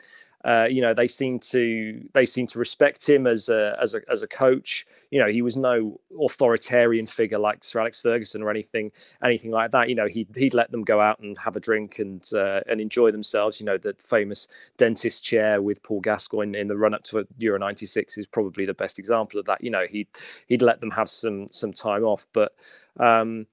uh, 0.45 0.69
you 0.71 0.81
know 0.81 0.95
they 0.95 1.09
seem 1.09 1.41
to 1.41 2.09
they 2.13 2.25
seem 2.25 2.47
to 2.47 2.61
respect 2.61 3.09
him 3.09 3.27
as 3.27 3.49
a 3.49 3.77
as 3.81 3.95
a 3.95 4.01
as 4.09 4.23
a 4.23 4.29
coach. 4.29 4.87
You 5.11 5.21
know 5.21 5.29
he 5.29 5.43
was 5.43 5.57
no 5.57 6.01
authoritarian 6.25 7.07
figure 7.07 7.41
like 7.41 7.65
Sir 7.65 7.81
Alex 7.81 8.01
Ferguson 8.01 8.43
or 8.43 8.51
anything 8.51 8.93
anything 9.23 9.51
like 9.51 9.73
that. 9.73 9.89
You 9.89 9.97
know 9.97 10.07
he'd 10.07 10.29
he'd 10.37 10.55
let 10.55 10.71
them 10.71 10.85
go 10.85 11.01
out 11.01 11.19
and 11.19 11.37
have 11.39 11.57
a 11.57 11.61
drink 11.61 11.99
and 11.99 12.25
uh, 12.33 12.61
and 12.69 12.81
enjoy 12.81 13.11
themselves. 13.11 13.59
You 13.59 13.67
know 13.67 13.79
the 13.79 13.95
famous 13.95 14.47
dentist 14.77 15.25
chair 15.25 15.61
with 15.61 15.83
Paul 15.83 16.01
Gascoigne 16.01 16.57
in 16.57 16.69
the 16.69 16.77
run 16.77 16.95
up 16.95 17.03
to 17.05 17.27
Euro 17.39 17.59
'96 17.59 18.17
is 18.17 18.27
probably 18.27 18.65
the 18.65 18.75
best 18.75 19.01
example 19.01 19.41
of 19.41 19.47
that. 19.47 19.65
You 19.65 19.71
know 19.71 19.87
he'd 19.91 20.09
he'd 20.47 20.63
let 20.63 20.81
them 20.81 20.93
have 20.93 21.09
some 21.09 21.49
some 21.49 21.73
time 21.73 22.05
off, 22.05 22.29
but 22.33 22.53
um, 23.01 23.47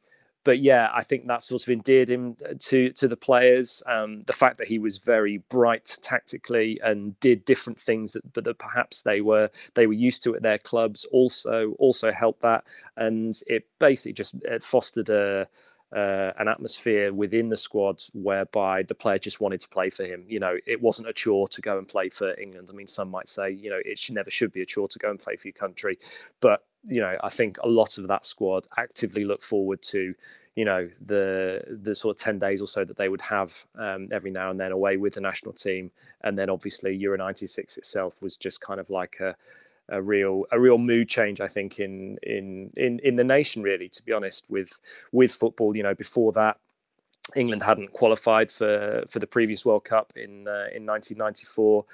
but 0.45 0.59
yeah, 0.59 0.89
I 0.93 1.03
think 1.03 1.27
that 1.27 1.43
sort 1.43 1.63
of 1.63 1.69
endeared 1.69 2.07
him 2.07 2.37
to 2.59 2.91
to 2.91 3.07
the 3.09 3.17
players. 3.17 3.83
Um, 3.85 4.21
the 4.21 4.31
fact 4.31 4.59
that 4.59 4.67
he 4.67 4.79
was 4.79 4.99
very 4.99 5.39
bright 5.49 5.97
tactically 6.01 6.79
and 6.81 7.19
did 7.19 7.43
different 7.43 7.81
things 7.81 8.13
that, 8.13 8.33
that, 8.35 8.43
that 8.45 8.59
perhaps 8.59 9.01
they 9.01 9.19
were 9.19 9.49
they 9.73 9.87
were 9.87 9.93
used 9.93 10.23
to 10.23 10.35
at 10.35 10.43
their 10.43 10.59
clubs 10.59 11.03
also 11.11 11.71
also 11.79 12.11
helped 12.11 12.43
that, 12.43 12.63
and 12.95 13.37
it 13.47 13.67
basically 13.79 14.13
just 14.13 14.35
it 14.43 14.63
fostered 14.63 15.09
a. 15.09 15.47
Uh, 15.95 16.33
an 16.39 16.49
atmosphere 16.49 17.13
within 17.13 17.47
the 17.47 17.55
squad 17.55 18.01
whereby 18.13 18.83
the 18.83 18.95
player 18.95 19.19
just 19.19 19.39
wanted 19.39 19.61
to 19.61 19.69
play 19.69 19.89
for 19.89 20.03
him. 20.03 20.25
You 20.27 20.39
know, 20.41 20.57
it 20.65 20.81
wasn't 20.81 21.07
a 21.07 21.13
chore 21.13 21.47
to 21.49 21.61
go 21.61 21.77
and 21.77 21.87
play 21.87 22.09
for 22.09 22.35
England. 22.37 22.69
I 22.69 22.75
mean, 22.75 22.87
some 22.87 23.09
might 23.09 23.29
say, 23.29 23.51
you 23.51 23.69
know, 23.69 23.79
it 23.85 23.97
should, 23.97 24.15
never 24.15 24.31
should 24.31 24.51
be 24.51 24.61
a 24.61 24.65
chore 24.65 24.89
to 24.89 24.99
go 24.99 25.09
and 25.09 25.19
play 25.19 25.37
for 25.37 25.47
your 25.47 25.53
country, 25.53 25.99
but 26.41 26.63
you 26.87 27.01
know, 27.01 27.17
I 27.23 27.29
think 27.29 27.57
a 27.63 27.67
lot 27.67 27.97
of 27.97 28.07
that 28.07 28.25
squad 28.25 28.67
actively 28.77 29.25
look 29.25 29.41
forward 29.41 29.81
to, 29.83 30.13
you 30.55 30.65
know, 30.65 30.89
the 31.05 31.63
the 31.67 31.95
sort 31.95 32.17
of 32.17 32.23
ten 32.23 32.39
days 32.39 32.61
or 32.61 32.67
so 32.67 32.83
that 32.85 32.97
they 32.97 33.09
would 33.09 33.21
have 33.21 33.65
um, 33.75 34.09
every 34.11 34.31
now 34.31 34.51
and 34.51 34.59
then 34.59 34.71
away 34.71 34.97
with 34.97 35.15
the 35.15 35.21
national 35.21 35.53
team, 35.53 35.91
and 36.21 36.37
then 36.37 36.49
obviously 36.49 36.95
Euro 36.95 37.17
'96 37.17 37.77
itself 37.77 38.21
was 38.21 38.37
just 38.37 38.61
kind 38.61 38.79
of 38.79 38.89
like 38.89 39.19
a 39.19 39.35
a 39.89 40.01
real 40.01 40.45
a 40.51 40.59
real 40.59 40.79
mood 40.79 41.07
change 41.07 41.41
I 41.41 41.47
think 41.47 41.79
in 41.79 42.17
in 42.23 42.71
in 42.75 42.99
in 42.99 43.15
the 43.15 43.23
nation 43.23 43.61
really 43.61 43.89
to 43.89 44.03
be 44.03 44.13
honest 44.13 44.45
with 44.49 44.79
with 45.11 45.31
football. 45.31 45.75
You 45.75 45.83
know 45.83 45.95
before 45.95 46.31
that 46.33 46.57
England 47.35 47.63
hadn't 47.63 47.91
qualified 47.91 48.51
for 48.51 49.03
for 49.09 49.19
the 49.19 49.27
previous 49.27 49.65
World 49.65 49.83
Cup 49.83 50.13
in 50.15 50.47
uh, 50.47 50.69
in 50.73 50.85
1994 50.85 51.85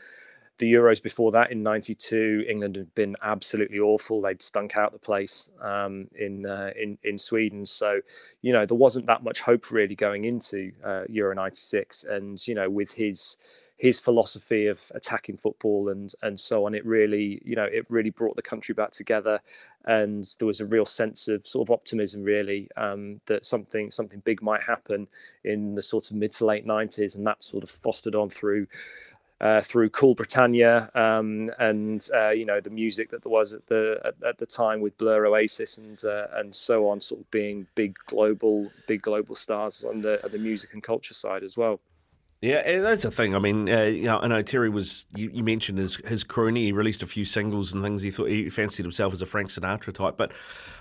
the 0.61 0.71
Euros 0.71 1.01
before 1.01 1.31
that 1.31 1.51
in 1.51 1.63
'92, 1.63 2.45
England 2.47 2.75
had 2.75 2.93
been 2.93 3.15
absolutely 3.23 3.79
awful. 3.79 4.21
They'd 4.21 4.43
stunk 4.43 4.77
out 4.77 4.91
the 4.91 4.99
place 4.99 5.49
um, 5.59 6.07
in 6.15 6.45
uh, 6.45 6.71
in 6.79 6.99
in 7.03 7.17
Sweden. 7.17 7.65
So, 7.65 8.01
you 8.43 8.53
know, 8.53 8.63
there 8.67 8.77
wasn't 8.77 9.07
that 9.07 9.23
much 9.23 9.41
hope 9.41 9.71
really 9.71 9.95
going 9.95 10.23
into 10.23 10.71
uh, 10.83 11.05
Euro 11.09 11.33
'96. 11.33 12.03
And 12.03 12.47
you 12.47 12.53
know, 12.53 12.69
with 12.69 12.91
his 12.91 13.38
his 13.77 13.99
philosophy 13.99 14.67
of 14.67 14.79
attacking 14.93 15.38
football 15.38 15.89
and 15.89 16.13
and 16.21 16.39
so 16.39 16.67
on, 16.67 16.75
it 16.75 16.85
really, 16.85 17.41
you 17.43 17.55
know, 17.55 17.63
it 17.63 17.88
really 17.89 18.11
brought 18.11 18.35
the 18.35 18.43
country 18.43 18.75
back 18.75 18.91
together. 18.91 19.41
And 19.83 20.23
there 20.38 20.45
was 20.45 20.59
a 20.59 20.67
real 20.67 20.85
sense 20.85 21.27
of 21.27 21.47
sort 21.47 21.67
of 21.67 21.73
optimism, 21.73 22.21
really, 22.21 22.69
um, 22.77 23.19
that 23.25 23.47
something 23.47 23.89
something 23.89 24.19
big 24.19 24.43
might 24.43 24.61
happen 24.61 25.07
in 25.43 25.71
the 25.71 25.81
sort 25.81 26.11
of 26.11 26.17
mid 26.17 26.33
to 26.33 26.45
late 26.45 26.67
'90s, 26.67 27.15
and 27.15 27.25
that 27.25 27.41
sort 27.41 27.63
of 27.63 27.69
fostered 27.71 28.13
on 28.13 28.29
through 28.29 28.67
uh, 29.41 29.59
through 29.59 29.89
Cool 29.89 30.13
Britannia 30.13 30.89
um, 30.93 31.49
and 31.57 32.07
uh, 32.13 32.30
you 32.30 32.45
know 32.45 32.61
the 32.61 32.69
music 32.69 33.09
that 33.09 33.23
there 33.23 33.31
was 33.31 33.53
at 33.53 33.65
the 33.65 33.99
at, 34.05 34.13
at 34.23 34.38
the 34.38 34.45
time 34.45 34.81
with 34.81 34.97
Blur, 34.97 35.26
Oasis, 35.26 35.80
and 35.80 36.01
uh, 36.05 36.27
and 36.34 36.53
so 36.55 36.88
on, 36.88 36.99
sort 36.99 37.22
of 37.22 37.31
being 37.31 37.65
big 37.73 37.97
global 38.05 38.72
big 38.88 39.01
global 39.01 39.35
stars 39.35 39.84
on 39.84 40.01
the 40.01 40.19
the 40.31 40.38
music 40.38 40.73
and 40.73 40.84
culture 40.84 41.15
side 41.15 41.43
as 41.43 41.57
well. 41.57 41.80
Yeah, 42.41 42.81
that's 42.81 43.03
the 43.03 43.11
thing. 43.11 43.35
I 43.35 43.39
mean, 43.39 43.69
uh, 43.69 43.84
you 43.84 44.05
know, 44.05 44.19
I 44.19 44.27
know 44.27 44.41
Terry 44.41 44.69
was. 44.69 45.05
You, 45.15 45.30
you, 45.31 45.43
mentioned 45.43 45.77
his 45.77 45.95
his 45.97 46.23
croonie. 46.23 46.63
He 46.63 46.72
released 46.72 47.03
a 47.03 47.07
few 47.07 47.26
singles 47.26 47.73
and 47.73 47.84
things. 47.84 48.01
He 48.01 48.09
thought 48.09 48.30
he 48.30 48.49
fancied 48.49 48.84
himself 48.84 49.13
as 49.13 49.22
a 49.22 49.27
Frank 49.27 49.49
Sinatra 49.49 49.93
type. 49.93 50.18
But 50.18 50.31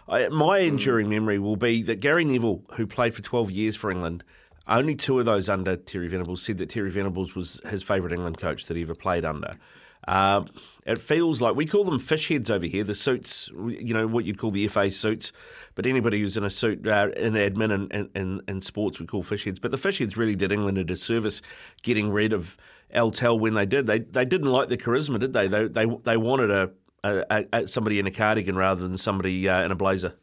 I, 0.09 0.29
my 0.29 0.59
enduring 0.59 1.09
memory 1.09 1.39
will 1.39 1.57
be 1.57 1.83
that 1.83 2.01
Gary 2.01 2.25
Neville, 2.25 2.63
who 2.75 2.87
played 2.87 3.15
for 3.15 3.23
twelve 3.23 3.51
years 3.51 3.77
for 3.77 3.91
England, 3.91 4.25
only 4.71 4.95
two 4.95 5.19
of 5.19 5.27
those 5.27 5.49
under 5.49 5.77
Terry 5.77 6.09
Venables 6.09 6.43
said 6.43 6.59
that 6.59 6.69
Terry 6.69 6.91
Venables 6.91 7.35
was 7.35 7.61
his 7.69 7.83
favourite 7.83 8.13
England 8.13 8.39
coach 8.39 8.65
that 8.67 8.77
he 8.77 8.83
ever 8.85 8.95
played 8.95 9.25
under. 9.25 9.57
Um, 10.09 10.49
it 10.87 10.99
feels 10.99 11.43
like 11.43 11.57
we 11.57 11.67
call 11.67 11.85
them 11.85 11.99
fish 11.99 12.29
heads 12.29 12.51
over 12.51 12.65
here, 12.65 12.85
the 12.85 12.95
suits, 12.95 13.51
you 13.53 13.93
know, 13.93 14.07
what 14.07 14.25
you'd 14.25 14.39
call 14.39 14.51
the 14.51 14.67
FA 14.69 14.91
suits. 14.91 15.33
But 15.75 15.87
anybody 15.87 16.21
who's 16.21 16.37
in 16.37 16.45
a 16.45 16.51
suit 16.51 16.87
uh, 16.87 17.11
in 17.17 17.35
admin 17.35 17.91
and, 17.93 18.11
and, 18.15 18.43
and, 18.49 18.65
sports, 18.65 18.99
we 18.99 19.07
call 19.07 19.23
fish 19.23 19.45
heads. 19.45 19.59
But 19.59 19.73
the 19.73 19.77
fish 19.77 19.99
heads 19.99 20.17
really 20.17 20.37
did 20.37 20.53
England 20.53 20.79
a 20.79 20.85
disservice 20.85 21.43
getting 21.83 22.11
rid 22.11 22.33
of 22.33 22.57
El 22.91 23.11
Tel 23.11 23.39
when 23.39 23.55
they 23.55 23.67
did. 23.67 23.87
They 23.87 23.99
they 23.99 24.25
didn't 24.25 24.51
like 24.51 24.69
the 24.69 24.79
charisma, 24.79 25.19
did 25.19 25.33
they? 25.33 25.49
They 25.49 25.69
they, 25.69 25.85
they 25.85 26.17
wanted 26.17 26.51
a, 26.51 26.71
a, 27.05 27.47
a 27.53 27.69
somebody 27.69 27.99
in 27.99 28.07
a 28.07 28.11
cardigan 28.11 28.57
rather 28.57 28.87
than 28.87 28.97
somebody 28.97 29.49
uh, 29.49 29.65
in 29.65 29.71
a 29.71 29.77
blazer. 29.77 30.15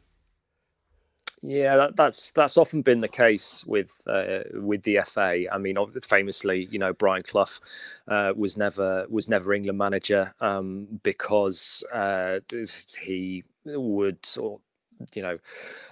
Yeah, 1.42 1.76
that, 1.76 1.96
that's 1.96 2.32
that's 2.32 2.58
often 2.58 2.82
been 2.82 3.00
the 3.00 3.08
case 3.08 3.64
with 3.64 4.00
uh, 4.08 4.40
with 4.54 4.82
the 4.82 5.00
FA. 5.06 5.44
I 5.52 5.58
mean, 5.58 5.76
famously, 6.02 6.66
you 6.70 6.78
know, 6.78 6.92
Brian 6.92 7.22
Clough 7.22 7.60
uh, 8.08 8.32
was 8.34 8.56
never 8.56 9.06
was 9.08 9.28
never 9.28 9.52
England 9.52 9.78
manager 9.78 10.34
um, 10.40 11.00
because 11.02 11.84
uh, 11.92 12.40
he 13.00 13.44
would 13.64 14.26
or 14.38 14.60
you 15.14 15.22
know, 15.22 15.38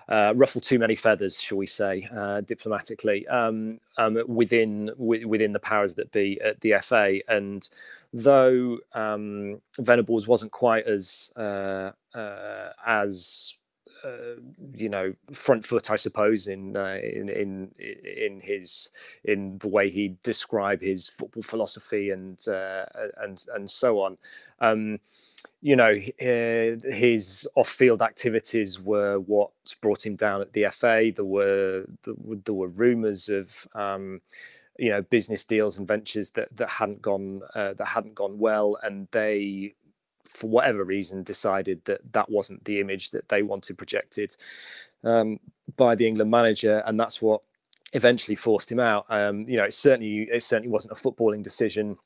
uh, 0.08 0.34
ruffle 0.36 0.60
too 0.60 0.78
many 0.78 0.96
feathers, 0.96 1.40
shall 1.40 1.58
we 1.58 1.66
say, 1.66 2.08
uh, 2.12 2.40
diplomatically, 2.40 3.26
um, 3.28 3.78
um, 3.96 4.18
within 4.26 4.86
w- 4.86 5.28
within 5.28 5.52
the 5.52 5.60
powers 5.60 5.94
that 5.96 6.10
be 6.10 6.40
at 6.40 6.60
the 6.60 6.74
FA. 6.82 7.20
And 7.28 7.68
though 8.12 8.78
um, 8.92 9.60
Venables 9.78 10.26
wasn't 10.26 10.52
quite 10.52 10.86
as 10.86 11.32
uh, 11.36 11.92
uh 12.14 12.70
as 12.84 13.54
uh, 14.06 14.40
you 14.74 14.88
know 14.88 15.14
front 15.32 15.66
foot, 15.66 15.90
I 15.90 15.96
suppose, 15.96 16.46
in, 16.46 16.76
uh, 16.76 16.98
in 17.02 17.28
in 17.28 17.72
in 17.78 18.40
his 18.40 18.90
in 19.24 19.58
the 19.58 19.68
way 19.68 19.90
he 19.90 20.16
described 20.22 20.82
his 20.82 21.08
football 21.08 21.42
philosophy 21.42 22.10
and 22.10 22.38
uh, 22.48 22.84
and 23.18 23.44
and 23.54 23.70
so 23.70 24.00
on. 24.00 24.18
Um, 24.60 25.00
you 25.60 25.76
know, 25.76 25.94
his 25.94 27.48
off-field 27.54 28.02
activities 28.02 28.80
were 28.80 29.18
what 29.18 29.50
brought 29.80 30.04
him 30.04 30.16
down 30.16 30.40
at 30.40 30.52
the 30.52 30.66
FA. 30.70 31.12
There 31.14 31.24
were 31.24 31.86
there 32.04 32.54
were 32.54 32.68
rumours 32.68 33.28
of. 33.28 33.66
Um, 33.74 34.20
you 34.78 34.90
know 34.90 35.00
business 35.00 35.46
deals 35.46 35.78
and 35.78 35.88
ventures 35.88 36.32
that 36.32 36.54
that 36.54 36.68
hadn't 36.68 37.00
gone 37.00 37.40
uh, 37.54 37.72
that 37.72 37.86
hadn't 37.86 38.14
gone 38.14 38.38
well 38.38 38.78
and 38.82 39.08
they 39.10 39.74
for 40.28 40.48
whatever 40.48 40.84
reason, 40.84 41.22
decided 41.22 41.84
that 41.84 42.00
that 42.12 42.30
wasn't 42.30 42.64
the 42.64 42.80
image 42.80 43.10
that 43.10 43.28
they 43.28 43.42
wanted 43.42 43.78
projected 43.78 44.36
um, 45.04 45.38
by 45.76 45.94
the 45.94 46.06
England 46.06 46.30
manager, 46.30 46.82
and 46.84 46.98
that's 46.98 47.20
what 47.20 47.42
eventually 47.92 48.36
forced 48.36 48.70
him 48.70 48.80
out. 48.80 49.06
Um, 49.08 49.48
you 49.48 49.56
know, 49.56 49.64
it 49.64 49.72
certainly 49.72 50.28
it 50.30 50.42
certainly 50.42 50.70
wasn't 50.70 50.98
a 50.98 51.02
footballing 51.02 51.42
decision 51.42 51.96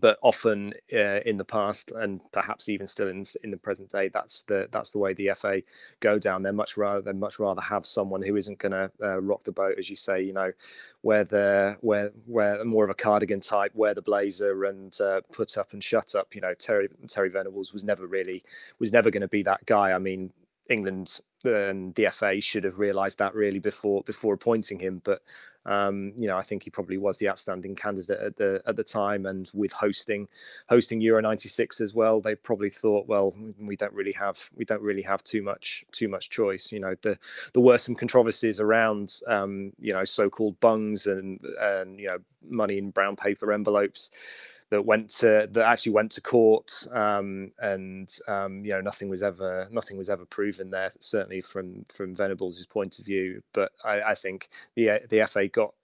but 0.00 0.18
often 0.22 0.74
uh, 0.92 1.20
in 1.26 1.36
the 1.36 1.44
past 1.44 1.92
and 1.92 2.20
perhaps 2.32 2.68
even 2.68 2.86
still 2.86 3.08
in 3.08 3.24
in 3.42 3.50
the 3.50 3.56
present 3.56 3.90
day 3.90 4.08
that's 4.08 4.42
the 4.44 4.68
that's 4.70 4.90
the 4.90 4.98
way 4.98 5.14
the 5.14 5.30
FA 5.34 5.62
go 6.00 6.18
down 6.18 6.42
they're 6.42 6.52
much 6.52 6.76
rather 6.76 7.02
they 7.02 7.12
much 7.12 7.38
rather 7.38 7.60
have 7.60 7.86
someone 7.86 8.22
who 8.22 8.36
isn't 8.36 8.58
going 8.58 8.72
to 8.72 8.90
uh, 9.02 9.20
rock 9.20 9.42
the 9.42 9.52
boat 9.52 9.76
as 9.78 9.88
you 9.88 9.96
say 9.96 10.22
you 10.22 10.32
know 10.32 10.52
where 11.02 11.24
the 11.24 11.76
where 11.80 12.10
where 12.26 12.64
more 12.64 12.84
of 12.84 12.90
a 12.90 12.94
cardigan 12.94 13.40
type 13.40 13.72
wear 13.74 13.94
the 13.94 14.02
blazer 14.02 14.64
and 14.64 15.00
uh, 15.00 15.20
put 15.32 15.58
up 15.58 15.72
and 15.72 15.82
shut 15.82 16.14
up 16.14 16.34
you 16.34 16.40
know 16.40 16.54
Terry 16.54 16.88
Terry 17.08 17.28
Venables 17.28 17.72
was 17.72 17.84
never 17.84 18.06
really 18.06 18.42
was 18.78 18.92
never 18.92 19.10
going 19.10 19.22
to 19.22 19.28
be 19.28 19.42
that 19.42 19.64
guy 19.66 19.92
I 19.92 19.98
mean 19.98 20.32
England 20.70 21.20
and 21.44 21.94
the 21.94 22.08
FA 22.10 22.40
should 22.40 22.64
have 22.64 22.78
realised 22.78 23.18
that 23.18 23.34
really 23.34 23.58
before 23.58 24.02
before 24.02 24.34
appointing 24.34 24.78
him. 24.78 25.00
But 25.02 25.22
um, 25.64 26.12
you 26.16 26.26
know, 26.26 26.36
I 26.36 26.42
think 26.42 26.64
he 26.64 26.70
probably 26.70 26.98
was 26.98 27.18
the 27.18 27.28
outstanding 27.28 27.74
candidate 27.74 28.18
at 28.18 28.36
the 28.36 28.62
at 28.66 28.76
the 28.76 28.84
time. 28.84 29.26
And 29.26 29.48
with 29.54 29.72
hosting 29.72 30.28
hosting 30.68 31.00
Euro 31.00 31.20
'96 31.20 31.80
as 31.80 31.94
well, 31.94 32.20
they 32.20 32.34
probably 32.34 32.70
thought, 32.70 33.06
well, 33.06 33.32
we 33.60 33.76
don't 33.76 33.92
really 33.92 34.12
have 34.12 34.50
we 34.56 34.64
don't 34.64 34.82
really 34.82 35.02
have 35.02 35.22
too 35.22 35.42
much 35.42 35.84
too 35.92 36.08
much 36.08 36.30
choice. 36.30 36.72
You 36.72 36.80
know, 36.80 36.94
the 37.02 37.18
there 37.54 37.62
were 37.62 37.78
some 37.78 37.94
controversies 37.94 38.60
around 38.60 39.12
um, 39.26 39.72
you 39.78 39.92
know 39.92 40.04
so-called 40.04 40.58
bungs 40.58 41.06
and 41.06 41.40
and 41.60 42.00
you 42.00 42.08
know 42.08 42.18
money 42.44 42.78
in 42.78 42.90
brown 42.90 43.14
paper 43.14 43.52
envelopes 43.52 44.10
that 44.72 44.86
went 44.86 45.10
to 45.10 45.46
that 45.50 45.66
actually 45.66 45.92
went 45.92 46.12
to 46.12 46.22
court, 46.22 46.86
um, 46.92 47.52
and 47.58 48.08
um, 48.26 48.64
you 48.64 48.70
know 48.70 48.80
nothing 48.80 49.10
was 49.10 49.22
ever 49.22 49.68
nothing 49.70 49.98
was 49.98 50.08
ever 50.08 50.24
proven 50.24 50.70
there. 50.70 50.90
Certainly 50.98 51.42
from 51.42 51.84
from 51.92 52.14
Venables' 52.14 52.66
point 52.66 52.98
of 52.98 53.04
view, 53.04 53.42
but 53.52 53.70
I, 53.84 54.00
I 54.00 54.14
think 54.14 54.48
the 54.74 55.00
the 55.10 55.26
FA 55.26 55.48
got 55.48 55.74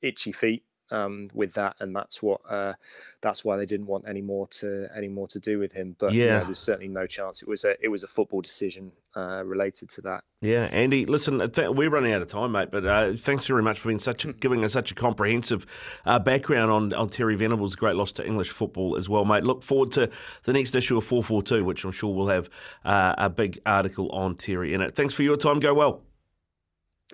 itchy 0.00 0.32
feet 0.32 0.64
um, 0.90 1.26
with 1.34 1.54
that, 1.54 1.76
and 1.80 1.94
that's 1.94 2.22
what 2.22 2.40
uh, 2.48 2.74
that's 3.20 3.44
why 3.44 3.56
they 3.56 3.66
didn't 3.66 3.86
want 3.86 4.04
any 4.08 4.22
more 4.22 4.46
to 4.46 4.88
any 4.96 5.08
more 5.08 5.26
to 5.28 5.40
do 5.40 5.58
with 5.58 5.72
him. 5.72 5.96
But 5.98 6.12
yeah, 6.12 6.24
you 6.24 6.30
know, 6.30 6.44
there's 6.44 6.58
certainly 6.58 6.88
no 6.88 7.06
chance. 7.06 7.42
It 7.42 7.48
was 7.48 7.64
a 7.64 7.76
it 7.84 7.88
was 7.88 8.04
a 8.04 8.06
football 8.06 8.40
decision 8.40 8.92
uh, 9.16 9.44
related 9.44 9.88
to 9.90 10.00
that. 10.02 10.24
Yeah, 10.40 10.68
Andy, 10.70 11.04
listen, 11.04 11.38
th- 11.50 11.70
we're 11.70 11.90
running 11.90 12.12
out 12.12 12.22
of 12.22 12.28
time, 12.28 12.52
mate. 12.52 12.70
But 12.70 12.86
uh, 12.86 13.12
thanks 13.16 13.46
very 13.46 13.62
much 13.62 13.80
for 13.80 13.88
being 13.88 13.98
such 13.98 14.24
a, 14.24 14.32
giving 14.32 14.64
us 14.64 14.72
such 14.72 14.92
a 14.92 14.94
comprehensive 14.94 15.66
uh, 16.06 16.18
background 16.18 16.70
on 16.70 16.92
on 16.92 17.08
Terry 17.08 17.36
Venables' 17.36 17.76
great 17.76 17.96
loss 17.96 18.12
to 18.12 18.26
English 18.26 18.50
football 18.50 18.96
as 18.96 19.08
well, 19.08 19.24
mate. 19.24 19.44
Look 19.44 19.62
forward 19.62 19.92
to 19.92 20.10
the 20.44 20.52
next 20.52 20.74
issue 20.74 20.96
of 20.96 21.04
four 21.04 21.22
four 21.22 21.42
two, 21.42 21.64
which 21.64 21.84
I'm 21.84 21.92
sure 21.92 22.14
will 22.14 22.28
have 22.28 22.48
uh, 22.84 23.14
a 23.18 23.30
big 23.30 23.58
article 23.66 24.10
on 24.10 24.36
Terry 24.36 24.74
in 24.74 24.80
it. 24.80 24.94
Thanks 24.94 25.14
for 25.14 25.22
your 25.22 25.36
time. 25.36 25.60
Go 25.60 25.74
well. 25.74 26.02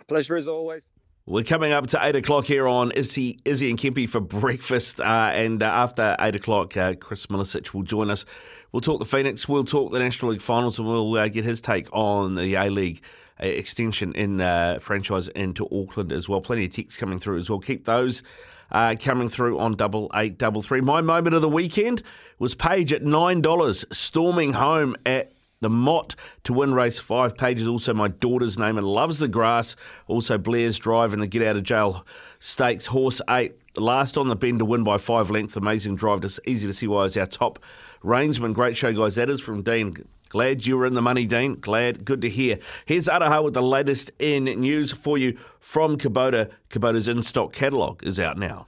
Pleasure 0.09 0.37
as 0.37 0.49
always. 0.49 0.91
We're 1.27 1.43
coming 1.43 1.73
up 1.73 1.87
to 1.87 1.99
eight 2.03 2.17
o'clock 2.17 2.45
here 2.45 2.69
on 2.69 2.91
Izzy, 2.93 3.39
Izzy 3.47 3.71
and 3.71 3.79
Kempy 3.79 4.07
for 4.07 4.21
breakfast, 4.21 5.01
uh, 5.01 5.31
and 5.33 5.63
uh, 5.63 5.67
after 5.67 6.15
eight 6.21 6.37
o'clock, 6.37 6.77
uh, 6.77 6.97
Chris 6.97 7.29
Milicich 7.29 7.73
will 7.73 7.83
join 7.83 8.11
us. 8.11 8.27
We'll 8.73 8.83
talk 8.83 8.99
the 8.99 9.07
Phoenix, 9.07 9.49
we'll 9.49 9.65
talk 9.65 9.91
the 9.91 10.01
National 10.01 10.33
League 10.33 10.43
Finals, 10.43 10.79
and 10.79 10.87
we'll 10.87 11.17
uh, 11.17 11.29
get 11.29 11.45
his 11.45 11.63
take 11.63 11.89
on 11.95 12.35
the 12.35 12.57
A 12.57 12.69
League 12.69 13.03
uh, 13.43 13.47
extension 13.47 14.13
in 14.13 14.43
uh, 14.43 14.79
franchise 14.83 15.29
into 15.29 15.65
Auckland 15.73 16.13
as 16.13 16.29
well. 16.29 16.43
Plenty 16.43 16.67
of 16.67 16.73
texts 16.73 17.01
coming 17.01 17.19
through 17.19 17.39
as 17.39 17.49
well. 17.49 17.59
Keep 17.59 17.87
those. 17.87 18.23
coming 18.71 19.31
through 19.31 19.59
on 19.59 19.77
double 19.77 20.11
eight 20.15 20.37
double 20.37 20.61
three. 20.61 20.83
My 20.83 21.01
moment 21.01 21.35
of 21.35 21.41
the 21.41 21.49
weekend 21.49 22.03
was 22.39 22.55
Page 22.55 22.93
at 22.93 23.03
nine 23.03 23.41
dollars, 23.41 23.87
storming 23.91 24.53
home 24.53 24.95
at 25.07 25.33
the 25.65 25.71
Mott 25.71 26.15
to 26.45 26.53
win 26.53 26.75
race 26.75 27.01
five. 27.01 27.37
pages. 27.37 27.67
also 27.67 27.93
my 27.93 28.09
daughter's 28.09 28.59
name 28.59 28.79
and 28.79 28.87
loves 28.87 29.19
the 29.19 29.27
grass. 29.27 29.75
Also 30.07 30.39
Blair's 30.39 30.79
Drive 30.79 31.13
and 31.13 31.23
the 31.23 31.27
Get 31.27 31.43
Out 31.43 31.57
of 31.57 31.63
Jail 31.65 32.07
Stakes. 32.39 32.87
Horse 32.87 33.21
eight, 33.31 33.59
last 33.77 34.17
on 34.17 34.29
the 34.29 34.37
bend 34.37 34.61
to 34.61 34.65
win 34.65 34.85
by 34.85 34.99
five 34.99 35.31
lengths. 35.31 35.57
Amazing 35.57 35.97
drive. 35.97 36.23
It's 36.25 36.39
easy 36.47 36.67
to 36.67 36.73
see 36.73 36.87
why 36.87 37.07
it's 37.07 37.17
our 37.17 37.27
top 37.27 37.59
reinsman. 38.05 38.53
Great 38.53 38.77
show, 38.77 38.93
guys. 38.93 39.15
That 39.15 39.31
is 39.31 39.41
from 39.41 39.63
Dean. 39.63 39.97
Glad 40.29 40.67
you 40.67 40.77
were 40.77 40.85
in 40.85 40.95
the 40.95 41.03
money, 41.03 41.27
Dean. 41.27 41.55
Glad. 41.61 42.05
Good 42.05 42.21
to 42.23 42.29
hear. 42.29 42.59
Here's 42.87 43.07
Araha 43.07 43.43
with 43.43 43.55
the 43.55 43.63
latest 43.63 44.11
in 44.19 44.45
news 44.45 44.93
for 44.93 45.17
you 45.17 45.39
from 45.61 45.97
Kubota. 45.97 46.51
Kubota's 46.71 47.09
in 47.09 47.23
stock 47.23 47.53
catalogue 47.53 48.03
is 48.05 48.21
out 48.21 48.37
now. 48.37 48.67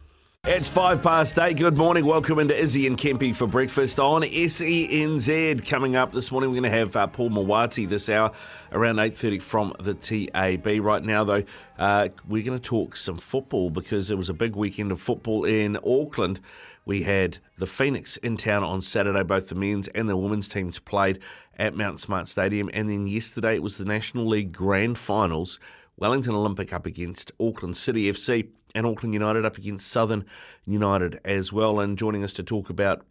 It's 0.48 0.68
five 0.68 1.02
past 1.02 1.36
eight. 1.40 1.56
Good 1.56 1.76
morning. 1.76 2.06
Welcome 2.06 2.38
into 2.38 2.56
Izzy 2.56 2.86
and 2.86 2.96
Kempy 2.96 3.34
for 3.34 3.48
breakfast 3.48 3.98
on 3.98 4.22
SENZ. 4.22 5.66
Coming 5.66 5.96
up 5.96 6.12
this 6.12 6.30
morning, 6.30 6.50
we're 6.50 6.60
going 6.60 6.70
to 6.70 6.78
have 6.78 6.94
uh, 6.94 7.08
Paul 7.08 7.30
Mawati 7.30 7.88
this 7.88 8.08
hour 8.08 8.30
around 8.70 8.96
8.30 8.96 9.42
from 9.42 9.74
the 9.80 9.94
TAB. 9.94 10.84
Right 10.84 11.02
now, 11.02 11.24
though, 11.24 11.42
uh, 11.80 12.10
we're 12.28 12.44
going 12.44 12.56
to 12.56 12.62
talk 12.62 12.94
some 12.94 13.18
football 13.18 13.70
because 13.70 14.08
it 14.08 14.16
was 14.16 14.28
a 14.28 14.34
big 14.34 14.54
weekend 14.54 14.92
of 14.92 15.00
football 15.00 15.44
in 15.44 15.78
Auckland. 15.78 16.38
We 16.84 17.02
had 17.02 17.38
the 17.58 17.66
Phoenix 17.66 18.16
in 18.18 18.36
town 18.36 18.62
on 18.62 18.82
Saturday. 18.82 19.24
Both 19.24 19.48
the 19.48 19.56
men's 19.56 19.88
and 19.88 20.08
the 20.08 20.16
women's 20.16 20.48
teams 20.48 20.78
played 20.78 21.18
at 21.58 21.74
Mount 21.74 21.98
Smart 21.98 22.28
Stadium. 22.28 22.70
And 22.72 22.88
then 22.88 23.08
yesterday, 23.08 23.56
it 23.56 23.64
was 23.64 23.78
the 23.78 23.84
National 23.84 24.24
League 24.24 24.52
Grand 24.52 24.96
Finals. 24.96 25.58
Wellington 25.96 26.34
Olympic 26.34 26.72
up 26.72 26.86
against 26.86 27.32
Auckland 27.40 27.76
City 27.76 28.10
FC 28.10 28.48
and 28.74 28.86
Auckland 28.86 29.14
United 29.14 29.44
up 29.44 29.56
against 29.56 29.88
Southern 29.88 30.24
United 30.66 31.20
as 31.24 31.52
well. 31.52 31.80
And 31.80 31.96
joining 31.96 32.22
us 32.22 32.32
to 32.34 32.42
talk 32.42 32.68
about 32.68 33.04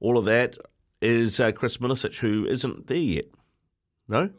all 0.00 0.18
of 0.18 0.24
that 0.26 0.58
is 1.00 1.40
uh, 1.40 1.52
Chris 1.52 1.78
Milicich, 1.78 2.18
who 2.18 2.46
isn't 2.46 2.86
there 2.86 2.96
yet. 2.96 3.26
No? 4.08 4.30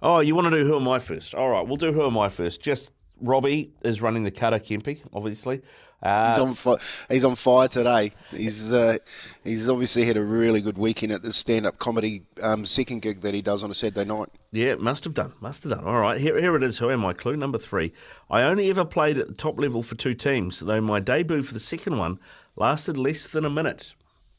Oh, 0.00 0.20
you 0.20 0.34
want 0.34 0.46
to 0.46 0.50
do 0.50 0.64
Who 0.64 0.76
Am 0.76 0.88
I 0.88 1.00
first? 1.00 1.34
All 1.34 1.48
right, 1.48 1.66
we'll 1.66 1.76
do 1.76 1.92
Who 1.92 2.06
Am 2.06 2.16
I 2.16 2.28
first. 2.28 2.60
Just 2.60 2.92
Robbie 3.20 3.72
is 3.82 4.00
running 4.00 4.22
the 4.22 4.30
cutter, 4.30 4.58
Kempy, 4.58 5.02
obviously. 5.12 5.60
Uh, 6.00 6.30
he's 6.30 6.38
on 6.38 6.54
fire. 6.54 6.76
He's 7.08 7.24
on 7.24 7.34
fire 7.34 7.66
today. 7.66 8.12
He's 8.30 8.72
uh, 8.72 8.98
he's 9.42 9.68
obviously 9.68 10.04
had 10.04 10.16
a 10.16 10.22
really 10.22 10.60
good 10.60 10.78
weekend 10.78 11.10
at 11.12 11.22
the 11.22 11.32
stand-up 11.32 11.78
comedy 11.78 12.22
um, 12.40 12.66
second 12.66 13.02
gig 13.02 13.20
that 13.22 13.34
he 13.34 13.42
does 13.42 13.64
on 13.64 13.70
a 13.70 13.74
Saturday 13.74 14.04
night. 14.04 14.28
Yeah, 14.52 14.76
must 14.76 15.04
have 15.04 15.14
done. 15.14 15.32
Must 15.40 15.64
have 15.64 15.72
done. 15.72 15.84
All 15.84 15.98
right, 15.98 16.20
here, 16.20 16.40
here 16.40 16.54
it 16.54 16.62
is. 16.62 16.78
Who 16.78 16.90
am 16.90 17.04
I? 17.04 17.14
Clue 17.14 17.36
number 17.36 17.58
three. 17.58 17.92
I 18.30 18.42
only 18.42 18.70
ever 18.70 18.84
played 18.84 19.18
at 19.18 19.26
the 19.26 19.34
top 19.34 19.58
level 19.58 19.82
for 19.82 19.96
two 19.96 20.14
teams, 20.14 20.60
though 20.60 20.80
my 20.80 21.00
debut 21.00 21.42
for 21.42 21.54
the 21.54 21.60
second 21.60 21.98
one 21.98 22.20
lasted 22.54 22.96
less 22.96 23.26
than 23.26 23.44
a 23.44 23.50
minute. 23.50 23.94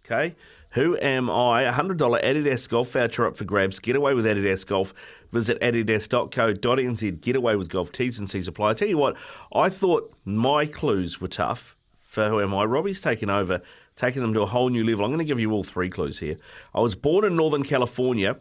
Okay. 0.05 0.35
Who 0.71 0.97
am 1.01 1.29
I? 1.29 1.63
A 1.63 1.73
$100 1.73 1.97
Adidas 1.97 2.69
golf 2.69 2.91
voucher 2.91 3.25
up 3.25 3.37
for 3.37 3.43
grabs. 3.43 3.79
Get 3.79 3.95
away 3.95 4.13
with 4.13 4.25
Adidas 4.25 4.65
Golf. 4.65 4.93
Visit 5.31 5.59
adidas.co.nz. 5.61 7.21
Get 7.21 7.35
away 7.35 7.55
with 7.55 7.69
golf. 7.69 7.91
T's 7.91 8.19
and 8.19 8.29
C's 8.29 8.47
apply. 8.47 8.69
I 8.69 8.73
tell 8.73 8.87
you 8.87 8.97
what, 8.97 9.17
I 9.53 9.69
thought 9.69 10.13
my 10.25 10.65
clues 10.65 11.19
were 11.19 11.27
tough 11.27 11.75
for 11.97 12.29
Who 12.29 12.41
Am 12.41 12.53
I? 12.53 12.65
Robbie's 12.65 13.01
taken 13.01 13.29
over, 13.29 13.61
taking 13.95 14.21
them 14.21 14.33
to 14.33 14.41
a 14.41 14.45
whole 14.45 14.69
new 14.69 14.83
level. 14.83 15.05
I'm 15.05 15.11
going 15.11 15.19
to 15.19 15.25
give 15.25 15.39
you 15.39 15.51
all 15.51 15.63
three 15.63 15.89
clues 15.89 16.19
here. 16.19 16.37
I 16.73 16.81
was 16.81 16.95
born 16.95 17.25
in 17.25 17.35
Northern 17.35 17.63
California. 17.63 18.37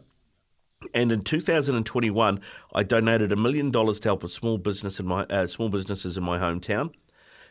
And 0.93 1.11
in 1.11 1.23
2021, 1.23 2.39
I 2.73 2.83
donated 2.83 3.33
a 3.33 3.35
million 3.35 3.69
dollars 3.69 3.99
to 3.99 4.09
help 4.09 4.23
a 4.23 4.29
small 4.29 4.57
business 4.57 4.97
in 4.97 5.07
my 5.07 5.23
uh, 5.25 5.45
small 5.45 5.67
businesses 5.67 6.17
in 6.17 6.23
my 6.23 6.39
hometown. 6.39 6.93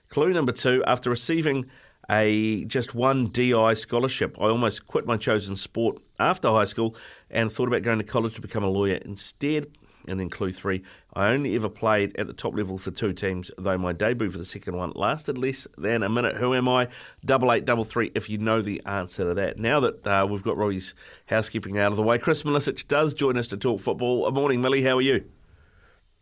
Clue 0.09 0.33
number 0.33 0.53
two: 0.53 0.83
After 0.87 1.11
receiving 1.11 1.67
a 2.11 2.65
just 2.65 2.95
one 2.95 3.27
DI 3.27 3.75
scholarship. 3.75 4.37
I 4.41 4.45
almost 4.45 4.87
quit 4.87 5.07
my 5.07 5.17
chosen 5.17 5.57
sport 5.57 6.01
after 6.19 6.49
high 6.49 6.65
school 6.65 6.97
and 7.31 7.51
thought 7.53 7.69
about 7.69 7.83
going 7.83 7.99
to 7.99 8.05
college 8.05 8.35
to 8.35 8.41
become 8.41 8.65
a 8.65 8.69
lawyer 8.69 8.99
instead. 9.05 9.67
And 10.07 10.19
then 10.19 10.31
clue 10.31 10.53
three, 10.53 10.83
I 11.13 11.29
only 11.29 11.55
ever 11.55 11.69
played 11.69 12.17
at 12.19 12.27
the 12.27 12.33
top 12.33 12.57
level 12.57 12.79
for 12.79 12.91
two 12.91 13.13
teams, 13.13 13.51
though 13.59 13.77
my 13.77 13.93
debut 13.93 14.31
for 14.31 14.39
the 14.39 14.45
second 14.45 14.75
one 14.75 14.93
lasted 14.95 15.37
less 15.37 15.67
than 15.77 16.03
a 16.03 16.09
minute. 16.09 16.37
Who 16.37 16.55
am 16.55 16.67
I? 16.67 16.89
Double 17.27 17.53
eight, 17.53 17.67
double 17.67 17.85
three, 17.85 18.11
if 18.15 18.31
you 18.31 18.39
know 18.39 18.63
the 18.63 18.81
answer 18.87 19.25
to 19.25 19.35
that. 19.35 19.59
Now 19.59 19.81
that 19.81 20.07
uh, 20.07 20.27
we've 20.27 20.43
got 20.43 20.57
Robbie's 20.57 20.95
housekeeping 21.27 21.79
out 21.79 21.91
of 21.91 21.99
the 21.99 22.03
way, 22.03 22.17
Chris 22.17 22.43
Milicich 22.43 22.89
does 22.89 23.13
join 23.13 23.37
us 23.37 23.49
to 23.49 23.59
talk 23.59 23.81
football. 23.81 24.25
Good 24.25 24.35
morning, 24.35 24.63
Millie. 24.63 24.83
How 24.83 24.97
are 24.97 25.03
you? 25.03 25.27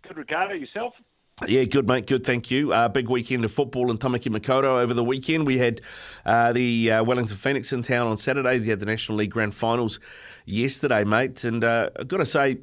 Good, 0.03 0.17
Ricardo. 0.17 0.55
Yourself? 0.55 0.95
Yeah, 1.45 1.65
good, 1.65 1.87
mate. 1.87 2.07
Good, 2.07 2.25
thank 2.25 2.51
you. 2.51 2.73
Uh, 2.73 2.89
big 2.89 3.11
weekend 3.11 3.45
of 3.45 3.53
football 3.53 3.91
in 3.91 3.99
Tamaki 3.99 4.35
Makaurau 4.35 4.81
over 4.81 4.95
the 4.95 5.05
weekend. 5.05 5.47
We 5.47 5.59
had 5.59 5.83
uh, 6.25 6.55
the 6.55 6.93
uh, 6.93 7.05
Wellington 7.05 7.37
Phoenix 7.37 7.75
in 7.75 7.83
town 7.83 8.07
on 8.07 8.17
Saturday. 8.17 8.59
We 8.59 8.69
had 8.69 8.81
the 8.81 8.87
National 8.87 9.19
League 9.19 9.33
Grand 9.33 9.55
Finals 9.55 10.01
yesterday, 10.47 11.05
mate. 11.05 11.45
And 11.45 11.63
uh, 11.63 11.91
I've 12.01 12.09
got 12.09 12.17
to 12.19 12.27
say, 12.27 12.57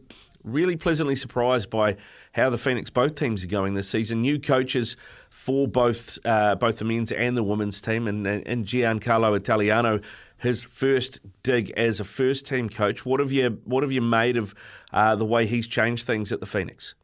really 0.43 0.75
pleasantly 0.75 1.15
surprised 1.15 1.69
by 1.69 1.97
how 2.31 2.49
the 2.49 2.57
Phoenix 2.57 2.89
both 2.89 3.13
teams 3.13 3.43
are 3.43 3.47
going 3.47 3.75
this 3.75 3.87
season. 3.87 4.21
New 4.21 4.39
coaches 4.39 4.97
for 5.29 5.67
both 5.67 6.17
uh, 6.25 6.55
both 6.55 6.79
the 6.79 6.85
men's 6.85 7.11
and 7.11 7.37
the 7.37 7.43
women's 7.43 7.79
team, 7.79 8.07
and, 8.07 8.25
and 8.25 8.65
Giancarlo 8.65 9.37
Italiano. 9.37 9.99
His 10.37 10.65
first 10.65 11.19
dig 11.43 11.69
as 11.77 11.99
a 11.99 12.03
first 12.03 12.47
team 12.47 12.69
coach. 12.69 13.05
What 13.05 13.19
have 13.19 13.31
you 13.31 13.61
What 13.65 13.83
have 13.83 13.91
you 13.91 14.01
made 14.01 14.35
of 14.35 14.55
uh, 14.91 15.15
the 15.15 15.25
way 15.25 15.45
he's 15.45 15.67
changed 15.67 16.07
things 16.07 16.31
at 16.31 16.39
the 16.39 16.47
Phoenix? 16.47 16.95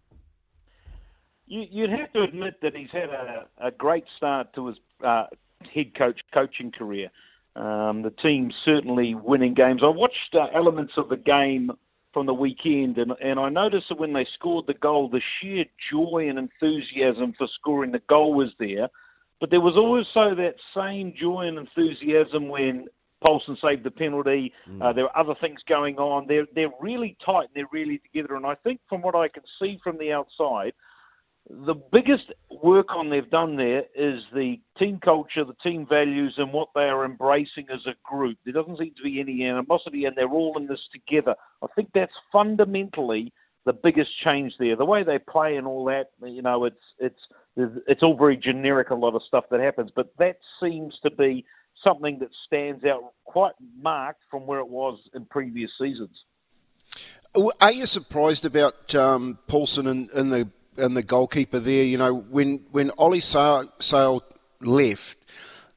You, 1.49 1.81
would 1.81 1.99
have 1.99 2.13
to 2.13 2.21
admit 2.21 2.61
that 2.61 2.75
he's 2.75 2.91
had 2.91 3.09
a, 3.09 3.47
a 3.57 3.71
great 3.71 4.05
start 4.15 4.53
to 4.53 4.67
his 4.67 4.79
uh, 5.03 5.25
head 5.73 5.95
coach 5.95 6.21
coaching 6.31 6.71
career. 6.71 7.09
Um, 7.55 8.03
the 8.03 8.11
team's 8.11 8.55
certainly 8.63 9.15
winning 9.15 9.55
games. 9.55 9.81
I 9.83 9.87
watched 9.87 10.35
uh, 10.35 10.47
elements 10.53 10.93
of 10.95 11.09
the 11.09 11.17
game 11.17 11.71
from 12.13 12.27
the 12.27 12.33
weekend, 12.33 12.99
and, 12.99 13.13
and 13.19 13.39
I 13.39 13.49
noticed 13.49 13.89
that 13.89 13.99
when 13.99 14.13
they 14.13 14.25
scored 14.25 14.67
the 14.67 14.75
goal, 14.75 15.09
the 15.09 15.21
sheer 15.39 15.65
joy 15.91 16.27
and 16.29 16.37
enthusiasm 16.37 17.33
for 17.35 17.47
scoring 17.47 17.91
the 17.91 18.01
goal 18.07 18.35
was 18.35 18.53
there. 18.59 18.87
But 19.39 19.49
there 19.49 19.61
was 19.61 19.75
also 19.75 20.35
that 20.35 20.55
same 20.75 21.13
joy 21.15 21.47
and 21.47 21.57
enthusiasm 21.57 22.47
when 22.47 22.87
Paulsen 23.25 23.59
saved 23.59 23.83
the 23.83 23.91
penalty. 23.91 24.53
Mm. 24.69 24.81
Uh, 24.81 24.93
there 24.93 25.05
were 25.05 25.17
other 25.17 25.35
things 25.41 25.61
going 25.67 25.97
on. 25.97 26.27
They're 26.27 26.47
they're 26.53 26.71
really 26.79 27.17
tight 27.25 27.47
and 27.47 27.55
they're 27.55 27.69
really 27.71 27.99
together. 27.99 28.35
And 28.35 28.45
I 28.45 28.55
think 28.55 28.81
from 28.87 29.01
what 29.01 29.15
I 29.15 29.27
can 29.27 29.43
see 29.59 29.79
from 29.83 29.97
the 29.97 30.11
outside, 30.11 30.73
the 31.49 31.75
biggest 31.91 32.31
work 32.61 32.95
on 32.95 33.09
they've 33.09 33.29
done 33.29 33.55
there 33.55 33.83
is 33.95 34.23
the 34.33 34.61
team 34.77 34.99
culture, 34.99 35.43
the 35.43 35.55
team 35.55 35.85
values, 35.87 36.35
and 36.37 36.53
what 36.53 36.69
they 36.75 36.87
are 36.89 37.05
embracing 37.05 37.67
as 37.69 37.85
a 37.87 37.95
group. 38.03 38.37
There 38.43 38.53
doesn't 38.53 38.77
seem 38.77 38.93
to 38.95 39.03
be 39.03 39.19
any 39.19 39.45
animosity, 39.45 40.05
and 40.05 40.15
they're 40.15 40.29
all 40.29 40.57
in 40.57 40.67
this 40.67 40.87
together. 40.91 41.35
I 41.63 41.67
think 41.75 41.89
that's 41.93 42.13
fundamentally 42.31 43.33
the 43.65 43.73
biggest 43.73 44.15
change 44.17 44.55
there. 44.59 44.75
The 44.75 44.85
way 44.85 45.03
they 45.03 45.17
play 45.17 45.57
and 45.57 45.65
all 45.65 45.85
that, 45.85 46.11
you 46.23 46.43
know, 46.43 46.65
it's 46.65 46.93
it's 46.99 47.27
it's 47.55 48.03
all 48.03 48.15
very 48.15 48.37
generic. 48.37 48.91
A 48.91 48.95
lot 48.95 49.15
of 49.15 49.23
stuff 49.23 49.45
that 49.49 49.59
happens, 49.59 49.91
but 49.95 50.13
that 50.19 50.37
seems 50.59 50.99
to 51.01 51.09
be 51.09 51.45
something 51.83 52.19
that 52.19 52.29
stands 52.45 52.85
out 52.85 53.13
quite 53.25 53.55
marked 53.81 54.21
from 54.29 54.45
where 54.45 54.59
it 54.59 54.67
was 54.67 54.99
in 55.15 55.25
previous 55.25 55.75
seasons. 55.77 56.25
Are 57.61 57.71
you 57.71 57.85
surprised 57.85 58.43
about 58.43 58.93
um, 58.95 59.37
Paulsen 59.47 59.87
and, 59.87 60.09
and 60.11 60.31
the 60.31 60.49
and 60.79 60.95
the 60.95 61.03
goalkeeper 61.03 61.59
there. 61.59 61.83
You 61.83 61.97
know, 61.97 62.13
when 62.13 62.65
when 62.71 62.91
Ollie 62.91 63.19
Sail 63.19 64.23
left, 64.61 65.17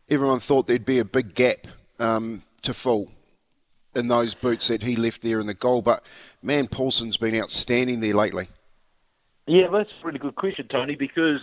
everyone 0.09 0.41
thought 0.41 0.67
there'd 0.67 0.85
be 0.85 0.99
a 0.99 1.05
big 1.05 1.35
gap 1.35 1.67
um, 1.99 2.43
to 2.63 2.75
fill 2.75 3.09
in 3.95 4.09
those 4.09 4.35
boots 4.35 4.69
that 4.69 4.83
he 4.83 4.97
left 4.97 5.23
there 5.23 5.41
in 5.41 5.47
the 5.47 5.55
goal. 5.55 5.83
But 5.83 6.05
man, 6.43 6.69
Paulsen's 6.69 7.17
been 7.17 7.37
outstanding 7.37 8.01
there 8.01 8.15
lately. 8.15 8.49
Yeah, 9.47 9.69
that's 9.69 9.91
a 10.03 10.07
really 10.07 10.19
good 10.19 10.37
question, 10.37 10.69
Tony, 10.69 10.95
because 10.95 11.43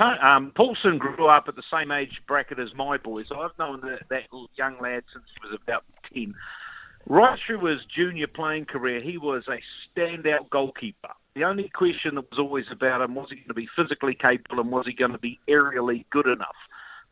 um, 0.00 0.52
Paulsen 0.56 0.98
grew 0.98 1.26
up 1.26 1.48
at 1.48 1.56
the 1.56 1.62
same 1.70 1.90
age 1.90 2.20
bracket 2.26 2.58
as 2.58 2.74
my 2.74 2.96
boys. 2.98 3.28
So 3.28 3.40
I've 3.40 3.56
known 3.58 3.80
that, 3.82 4.08
that 4.08 4.24
young 4.56 4.80
lad 4.80 5.04
since 5.12 5.24
he 5.34 5.48
was 5.48 5.58
about 5.62 5.84
10. 6.12 6.34
Right 7.06 7.38
through 7.46 7.60
his 7.66 7.84
junior 7.84 8.26
playing 8.26 8.64
career, 8.64 9.00
he 9.00 9.18
was 9.18 9.46
a 9.48 9.60
standout 9.96 10.50
goalkeeper. 10.50 11.12
The 11.34 11.44
only 11.44 11.68
question 11.68 12.14
that 12.14 12.30
was 12.30 12.38
always 12.38 12.66
about 12.70 13.00
him 13.00 13.14
was 13.14 13.28
he 13.30 13.36
going 13.36 13.48
to 13.48 13.54
be 13.54 13.68
physically 13.74 14.14
capable 14.14 14.60
and 14.60 14.70
was 14.70 14.86
he 14.86 14.94
going 14.94 15.12
to 15.12 15.18
be 15.18 15.40
aerially 15.48 16.04
good 16.10 16.26
enough? 16.26 16.54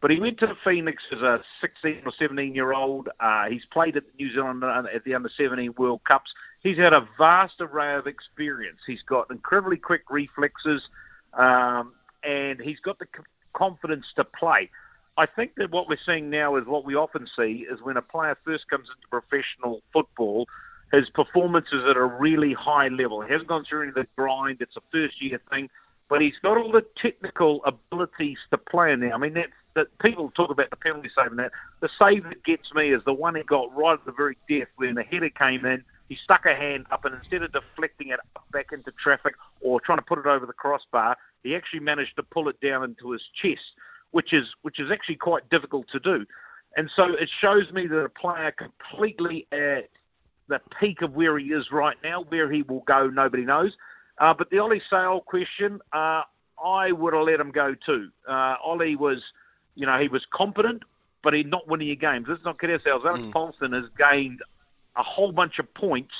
But 0.01 0.11
he 0.11 0.20
went 0.20 0.39
to 0.40 0.57
Phoenix 0.65 1.03
as 1.12 1.23
a 1.23 1.40
16 1.61 2.03
or 2.05 2.12
17 2.19 2.55
year 2.55 2.73
old. 2.73 3.09
Uh, 3.20 3.49
he's 3.49 3.65
played 3.66 3.97
at 3.97 4.03
New 4.19 4.32
Zealand 4.32 4.65
uh, 4.65 4.82
at 4.93 5.05
the 5.05 5.15
under 5.15 5.28
17 5.28 5.74
World 5.78 6.03
Cups. 6.05 6.32
He's 6.61 6.77
had 6.77 6.93
a 6.93 7.09
vast 7.19 7.61
array 7.61 7.94
of 7.94 8.07
experience. 8.07 8.81
He's 8.86 9.03
got 9.03 9.31
incredibly 9.31 9.77
quick 9.77 10.03
reflexes, 10.11 10.89
um, 11.35 11.93
and 12.24 12.61
he's 12.61 12.81
got 12.81 12.99
the 12.99 13.07
confidence 13.55 14.07
to 14.16 14.24
play. 14.24 14.70
I 15.16 15.27
think 15.27 15.53
that 15.57 15.70
what 15.70 15.89
we're 15.89 15.99
seeing 16.05 16.31
now 16.31 16.57
is 16.57 16.66
what 16.66 16.85
we 16.85 16.94
often 16.97 17.27
see 17.36 17.66
is 17.70 17.81
when 17.82 17.97
a 17.97 18.03
player 18.03 18.36
first 18.44 18.69
comes 18.69 18.89
into 18.89 19.09
professional 19.09 19.82
football, 19.93 20.47
his 20.93 21.09
performances 21.10 21.85
at 21.89 21.97
a 21.97 22.05
really 22.05 22.52
high 22.52 22.89
level. 22.89 23.23
He 23.23 23.32
hasn't 23.32 23.48
gone 23.48 23.64
through 23.64 23.82
any 23.82 23.89
of 23.89 23.94
the 23.94 24.06
grind. 24.16 24.59
It's 24.60 24.77
a 24.77 24.82
first 24.93 25.20
year 25.23 25.40
thing, 25.51 25.69
but 26.09 26.20
he's 26.20 26.39
got 26.43 26.59
all 26.59 26.70
the 26.70 26.85
technical 26.97 27.62
abilities 27.64 28.39
to 28.51 28.59
play 28.59 28.93
in 28.93 29.01
there. 29.01 29.14
I 29.14 29.19
mean, 29.19 29.35
that's 29.35 29.52
that 29.74 29.86
people 30.01 30.31
talk 30.31 30.51
about 30.51 30.70
the 30.70 30.77
penalty 30.77 31.09
save 31.14 31.31
and 31.31 31.39
that. 31.39 31.52
The 31.81 31.89
save 31.98 32.24
that 32.24 32.44
gets 32.44 32.73
me 32.74 32.93
is 32.93 33.02
the 33.05 33.14
one 33.14 33.35
he 33.35 33.43
got 33.43 33.74
right 33.74 33.94
at 33.94 34.05
the 34.05 34.12
very 34.12 34.36
death 34.48 34.69
when 34.77 34.94
the 34.94 35.02
header 35.02 35.31
came 35.31 35.64
in. 35.64 35.82
He 36.09 36.16
stuck 36.16 36.44
a 36.44 36.55
hand 36.55 36.86
up 36.90 37.05
and 37.05 37.14
instead 37.14 37.43
of 37.43 37.52
deflecting 37.52 38.09
it 38.09 38.20
back 38.52 38.66
into 38.73 38.93
traffic 39.02 39.35
or 39.62 39.81
trying 39.81 39.98
to 39.98 40.05
put 40.05 40.19
it 40.19 40.27
over 40.27 40.44
the 40.44 40.52
crossbar, 40.52 41.16
he 41.43 41.56
actually 41.56 41.81
managed 41.81 42.16
to 42.16 42.23
pull 42.23 42.48
it 42.48 42.60
down 42.60 42.85
into 42.85 43.12
his 43.12 43.23
chest, 43.35 43.73
which 44.10 44.32
is 44.35 44.55
which 44.62 44.78
is 44.78 44.90
actually 44.90 45.16
quite 45.16 45.48
difficult 45.48 45.89
to 45.89 46.01
do. 46.01 46.27
And 46.77 46.90
so 46.94 47.14
it 47.14 47.31
shows 47.40 47.70
me 47.73 47.86
that 47.86 48.05
a 48.05 48.09
player 48.09 48.52
completely 48.52 49.47
at 49.52 49.89
the 50.53 50.61
peak 50.81 51.03
of 51.03 51.15
where 51.15 51.39
he 51.39 51.47
is 51.47 51.70
right 51.73 51.97
now. 52.03 52.23
Where 52.29 52.51
he 52.51 52.62
will 52.62 52.81
go, 52.81 53.09
nobody 53.09 53.45
knows. 53.45 53.77
Uh, 54.19 54.35
but 54.35 54.51
the 54.51 54.59
Ollie 54.59 54.83
Sail 54.89 55.20
question, 55.20 55.81
uh, 55.93 56.23
I 56.62 56.93
would 56.93 57.15
have 57.15 57.24
let 57.24 57.41
him 57.41 57.51
go 57.51 57.74
too. 57.74 58.11
Uh, 58.29 58.57
Ollie 58.62 58.97
was 58.97 59.23
you 59.74 59.87
know, 59.87 59.99
he 59.99 60.09
was 60.09 60.27
competent, 60.31 60.83
but 61.23 61.35
he's 61.35 61.47
not 61.47 61.69
winning 61.69 61.89
your 61.89 61.97
games. 61.97 62.27
Let's 62.29 62.45
not 62.45 62.61
kid 62.61 62.70
ourselves. 62.70 63.05
Alex 63.05 63.24
mm. 63.24 63.33
Paulsen 63.33 63.73
has 63.73 63.89
gained 63.99 64.41
a 64.97 65.03
whole 65.03 65.33
bunch 65.33 65.59
of 65.59 65.73
points 65.74 66.15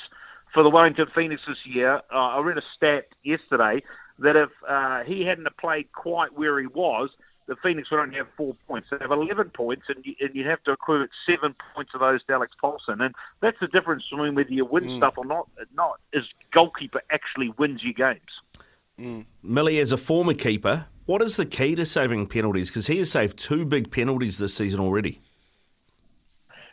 for 0.53 0.63
the 0.63 0.69
Wellington 0.69 1.07
Phoenix 1.13 1.41
this 1.47 1.65
year. 1.65 2.01
Uh, 2.11 2.29
I 2.29 2.41
read 2.41 2.57
a 2.57 2.63
stat 2.75 3.05
yesterday 3.23 3.83
that 4.19 4.35
if 4.35 4.49
uh, 4.67 5.03
he 5.03 5.25
hadn't 5.25 5.47
played 5.57 5.91
quite 5.91 6.33
where 6.33 6.59
he 6.59 6.67
was, 6.67 7.11
the 7.47 7.55
Phoenix 7.57 7.91
would 7.91 7.99
only 7.99 8.17
have 8.17 8.27
four 8.37 8.55
points. 8.67 8.89
They 8.89 8.97
have 9.01 9.11
11 9.11 9.49
points, 9.49 9.83
and, 9.89 10.05
you, 10.05 10.15
and 10.21 10.31
you'd 10.33 10.47
have 10.47 10.63
to 10.63 10.71
accrue 10.71 11.07
seven 11.25 11.55
points 11.75 11.93
of 11.93 11.99
those 11.99 12.23
to 12.23 12.33
Alex 12.33 12.55
Paulsen. 12.61 13.03
And 13.03 13.13
that's 13.41 13.59
the 13.59 13.67
difference 13.67 14.07
between 14.09 14.35
whether 14.35 14.51
you 14.51 14.65
win 14.65 14.85
mm. 14.85 14.97
stuff 14.97 15.15
or 15.17 15.25
not. 15.25 15.47
Not 15.75 15.99
is 16.13 16.27
goalkeeper 16.51 17.01
actually 17.11 17.53
wins 17.57 17.83
you 17.83 17.93
games. 17.93 18.19
Mm. 18.99 19.25
Millie, 19.41 19.79
as 19.79 19.91
a 19.91 19.97
former 19.97 20.33
keeper, 20.33 20.87
what 21.05 21.21
is 21.21 21.35
the 21.35 21.45
key 21.45 21.75
to 21.75 21.85
saving 21.85 22.27
penalties? 22.27 22.69
Because 22.69 22.87
he 22.87 22.97
has 22.99 23.11
saved 23.11 23.37
two 23.37 23.65
big 23.65 23.91
penalties 23.91 24.37
this 24.37 24.53
season 24.53 24.79
already. 24.79 25.19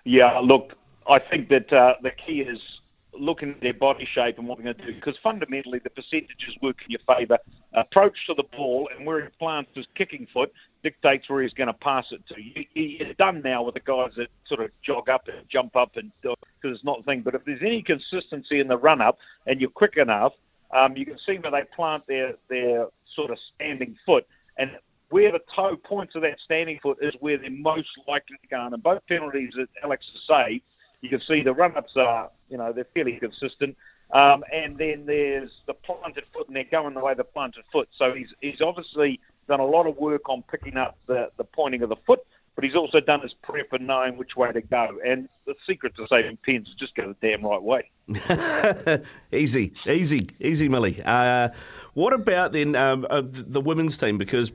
Yeah, 0.05 0.39
look, 0.39 0.75
I 1.09 1.19
think 1.19 1.49
that 1.49 1.73
uh, 1.73 1.95
the 2.03 2.11
key 2.11 2.43
is 2.43 2.81
looking 3.13 3.51
at 3.51 3.61
their 3.61 3.75
body 3.75 4.05
shape 4.05 4.39
and 4.39 4.47
what 4.47 4.59
they're 4.59 4.73
going 4.73 4.77
to 4.77 4.87
do. 4.87 4.95
Because 4.95 5.19
fundamentally, 5.23 5.81
the 5.81 5.91
percentages 5.91 6.57
work 6.63 6.77
in 6.85 6.93
your 6.93 7.01
favour. 7.07 7.39
Approach 7.73 8.27
to 8.27 8.35
the 8.35 8.45
ball 8.57 8.89
and 8.97 9.07
where 9.07 9.23
he 9.23 9.29
plants 9.39 9.71
his 9.75 9.87
kicking 9.95 10.27
foot 10.33 10.53
dictates 10.83 11.29
where 11.29 11.43
he's 11.43 11.55
going 11.55 11.69
to 11.69 11.75
pass 11.75 12.11
it 12.11 12.21
to. 12.27 12.35
He's 12.75 13.15
done 13.17 13.43
now 13.45 13.63
with 13.63 13.75
the 13.75 13.81
guys 13.81 14.11
that 14.17 14.29
sort 14.45 14.61
of 14.61 14.71
jog 14.83 15.09
up 15.09 15.29
and 15.29 15.49
jump 15.49 15.77
up 15.77 15.97
and 15.97 16.11
because 16.23 16.77
it's 16.77 16.85
not 16.85 16.99
the 16.99 17.05
thing. 17.05 17.21
But 17.21 17.35
if 17.35 17.45
there's 17.45 17.63
any 17.63 17.83
consistency 17.83 18.59
in 18.59 18.67
the 18.67 18.77
run 18.77 19.01
up 19.01 19.19
and 19.47 19.61
you're 19.61 19.71
quick 19.71 19.99
enough, 19.99 20.33
um, 20.73 20.97
you 20.97 21.07
can 21.07 21.19
see 21.19 21.37
where 21.37 21.53
they 21.53 21.63
plant 21.75 22.07
their 22.07 22.35
their 22.49 22.87
sort 23.15 23.31
of 23.31 23.39
standing 23.55 23.97
foot 24.05 24.27
and 24.59 24.73
where 25.11 25.33
the 25.33 25.41
toe 25.55 25.77
points 25.77 26.15
of 26.15 26.23
that 26.23 26.39
standing 26.41 26.79
foot 26.81 26.99
is 27.01 27.15
where 27.21 27.37
they're 27.37 27.51
most 27.51 27.89
likely 28.07 28.37
to 28.43 28.49
go. 28.49 28.67
And 28.67 28.83
both 28.83 29.05
penalties 29.07 29.55
that 29.57 29.69
Alex 29.83 30.09
has 30.13 30.23
saved, 30.23 30.65
you 31.01 31.09
can 31.09 31.21
see 31.21 31.43
the 31.43 31.53
run-ups 31.53 31.93
are, 31.97 32.31
you 32.49 32.57
know, 32.57 32.73
they're 32.73 32.87
fairly 32.95 33.19
consistent. 33.19 33.77
Um, 34.13 34.45
and 34.53 34.77
then 34.77 35.07
there's 35.07 35.61
the 35.67 35.75
planted 35.75 36.25
foot, 36.33 36.49
and 36.49 36.57
they're 36.57 36.65
going 36.65 36.95
the 36.95 37.01
way 37.01 37.15
the 37.15 37.25
planted 37.25 37.65
foot. 37.73 37.89
So 37.93 38.13
he's 38.13 38.35
he's 38.41 38.61
obviously 38.61 39.21
done 39.49 39.61
a 39.61 39.67
lot 39.67 39.87
of 39.87 39.97
work 39.97 40.29
on 40.29 40.43
picking 40.43 40.77
up 40.77 40.97
the, 41.07 41.31
the 41.37 41.45
pointing 41.45 41.83
of 41.83 41.89
the 41.89 41.97
foot, 42.07 42.21
but 42.55 42.65
he's 42.65 42.77
also 42.77 43.01
done 43.01 43.21
his 43.21 43.35
prep 43.35 43.73
and 43.73 43.87
knowing 43.87 44.17
which 44.17 44.37
way 44.37 44.53
to 44.53 44.61
go. 44.61 44.99
And 45.05 45.29
the 45.47 45.55
secret 45.67 45.97
to 45.97 46.07
saving 46.09 46.39
pins 46.39 46.69
is 46.69 46.75
just 46.75 46.95
go 46.95 47.09
the 47.09 47.29
damn 47.29 47.45
right 47.45 47.63
way. 47.63 47.91
easy, 49.33 49.73
easy, 49.87 50.29
easy, 50.41 50.69
Millie. 50.69 51.01
Uh, 51.05 51.51
what 51.95 52.13
about 52.13 52.53
then 52.53 52.75
um, 52.77 53.07
uh, 53.11 53.23
the 53.25 53.61
women's 53.61 53.97
team? 53.97 54.19
Because 54.19 54.53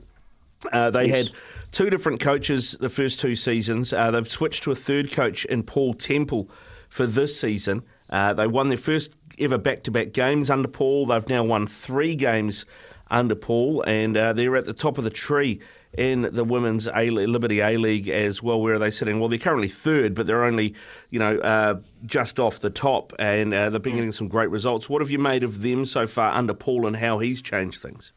uh, 0.72 0.90
they 0.90 1.06
yes. 1.06 1.28
had 1.28 1.30
two 1.72 1.90
different 1.90 2.20
coaches 2.20 2.72
the 2.72 2.88
first 2.88 3.20
two 3.20 3.36
seasons. 3.36 3.92
Uh, 3.92 4.10
they've 4.10 4.30
switched 4.30 4.62
to 4.64 4.70
a 4.70 4.74
third 4.74 5.10
coach 5.10 5.44
in 5.44 5.62
Paul 5.62 5.94
Temple 5.94 6.50
for 6.88 7.06
this 7.06 7.38
season. 7.38 7.82
Uh, 8.08 8.32
they 8.34 8.46
won 8.46 8.68
their 8.68 8.78
first 8.78 9.16
ever 9.38 9.58
back 9.58 9.82
to 9.84 9.90
back 9.90 10.12
games 10.12 10.50
under 10.50 10.68
Paul. 10.68 11.06
They've 11.06 11.28
now 11.28 11.44
won 11.44 11.66
three 11.66 12.16
games 12.16 12.66
under 13.10 13.34
Paul, 13.34 13.82
and 13.82 14.16
uh, 14.16 14.32
they're 14.32 14.56
at 14.56 14.64
the 14.64 14.72
top 14.72 14.98
of 14.98 15.04
the 15.04 15.10
tree 15.10 15.60
in 15.96 16.28
the 16.30 16.44
women's 16.44 16.88
A 16.88 17.10
Liberty 17.10 17.60
A 17.60 17.76
League 17.76 18.08
as 18.08 18.42
well. 18.42 18.60
Where 18.60 18.74
are 18.74 18.78
they 18.78 18.90
sitting? 18.90 19.18
Well, 19.18 19.28
they're 19.28 19.38
currently 19.38 19.68
third, 19.68 20.14
but 20.14 20.26
they're 20.26 20.44
only 20.44 20.74
you 21.10 21.18
know 21.18 21.38
uh, 21.38 21.80
just 22.04 22.38
off 22.38 22.60
the 22.60 22.70
top, 22.70 23.12
and 23.18 23.54
uh, 23.54 23.70
they've 23.70 23.82
been 23.82 23.94
mm. 23.94 23.96
getting 23.96 24.12
some 24.12 24.28
great 24.28 24.50
results. 24.50 24.88
What 24.88 25.02
have 25.02 25.10
you 25.10 25.18
made 25.18 25.44
of 25.44 25.62
them 25.62 25.84
so 25.84 26.06
far 26.06 26.32
under 26.32 26.54
Paul, 26.54 26.86
and 26.86 26.96
how 26.96 27.18
he's 27.18 27.42
changed 27.42 27.80
things? 27.80 28.12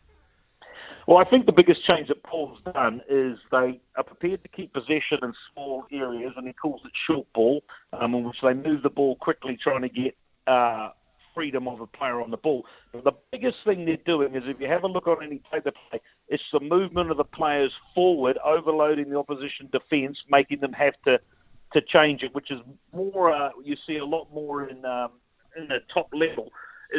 Well, 1.10 1.18
I 1.18 1.28
think 1.28 1.48
the 1.48 1.52
biggest 1.52 1.82
change 1.90 2.10
that 2.10 2.22
Paul's 2.22 2.60
done 2.72 3.02
is 3.10 3.40
they 3.52 3.82
are 3.96 4.04
prepared 4.04 4.44
to 4.44 4.48
keep 4.48 4.74
possession 4.74 5.18
in 5.24 5.34
small 5.52 5.88
areas, 5.92 6.34
and 6.38 6.46
he 6.46 6.54
calls 6.54 6.82
it 6.86 6.92
short 6.94 7.26
ball, 7.34 7.64
um, 7.94 8.14
in 8.14 8.26
which 8.26 8.40
they 8.44 8.54
move 8.54 8.84
the 8.84 8.92
ball 8.92 9.16
quickly, 9.16 9.58
trying 9.58 9.82
to 9.82 9.90
get 9.90 10.16
uh, 10.46 10.90
freedom 11.34 11.68
of 11.68 11.82
a 11.82 11.88
player 11.88 12.22
on 12.22 12.30
the 12.30 12.38
ball. 12.38 12.64
But 12.94 13.06
the 13.06 13.14
biggest 13.32 13.58
thing 13.66 13.86
they're 13.86 13.98
doing 14.06 14.36
is 14.36 14.44
if 14.46 14.62
you 14.62 14.68
have 14.68 14.84
a 14.84 14.88
look 14.88 15.08
on 15.08 15.24
any 15.24 15.40
play 15.40 15.62
the 15.66 15.72
play, 15.72 16.00
it's 16.28 16.44
the 16.54 16.60
movement 16.60 17.10
of 17.10 17.18
the 17.18 17.24
players 17.24 17.74
forward, 17.96 18.38
overloading 18.46 19.10
the 19.10 19.18
opposition 19.18 19.68
defence, 19.72 20.24
making 20.30 20.60
them 20.60 20.74
have 20.74 20.94
to 21.06 21.20
to 21.74 21.82
change 21.82 22.22
it, 22.22 22.36
which 22.36 22.52
is 22.52 22.62
more 22.94 23.32
uh, 23.32 23.50
you 23.64 23.76
see 23.88 23.98
a 23.98 24.06
lot 24.06 24.32
more 24.32 24.70
in 24.70 24.86
um, 24.86 25.14
in 25.58 25.68
the 25.70 25.80
top 25.92 26.08
level 26.14 26.52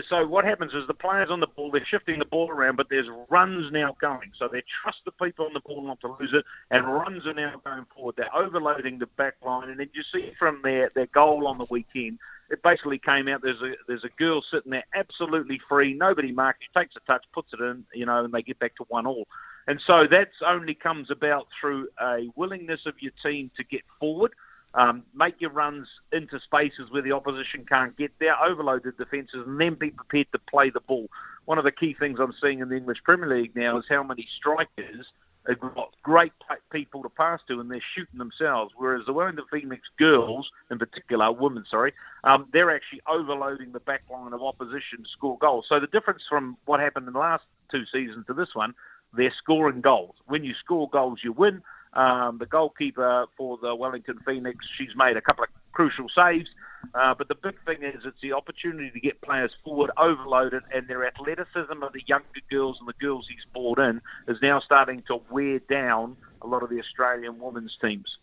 so 0.08 0.26
what 0.26 0.44
happens 0.44 0.72
is 0.72 0.86
the 0.86 0.94
players 0.94 1.30
on 1.30 1.40
the 1.40 1.46
ball, 1.48 1.70
they're 1.70 1.84
shifting 1.84 2.18
the 2.18 2.24
ball 2.24 2.48
around, 2.50 2.76
but 2.76 2.88
there's 2.88 3.08
runs 3.28 3.72
now 3.72 3.96
going. 4.00 4.30
So 4.36 4.48
they 4.48 4.62
trust 4.82 4.98
the 5.04 5.12
people 5.12 5.46
on 5.46 5.52
the 5.52 5.60
ball 5.60 5.82
not 5.82 6.00
to 6.00 6.16
lose 6.20 6.32
it, 6.32 6.44
and 6.70 6.86
runs 6.86 7.26
are 7.26 7.34
now 7.34 7.60
going 7.64 7.86
forward. 7.94 8.14
They're 8.16 8.34
overloading 8.34 8.98
the 8.98 9.06
back 9.06 9.34
line, 9.44 9.68
and 9.68 9.80
then 9.80 9.90
you 9.92 10.02
see 10.12 10.32
from 10.38 10.60
their, 10.62 10.90
their 10.94 11.06
goal 11.06 11.46
on 11.46 11.58
the 11.58 11.66
weekend, 11.70 12.18
it 12.50 12.62
basically 12.62 12.98
came 12.98 13.28
out. 13.28 13.42
There's 13.42 13.62
a 13.62 13.74
there's 13.86 14.04
a 14.04 14.10
girl 14.18 14.42
sitting 14.42 14.72
there 14.72 14.84
absolutely 14.94 15.60
free, 15.68 15.94
nobody 15.94 16.32
marks. 16.32 16.60
She 16.62 16.78
takes 16.78 16.96
a 16.96 17.00
touch, 17.00 17.24
puts 17.32 17.52
it 17.52 17.60
in, 17.60 17.84
you 17.94 18.06
know, 18.06 18.24
and 18.24 18.34
they 18.34 18.42
get 18.42 18.58
back 18.58 18.76
to 18.76 18.84
one 18.88 19.06
all. 19.06 19.26
And 19.68 19.80
so 19.86 20.06
that's 20.10 20.36
only 20.44 20.74
comes 20.74 21.10
about 21.10 21.46
through 21.60 21.88
a 22.00 22.28
willingness 22.34 22.86
of 22.86 22.94
your 23.00 23.12
team 23.22 23.50
to 23.56 23.64
get 23.64 23.82
forward 24.00 24.32
um, 24.74 25.02
make 25.14 25.40
your 25.40 25.50
runs 25.50 25.88
into 26.12 26.38
spaces 26.40 26.90
where 26.90 27.02
the 27.02 27.12
opposition 27.12 27.64
can't 27.68 27.96
get 27.96 28.12
there, 28.20 28.40
overload 28.42 28.84
the 28.84 28.92
defences, 28.92 29.44
and 29.46 29.60
then 29.60 29.74
be 29.74 29.90
prepared 29.90 30.28
to 30.32 30.38
play 30.38 30.70
the 30.70 30.80
ball. 30.80 31.08
One 31.46 31.58
of 31.58 31.64
the 31.64 31.72
key 31.72 31.94
things 31.98 32.20
I'm 32.20 32.34
seeing 32.40 32.60
in 32.60 32.68
the 32.68 32.76
English 32.76 33.02
Premier 33.02 33.28
League 33.28 33.56
now 33.56 33.78
is 33.78 33.86
how 33.88 34.02
many 34.02 34.28
strikers 34.36 35.12
have 35.48 35.60
got 35.74 35.94
great 36.02 36.32
people 36.70 37.02
to 37.02 37.08
pass 37.08 37.40
to, 37.48 37.60
and 37.60 37.70
they're 37.70 37.80
shooting 37.94 38.18
themselves. 38.18 38.72
Whereas 38.76 39.06
the 39.06 39.12
Wellington 39.12 39.46
Phoenix 39.50 39.88
girls, 39.98 40.50
in 40.70 40.78
particular, 40.78 41.32
women, 41.32 41.64
sorry, 41.68 41.92
um, 42.24 42.46
they're 42.52 42.74
actually 42.74 43.00
overloading 43.08 43.72
the 43.72 43.80
back 43.80 44.02
line 44.10 44.32
of 44.32 44.42
opposition 44.42 45.02
to 45.02 45.08
score 45.08 45.38
goals. 45.38 45.66
So 45.68 45.80
the 45.80 45.86
difference 45.88 46.24
from 46.28 46.56
what 46.66 46.80
happened 46.80 47.06
in 47.06 47.14
the 47.14 47.18
last 47.18 47.44
two 47.70 47.84
seasons 47.86 48.26
to 48.26 48.34
this 48.34 48.54
one, 48.54 48.74
they're 49.12 49.32
scoring 49.36 49.80
goals. 49.80 50.14
When 50.26 50.44
you 50.44 50.54
score 50.54 50.88
goals, 50.88 51.20
you 51.24 51.32
win. 51.32 51.62
Um, 51.92 52.38
the 52.38 52.46
goalkeeper 52.46 53.26
for 53.36 53.58
the 53.60 53.74
Wellington 53.74 54.20
Phoenix, 54.24 54.66
she's 54.76 54.94
made 54.94 55.16
a 55.16 55.20
couple 55.20 55.44
of 55.44 55.50
crucial 55.72 56.08
saves. 56.08 56.50
Uh, 56.94 57.14
but 57.14 57.28
the 57.28 57.34
big 57.34 57.56
thing 57.66 57.82
is 57.82 58.06
it's 58.06 58.20
the 58.22 58.32
opportunity 58.32 58.90
to 58.90 59.00
get 59.00 59.20
players 59.20 59.54
forward, 59.64 59.90
overloaded, 59.96 60.62
and 60.74 60.88
their 60.88 61.04
athleticism 61.06 61.82
of 61.82 61.92
the 61.92 62.02
younger 62.06 62.24
girls 62.50 62.78
and 62.80 62.88
the 62.88 62.94
girls 62.94 63.28
he's 63.28 63.44
brought 63.52 63.78
in 63.78 64.00
is 64.28 64.38
now 64.40 64.58
starting 64.60 65.02
to 65.06 65.20
wear 65.30 65.58
down 65.58 66.16
a 66.42 66.46
lot 66.46 66.62
of 66.62 66.70
the 66.70 66.78
Australian 66.78 67.38
women's 67.38 67.76
teams. 67.80 68.18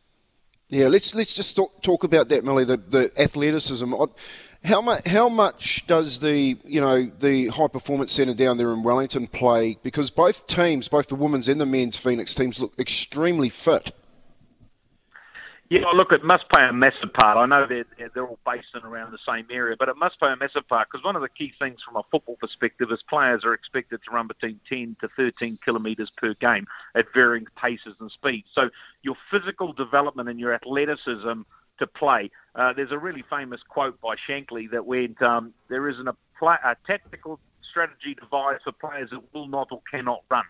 Yeah, 0.69 0.87
let's 0.87 1.15
let's 1.15 1.33
just 1.33 1.55
talk, 1.55 1.81
talk 1.81 2.03
about 2.03 2.27
that, 2.29 2.43
Millie. 2.43 2.65
The, 2.65 2.77
the 2.77 3.11
athleticism. 3.17 3.93
How 4.63 4.81
much? 4.81 5.07
How 5.07 5.29
much 5.29 5.85
does 5.87 6.19
the 6.19 6.57
you 6.65 6.81
know 6.81 7.09
the 7.19 7.47
high 7.47 7.67
performance 7.67 8.11
centre 8.11 8.33
down 8.33 8.57
there 8.57 8.73
in 8.73 8.83
Wellington 8.83 9.27
play? 9.27 9.77
Because 9.83 10.09
both 10.09 10.47
teams, 10.47 10.87
both 10.87 11.07
the 11.07 11.15
women's 11.15 11.47
and 11.47 11.61
the 11.61 11.65
men's 11.65 11.97
Phoenix 11.97 12.33
teams, 12.33 12.59
look 12.59 12.73
extremely 12.79 13.49
fit. 13.49 13.93
Yeah, 15.69 15.85
look, 15.93 16.13
it 16.13 16.23
must 16.23 16.47
play 16.47 16.65
a 16.65 16.71
massive 16.71 17.11
part. 17.13 17.37
I 17.37 17.45
know 17.45 17.67
they're, 17.67 17.83
they're 18.13 18.25
all 18.25 18.39
based 18.45 18.69
in 18.73 18.83
around 18.83 19.11
the 19.11 19.17
same 19.17 19.45
area, 19.51 19.75
but 19.77 19.89
it 19.89 19.97
must 19.97 20.17
play 20.17 20.31
a 20.31 20.37
massive 20.37 20.65
part 20.69 20.87
because 20.89 21.03
one 21.03 21.17
of 21.17 21.21
the 21.21 21.27
key 21.27 21.51
things 21.59 21.83
from 21.83 21.97
a 21.97 22.03
football 22.09 22.37
perspective 22.39 22.89
is 22.89 23.03
players 23.03 23.43
are 23.43 23.53
expected 23.53 23.99
to 24.05 24.11
run 24.11 24.27
between 24.27 24.61
10 24.69 24.95
to 25.01 25.09
13 25.09 25.59
kilometres 25.65 26.09
per 26.15 26.33
game 26.35 26.65
at 26.95 27.13
varying 27.13 27.47
paces 27.57 27.95
and 27.99 28.09
speeds. 28.09 28.47
So 28.53 28.69
your 29.01 29.17
physical 29.29 29.73
development 29.73 30.29
and 30.29 30.39
your 30.39 30.53
athleticism 30.53 31.41
to 31.79 31.87
play. 31.87 32.29
Uh, 32.55 32.73
there's 32.73 32.91
a 32.91 32.97
really 32.97 33.23
famous 33.29 33.61
quote 33.67 33.99
by 34.01 34.15
Shankly 34.27 34.69
that 34.71 34.85
went, 34.85 35.21
um, 35.21 35.53
there 35.69 35.87
isn't 35.87 36.07
a, 36.07 36.15
play, 36.37 36.55
a 36.63 36.75
tactical 36.85 37.39
strategy 37.61 38.15
devised 38.15 38.63
for 38.63 38.71
players 38.71 39.09
that 39.11 39.21
will 39.33 39.47
not 39.47 39.67
or 39.71 39.81
cannot 39.91 40.23
run. 40.29 40.43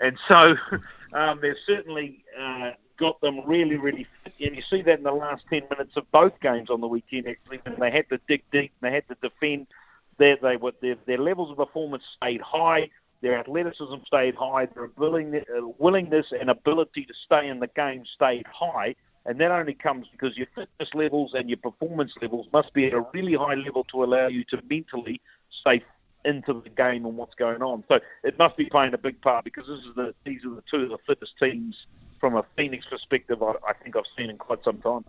And 0.00 0.18
so 0.28 0.56
um, 1.12 1.38
there's 1.40 1.58
certainly 1.66 2.24
uh, 2.38 2.72
got 2.98 3.20
them 3.20 3.40
really, 3.46 3.76
really 3.76 4.06
fit. 4.22 4.34
And 4.40 4.56
you 4.56 4.62
see 4.62 4.82
that 4.82 4.98
in 4.98 5.04
the 5.04 5.12
last 5.12 5.44
10 5.50 5.62
minutes 5.70 5.96
of 5.96 6.10
both 6.12 6.38
games 6.40 6.70
on 6.70 6.80
the 6.80 6.88
weekend, 6.88 7.28
actually, 7.28 7.60
when 7.64 7.78
they 7.78 7.90
had 7.90 8.08
to 8.10 8.20
dig 8.28 8.42
deep 8.52 8.72
and 8.80 8.90
they 8.90 8.94
had 8.94 9.08
to 9.08 9.16
defend. 9.22 9.68
Their, 10.16 10.36
they 10.40 10.56
were, 10.56 10.72
their, 10.80 10.96
their 11.06 11.18
levels 11.18 11.50
of 11.50 11.56
performance 11.56 12.04
stayed 12.16 12.40
high. 12.40 12.90
Their 13.20 13.38
athleticism 13.38 13.96
stayed 14.06 14.36
high. 14.36 14.66
Their 14.66 14.84
uh, 14.84 15.68
willingness 15.78 16.32
and 16.38 16.50
ability 16.50 17.04
to 17.06 17.14
stay 17.24 17.48
in 17.48 17.58
the 17.58 17.66
game 17.68 18.04
stayed 18.04 18.46
high. 18.46 18.94
And 19.26 19.40
that 19.40 19.50
only 19.50 19.74
comes 19.74 20.06
because 20.12 20.36
your 20.36 20.48
fitness 20.54 20.90
levels 20.94 21.32
and 21.34 21.48
your 21.48 21.56
performance 21.56 22.12
levels 22.20 22.46
must 22.52 22.72
be 22.74 22.86
at 22.86 22.92
a 22.92 23.04
really 23.14 23.34
high 23.34 23.54
level 23.54 23.84
to 23.84 24.04
allow 24.04 24.26
you 24.26 24.44
to 24.50 24.62
mentally 24.68 25.20
stay 25.50 25.82
into 26.24 26.60
the 26.62 26.70
game 26.70 27.06
and 27.06 27.16
what's 27.16 27.34
going 27.34 27.62
on. 27.62 27.84
So 27.88 28.00
it 28.22 28.38
must 28.38 28.56
be 28.56 28.66
playing 28.66 28.94
a 28.94 28.98
big 28.98 29.20
part 29.20 29.44
because 29.44 29.66
this 29.66 29.80
is 29.80 29.94
the 29.94 30.14
these 30.24 30.44
are 30.44 30.50
the 30.50 30.62
two 30.70 30.84
of 30.84 30.90
the 30.90 30.98
fittest 31.06 31.38
teams 31.38 31.86
from 32.20 32.36
a 32.36 32.44
Phoenix 32.56 32.86
perspective, 32.86 33.42
I, 33.42 33.52
I 33.68 33.74
think 33.74 33.96
I've 33.96 34.04
seen 34.16 34.30
in 34.30 34.38
quite 34.38 34.64
some 34.64 34.78
time. 34.78 35.04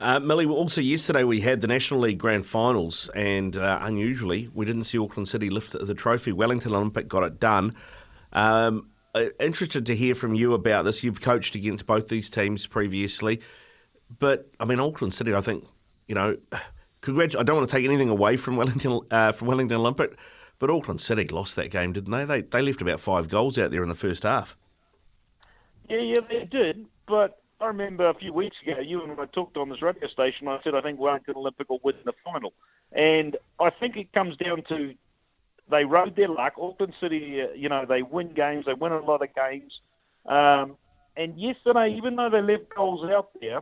Uh, 0.00 0.20
Millie, 0.20 0.44
also 0.44 0.80
yesterday 0.80 1.24
we 1.24 1.40
had 1.40 1.60
the 1.60 1.66
National 1.66 2.00
League 2.00 2.18
Grand 2.18 2.46
Finals, 2.46 3.08
and 3.14 3.56
uh, 3.56 3.78
unusually 3.80 4.50
we 4.54 4.66
didn't 4.66 4.84
see 4.84 4.98
Auckland 4.98 5.28
City 5.28 5.50
lift 5.50 5.72
the 5.72 5.94
trophy. 5.94 6.32
Wellington 6.32 6.74
Olympic 6.74 7.08
got 7.08 7.24
it 7.24 7.40
done. 7.40 7.74
Um, 8.32 8.90
interested 9.40 9.86
to 9.86 9.96
hear 9.96 10.14
from 10.14 10.34
you 10.34 10.54
about 10.54 10.84
this. 10.84 11.02
You've 11.02 11.20
coached 11.20 11.54
against 11.54 11.86
both 11.86 12.08
these 12.08 12.30
teams 12.30 12.66
previously, 12.66 13.40
but 14.18 14.50
I 14.60 14.64
mean 14.64 14.80
Auckland 14.80 15.14
City. 15.14 15.34
I 15.34 15.40
think 15.40 15.64
you 16.06 16.14
know. 16.14 16.36
Congrat- 17.00 17.38
I 17.38 17.42
don't 17.44 17.56
want 17.56 17.68
to 17.68 17.74
take 17.74 17.84
anything 17.84 18.08
away 18.08 18.36
from 18.36 18.56
Wellington 18.56 19.00
uh, 19.10 19.32
from 19.32 19.48
Wellington 19.48 19.78
Olympic, 19.78 20.16
but 20.58 20.70
Auckland 20.70 21.00
City 21.00 21.28
lost 21.28 21.56
that 21.56 21.70
game, 21.70 21.92
didn't 21.92 22.10
they? 22.10 22.24
They 22.24 22.40
they 22.42 22.62
left 22.62 22.82
about 22.82 23.00
five 23.00 23.28
goals 23.28 23.58
out 23.58 23.70
there 23.70 23.82
in 23.82 23.88
the 23.88 23.94
first 23.94 24.24
half. 24.24 24.56
Yeah, 25.88 26.00
yeah, 26.00 26.20
they 26.28 26.44
did. 26.44 26.86
But 27.06 27.40
I 27.60 27.66
remember 27.66 28.08
a 28.08 28.14
few 28.14 28.32
weeks 28.32 28.60
ago, 28.62 28.80
you 28.80 29.02
and 29.02 29.18
I 29.18 29.26
talked 29.26 29.56
on 29.56 29.68
this 29.68 29.80
radio 29.80 30.08
station. 30.08 30.48
I 30.48 30.60
said 30.62 30.74
I 30.74 30.80
think 30.80 30.98
Wellington 30.98 31.34
Olympic 31.36 31.70
will 31.70 31.80
win 31.82 31.94
the 32.04 32.14
final, 32.24 32.52
and 32.92 33.36
I 33.60 33.70
think 33.70 33.96
it 33.96 34.12
comes 34.12 34.36
down 34.36 34.62
to 34.64 34.94
they 35.70 35.84
rode 35.84 36.16
their 36.16 36.28
luck. 36.28 36.54
Auckland 36.60 36.94
City, 37.00 37.42
uh, 37.42 37.52
you 37.54 37.68
know, 37.68 37.84
they 37.86 38.02
win 38.02 38.32
games, 38.32 38.66
they 38.66 38.74
win 38.74 38.92
a 38.92 39.00
lot 39.00 39.22
of 39.22 39.28
games. 39.34 39.80
Um, 40.26 40.76
and 41.16 41.38
yesterday, 41.38 41.94
even 41.96 42.16
though 42.16 42.30
they 42.30 42.40
left 42.40 42.64
goals 42.74 43.08
out 43.10 43.30
there, 43.40 43.60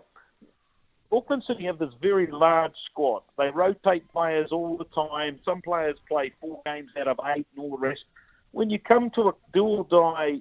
Auckland 1.10 1.44
City 1.44 1.64
have 1.64 1.78
this 1.78 1.94
very 2.02 2.26
large 2.26 2.74
squad. 2.90 3.22
They 3.38 3.50
rotate 3.50 4.10
players 4.12 4.50
all 4.50 4.76
the 4.76 4.84
time. 4.84 5.38
Some 5.44 5.62
players 5.62 5.96
play 6.08 6.32
four 6.40 6.60
games 6.66 6.90
out 6.98 7.08
of 7.08 7.18
eight 7.24 7.46
and 7.54 7.64
all 7.64 7.70
the 7.70 7.78
rest. 7.78 8.04
When 8.52 8.70
you 8.70 8.78
come 8.78 9.10
to 9.10 9.28
a 9.28 9.60
or 9.60 9.86
die 9.90 10.40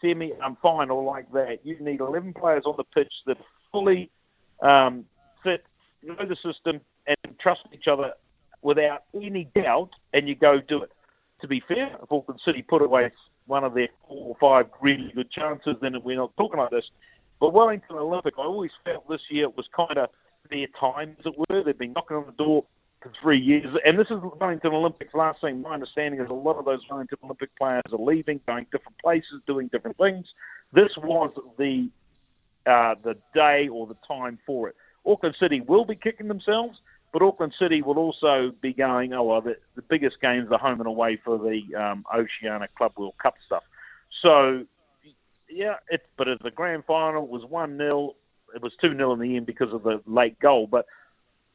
semi 0.00 0.32
um, 0.40 0.56
final 0.62 1.04
like 1.04 1.30
that, 1.32 1.64
you 1.64 1.78
need 1.80 2.00
11 2.00 2.34
players 2.34 2.64
on 2.64 2.74
the 2.76 2.84
pitch 2.84 3.12
that 3.26 3.36
fully 3.70 4.10
um, 4.62 5.04
fit, 5.42 5.64
know 6.02 6.14
the 6.26 6.36
system, 6.36 6.80
and 7.06 7.38
trust 7.38 7.62
each 7.72 7.88
other 7.88 8.12
without 8.62 9.04
any 9.14 9.48
doubt, 9.54 9.90
and 10.12 10.28
you 10.28 10.34
go 10.34 10.60
do 10.60 10.82
it. 10.82 10.90
To 11.40 11.48
be 11.48 11.62
fair, 11.68 11.96
if 12.02 12.10
Auckland 12.10 12.40
City 12.40 12.62
put 12.62 12.82
away 12.82 13.10
one 13.46 13.64
of 13.64 13.74
their 13.74 13.88
four 14.08 14.28
or 14.28 14.36
five 14.40 14.70
really 14.80 15.12
good 15.14 15.30
chances, 15.30 15.76
then 15.80 15.96
we're 16.04 16.16
not 16.16 16.36
talking 16.36 16.58
like 16.58 16.70
this. 16.70 16.90
But 17.40 17.52
Wellington 17.52 17.96
Olympic, 17.96 18.34
I 18.38 18.42
always 18.42 18.72
felt 18.84 19.08
this 19.08 19.22
year 19.28 19.44
it 19.44 19.56
was 19.56 19.68
kind 19.74 19.96
of 19.98 20.10
their 20.50 20.66
time, 20.78 21.16
as 21.20 21.26
it 21.26 21.34
were. 21.38 21.62
They've 21.62 21.78
been 21.78 21.92
knocking 21.92 22.16
on 22.16 22.26
the 22.26 22.32
door 22.32 22.64
for 23.00 23.12
three 23.20 23.38
years. 23.38 23.66
And 23.84 23.98
this 23.98 24.10
is 24.10 24.18
Wellington 24.40 24.72
Olympics 24.72 25.14
last 25.14 25.40
thing. 25.40 25.62
My 25.62 25.74
understanding 25.74 26.20
is 26.20 26.28
a 26.28 26.34
lot 26.34 26.56
of 26.56 26.64
those 26.64 26.80
Wellington 26.90 27.18
Olympic 27.22 27.54
players 27.56 27.82
are 27.92 27.98
leaving, 27.98 28.40
going 28.46 28.66
different 28.72 28.98
places, 28.98 29.40
doing 29.46 29.68
different 29.68 29.96
things. 29.98 30.32
This 30.72 30.96
was 30.96 31.30
the 31.58 31.88
uh, 32.66 32.96
the 33.02 33.16
day 33.34 33.68
or 33.68 33.86
the 33.86 33.96
time 34.06 34.38
for 34.44 34.68
it. 34.68 34.76
Auckland 35.06 35.36
City 35.36 35.60
will 35.62 35.84
be 35.84 35.94
kicking 35.94 36.28
themselves, 36.28 36.80
but 37.12 37.22
Auckland 37.22 37.54
City 37.58 37.82
will 37.82 37.98
also 37.98 38.52
be 38.60 38.72
going, 38.72 39.14
oh, 39.14 39.22
well, 39.22 39.40
the, 39.40 39.56
the 39.76 39.82
biggest 39.82 40.20
games 40.20 40.48
are 40.50 40.58
home 40.58 40.80
and 40.80 40.86
away 40.86 41.16
for 41.16 41.38
the 41.38 41.62
um, 41.74 42.04
Oceania 42.14 42.68
Club 42.76 42.92
World 42.96 43.14
Cup 43.22 43.34
stuff. 43.44 43.62
So, 44.20 44.64
yeah, 45.48 45.76
it, 45.90 46.06
but 46.16 46.28
at 46.28 46.42
the 46.42 46.50
grand 46.50 46.84
final 46.86 47.24
it 47.24 47.30
was 47.30 47.44
1 47.44 47.78
0. 47.78 48.14
It 48.54 48.62
was 48.62 48.74
2 48.80 48.94
0 48.94 49.12
in 49.12 49.20
the 49.20 49.36
end 49.36 49.46
because 49.46 49.72
of 49.72 49.82
the 49.82 50.02
late 50.06 50.38
goal. 50.38 50.66
But 50.66 50.86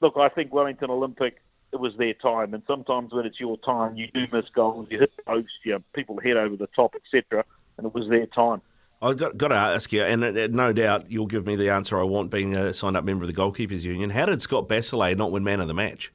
look, 0.02 0.18
I 0.18 0.30
think 0.30 0.54
Wellington 0.54 0.90
Olympic, 0.90 1.42
it 1.72 1.80
was 1.80 1.96
their 1.98 2.14
time. 2.14 2.54
And 2.54 2.64
sometimes 2.68 3.14
when 3.14 3.26
it's 3.26 3.40
your 3.40 3.58
time, 3.58 3.96
you 3.96 4.08
do 4.14 4.26
miss 4.32 4.50
goals, 4.54 4.88
you 4.90 5.00
hit 5.00 5.12
posts, 5.26 5.60
you 5.64 5.74
know, 5.74 5.84
people 5.94 6.20
head 6.20 6.38
over 6.38 6.56
the 6.56 6.68
top, 6.76 6.96
etc. 6.96 7.46
And 7.78 7.88
it 7.88 7.94
was 7.94 8.08
their 8.10 8.26
time. 8.28 8.62
I've 9.04 9.18
got, 9.18 9.38
got 9.38 9.50
to 9.50 9.56
ask 9.56 9.92
you, 9.92 10.02
and 10.02 10.54
no 10.54 10.72
doubt 10.72 11.12
you'll 11.12 11.28
give 11.28 11.46
me 11.46 11.58
the 11.58 11.70
answer 11.72 12.00
I 12.00 12.04
want 12.04 12.32
being 12.32 12.56
a 12.56 12.74
signed 12.74 12.96
up 12.96 13.04
member 13.04 13.26
of 13.26 13.28
the 13.28 13.40
Goalkeepers 13.40 13.82
Union. 13.82 14.10
How 14.10 14.26
did 14.26 14.42
Scott 14.42 14.70
Basalaj 14.70 15.18
not 15.18 15.30
win 15.30 15.44
man 15.44 15.60
of 15.60 15.68
the 15.68 15.74
match? 15.74 16.14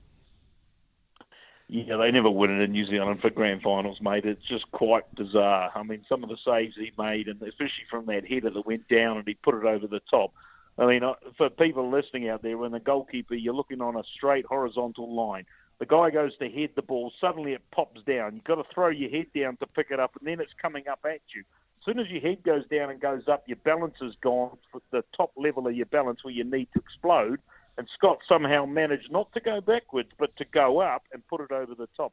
Yeah, 1.68 1.98
they 1.98 2.10
never 2.10 2.30
win 2.30 2.58
it 2.58 2.62
in 2.62 2.72
New 2.72 2.86
Zealand 2.86 3.20
for 3.20 3.28
grand 3.28 3.60
finals, 3.60 4.00
mate. 4.00 4.24
It's 4.24 4.46
just 4.46 4.70
quite 4.70 5.04
bizarre. 5.14 5.70
I 5.74 5.82
mean, 5.82 6.02
some 6.08 6.22
of 6.24 6.30
the 6.30 6.38
saves 6.38 6.76
he 6.76 6.92
made, 6.96 7.28
and 7.28 7.42
especially 7.42 7.84
from 7.90 8.06
that 8.06 8.26
header 8.26 8.48
that 8.48 8.66
went 8.66 8.88
down 8.88 9.18
and 9.18 9.28
he 9.28 9.34
put 9.34 9.54
it 9.54 9.66
over 9.66 9.86
the 9.86 10.00
top. 10.10 10.32
I 10.78 10.86
mean, 10.86 11.02
for 11.36 11.50
people 11.50 11.90
listening 11.90 12.30
out 12.30 12.42
there, 12.42 12.56
when 12.56 12.72
the 12.72 12.80
goalkeeper, 12.80 13.34
you're 13.34 13.52
looking 13.52 13.82
on 13.82 13.96
a 13.96 14.04
straight 14.04 14.46
horizontal 14.46 15.14
line. 15.14 15.44
The 15.78 15.84
guy 15.84 16.08
goes 16.08 16.38
to 16.38 16.48
head 16.48 16.70
the 16.74 16.80
ball, 16.80 17.12
suddenly 17.20 17.52
it 17.52 17.62
pops 17.70 18.00
down. 18.02 18.36
You've 18.36 18.44
got 18.44 18.54
to 18.54 18.64
throw 18.72 18.88
your 18.88 19.10
head 19.10 19.26
down 19.34 19.58
to 19.58 19.66
pick 19.66 19.88
it 19.90 20.00
up, 20.00 20.16
and 20.18 20.26
then 20.26 20.40
it's 20.40 20.54
coming 20.54 20.88
up 20.88 21.00
at 21.04 21.20
you. 21.34 21.44
Soon 21.88 22.00
as 22.00 22.10
your 22.10 22.20
head 22.20 22.42
goes 22.42 22.66
down 22.66 22.90
and 22.90 23.00
goes 23.00 23.28
up, 23.28 23.44
your 23.46 23.56
balance 23.64 23.96
is 24.02 24.14
gone. 24.20 24.58
The 24.90 25.02
top 25.16 25.32
level 25.38 25.66
of 25.66 25.74
your 25.74 25.86
balance 25.86 26.22
where 26.22 26.34
you 26.34 26.44
need 26.44 26.68
to 26.74 26.80
explode. 26.80 27.40
And 27.78 27.88
Scott 27.88 28.18
somehow 28.28 28.66
managed 28.66 29.10
not 29.10 29.32
to 29.32 29.40
go 29.40 29.62
backwards, 29.62 30.10
but 30.18 30.36
to 30.36 30.44
go 30.44 30.80
up 30.80 31.04
and 31.14 31.26
put 31.28 31.40
it 31.40 31.50
over 31.50 31.74
the 31.74 31.88
top. 31.96 32.12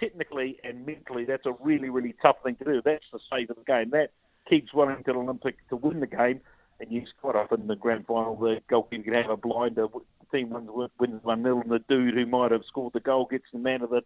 Technically 0.00 0.58
and 0.64 0.84
mentally, 0.84 1.24
that's 1.24 1.46
a 1.46 1.52
really, 1.60 1.88
really 1.88 2.16
tough 2.20 2.42
thing 2.42 2.56
to 2.56 2.64
do. 2.64 2.82
That's 2.84 3.04
the 3.12 3.20
save 3.30 3.50
of 3.50 3.56
the 3.56 3.62
game. 3.62 3.90
That 3.90 4.10
keeps 4.48 4.74
Wellington 4.74 5.14
Olympic 5.14 5.56
to 5.68 5.76
win 5.76 6.00
the 6.00 6.08
game. 6.08 6.40
And 6.80 6.90
you 6.90 7.04
quite 7.20 7.36
often 7.36 7.60
in 7.60 7.68
the 7.68 7.76
grand 7.76 8.08
final, 8.08 8.34
the 8.34 8.60
goalkeeper 8.68 9.04
can 9.04 9.14
have 9.14 9.30
a 9.30 9.36
blinder. 9.36 9.86
The 9.86 10.36
team 10.36 10.50
wins, 10.50 10.68
wins 10.98 11.22
1 11.22 11.42
0, 11.44 11.60
and 11.60 11.70
the 11.70 11.78
dude 11.88 12.14
who 12.14 12.26
might 12.26 12.50
have 12.50 12.64
scored 12.64 12.92
the 12.92 12.98
goal 12.98 13.28
gets 13.30 13.44
the 13.52 13.60
man 13.60 13.82
of 13.82 13.90
the 13.90 14.02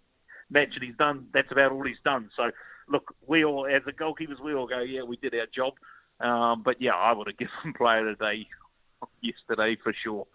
match 0.51 0.75
and 0.75 0.85
he's 0.85 0.97
done. 0.97 1.29
That's 1.33 1.53
about 1.53 1.73
all 1.73 1.85
he's 1.85 2.01
done. 2.05 2.29
So, 2.37 2.51
look, 2.89 3.15
we 3.27 3.45
all, 3.45 3.67
as 3.67 3.83
the 3.85 3.93
goalkeepers, 3.93 4.41
we 4.41 4.55
all 4.55 4.67
go, 4.67 4.81
yeah, 4.81 5.03
we 5.03 5.17
did 5.17 5.35
our 5.35 5.47
job. 5.47 5.75
Um, 6.21 6.63
but 6.63 6.81
yeah, 6.81 6.95
I 6.95 7.13
would 7.13 7.27
have 7.27 7.37
given 7.39 7.73
player 7.75 8.09
of 8.09 8.19
the 8.19 8.25
day 8.25 8.49
yesterday 9.21 9.77
for 9.77 9.93
sure. 9.93 10.27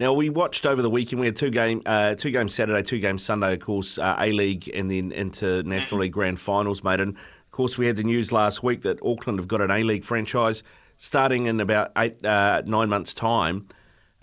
Now 0.00 0.12
we 0.14 0.30
watched 0.30 0.66
over 0.66 0.82
the 0.82 0.90
weekend. 0.90 1.20
We 1.20 1.26
had 1.26 1.36
two 1.36 1.50
game, 1.50 1.82
uh, 1.86 2.14
two 2.14 2.30
games 2.30 2.54
Saturday, 2.54 2.82
two 2.82 2.98
games 2.98 3.24
Sunday. 3.24 3.52
Of 3.52 3.60
course, 3.60 3.98
uh, 3.98 4.16
A 4.18 4.32
League 4.32 4.68
and 4.74 4.90
then 4.90 5.12
International 5.12 6.00
League 6.00 6.12
Grand 6.12 6.40
Finals, 6.40 6.82
mate. 6.82 7.00
And 7.00 7.14
of 7.16 7.50
course, 7.50 7.78
we 7.78 7.86
had 7.86 7.96
the 7.96 8.02
news 8.02 8.32
last 8.32 8.62
week 8.62 8.82
that 8.82 8.98
Auckland 9.04 9.38
have 9.38 9.48
got 9.48 9.60
an 9.60 9.70
A 9.70 9.82
League 9.82 10.04
franchise 10.04 10.62
starting 10.96 11.46
in 11.46 11.60
about 11.60 11.92
eight, 11.96 12.24
uh, 12.24 12.62
nine 12.64 12.88
months' 12.88 13.14
time. 13.14 13.66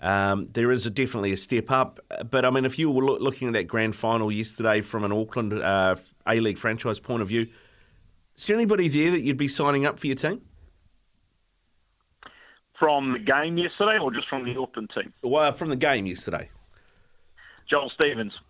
Um, 0.00 0.48
there 0.52 0.70
is 0.70 0.86
a, 0.86 0.90
definitely 0.90 1.32
a 1.32 1.36
step 1.36 1.70
up, 1.70 2.00
but 2.30 2.44
I 2.44 2.50
mean, 2.50 2.64
if 2.64 2.78
you 2.78 2.90
were 2.90 3.04
lo- 3.04 3.18
looking 3.18 3.48
at 3.48 3.54
that 3.54 3.64
grand 3.64 3.94
final 3.94 4.32
yesterday 4.32 4.80
from 4.80 5.04
an 5.04 5.12
Auckland 5.12 5.52
uh, 5.52 5.96
A 6.26 6.40
League 6.40 6.56
franchise 6.56 6.98
point 6.98 7.20
of 7.20 7.28
view, 7.28 7.48
is 8.40 8.46
there 8.46 8.56
anybody 8.56 8.88
there 8.88 9.10
that 9.10 9.20
you'd 9.20 9.36
be 9.36 9.48
signing 9.48 9.84
up 9.84 10.00
for 10.00 10.06
your 10.06 10.16
team? 10.16 10.40
From 12.78 13.12
the 13.12 13.18
game 13.18 13.58
yesterday, 13.58 13.98
or 13.98 14.10
just 14.10 14.28
from 14.28 14.46
the 14.46 14.58
Auckland 14.58 14.90
team? 14.94 15.12
Well, 15.22 15.52
from 15.52 15.68
the 15.68 15.76
game 15.76 16.06
yesterday. 16.06 16.48
Joel 17.68 17.90
Stevens. 17.90 18.40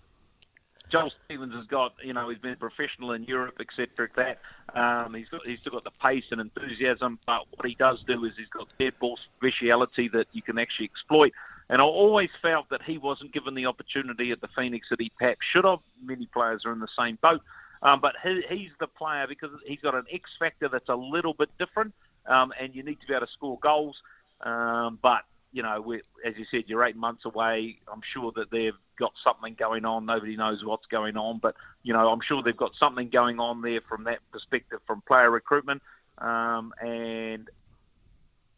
Joel 0.91 1.13
Stevens 1.25 1.55
has 1.57 1.67
got, 1.67 1.95
you 2.05 2.13
know, 2.13 2.29
he's 2.29 2.39
been 2.39 2.55
professional 2.55 3.13
in 3.13 3.25
Europe, 3.25 3.57
etc. 3.59 4.09
That 4.15 4.39
um, 4.81 5.15
he's 5.15 5.29
got, 5.29 5.45
he's 5.45 5.59
still 5.59 5.73
got 5.73 5.83
the 5.83 5.91
pace 6.01 6.27
and 6.31 6.41
enthusiasm, 6.41 7.19
but 7.27 7.47
what 7.51 7.67
he 7.67 7.75
does 7.75 8.05
do 8.07 8.25
is 8.25 8.35
he's 8.37 8.49
got 8.49 8.69
dead 8.79 8.93
ball 9.01 9.19
speciality 9.37 10.09
that 10.11 10.29
you 10.31 10.43
can 10.43 10.57
actually 10.57 10.85
exploit. 10.87 11.33
And 11.69 11.83
I 11.83 11.85
always 11.85 12.31
felt 12.41 12.69
that 12.71 12.83
he 12.83 12.97
wasn't 12.97 13.33
given 13.33 13.57
the 13.57 13.67
opportunity 13.67 14.31
at 14.31 14.41
the 14.41 14.49
Phoenix 14.57 14.89
that 14.91 15.01
he 15.01 15.11
perhaps 15.19 15.41
should 15.53 15.65
have. 15.65 15.81
Many 16.01 16.27
players 16.27 16.65
are 16.65 16.73
in 16.73 16.79
the 16.79 16.89
same 16.97 17.19
boat, 17.21 17.43
um, 17.83 18.01
but 18.01 18.15
he, 18.23 18.43
he's 18.49 18.71
the 18.79 18.87
player 18.87 19.27
because 19.29 19.51
he's 19.67 19.81
got 19.81 19.95
an 19.95 20.05
X 20.13 20.31
factor 20.39 20.69
that's 20.69 20.89
a 20.89 20.95
little 20.95 21.35
bit 21.35 21.51
different, 21.59 21.95
um, 22.27 22.53
and 22.61 22.75
you 22.75 22.83
need 22.83 23.01
to 23.01 23.07
be 23.07 23.15
able 23.15 23.27
to 23.27 23.33
score 23.33 23.59
goals. 23.61 24.01
Um, 24.43 24.99
but 25.03 25.23
you 25.53 25.63
know, 25.63 25.95
as 26.25 26.35
you 26.37 26.45
said, 26.51 26.65
you're 26.67 26.85
eight 26.85 26.97
months 26.97 27.25
away. 27.25 27.79
I'm 27.93 28.03
sure 28.13 28.33
that 28.37 28.51
they've 28.51 28.75
got 28.99 29.13
something 29.23 29.57
going 29.59 29.85
on. 29.85 30.07
Nobody 30.07 30.37
knows 30.37 30.65
what's 30.65 30.87
going 30.87 31.17
on, 31.17 31.39
but 31.39 31.57
you 31.83 31.93
know, 31.93 32.09
I'm 32.11 32.21
sure 32.21 32.43
they've 32.43 32.57
got 32.57 32.75
something 32.75 33.09
going 33.09 33.41
on 33.41 33.63
there 33.63 33.81
from 33.89 34.05
that 34.05 34.21
perspective, 34.31 34.81
from 34.87 35.03
player 35.03 35.31
recruitment, 35.31 35.83
um, 36.19 36.73
and 36.81 37.49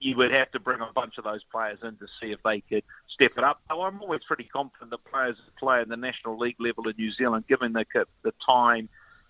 you 0.00 0.16
would 0.16 0.32
have 0.32 0.50
to 0.50 0.58
bring 0.58 0.80
a 0.80 0.92
bunch 0.92 1.16
of 1.16 1.24
those 1.24 1.44
players 1.44 1.78
in 1.84 1.96
to 1.96 2.06
see 2.20 2.32
if 2.32 2.42
they 2.42 2.60
could 2.60 2.82
step 3.08 3.32
it 3.36 3.44
up. 3.44 3.62
I'm 3.70 4.02
always 4.02 4.22
pretty 4.26 4.44
confident 4.44 4.90
that 4.90 5.04
players 5.04 5.36
play 5.58 5.80
at 5.80 5.88
the 5.88 5.96
National 5.96 6.36
League 6.36 6.56
level 6.58 6.88
in 6.88 6.94
New 6.98 7.12
Zealand, 7.12 7.46
given 7.48 7.72
the 7.72 7.86
the 8.22 8.34
time 8.44 8.88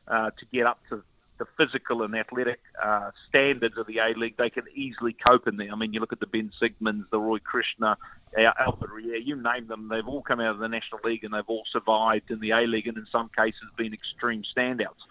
uh, 0.08 0.30
to 0.30 0.46
get 0.52 0.66
up 0.66 0.80
to 0.88 1.02
the 1.38 1.46
physical 1.56 2.02
and 2.02 2.14
athletic 2.14 2.60
uh, 2.82 3.10
standards 3.28 3.76
of 3.76 3.86
the 3.86 3.98
A 3.98 4.14
League, 4.14 4.36
they 4.36 4.50
can 4.50 4.64
easily 4.74 5.16
cope 5.26 5.48
in 5.48 5.56
there. 5.56 5.72
I 5.72 5.74
mean, 5.74 5.92
you 5.92 6.00
look 6.00 6.12
at 6.12 6.20
the 6.20 6.26
Ben 6.26 6.50
Sigmunds, 6.60 7.06
the 7.10 7.18
Roy 7.18 7.38
Krishna, 7.38 7.96
Alfred 8.36 8.90
Ria, 8.90 9.18
you 9.18 9.36
name 9.36 9.66
them, 9.66 9.88
they've 9.88 10.06
all 10.06 10.22
come 10.22 10.40
out 10.40 10.54
of 10.54 10.58
the 10.58 10.68
National 10.68 11.00
League 11.04 11.24
and 11.24 11.34
they've 11.34 11.42
all 11.48 11.64
survived 11.70 12.30
in 12.30 12.40
the 12.40 12.50
A 12.50 12.60
League 12.66 12.86
and 12.86 12.96
in 12.96 13.06
some 13.10 13.30
cases 13.36 13.62
been 13.76 13.92
extreme 13.92 14.42
standouts. 14.56 15.02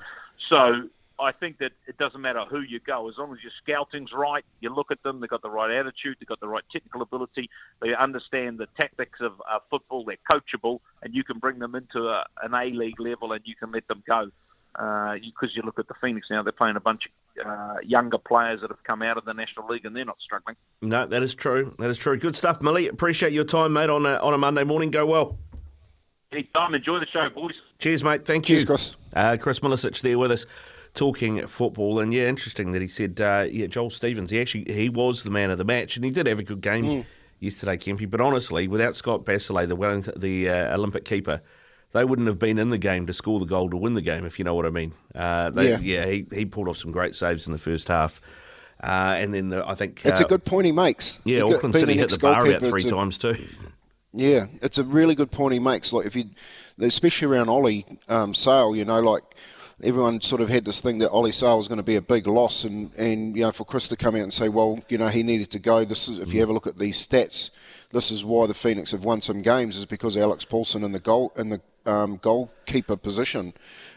So 0.49 0.87
I 1.19 1.31
think 1.31 1.59
that 1.59 1.73
it 1.87 1.97
doesn't 1.97 2.21
matter 2.21 2.45
who 2.49 2.61
you 2.61 2.79
go, 2.79 3.07
as 3.09 3.17
long 3.17 3.33
as 3.33 3.43
your 3.43 3.51
scouting's 3.61 4.11
right, 4.11 4.43
you 4.59 4.73
look 4.73 4.91
at 4.91 5.03
them, 5.03 5.19
they've 5.19 5.29
got 5.29 5.43
the 5.43 5.51
right 5.51 5.69
attitude, 5.69 6.17
they've 6.19 6.27
got 6.27 6.39
the 6.39 6.47
right 6.47 6.63
technical 6.71 7.01
ability, 7.01 7.49
they 7.81 7.93
understand 7.93 8.57
the 8.57 8.67
tactics 8.77 9.19
of 9.21 9.33
uh, 9.49 9.59
football, 9.69 10.03
they're 10.03 10.17
coachable, 10.31 10.79
and 11.03 11.13
you 11.13 11.23
can 11.23 11.37
bring 11.37 11.59
them 11.59 11.75
into 11.75 12.07
a, 12.07 12.25
an 12.41 12.55
A 12.55 12.71
League 12.71 12.99
level 12.99 13.33
and 13.33 13.41
you 13.45 13.55
can 13.55 13.71
let 13.71 13.87
them 13.87 14.01
go 14.07 14.31
because 14.73 15.49
uh, 15.49 15.53
you 15.53 15.61
look 15.63 15.79
at 15.79 15.87
the 15.87 15.93
Phoenix 16.01 16.29
now, 16.29 16.41
they're 16.43 16.51
playing 16.51 16.75
a 16.75 16.79
bunch 16.81 17.07
of 17.07 17.45
uh, 17.45 17.75
younger 17.83 18.17
players 18.17 18.61
that 18.61 18.69
have 18.69 18.83
come 18.83 19.01
out 19.01 19.17
of 19.17 19.25
the 19.25 19.33
National 19.33 19.67
League 19.67 19.85
and 19.85 19.95
they're 19.95 20.05
not 20.05 20.19
struggling. 20.21 20.55
No, 20.81 21.05
that 21.05 21.23
is 21.23 21.35
true. 21.35 21.75
That 21.79 21.89
is 21.89 21.97
true. 21.97 22.17
Good 22.17 22.35
stuff, 22.35 22.61
Millie. 22.61 22.87
Appreciate 22.87 23.33
your 23.33 23.43
time, 23.45 23.73
mate, 23.73 23.89
on 23.89 24.05
a, 24.05 24.15
on 24.17 24.33
a 24.33 24.37
Monday 24.37 24.63
morning. 24.63 24.91
Go 24.91 25.05
well. 25.05 25.37
Anytime. 26.31 26.73
Enjoy 26.75 26.99
the 26.99 27.07
show, 27.07 27.29
boys. 27.29 27.55
Cheers, 27.79 28.03
mate. 28.03 28.25
Thank 28.25 28.45
Cheers, 28.45 28.61
you. 28.61 28.67
Chris. 28.67 28.95
Uh, 29.13 29.37
Chris 29.39 29.59
Milicich 29.59 30.01
there 30.01 30.17
with 30.17 30.31
us. 30.31 30.45
talking 30.93 31.45
football. 31.47 31.99
And 31.99 32.13
yeah, 32.13 32.27
interesting 32.27 32.71
that 32.71 32.81
he 32.81 32.87
said, 32.87 33.19
uh, 33.19 33.45
yeah, 33.49 33.67
Joel 33.67 33.89
Stevens, 33.89 34.29
he 34.29 34.39
actually 34.39 34.71
he 34.73 34.89
was 34.89 35.23
the 35.23 35.31
man 35.31 35.49
of 35.51 35.57
the 35.57 35.63
match, 35.65 35.95
and 35.95 36.03
he 36.05 36.11
did 36.11 36.27
have 36.27 36.39
a 36.39 36.43
good 36.43 36.61
game 36.61 36.85
Mm. 36.85 37.05
yesterday, 37.39 37.77
Kempy. 37.77 38.09
But 38.09 38.21
honestly, 38.21 38.67
without 38.67 38.95
Scott 38.95 39.25
Basalaj, 39.25 39.67
the 39.67 39.75
Wellington, 39.75 40.13
the 40.19 40.49
uh, 40.49 40.75
Olympic 40.75 41.05
keeper, 41.05 41.41
they 41.93 42.05
wouldn't 42.05 42.27
have 42.27 42.39
been 42.39 42.57
in 42.57 42.69
the 42.69 42.77
game 42.77 43.07
to 43.07 43.13
score 43.13 43.39
the 43.39 43.45
goal 43.45 43.69
to 43.69 43.77
win 43.77 43.93
the 43.93 44.01
game, 44.01 44.25
if 44.25 44.39
you 44.39 44.45
know 44.45 44.55
what 44.55 44.65
I 44.65 44.69
mean. 44.69 44.93
Uh, 45.13 45.49
they, 45.49 45.71
Yeah. 45.71 45.79
yeah, 45.79 46.05
he, 46.05 46.25
he 46.31 46.45
pulled 46.45 46.67
off 46.67 46.77
some 46.77 46.91
great 46.91 47.15
saves 47.15 47.47
in 47.47 47.53
the 47.53 47.59
first 47.59 47.87
half. 47.87 48.21
Uh, 48.81 49.15
and 49.17 49.33
then 49.33 49.49
the, 49.49 49.67
I 49.67 49.75
think 49.75 50.01
It's 50.05 50.21
a 50.21 50.25
uh, 50.25 50.27
good 50.27 50.43
point 50.43 50.65
he 50.65 50.71
makes. 50.71 51.19
Yeah, 51.23 51.45
He 51.45 51.53
Auckland 51.53 51.75
City 51.75 51.93
hit 51.95 52.09
the 52.09 52.17
bar 52.17 52.45
about 52.45 52.61
three 52.61 52.83
times 52.83 53.17
too. 53.17 53.35
Yeah, 54.13 54.47
it's 54.61 54.77
a 54.77 54.83
really 54.83 55.15
good 55.15 55.31
point 55.31 55.53
he 55.53 55.59
makes. 55.59 55.93
Like 55.93 56.05
if 56.05 56.15
you, 56.15 56.25
especially 56.79 57.27
around 57.27 57.49
Ollie 57.49 57.85
um, 58.09 58.33
Sail, 58.33 58.75
you 58.75 58.83
know, 58.83 58.99
like 58.99 59.23
everyone 59.83 60.19
sort 60.21 60.41
of 60.41 60.49
had 60.49 60.65
this 60.65 60.81
thing 60.81 60.97
that 60.99 61.09
Ollie 61.11 61.31
Sail 61.31 61.57
was 61.57 61.67
going 61.67 61.77
to 61.77 61.83
be 61.83 61.95
a 61.95 62.01
big 62.01 62.27
loss, 62.27 62.63
and 62.63 62.91
and 62.95 63.35
you 63.35 63.43
know 63.43 63.51
for 63.51 63.63
Chris 63.63 63.87
to 63.89 63.95
come 63.95 64.15
out 64.15 64.23
and 64.23 64.33
say, 64.33 64.49
well, 64.49 64.79
you 64.89 64.97
know, 64.97 65.07
he 65.07 65.23
needed 65.23 65.51
to 65.51 65.59
go. 65.59 65.85
This 65.85 66.09
is 66.09 66.17
if 66.17 66.33
you 66.33 66.39
have 66.41 66.49
a 66.49 66.53
look 66.53 66.67
at 66.67 66.77
these 66.77 67.05
stats, 67.05 67.51
this 67.91 68.11
is 68.11 68.25
why 68.25 68.47
the 68.47 68.53
Phoenix 68.53 68.91
have 68.91 69.05
won 69.05 69.21
some 69.21 69.41
games 69.41 69.77
is 69.77 69.85
because 69.85 70.17
Alex 70.17 70.43
Paulsen 70.43 70.83
in 70.83 70.91
the 70.91 70.99
goal 70.99 71.31
in 71.37 71.49
the 71.49 71.61
um, 71.85 72.17
goalkeeper 72.17 72.95
position 72.95 73.53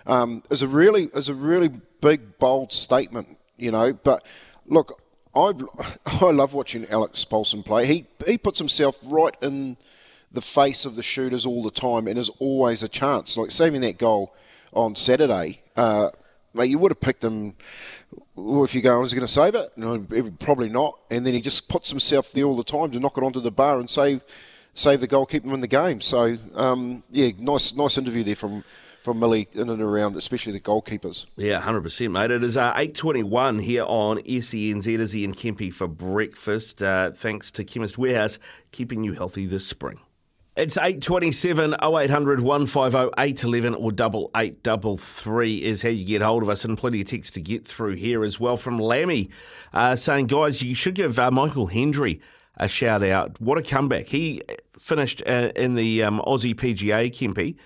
um, 0.07 0.43
is 0.51 0.63
a 0.63 0.69
really 0.69 1.05
is 1.15 1.29
a 1.29 1.35
really 1.35 1.71
big 2.01 2.39
bold 2.39 2.73
statement, 2.73 3.39
you 3.57 3.71
know. 3.71 3.93
But 3.93 4.25
look, 4.67 5.01
I've 5.35 5.63
I 6.07 6.31
love 6.31 6.55
watching 6.55 6.87
Alex 6.89 7.25
Paulsen 7.25 7.65
play. 7.65 7.87
He 7.87 8.07
he 8.27 8.39
puts 8.39 8.59
himself 8.59 8.99
right 9.05 9.35
in 9.43 9.77
the 10.33 10.43
face 10.43 10.85
of 10.85 10.97
the 10.97 11.03
shooters 11.03 11.47
all 11.47 11.63
the 11.63 11.71
time, 11.71 12.07
and 12.07 12.19
is 12.19 12.31
always 12.39 12.83
a 12.83 12.89
chance. 12.89 13.37
Like 13.37 13.51
saving 13.51 13.81
that 13.83 13.99
goal 13.99 14.35
on 14.73 14.97
Saturday, 14.97 15.63
uh, 15.77 16.11
mate, 16.53 16.71
you 16.71 16.79
would 16.79 16.91
have 16.91 17.01
picked 17.01 17.25
him. 17.25 17.55
If 18.37 18.75
you 18.75 18.83
go, 18.83 19.03
is 19.03 19.13
he 19.13 19.17
going 19.17 19.27
to 19.27 19.33
save 19.33 19.55
it? 19.55 19.73
No, 19.77 19.99
probably 20.39 20.69
not. 20.69 20.99
And 21.11 21.25
then 21.25 21.35
he 21.35 21.41
just 21.41 21.69
puts 21.69 21.91
himself 21.91 22.33
there 22.33 22.45
all 22.45 22.57
the 22.57 22.65
time 22.65 22.91
to 22.93 23.01
knock 23.01 23.17
it 23.17 23.25
onto 23.25 23.41
the 23.41 23.53
bar 23.53 23.79
and 23.79 23.89
save 23.89 24.25
save 24.75 25.01
the 25.01 25.07
goal, 25.07 25.27
keep 25.27 25.45
him 25.45 25.53
in 25.53 25.61
the 25.61 25.69
game. 25.69 26.01
So 26.01 26.37
um, 26.55 27.03
yeah, 27.11 27.31
nice 27.39 27.75
nice 27.75 27.99
interview 27.99 28.23
there 28.25 28.37
from 28.37 28.65
from 29.03 29.21
Millie 29.21 29.49
in 29.53 29.69
and 29.69 29.83
around, 29.83 30.17
especially 30.17 30.53
the 30.53 30.61
goalkeepers. 30.61 31.27
Yeah, 31.37 31.61
hundred 31.61 31.83
percent, 31.83 32.13
mate. 32.13 32.31
It 32.31 32.43
is 32.43 32.57
uh, 32.57 32.73
eight 32.77 32.95
twenty-one 32.95 33.59
here 33.61 33.85
on 33.85 34.19
SENZ. 34.19 34.87
Izzy 34.99 35.25
and 35.25 35.37
Kempy 35.37 35.73
for 35.73 35.87
breakfast. 35.87 36.83
Uh, 36.83 37.11
thanks 37.11 37.51
to 37.53 37.65
Chemist 37.65 37.99
Warehouse, 37.99 38.39
keeping 38.73 39.05
you 39.05 39.13
healthy 39.13 39.47
this 39.47 39.67
spring. 39.67 40.01
It's 40.57 40.77
827 40.77 41.75
0800 41.83 42.41
150 42.41 43.11
811 43.19 43.75
or 43.75 43.91
double 43.91 44.31
eight 44.37 44.63
double 44.63 44.97
three 44.97 45.57
is 45.65 45.83
how 45.83 45.89
you 45.89 46.05
get 46.05 46.23
hold 46.23 46.45
of 46.45 46.49
us, 46.49 46.65
and 46.65 46.79
plenty 46.79 47.01
of 47.01 47.09
texts 47.09 47.33
to 47.33 47.41
get 47.41 47.67
through 47.67 47.97
here 47.97 48.23
as 48.23 48.39
well 48.39 48.57
from 48.57 48.79
Lammy 48.79 49.31
uh, 49.73 49.97
saying, 49.97 50.29
guys, 50.29 50.63
you 50.63 50.77
should 50.77 50.95
give 50.95 51.19
uh, 51.19 51.33
Michael 51.33 51.67
Hendry 51.67 52.21
a 52.57 52.69
shout 52.69 53.03
out. 53.03 53.41
What 53.41 53.59
a 53.59 53.63
comeback! 53.63 54.07
He 54.09 54.43
finished 54.79 55.23
uh, 55.27 55.51
in 55.57 55.75
the 55.75 56.03
um, 56.03 56.21
Aussie 56.27 56.55
PGA 56.55 57.11
Kempy. 57.11 57.57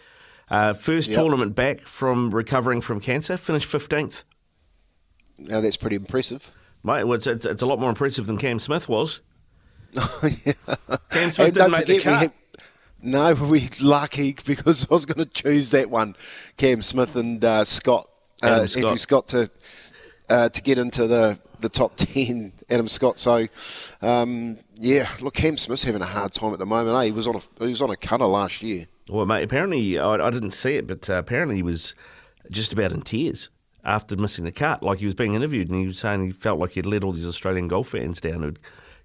Uh, 0.51 0.73
first 0.73 1.11
Yep. 1.11 1.17
tournament 1.19 1.55
back 1.55 1.81
from 1.83 2.31
recovering 2.35 2.81
from 2.81 3.01
cancer, 3.01 3.37
finished 3.37 3.71
15th. 3.71 4.25
Now 5.37 5.61
that's 5.61 5.77
pretty 5.77 5.97
impressive. 5.97 6.51
Mate, 6.83 7.05
well, 7.05 7.15
it's, 7.15 7.27
it's, 7.27 7.45
it's 7.45 7.61
a 7.63 7.67
lot 7.67 7.79
more 7.79 7.91
impressive 7.91 8.27
than 8.27 8.39
Cam 8.39 8.59
Smith 8.59 8.89
was. 8.89 9.21
Cam 9.95 11.31
Smith 11.31 11.55
didn't 11.55 11.71
make 11.71 11.87
the 11.87 11.95
we 11.95 12.01
cut. 12.01 12.33
no, 13.03 13.35
we 13.35 13.69
lucky 13.81 14.37
because 14.45 14.85
I 14.91 14.95
was 14.95 15.05
going 15.07 15.19
to 15.19 15.27
choose 15.27 15.71
that 15.73 15.91
one, 15.91 16.17
Cam 16.57 16.83
Smith 16.83 17.15
and 17.17 17.45
uh, 17.45 17.65
Scott, 17.65 18.09
uh, 18.43 18.67
Scott. 18.67 18.85
Andrew 18.85 18.97
Scott 18.99 19.29
to 19.29 19.51
uh, 20.29 20.49
to 20.49 20.61
get 20.63 20.79
into 20.79 21.07
the, 21.07 21.39
the 21.61 21.69
top 21.69 21.93
ten. 21.97 22.53
Adam 22.71 22.89
Scott. 22.89 23.19
So, 23.19 23.47
um, 24.03 24.59
yeah, 24.77 25.09
look, 25.21 25.35
Cam 25.35 25.57
Smith's 25.57 25.85
having 25.85 26.03
a 26.03 26.07
hard 26.07 26.35
time 26.35 26.53
at 26.53 26.59
the 26.59 26.67
moment. 26.67 26.97
Eh? 26.99 27.07
He 27.07 27.13
was 27.13 27.27
on 27.27 27.37
a 27.37 27.41
he 27.65 27.71
was 27.71 27.83
on 27.83 27.91
a 27.91 27.97
cutter 27.97 28.27
last 28.27 28.63
year. 28.63 28.87
Well, 29.09 29.25
mate, 29.27 29.43
apparently, 29.43 29.99
I, 29.99 30.15
I 30.15 30.31
didn't 30.31 30.51
see 30.51 30.75
it, 30.77 30.87
but 30.87 31.09
uh, 31.09 31.15
apparently 31.15 31.57
he 31.57 31.63
was 31.63 31.95
just 32.51 32.73
about 32.73 32.93
in 32.93 33.03
tears 33.03 33.49
after 33.85 34.17
missing 34.17 34.45
the 34.45 34.53
cut. 34.53 34.83
Like 34.83 34.99
he 34.99 35.05
was 35.07 35.15
being 35.15 35.35
interviewed 35.35 35.71
and 35.71 35.81
he 35.81 35.87
was 35.87 35.99
saying 35.99 36.25
he 36.27 36.33
felt 36.33 36.59
like 36.59 36.73
he'd 36.73 36.85
let 36.87 37.05
all 37.05 37.13
these 37.13 37.27
Australian 37.27 37.69
golf 37.69 37.89
fans 37.89 38.21
down 38.21 38.43
who'd 38.43 38.59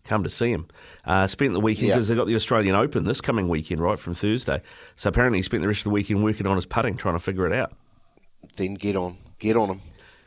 come 0.04 0.22
to 0.24 0.30
see 0.30 0.52
him. 0.52 0.68
Uh, 1.06 1.26
spent 1.28 1.54
the 1.54 1.60
weekend 1.62 1.88
Yeah. 1.88 1.94
because 1.96 2.10
they 2.10 2.16
got 2.16 2.28
the 2.28 2.36
Australian 2.36 2.76
Open 2.76 3.06
this 3.06 3.22
coming 3.22 3.48
weekend, 3.48 3.80
right, 3.80 3.98
from 3.98 4.14
Thursday. 4.14 4.62
So 4.98 5.08
apparently 5.08 5.40
he 5.40 5.44
spent 5.44 5.62
the 5.62 5.68
rest 5.70 5.80
of 5.82 5.86
the 5.86 5.90
weekend 5.92 6.22
working 6.22 6.46
on 6.46 6.58
his 6.58 6.66
putting, 6.66 6.98
trying 6.98 7.16
to 7.16 7.20
figure 7.20 7.48
it 7.48 7.54
out. 7.54 7.72
Then 8.58 8.74
get 8.74 8.98
on, 8.98 9.18
get 9.40 9.56
on 9.56 9.70
him. 9.70 9.82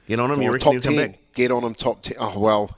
Get 0.06 0.18
on 0.20 0.30
him, 0.30 0.40
you 0.42 0.48
on, 0.48 0.52
reckon 0.54 0.64
top 0.64 0.72
he'll 0.72 0.82
come 0.82 0.96
back? 0.96 1.18
Get 1.34 1.50
on 1.50 1.64
him, 1.64 1.74
top 1.74 2.02
ten. 2.02 2.16
Oh 2.18 2.38
well, 2.38 2.76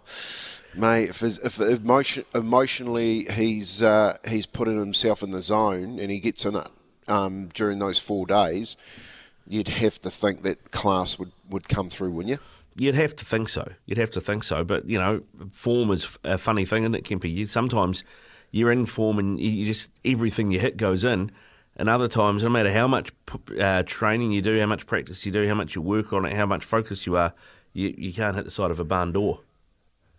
mate. 0.75 1.11
If, 1.11 1.21
his- 1.21 1.39
if 1.39 1.61
emotion, 1.61 2.25
emotionally 2.35 3.25
he's 3.31 3.83
uh, 3.83 4.17
he's 4.27 4.47
putting 4.47 4.79
himself 4.79 5.23
in 5.23 5.31
the 5.31 5.43
zone 5.43 5.99
and 5.99 6.11
he 6.11 6.19
gets 6.21 6.45
in 6.45 6.57
it 6.57 6.67
um, 7.07 7.49
during 7.55 7.79
those 7.79 7.99
four 7.99 8.27
days, 8.27 8.77
you'd 9.47 9.69
have 9.69 10.01
to 10.03 10.11
think 10.11 10.43
that 10.43 10.71
class 10.71 11.19
would, 11.19 11.33
would 11.49 11.69
come 11.69 11.91
through, 11.91 12.11
wouldn't 12.11 12.31
you? 12.31 12.39
You'd 12.77 12.95
have 12.95 13.17
to 13.17 13.25
think 13.25 13.49
so. 13.49 13.73
You'd 13.87 13.99
have 13.99 14.13
to 14.13 14.21
think 14.21 14.45
so. 14.45 14.63
But, 14.63 14.89
you 14.89 14.99
know, 14.99 15.23
form 15.53 15.91
is 15.91 16.17
a 16.23 16.39
funny 16.39 16.65
thing, 16.65 16.85
isn't 16.85 16.95
it, 16.95 17.03
Kempy? 17.05 17.35
You, 17.35 17.47
sometimes 17.47 18.05
you're 18.53 18.71
in 18.71 18.87
form 18.87 19.19
and 19.19 19.41
you 19.41 19.65
just 19.65 19.91
everything 20.05 20.53
you 20.53 20.61
hit 20.61 20.77
goes 20.77 21.03
in. 21.05 21.33
And 21.79 21.89
other 21.89 22.09
times, 22.09 22.43
no 22.43 22.49
matter 22.51 22.73
how 22.73 22.89
much 22.89 23.13
uh, 23.61 23.85
training 23.85 24.33
you 24.33 24.43
do, 24.43 24.59
how 24.59 24.67
much 24.67 24.87
practice 24.87 25.25
you 25.25 25.31
do, 25.31 25.47
how 25.47 25.55
much 25.55 25.77
you 25.77 25.83
work 25.83 26.13
on 26.13 26.25
it, 26.25 26.33
how 26.33 26.47
much 26.47 26.65
focus 26.65 27.07
you 27.07 27.17
are, 27.17 27.33
you, 27.73 27.95
you 27.97 28.13
can't 28.13 28.35
hit 28.35 28.45
the 28.45 28.51
side 28.51 28.71
of 28.71 28.81
a 28.81 28.85
barn 28.85 29.13
door. 29.13 29.41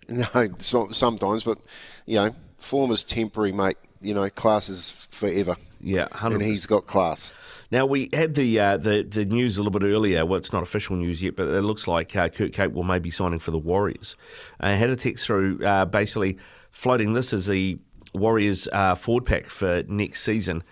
No, 0.07 0.26
so, 0.57 0.90
sometimes, 0.91 1.44
but 1.44 1.60
you 2.06 2.15
know, 2.15 2.34
form 2.57 2.91
is 2.91 3.03
temporary, 3.03 3.52
mate. 3.52 3.77
You 4.02 4.14
know, 4.14 4.30
class 4.30 4.69
is 4.69 4.90
forever. 5.11 5.56
Yeah, 5.81 6.07
100. 6.11 6.36
and 6.36 6.44
he's 6.44 6.65
got 6.65 6.88
class. 6.88 7.31
Now 7.72 7.86
we 7.86 8.10
had 8.11 8.36
the 8.36 8.60
uh, 8.60 8.77
the 8.77 9.03
the 9.03 9.23
news 9.23 9.57
a 9.57 9.64
little 9.64 9.77
bit 9.77 9.86
earlier. 9.86 10.26
Well, 10.26 10.38
it's 10.38 10.52
not 10.52 10.64
official 10.64 10.95
news 10.95 11.22
yet, 11.22 11.36
but 11.36 11.48
it 11.48 11.61
looks 11.61 11.88
like 11.88 12.15
uh, 12.15 12.30
Kurt 12.30 12.52
Capewell 12.52 12.86
maybe 12.86 13.11
signing 13.11 13.40
for 13.40 13.52
the 13.52 13.60
Warriors. 13.60 14.15
I 14.60 14.72
had 14.72 14.90
a 14.90 14.95
text 14.95 15.26
through 15.26 15.64
uh, 15.64 15.86
basically 15.86 16.38
floating 16.72 17.14
this 17.14 17.31
as 17.31 17.48
the 17.48 17.77
Warriors 18.14 18.68
uh, 18.73 18.95
forward 18.95 19.26
pack 19.26 19.45
for 19.45 19.84
next 19.88 20.23
season. 20.23 20.64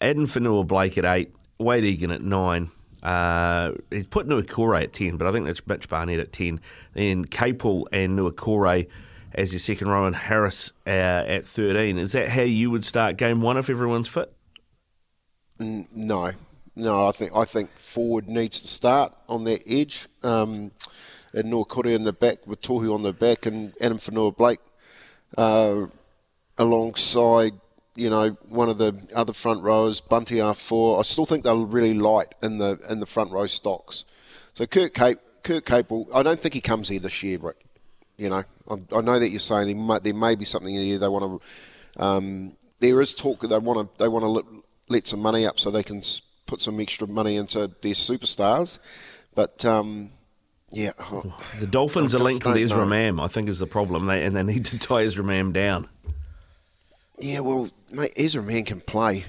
Addin 0.00 0.26
Fonua 0.26 0.66
Blake 0.66 0.96
at 0.98 1.04
eight, 1.04 1.34
Wade 1.58 1.84
Egan 1.84 2.10
at 2.10 2.22
nine. 2.22 2.70
Uh, 3.02 3.72
he's 3.90 4.06
put 4.06 4.26
Niukore 4.26 4.82
at 4.82 4.92
ten, 4.92 5.16
but 5.16 5.26
I 5.26 5.32
think 5.32 5.46
that's 5.46 5.66
Mitch 5.66 5.88
Barnett 5.88 6.18
at 6.18 6.32
ten. 6.32 6.60
Then 6.94 7.24
Capewell 7.26 7.84
and 7.92 8.18
Niukore 8.18 8.88
as 9.34 9.52
your 9.52 9.60
second 9.60 9.88
row, 9.88 10.06
and 10.06 10.16
Harris 10.16 10.72
uh, 10.86 10.90
at 10.90 11.44
thirteen. 11.44 11.98
Is 11.98 12.12
that 12.12 12.28
how 12.28 12.42
you 12.42 12.70
would 12.70 12.84
start 12.84 13.16
game 13.16 13.40
one 13.40 13.56
if 13.56 13.70
everyone's 13.70 14.08
fit? 14.08 14.32
No, 15.58 16.32
no. 16.76 17.06
I 17.06 17.12
think 17.12 17.32
I 17.34 17.44
think 17.44 17.76
forward 17.76 18.28
needs 18.28 18.60
to 18.62 18.68
start 18.68 19.14
on 19.28 19.44
that 19.44 19.62
edge. 19.66 20.08
Um, 20.22 20.72
and 21.32 21.52
Niukore 21.52 21.94
in 21.94 22.04
the 22.04 22.12
back 22.12 22.46
with 22.46 22.60
Tohu 22.62 22.94
on 22.94 23.02
the 23.02 23.12
back 23.12 23.46
and 23.46 23.74
Addin 23.80 23.98
Fonua 23.98 24.36
Blake 24.36 24.60
uh, 25.36 25.86
alongside. 26.56 27.52
You 27.98 28.10
know, 28.10 28.36
one 28.48 28.68
of 28.68 28.78
the 28.78 28.96
other 29.14 29.32
front 29.32 29.62
rowers, 29.62 30.00
Bunty 30.00 30.38
Afoa. 30.38 31.00
I 31.00 31.02
still 31.02 31.26
think 31.26 31.44
they're 31.44 31.56
really 31.56 31.94
light 31.94 32.34
in 32.42 32.58
the 32.58 32.78
in 32.88 33.00
the 33.00 33.06
front 33.06 33.32
row 33.32 33.46
stocks. 33.46 34.04
So 34.54 34.66
Kurt 34.66 34.94
Cape, 34.94 35.18
Kurt 35.42 35.64
Capewell, 35.64 36.06
I 36.14 36.22
don't 36.22 36.38
think 36.38 36.54
he 36.54 36.60
comes 36.60 36.88
here 36.88 37.00
this 37.00 37.22
year, 37.22 37.38
Rick. 37.38 37.64
You 38.16 38.28
know, 38.28 38.44
I, 38.70 38.96
I 38.96 39.00
know 39.00 39.18
that 39.18 39.28
you're 39.30 39.40
saying 39.40 39.66
there, 39.66 39.76
might, 39.76 40.02
there 40.02 40.14
may 40.14 40.34
be 40.34 40.44
something 40.44 40.74
in 40.74 40.84
here 40.84 40.98
they 40.98 41.08
want 41.08 41.42
to. 41.96 42.02
Um, 42.02 42.56
there 42.80 43.00
is 43.00 43.14
talk 43.14 43.40
that 43.40 43.48
they 43.48 43.58
want 43.58 43.96
to 43.96 44.02
they 44.02 44.08
want 44.08 44.22
to 44.22 44.28
let, 44.28 44.44
let 44.88 45.06
some 45.08 45.20
money 45.20 45.46
up 45.46 45.58
so 45.58 45.70
they 45.70 45.82
can 45.82 46.02
put 46.46 46.62
some 46.62 46.80
extra 46.80 47.06
money 47.06 47.36
into 47.36 47.70
their 47.82 47.94
superstars, 47.94 48.78
but 49.34 49.64
um, 49.64 50.10
yeah, 50.70 50.92
oh, 50.98 51.38
The 51.60 51.66
Dolphins 51.66 52.14
are 52.14 52.18
linked 52.18 52.44
with 52.44 52.56
Ezra. 52.56 52.84
Mam, 52.86 53.20
I 53.20 53.28
think, 53.28 53.48
is 53.48 53.58
the 53.58 53.66
problem, 53.66 54.06
they, 54.06 54.24
and 54.24 54.34
they 54.34 54.42
need 54.42 54.66
to 54.66 54.78
tie 54.78 55.02
Ezra 55.02 55.24
Mam 55.24 55.52
down. 55.52 55.88
Yeah, 57.20 57.40
well, 57.40 57.70
mate, 57.90 58.12
Ezra 58.16 58.42
Mam 58.42 58.64
can 58.64 58.80
play. 58.80 59.24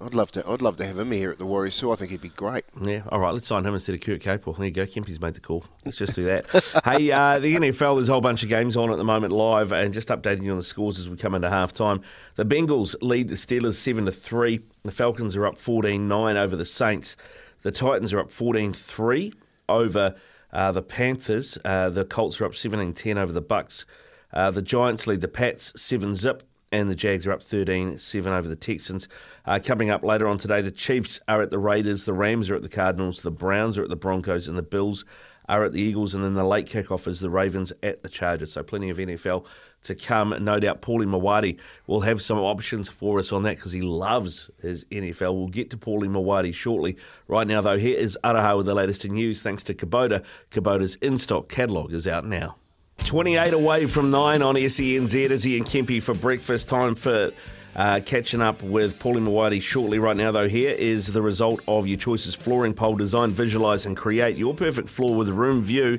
I'd 0.00 0.14
love 0.14 0.30
to. 0.32 0.46
I'd 0.46 0.60
love 0.60 0.76
to 0.76 0.86
have 0.86 0.98
him 0.98 1.10
here 1.10 1.30
at 1.30 1.38
the 1.38 1.46
Warriors 1.46 1.78
too. 1.78 1.90
I 1.90 1.96
think 1.96 2.10
he'd 2.10 2.20
be 2.20 2.28
great. 2.28 2.64
Yeah, 2.82 3.02
all 3.08 3.18
right, 3.18 3.32
let's 3.32 3.46
sign 3.46 3.64
him 3.64 3.72
instead 3.72 3.94
of 3.94 4.02
Kurt 4.02 4.20
Capewell. 4.20 4.56
There 4.56 4.66
you 4.66 4.70
go, 4.70 4.84
Kempy's 4.84 5.20
made 5.20 5.34
the 5.34 5.40
call. 5.40 5.64
Let's 5.84 5.96
just 5.96 6.14
do 6.14 6.24
that. 6.24 6.46
hey, 6.84 7.10
uh, 7.10 7.38
the 7.38 7.56
NFL, 7.56 7.96
there's 7.96 8.08
a 8.08 8.12
whole 8.12 8.20
bunch 8.20 8.42
of 8.42 8.48
games 8.48 8.76
on 8.76 8.90
at 8.90 8.98
the 8.98 9.04
moment 9.04 9.32
live, 9.32 9.72
and 9.72 9.94
just 9.94 10.08
updating 10.08 10.42
you 10.42 10.50
on 10.50 10.58
the 10.58 10.62
scores 10.62 10.98
as 10.98 11.08
we 11.08 11.16
come 11.16 11.34
into 11.34 11.48
half 11.48 11.72
time. 11.72 12.02
The 12.34 12.44
Bengals 12.44 12.94
lead 13.00 13.28
the 13.28 13.36
Steelers 13.36 13.76
7 13.76 14.04
to 14.04 14.12
3. 14.12 14.60
The 14.84 14.92
Falcons 14.92 15.34
are 15.34 15.46
up 15.46 15.56
14 15.56 16.06
9 16.06 16.36
over 16.36 16.56
the 16.56 16.66
Saints. 16.66 17.16
The 17.62 17.72
Titans 17.72 18.12
are 18.12 18.20
up 18.20 18.30
14 18.30 18.74
3 18.74 19.32
over 19.68 20.14
uh, 20.52 20.72
the 20.72 20.82
Panthers. 20.82 21.58
Uh, 21.64 21.88
the 21.88 22.04
Colts 22.04 22.40
are 22.40 22.44
up 22.44 22.54
17 22.54 22.92
10 22.92 23.18
over 23.18 23.32
the 23.32 23.40
Bucks. 23.40 23.86
Uh, 24.32 24.50
the 24.50 24.62
Giants 24.62 25.06
lead 25.06 25.22
the 25.22 25.28
Pats 25.28 25.72
7 25.80 26.14
zip. 26.14 26.42
And 26.72 26.88
the 26.88 26.96
Jags 26.96 27.26
are 27.26 27.32
up 27.32 27.42
13 27.42 27.98
7 27.98 28.32
over 28.32 28.48
the 28.48 28.56
Texans. 28.56 29.08
Uh, 29.44 29.60
coming 29.64 29.90
up 29.90 30.02
later 30.02 30.26
on 30.26 30.38
today, 30.38 30.60
the 30.60 30.72
Chiefs 30.72 31.20
are 31.28 31.42
at 31.42 31.50
the 31.50 31.58
Raiders, 31.58 32.04
the 32.04 32.12
Rams 32.12 32.50
are 32.50 32.56
at 32.56 32.62
the 32.62 32.68
Cardinals, 32.68 33.22
the 33.22 33.30
Browns 33.30 33.78
are 33.78 33.84
at 33.84 33.88
the 33.88 33.96
Broncos, 33.96 34.48
and 34.48 34.58
the 34.58 34.62
Bills 34.62 35.04
are 35.48 35.64
at 35.64 35.72
the 35.72 35.80
Eagles, 35.80 36.14
and 36.14 36.24
then 36.24 36.34
the 36.34 36.44
late 36.44 36.66
kickoff 36.66 37.06
is 37.06 37.20
the 37.20 37.30
Ravens 37.30 37.72
at 37.82 38.02
the 38.02 38.08
Chargers. 38.08 38.52
So 38.52 38.62
plenty 38.62 38.90
of 38.90 38.98
NFL 38.98 39.46
to 39.82 39.94
come. 39.94 40.34
No 40.40 40.58
doubt 40.58 40.82
Paulie 40.82 41.06
Mawadi 41.06 41.58
will 41.86 42.00
have 42.00 42.20
some 42.20 42.38
options 42.38 42.88
for 42.88 43.18
us 43.18 43.32
on 43.32 43.44
that 43.44 43.56
because 43.56 43.72
he 43.72 43.80
loves 43.82 44.50
his 44.60 44.84
NFL. 44.86 45.34
We'll 45.34 45.48
get 45.48 45.70
to 45.70 45.76
Paulie 45.76 46.08
Mawadi 46.08 46.52
shortly. 46.52 46.96
Right 47.28 47.46
now, 47.46 47.60
though, 47.60 47.78
here 47.78 47.96
is 47.96 48.18
Araha 48.24 48.56
with 48.56 48.66
the 48.66 48.74
latest 48.74 49.04
in 49.04 49.12
news 49.12 49.42
thanks 49.42 49.62
to 49.64 49.74
Kubota. 49.74 50.24
Kubota's 50.50 50.96
in 50.96 51.18
stock 51.18 51.48
catalogue 51.48 51.92
is 51.92 52.06
out 52.06 52.26
now. 52.26 52.56
28 53.04 53.52
away 53.52 53.86
from 53.86 54.10
9 54.10 54.42
on 54.42 54.54
SENZ, 54.56 55.14
Izzy 55.30 55.56
and 55.56 55.66
Kempy 55.66 56.02
for 56.02 56.14
breakfast. 56.14 56.68
Time 56.68 56.94
for 56.94 57.30
uh, 57.76 58.00
catching 58.04 58.40
up 58.40 58.62
with 58.62 58.98
Paulie 58.98 59.22
Mawadi 59.22 59.62
shortly. 59.62 59.98
Right 59.98 60.16
now, 60.16 60.32
though, 60.32 60.48
here 60.48 60.72
is 60.72 61.12
the 61.12 61.22
result 61.22 61.60
of 61.68 61.86
your 61.86 61.98
choices 61.98 62.34
flooring 62.34 62.74
poll. 62.74 62.96
Design, 62.96 63.30
visualise, 63.30 63.86
and 63.86 63.96
create 63.96 64.36
your 64.36 64.54
perfect 64.54 64.88
floor 64.88 65.16
with 65.16 65.28
room 65.28 65.62
view. 65.62 65.98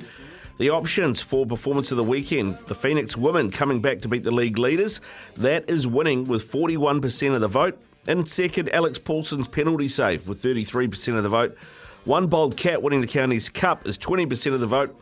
The 0.58 0.70
options 0.70 1.22
for 1.22 1.46
performance 1.46 1.92
of 1.92 1.96
the 1.96 2.04
weekend 2.04 2.58
the 2.66 2.74
Phoenix 2.74 3.16
women 3.16 3.50
coming 3.50 3.80
back 3.80 4.00
to 4.00 4.08
beat 4.08 4.24
the 4.24 4.32
league 4.32 4.58
leaders. 4.58 5.00
That 5.36 5.70
is 5.70 5.86
winning 5.86 6.24
with 6.24 6.50
41% 6.50 7.34
of 7.34 7.40
the 7.40 7.48
vote. 7.48 7.78
In 8.06 8.26
second, 8.26 8.68
Alex 8.74 8.98
Paulsen's 8.98 9.46
penalty 9.46 9.88
save 9.88 10.26
with 10.26 10.42
33% 10.42 11.16
of 11.16 11.22
the 11.22 11.28
vote. 11.28 11.56
One 12.04 12.26
Bold 12.26 12.56
Cat 12.56 12.82
winning 12.82 13.00
the 13.00 13.06
Counties 13.06 13.48
Cup 13.50 13.86
is 13.86 13.98
20% 13.98 14.52
of 14.52 14.60
the 14.60 14.66
vote. 14.66 14.98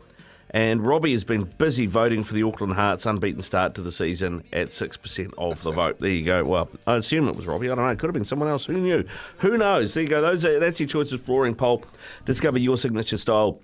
And 0.51 0.85
Robbie 0.85 1.11
has 1.11 1.23
been 1.23 1.43
busy 1.43 1.85
voting 1.85 2.23
for 2.23 2.33
the 2.33 2.43
Auckland 2.43 2.73
Hearts' 2.73 3.05
unbeaten 3.05 3.41
start 3.41 3.75
to 3.75 3.81
the 3.81 3.91
season 3.91 4.43
at 4.53 4.69
6% 4.69 5.33
of 5.37 5.61
the 5.61 5.71
vote. 5.71 5.99
There 5.99 6.09
you 6.09 6.23
go. 6.23 6.43
Well, 6.43 6.69
I 6.85 6.95
assume 6.95 7.27
it 7.27 7.35
was 7.35 7.45
Robbie. 7.45 7.69
I 7.69 7.75
don't 7.75 7.85
know. 7.85 7.91
It 7.91 7.99
could 7.99 8.07
have 8.07 8.13
been 8.13 8.25
someone 8.25 8.49
else. 8.49 8.65
Who 8.65 8.77
knew? 8.79 9.03
Who 9.39 9.57
knows? 9.57 9.93
There 9.93 10.03
you 10.03 10.09
go. 10.09 10.21
Those 10.21 10.45
are, 10.45 10.59
that's 10.59 10.79
your 10.79 10.87
choices 10.87 11.19
flooring 11.19 11.55
poll. 11.55 11.83
Discover 12.25 12.59
your 12.59 12.77
signature 12.77 13.17
style 13.17 13.61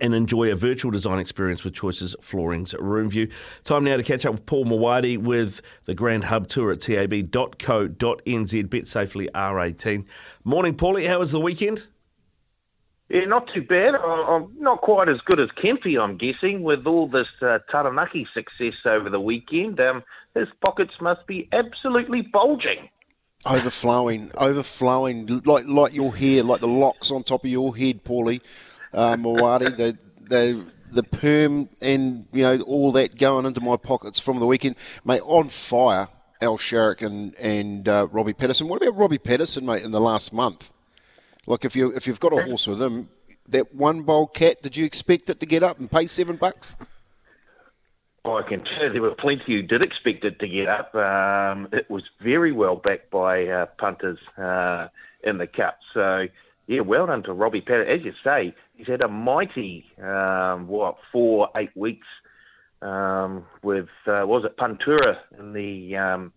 and 0.00 0.14
enjoy 0.14 0.52
a 0.52 0.54
virtual 0.54 0.90
design 0.90 1.18
experience 1.18 1.64
with 1.64 1.74
Choices 1.74 2.14
Flooring's 2.20 2.74
Room 2.74 3.10
View. 3.10 3.28
Time 3.64 3.84
now 3.84 3.96
to 3.96 4.02
catch 4.02 4.24
up 4.24 4.34
with 4.34 4.46
Paul 4.46 4.66
Mawadi 4.66 5.18
with 5.18 5.62
the 5.86 5.94
Grand 5.94 6.24
Hub 6.24 6.46
Tour 6.46 6.72
at 6.72 6.80
tab.co.nz. 6.80 8.70
Bet 8.70 8.86
safely 8.86 9.28
R18. 9.34 10.04
Morning, 10.44 10.74
Paulie. 10.74 11.08
How 11.08 11.18
was 11.18 11.32
the 11.32 11.40
weekend? 11.40 11.88
Yeah, 13.10 13.24
not 13.24 13.48
too 13.52 13.62
bad. 13.62 13.96
I'm 13.96 14.52
not 14.56 14.82
quite 14.82 15.08
as 15.08 15.20
good 15.22 15.40
as 15.40 15.48
Kempy, 15.50 16.00
I'm 16.00 16.16
guessing, 16.16 16.62
with 16.62 16.86
all 16.86 17.08
this 17.08 17.26
uh, 17.42 17.58
Taranaki 17.68 18.24
success 18.32 18.74
over 18.84 19.10
the 19.10 19.20
weekend. 19.20 19.80
Um, 19.80 20.04
his 20.36 20.46
pockets 20.64 20.94
must 21.00 21.26
be 21.26 21.48
absolutely 21.50 22.22
bulging. 22.22 22.88
Overflowing, 23.44 24.30
overflowing, 24.36 25.42
like 25.44 25.66
like 25.66 25.92
your 25.92 26.14
hair, 26.14 26.44
like 26.44 26.60
the 26.60 26.68
locks 26.68 27.10
on 27.10 27.24
top 27.24 27.44
of 27.44 27.50
your 27.50 27.76
head, 27.76 28.04
Paulie, 28.04 28.42
uh, 28.92 29.16
Mawadi. 29.16 29.76
the 29.76 29.98
the 30.28 30.66
the 30.92 31.02
perm 31.02 31.68
and 31.80 32.26
you 32.32 32.42
know 32.42 32.60
all 32.60 32.92
that 32.92 33.18
going 33.18 33.44
into 33.44 33.60
my 33.60 33.76
pockets 33.76 34.20
from 34.20 34.38
the 34.38 34.46
weekend, 34.46 34.76
mate. 35.04 35.22
On 35.24 35.48
fire, 35.48 36.08
Al 36.40 36.58
Sharrock 36.58 37.02
and 37.02 37.34
and 37.36 37.88
uh, 37.88 38.06
Robbie 38.12 38.34
Patterson. 38.34 38.68
What 38.68 38.80
about 38.80 38.96
Robbie 38.96 39.18
Patterson, 39.18 39.66
mate? 39.66 39.82
In 39.82 39.90
the 39.90 40.00
last 40.00 40.32
month. 40.32 40.72
Like 41.50 41.64
if 41.64 41.74
you 41.74 41.90
if 41.96 42.06
you've 42.06 42.20
got 42.20 42.32
a 42.32 42.40
horse 42.44 42.68
with 42.68 42.80
him, 42.80 43.08
that 43.48 43.74
one 43.74 44.02
bold 44.02 44.34
cat, 44.34 44.62
did 44.62 44.76
you 44.76 44.84
expect 44.84 45.28
it 45.30 45.40
to 45.40 45.46
get 45.46 45.64
up 45.64 45.80
and 45.80 45.90
pay 45.90 46.06
seven 46.06 46.36
bucks? 46.36 46.76
Oh, 48.24 48.36
I 48.36 48.42
can 48.42 48.62
tell 48.62 48.84
you 48.84 48.92
there 48.92 49.02
were 49.02 49.16
plenty 49.16 49.56
who 49.56 49.62
did 49.62 49.84
expect 49.84 50.24
it 50.24 50.38
to 50.38 50.48
get 50.48 50.68
up. 50.68 50.94
Um, 50.94 51.68
it 51.72 51.90
was 51.90 52.04
very 52.20 52.52
well 52.52 52.76
backed 52.76 53.10
by 53.10 53.48
uh, 53.48 53.66
punters 53.66 54.20
uh, 54.38 54.88
in 55.24 55.38
the 55.38 55.48
cup. 55.48 55.80
So, 55.92 56.28
yeah, 56.68 56.80
well 56.82 57.06
done 57.06 57.24
to 57.24 57.32
Robbie 57.32 57.62
Patterson. 57.62 57.98
As 57.98 58.04
you 58.04 58.12
say, 58.22 58.54
he's 58.76 58.86
had 58.86 59.02
a 59.02 59.08
mighty, 59.08 59.86
um, 60.00 60.68
what, 60.68 60.98
four, 61.10 61.48
eight 61.56 61.74
weeks 61.74 62.06
um, 62.80 63.44
with, 63.62 63.88
uh, 64.06 64.24
was 64.24 64.44
it 64.44 64.56
Puntura 64.56 65.18
in 65.36 65.52
the 65.52 65.96
um, 65.96 66.32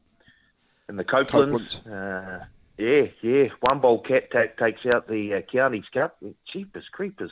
in 0.90 0.95
the 0.95 1.03
Coupland's. 1.03 1.81
Coupland. 1.85 2.48
Yeah, 2.77 3.03
yeah. 3.21 3.47
One 3.69 3.79
bold 3.79 4.05
cat 4.05 4.31
t- 4.31 4.39
takes 4.57 4.85
out 4.93 5.07
the 5.07 5.35
uh, 5.35 5.41
Counties 5.41 5.89
Cup. 5.93 6.17
Cheapest 6.45 6.91
creepers. 6.91 7.31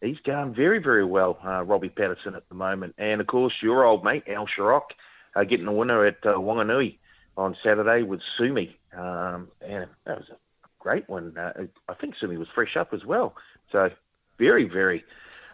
He's 0.00 0.20
going 0.20 0.54
very, 0.54 0.78
very 0.78 1.04
well, 1.04 1.38
uh, 1.44 1.62
Robbie 1.64 1.88
Patterson 1.88 2.34
at 2.34 2.48
the 2.48 2.54
moment. 2.54 2.94
And 2.98 3.20
of 3.20 3.26
course, 3.26 3.54
your 3.62 3.84
old 3.84 4.04
mate, 4.04 4.24
Al 4.28 4.46
Sharrock, 4.46 4.90
uh, 5.34 5.44
getting 5.44 5.66
a 5.66 5.72
winner 5.72 6.04
at 6.04 6.18
uh, 6.24 6.34
Wanganui 6.34 6.98
on 7.36 7.56
Saturday 7.62 8.02
with 8.02 8.20
Sumi. 8.36 8.76
Um, 8.96 9.48
and 9.62 9.86
that 10.04 10.18
was 10.18 10.28
a 10.30 10.36
great 10.78 11.08
one. 11.08 11.36
Uh, 11.38 11.52
I 11.88 11.94
think 11.94 12.16
Sumi 12.16 12.36
was 12.36 12.48
fresh 12.54 12.76
up 12.76 12.92
as 12.92 13.04
well. 13.04 13.34
So, 13.70 13.90
very, 14.38 14.64
very 14.64 15.04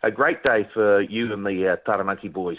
a 0.03 0.11
great 0.11 0.43
day 0.43 0.69
for 0.75 1.01
you 1.01 1.33
and 1.33 1.47
the 1.47 1.69
uh, 1.69 1.77
Taranaki 1.77 2.29
boys. 2.29 2.59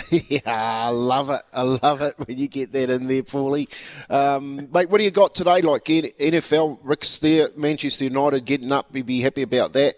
yeah, 0.10 0.40
I 0.46 0.88
love 0.88 1.30
it. 1.30 1.42
I 1.52 1.62
love 1.62 2.02
it 2.02 2.14
when 2.18 2.38
you 2.38 2.48
get 2.48 2.72
that 2.72 2.90
in 2.90 3.06
there, 3.06 3.22
Paulie. 3.22 3.68
Um, 4.10 4.68
mate, 4.72 4.88
what 4.88 4.98
do 4.98 5.04
you 5.04 5.10
got 5.10 5.34
today? 5.34 5.60
Like 5.60 5.84
NFL, 5.84 6.78
Rick's 6.82 7.18
there, 7.18 7.48
Manchester 7.56 8.04
United 8.04 8.44
getting 8.44 8.72
up. 8.72 8.92
We'd 8.92 9.06
be 9.06 9.20
happy 9.20 9.42
about 9.42 9.72
that. 9.74 9.96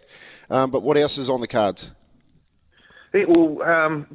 Um, 0.51 0.71
but 0.71 0.83
what 0.83 0.97
else 0.97 1.19
is 1.19 1.31
on 1.31 1.41
the 1.41 1.47
cards? 1.47 1.93
Yeah, 3.13 3.25
well, 3.29 3.63
um, 3.63 4.07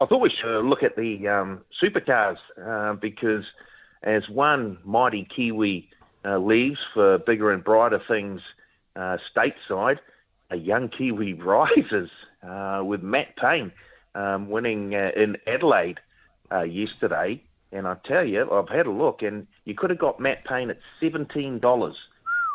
I 0.00 0.06
thought 0.06 0.20
we 0.20 0.30
should 0.30 0.64
look 0.64 0.82
at 0.82 0.96
the 0.96 1.28
um, 1.28 1.60
supercars 1.82 2.38
uh, 2.60 2.94
because 2.94 3.44
as 4.02 4.28
one 4.28 4.78
mighty 4.84 5.24
Kiwi 5.24 5.88
uh, 6.24 6.38
leaves 6.38 6.80
for 6.92 7.18
bigger 7.18 7.52
and 7.52 7.62
brighter 7.62 8.00
things 8.06 8.40
uh, 8.96 9.18
stateside, 9.34 9.98
a 10.50 10.56
young 10.56 10.88
Kiwi 10.88 11.34
rises 11.34 12.10
uh, 12.42 12.82
with 12.84 13.02
Matt 13.02 13.36
Payne 13.36 13.72
um, 14.14 14.48
winning 14.48 14.94
uh, 14.94 15.10
in 15.16 15.36
Adelaide 15.46 16.00
uh, 16.52 16.62
yesterday. 16.62 17.42
And 17.72 17.88
I 17.88 17.96
tell 18.04 18.24
you, 18.26 18.50
I've 18.52 18.68
had 18.68 18.86
a 18.86 18.90
look, 18.90 19.22
and 19.22 19.46
you 19.64 19.74
could 19.74 19.90
have 19.90 19.98
got 19.98 20.20
Matt 20.20 20.44
Payne 20.44 20.70
at 20.70 20.78
seventeen 21.00 21.58
dollars 21.58 21.96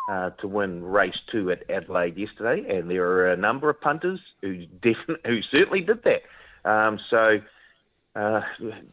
uh, 0.10 0.32
to 0.32 0.48
win 0.48 0.84
race 0.84 1.22
two 1.30 1.52
at 1.52 1.70
Adelaide 1.70 2.18
yesterday, 2.18 2.78
and 2.78 2.90
there 2.90 3.06
are 3.06 3.32
a 3.32 3.38
number 3.38 3.70
of 3.70 3.80
punters 3.80 4.22
who 4.42 4.66
definitely, 4.82 5.30
who 5.30 5.42
certainly 5.42 5.82
did 5.82 6.04
that. 6.04 6.22
Um, 6.66 7.00
so 7.10 7.42
uh, 8.16 8.42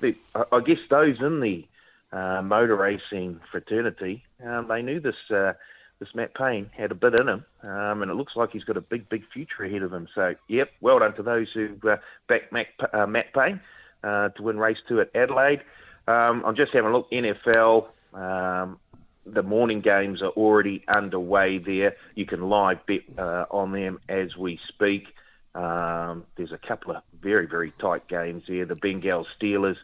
the, 0.00 0.16
I 0.52 0.60
guess 0.60 0.80
those 0.90 1.20
in 1.20 1.40
the 1.40 1.66
uh, 2.12 2.42
motor 2.42 2.76
racing 2.76 3.40
fraternity, 3.50 4.24
um, 4.44 4.68
they 4.68 4.82
knew 4.82 5.00
this 5.00 5.30
uh, 5.30 5.54
this 5.98 6.14
Matt 6.14 6.34
Payne 6.34 6.70
had 6.76 6.90
a 6.92 6.94
bit 6.94 7.18
in 7.20 7.28
him, 7.28 7.44
um, 7.62 8.02
and 8.02 8.10
it 8.10 8.14
looks 8.14 8.36
like 8.36 8.50
he's 8.50 8.64
got 8.64 8.76
a 8.76 8.82
big, 8.82 9.08
big 9.08 9.24
future 9.32 9.64
ahead 9.64 9.82
of 9.82 9.92
him. 9.92 10.06
So, 10.14 10.34
yep, 10.48 10.70
well 10.80 10.98
done 10.98 11.14
to 11.14 11.22
those 11.22 11.50
who 11.52 11.76
uh, 11.88 11.96
backed 12.28 12.52
Mac, 12.52 12.68
uh, 12.92 13.06
Matt 13.06 13.32
Payne 13.32 13.60
uh, 14.04 14.28
to 14.30 14.42
win 14.42 14.58
race 14.58 14.82
two 14.86 15.00
at 15.00 15.14
Adelaide. 15.14 15.62
Um, 16.06 16.42
I'm 16.44 16.54
just 16.54 16.72
having 16.72 16.90
a 16.90 16.92
look. 16.92 17.10
NFL, 17.10 17.88
um, 18.14 18.78
the 19.24 19.42
morning 19.42 19.80
games 19.80 20.22
are 20.22 20.30
already 20.30 20.84
underway 20.96 21.58
there. 21.58 21.96
You 22.14 22.26
can 22.26 22.48
live 22.48 22.84
bet 22.86 23.02
uh, 23.18 23.46
on 23.50 23.72
them 23.72 23.98
as 24.08 24.36
we 24.36 24.60
speak. 24.68 25.14
Um, 25.54 26.24
there's 26.36 26.52
a 26.52 26.58
couple 26.58 26.94
of 26.94 27.02
very, 27.20 27.46
very 27.46 27.72
tight 27.80 28.06
games 28.08 28.44
there. 28.46 28.66
The 28.66 28.76
Bengals 28.76 29.26
Steelers, 29.40 29.78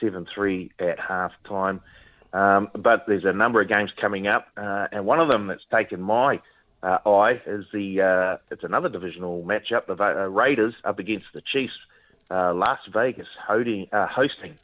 7 0.00 0.26
3 0.32 0.70
at 0.78 1.00
half 1.00 1.32
time. 1.48 1.80
Um, 2.36 2.68
but 2.74 3.06
there's 3.06 3.24
a 3.24 3.32
number 3.32 3.62
of 3.62 3.68
games 3.68 3.92
coming 3.98 4.26
up, 4.26 4.48
uh, 4.58 4.88
and 4.92 5.06
one 5.06 5.20
of 5.20 5.30
them 5.30 5.46
that's 5.46 5.64
taken 5.72 6.02
my 6.02 6.38
uh, 6.82 6.98
eye 7.06 7.40
is 7.46 7.64
the 7.72 8.02
uh, 8.02 8.36
it's 8.50 8.62
another 8.62 8.90
divisional 8.90 9.42
matchup: 9.42 9.86
the 9.86 9.94
uh, 9.94 10.26
Raiders 10.26 10.74
up 10.84 10.98
against 10.98 11.26
the 11.32 11.40
Chiefs. 11.40 11.78
Uh, 12.30 12.52
Las 12.52 12.80
Vegas 12.92 13.28
hosting, 13.48 13.86
uh, 13.90 14.06
hosting 14.08 14.58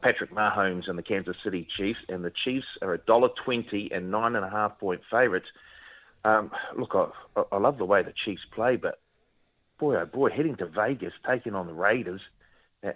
Patrick 0.00 0.32
Mahomes 0.32 0.88
and 0.88 0.98
the 0.98 1.02
Kansas 1.02 1.36
City 1.44 1.68
Chiefs, 1.76 2.00
and 2.08 2.24
the 2.24 2.32
Chiefs 2.32 2.66
are 2.82 2.94
a 2.94 2.98
dollar 2.98 3.28
twenty 3.44 3.88
and 3.92 4.10
nine 4.10 4.34
and 4.34 4.44
a 4.44 4.50
half 4.50 4.76
point 4.80 5.00
favourites. 5.08 5.46
Um, 6.24 6.50
look, 6.76 6.96
I, 7.36 7.42
I 7.52 7.58
love 7.58 7.78
the 7.78 7.84
way 7.84 8.02
the 8.02 8.14
Chiefs 8.24 8.46
play, 8.50 8.74
but 8.74 8.98
boy, 9.78 9.94
oh 9.94 10.06
boy, 10.06 10.30
heading 10.30 10.56
to 10.56 10.66
Vegas, 10.66 11.12
taking 11.24 11.54
on 11.54 11.68
the 11.68 11.74
Raiders, 11.74 12.22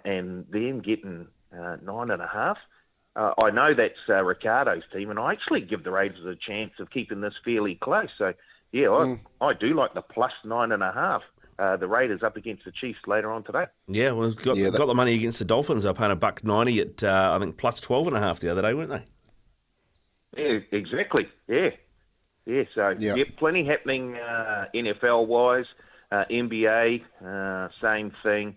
and 0.03 0.45
then 0.51 0.79
getting 0.79 1.27
nine 1.53 2.11
and 2.11 2.21
a 2.21 2.27
half. 2.27 2.57
Uh, 3.15 3.33
I 3.43 3.51
know 3.51 3.73
that's 3.73 3.99
uh, 4.07 4.23
Riccardo's 4.23 4.83
team, 4.93 5.09
and 5.09 5.19
I 5.19 5.33
actually 5.33 5.61
give 5.61 5.83
the 5.83 5.91
Raiders 5.91 6.25
a 6.25 6.35
chance 6.35 6.71
of 6.79 6.89
keeping 6.91 7.19
this 7.19 7.35
fairly 7.43 7.75
close. 7.75 8.09
So, 8.17 8.33
yeah, 8.71 8.85
mm. 8.85 9.19
I, 9.41 9.47
I 9.47 9.53
do 9.53 9.73
like 9.73 9.93
the 9.93 10.01
plus 10.01 10.31
nine 10.45 10.71
and 10.71 10.81
a 10.81 10.91
half. 10.91 11.23
Uh, 11.59 11.77
the 11.77 11.87
Raiders 11.87 12.23
up 12.23 12.37
against 12.37 12.65
the 12.65 12.71
Chiefs 12.71 13.01
later 13.05 13.31
on 13.31 13.43
today. 13.43 13.65
Yeah, 13.87 14.13
well, 14.13 14.31
got 14.31 14.57
yeah, 14.57 14.69
got 14.69 14.87
the 14.87 14.95
money 14.95 15.13
against 15.13 15.39
the 15.39 15.45
Dolphins. 15.45 15.83
They're 15.83 15.93
paying 15.93 16.11
a 16.11 16.15
buck 16.15 16.43
ninety 16.43 16.79
at 16.79 17.03
uh, 17.03 17.33
I 17.35 17.39
think 17.39 17.57
plus 17.57 17.79
twelve 17.81 18.07
and 18.07 18.15
a 18.15 18.19
half 18.19 18.39
the 18.39 18.49
other 18.49 18.61
day, 18.61 18.73
weren't 18.73 18.89
they? 18.89 19.05
Yeah, 20.41 20.59
exactly. 20.71 21.27
Yeah, 21.47 21.71
yeah. 22.45 22.63
So 22.73 22.95
yeah, 22.97 23.15
yeah 23.15 23.25
plenty 23.37 23.65
happening 23.65 24.15
uh, 24.15 24.67
NFL 24.73 25.27
wise, 25.27 25.67
uh, 26.11 26.25
NBA, 26.31 27.03
uh, 27.23 27.67
same 27.79 28.11
thing. 28.23 28.55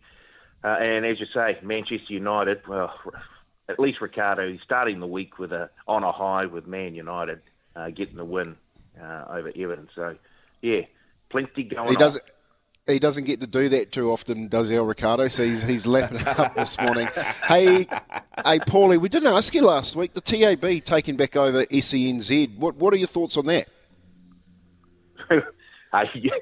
Uh, 0.63 0.79
and 0.81 1.05
as 1.05 1.21
you 1.21 1.27
say, 1.27 1.59
Manchester 1.63 2.15
United. 2.15 2.67
Well, 2.67 2.95
at 3.69 3.81
least 3.81 4.01
Riccardo, 4.01 4.51
he's 4.51 4.63
starting 4.63 5.01
the 5.01 5.07
week 5.07 5.39
with 5.39 5.53
a 5.53 5.71
on 5.87 6.05
a 6.05 6.13
high 6.13 6.47
with 6.47 6.67
Man 6.67 6.95
United, 6.95 7.41
uh, 7.75 7.91
getting 7.91 8.17
the 8.17 8.25
win 8.25 8.57
uh, 9.01 9.25
over 9.29 9.51
Everton. 9.55 9.89
So, 9.95 10.17
yeah, 10.61 10.83
plenty 11.31 11.65
going. 11.65 11.91
He 11.91 11.97
does. 11.97 12.17
On. 12.17 12.23
He 12.87 12.99
doesn't 12.99 13.25
get 13.25 13.41
to 13.41 13.47
do 13.47 13.71
that 13.71 13.93
too 13.93 14.11
often, 14.11 14.49
does 14.49 14.71
El 14.71 14.85
Riccardo? 14.85 15.29
So 15.29 15.43
he's, 15.43 15.63
he's 15.63 15.87
lapping 15.87 16.21
it 16.21 16.27
up 16.27 16.55
this 16.55 16.79
morning. 16.79 17.09
Hey, 17.49 17.87
hey, 18.45 18.59
Paulie, 18.59 19.01
we 19.01 19.09
didn't 19.09 19.33
ask 19.33 19.55
you 19.55 19.63
last 19.63 19.97
week. 19.97 20.13
The 20.13 20.21
TAB 20.21 20.85
taking 20.85 21.17
back 21.17 21.37
over 21.37 21.65
SENZ. 21.65 22.59
What 22.59 22.77
what 22.77 22.93
are 22.93 22.97
your 22.97 23.07
thoughts 23.07 23.37
on 23.37 23.47
that? 23.47 23.69
hey, 25.31 26.33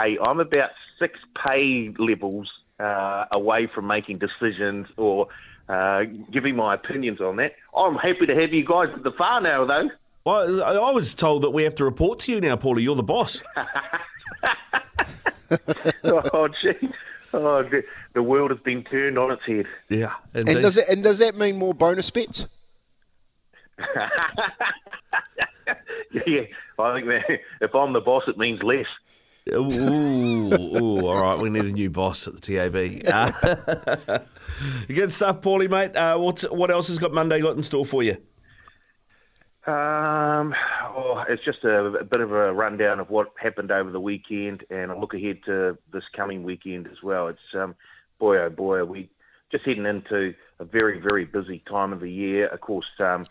hey, 0.00 0.18
I'm 0.26 0.40
about 0.40 0.70
six 0.98 1.20
pay 1.46 1.94
levels 1.98 2.50
uh, 2.80 3.26
away 3.32 3.66
from 3.66 3.86
making 3.86 4.18
decisions 4.18 4.88
or 4.96 5.28
uh, 5.68 6.04
giving 6.30 6.56
my 6.56 6.74
opinions 6.74 7.20
on 7.20 7.36
that. 7.36 7.54
I'm 7.76 7.96
happy 7.96 8.26
to 8.26 8.34
have 8.34 8.52
you 8.52 8.64
guys 8.64 8.90
at 8.92 9.02
the 9.02 9.12
far 9.12 9.40
now, 9.40 9.64
though. 9.64 9.90
Well, 10.24 10.62
I 10.62 10.92
was 10.92 11.14
told 11.14 11.42
that 11.42 11.50
we 11.50 11.64
have 11.64 11.74
to 11.76 11.84
report 11.84 12.20
to 12.20 12.32
you 12.32 12.40
now, 12.40 12.54
Paulie. 12.56 12.82
You're 12.82 12.94
the 12.94 13.02
boss. 13.02 13.42
oh, 16.04 16.48
gee. 16.48 16.90
Oh, 17.32 17.62
the, 17.62 17.82
the 18.12 18.22
world 18.22 18.50
has 18.50 18.60
been 18.60 18.84
turned 18.84 19.18
on 19.18 19.32
its 19.32 19.44
head. 19.44 19.66
Yeah. 19.88 20.14
And 20.34 20.46
does 20.46 20.76
it 20.76 20.88
and 20.88 21.02
does 21.02 21.18
that 21.18 21.36
mean 21.36 21.56
more 21.58 21.74
bonus 21.74 22.10
bets? 22.10 22.46
yeah, 26.26 26.42
I 26.78 26.94
think 26.94 27.06
that 27.08 27.40
if 27.60 27.74
I'm 27.74 27.92
the 27.92 28.00
boss, 28.00 28.28
it 28.28 28.38
means 28.38 28.62
less. 28.62 28.86
Ooh, 29.50 30.52
ooh, 30.52 31.06
all 31.06 31.20
right. 31.20 31.38
We 31.38 31.50
need 31.50 31.64
a 31.64 31.72
new 31.72 31.90
boss 31.90 32.28
at 32.28 32.40
the 32.40 32.40
TAB. 32.40 33.02
Uh, 33.12 34.18
good 34.88 35.12
stuff, 35.12 35.40
Paulie, 35.40 35.68
mate. 35.68 35.96
Uh, 35.96 36.16
what's, 36.16 36.42
what 36.44 36.70
else 36.70 36.88
has 36.88 36.98
got 36.98 37.12
Monday 37.12 37.40
got 37.40 37.56
in 37.56 37.62
store 37.62 37.84
for 37.84 38.02
you? 38.02 38.16
Um, 39.66 40.54
oh, 40.82 41.24
it's 41.28 41.44
just 41.44 41.64
a, 41.64 41.84
a, 41.84 42.04
bit 42.04 42.20
of 42.20 42.32
a 42.32 42.52
rundown 42.52 42.98
of 42.98 43.10
what 43.10 43.32
happened 43.36 43.70
over 43.70 43.90
the 43.90 44.00
weekend, 44.00 44.64
and 44.70 44.90
a 44.90 44.98
look 44.98 45.14
ahead 45.14 45.44
to 45.44 45.78
this 45.92 46.08
coming 46.12 46.42
weekend 46.42 46.88
as 46.88 47.00
well. 47.00 47.28
It's 47.28 47.54
um, 47.54 47.76
boy 48.18 48.38
oh 48.38 48.50
boy, 48.50 48.78
are 48.78 48.84
we 48.84 49.08
just 49.52 49.64
heading 49.64 49.86
into 49.86 50.34
a 50.58 50.64
very 50.64 50.98
very 50.98 51.24
busy 51.24 51.60
time 51.60 51.92
of 51.92 52.00
the 52.00 52.10
year. 52.10 52.48
Of 52.48 52.60
course, 52.60 52.90
um, 52.98 53.24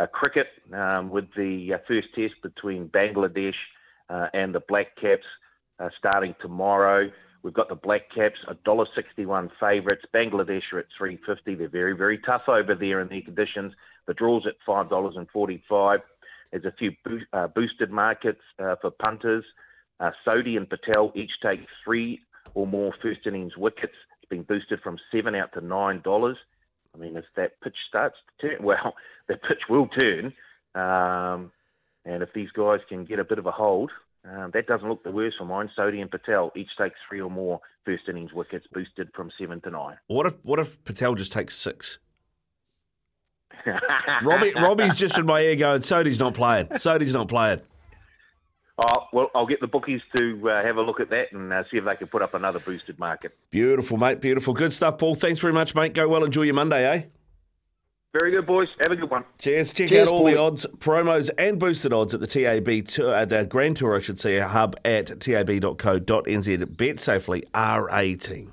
uh, 0.00 0.08
cricket 0.08 0.48
um, 0.72 1.10
with 1.10 1.32
the 1.34 1.74
uh, 1.74 1.78
first 1.86 2.12
test 2.12 2.34
between 2.42 2.88
Bangladesh 2.88 3.54
uh, 4.10 4.26
and 4.34 4.52
the 4.52 4.60
Black 4.60 4.96
Caps 4.96 5.26
uh, 5.78 5.88
starting 5.96 6.34
tomorrow. 6.40 7.10
We've 7.42 7.54
got 7.54 7.68
the 7.68 7.76
Black 7.76 8.10
Caps, 8.10 8.44
$1.61 8.48 9.50
favourites. 9.60 10.04
Bangladesh 10.12 10.72
are 10.72 10.80
at 10.80 10.86
350 10.96 11.54
They're 11.54 11.68
very, 11.68 11.96
very 11.96 12.18
tough 12.18 12.48
over 12.48 12.74
there 12.74 13.00
in 13.00 13.08
their 13.08 13.22
conditions. 13.22 13.74
The 14.06 14.14
draw's 14.14 14.46
at 14.46 14.56
$5.45 14.66 16.02
There's 16.50 16.64
a 16.64 16.72
few 16.72 16.92
bo- 17.04 17.20
uh, 17.32 17.46
boosted 17.48 17.90
markets 17.90 18.40
uh, 18.58 18.76
for 18.80 18.90
punters. 18.90 19.44
Uh, 20.00 20.10
Sodhi 20.26 20.56
and 20.56 20.68
Patel 20.68 21.12
each 21.14 21.40
take 21.40 21.66
three 21.84 22.20
or 22.54 22.66
more 22.66 22.92
first 23.00 23.26
innings 23.26 23.56
wickets. 23.56 23.94
It's 24.20 24.28
been 24.28 24.42
boosted 24.42 24.80
from 24.80 24.98
seven 25.12 25.34
out 25.34 25.52
to 25.54 25.60
nine 25.60 26.00
dollars. 26.00 26.38
I 26.94 26.98
mean, 26.98 27.16
if 27.16 27.24
that 27.36 27.60
pitch 27.60 27.76
starts 27.86 28.18
to 28.40 28.48
turn, 28.48 28.62
well, 28.64 28.94
the 29.28 29.36
pitch 29.36 29.68
will 29.68 29.88
turn. 29.88 30.32
Um, 30.74 31.52
and 32.04 32.22
if 32.22 32.32
these 32.32 32.50
guys 32.52 32.80
can 32.88 33.04
get 33.04 33.18
a 33.18 33.24
bit 33.24 33.38
of 33.38 33.46
a 33.46 33.50
hold, 33.50 33.90
um, 34.30 34.50
that 34.52 34.66
doesn't 34.66 34.88
look 34.88 35.02
the 35.04 35.10
worst 35.10 35.38
for 35.38 35.44
mine. 35.44 35.70
Sodhi 35.76 36.00
and 36.00 36.10
Patel 36.10 36.52
each 36.54 36.76
take 36.76 36.92
three 37.08 37.20
or 37.20 37.30
more 37.30 37.60
first 37.84 38.08
innings 38.08 38.32
wickets, 38.32 38.66
boosted 38.72 39.08
from 39.14 39.30
seven 39.38 39.60
to 39.62 39.70
nine. 39.70 39.96
What 40.06 40.26
if 40.26 40.34
what 40.42 40.58
if 40.58 40.82
Patel 40.84 41.14
just 41.14 41.32
takes 41.32 41.56
six? 41.56 41.98
Robbie 44.22 44.52
Robbie's 44.54 44.94
just 44.94 45.18
in 45.18 45.26
my 45.26 45.40
ear 45.40 45.56
going, 45.56 45.82
Sodhi's 45.82 46.20
not 46.20 46.34
playing. 46.34 46.68
Sodhi's 46.76 47.12
not 47.12 47.28
playing. 47.28 47.60
Oh, 48.86 49.06
well, 49.12 49.30
I'll 49.34 49.46
get 49.46 49.60
the 49.60 49.66
bookies 49.66 50.02
to 50.16 50.50
uh, 50.50 50.62
have 50.62 50.76
a 50.76 50.82
look 50.82 51.00
at 51.00 51.10
that 51.10 51.32
and 51.32 51.52
uh, 51.52 51.64
see 51.68 51.78
if 51.78 51.84
they 51.84 51.96
can 51.96 52.06
put 52.06 52.22
up 52.22 52.34
another 52.34 52.60
boosted 52.60 52.96
market. 52.96 53.36
Beautiful, 53.50 53.96
mate. 53.96 54.20
Beautiful. 54.20 54.54
Good 54.54 54.72
stuff, 54.72 54.98
Paul. 54.98 55.16
Thanks 55.16 55.40
very 55.40 55.52
much, 55.52 55.74
mate. 55.74 55.94
Go 55.94 56.06
well. 56.06 56.22
Enjoy 56.22 56.42
your 56.42 56.54
Monday, 56.54 56.86
eh? 56.86 57.02
Very 58.14 58.30
good, 58.30 58.46
boys. 58.46 58.68
Have 58.82 58.92
a 58.92 58.96
good 58.96 59.10
one. 59.10 59.24
Cheers. 59.38 59.74
Check 59.74 59.88
Cheers, 59.88 60.08
out 60.08 60.14
all 60.14 60.20
Paul. 60.20 60.30
the 60.30 60.36
odds, 60.38 60.66
promos, 60.78 61.28
and 61.36 61.58
boosted 61.58 61.92
odds 61.92 62.14
at 62.14 62.20
the 62.20 62.26
TAB 62.26 62.86
tour, 62.86 63.14
uh, 63.14 63.24
the 63.26 63.44
Grand 63.44 63.76
Tour, 63.76 63.96
I 63.96 64.00
should 64.00 64.18
say, 64.18 64.38
hub 64.38 64.76
at 64.84 65.20
tab.co.nz. 65.20 66.76
Bet 66.76 67.00
safely, 67.00 67.44
R18. 67.52 68.52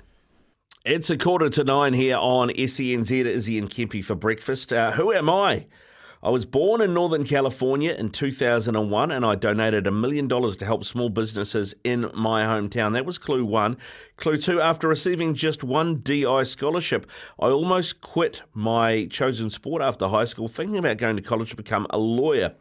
It's 0.84 1.08
a 1.10 1.16
quarter 1.16 1.48
to 1.48 1.64
nine 1.64 1.94
here 1.94 2.16
on 2.16 2.50
SENZ. 2.50 3.10
Izzy 3.10 3.58
and 3.58 3.70
Kempy 3.70 4.04
for 4.04 4.14
breakfast. 4.14 4.72
Uh, 4.72 4.92
who 4.92 5.12
am 5.12 5.30
I? 5.30 5.66
I 6.22 6.30
was 6.30 6.46
born 6.46 6.80
in 6.80 6.94
Northern 6.94 7.24
California 7.24 7.92
in 7.92 8.10
2001 8.10 9.10
and 9.10 9.24
I 9.24 9.34
donated 9.34 9.86
a 9.86 9.92
million 9.92 10.28
dollars 10.28 10.56
to 10.58 10.64
help 10.64 10.84
small 10.84 11.08
businesses 11.10 11.74
in 11.84 12.10
my 12.14 12.44
hometown. 12.44 12.94
That 12.94 13.04
was 13.04 13.18
clue 13.18 13.44
one. 13.44 13.76
Clue 14.16 14.38
two, 14.38 14.60
after 14.60 14.88
receiving 14.88 15.34
just 15.34 15.62
one 15.62 16.00
DI 16.00 16.42
scholarship, 16.44 17.10
I 17.38 17.48
almost 17.48 18.00
quit 18.00 18.42
my 18.54 19.06
chosen 19.10 19.50
sport 19.50 19.82
after 19.82 20.08
high 20.08 20.24
school, 20.24 20.48
thinking 20.48 20.78
about 20.78 20.96
going 20.96 21.16
to 21.16 21.22
college 21.22 21.50
to 21.50 21.56
become 21.56 21.86
a 21.90 21.98
lawyer. 21.98 22.54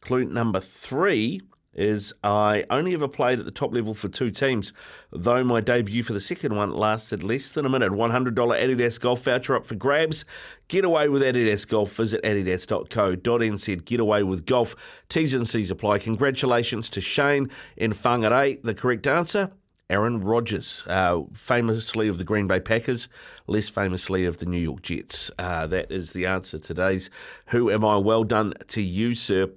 Clue 0.00 0.24
number 0.24 0.60
three 0.60 1.42
is 1.74 2.12
I 2.24 2.64
only 2.70 2.94
ever 2.94 3.08
played 3.08 3.38
at 3.38 3.44
the 3.44 3.50
top 3.50 3.72
level 3.72 3.94
for 3.94 4.08
two 4.08 4.30
teams, 4.30 4.72
though 5.12 5.44
my 5.44 5.60
debut 5.60 6.02
for 6.02 6.12
the 6.12 6.20
second 6.20 6.54
one 6.56 6.74
lasted 6.74 7.22
less 7.22 7.52
than 7.52 7.64
a 7.64 7.68
minute. 7.68 7.92
$100 7.92 8.34
Adidas 8.34 9.00
golf 9.00 9.22
voucher 9.22 9.56
up 9.56 9.66
for 9.66 9.76
grabs. 9.76 10.24
Get 10.68 10.84
away 10.84 11.08
with 11.08 11.22
Adidas 11.22 11.66
Golf. 11.66 11.92
Visit 11.92 12.22
adidas.co.nz. 12.22 13.84
Get 13.84 14.00
away 14.00 14.22
with 14.22 14.46
golf. 14.46 15.02
T's 15.08 15.34
and 15.34 15.48
C's 15.48 15.70
apply. 15.70 15.98
Congratulations 15.98 16.90
to 16.90 17.00
Shane 17.00 17.50
in 17.76 17.92
Whangarei. 17.92 18.60
The 18.62 18.74
correct 18.74 19.06
answer? 19.06 19.50
Aaron 19.90 20.20
Rodgers, 20.20 20.84
uh, 20.86 21.22
famously 21.34 22.06
of 22.06 22.18
the 22.18 22.22
Green 22.22 22.46
Bay 22.46 22.60
Packers, 22.60 23.08
less 23.48 23.68
famously 23.68 24.24
of 24.24 24.38
the 24.38 24.46
New 24.46 24.60
York 24.60 24.82
Jets. 24.82 25.32
Uh, 25.36 25.66
that 25.66 25.90
is 25.90 26.12
the 26.12 26.26
answer 26.26 26.58
to 26.58 26.64
today's 26.64 27.10
Who 27.46 27.72
Am 27.72 27.84
I? 27.84 27.96
Well 27.96 28.22
done 28.22 28.54
to 28.68 28.80
you, 28.80 29.14
sir. 29.16 29.50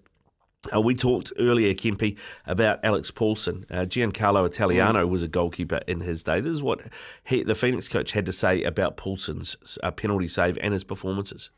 Uh, 0.73 0.80
we 0.80 0.95
talked 0.95 1.34
earlier, 1.38 1.73
Kempy, 1.73 2.18
about 2.45 2.80
Alex 2.84 3.11
Paulsen. 3.11 3.65
Uh, 3.69 3.85
Giancarlo 3.85 4.45
Italiano 4.45 5.06
was 5.06 5.22
a 5.22 5.27
goalkeeper 5.27 5.81
in 5.88 5.99
his 5.99 6.23
day. 6.23 6.40
This 6.40 6.53
is 6.53 6.64
what 6.64 6.81
he, 7.23 7.44
the 7.44 7.56
Phoenix 7.56 7.90
coach 7.90 8.11
had 8.11 8.26
to 8.27 8.31
say 8.31 8.64
about 8.64 8.95
Paulsen's 8.95 9.77
uh, 9.84 9.91
penalty 9.91 10.27
save 10.27 10.57
and 10.60 10.73
his 10.73 10.85
performances. 10.85 11.49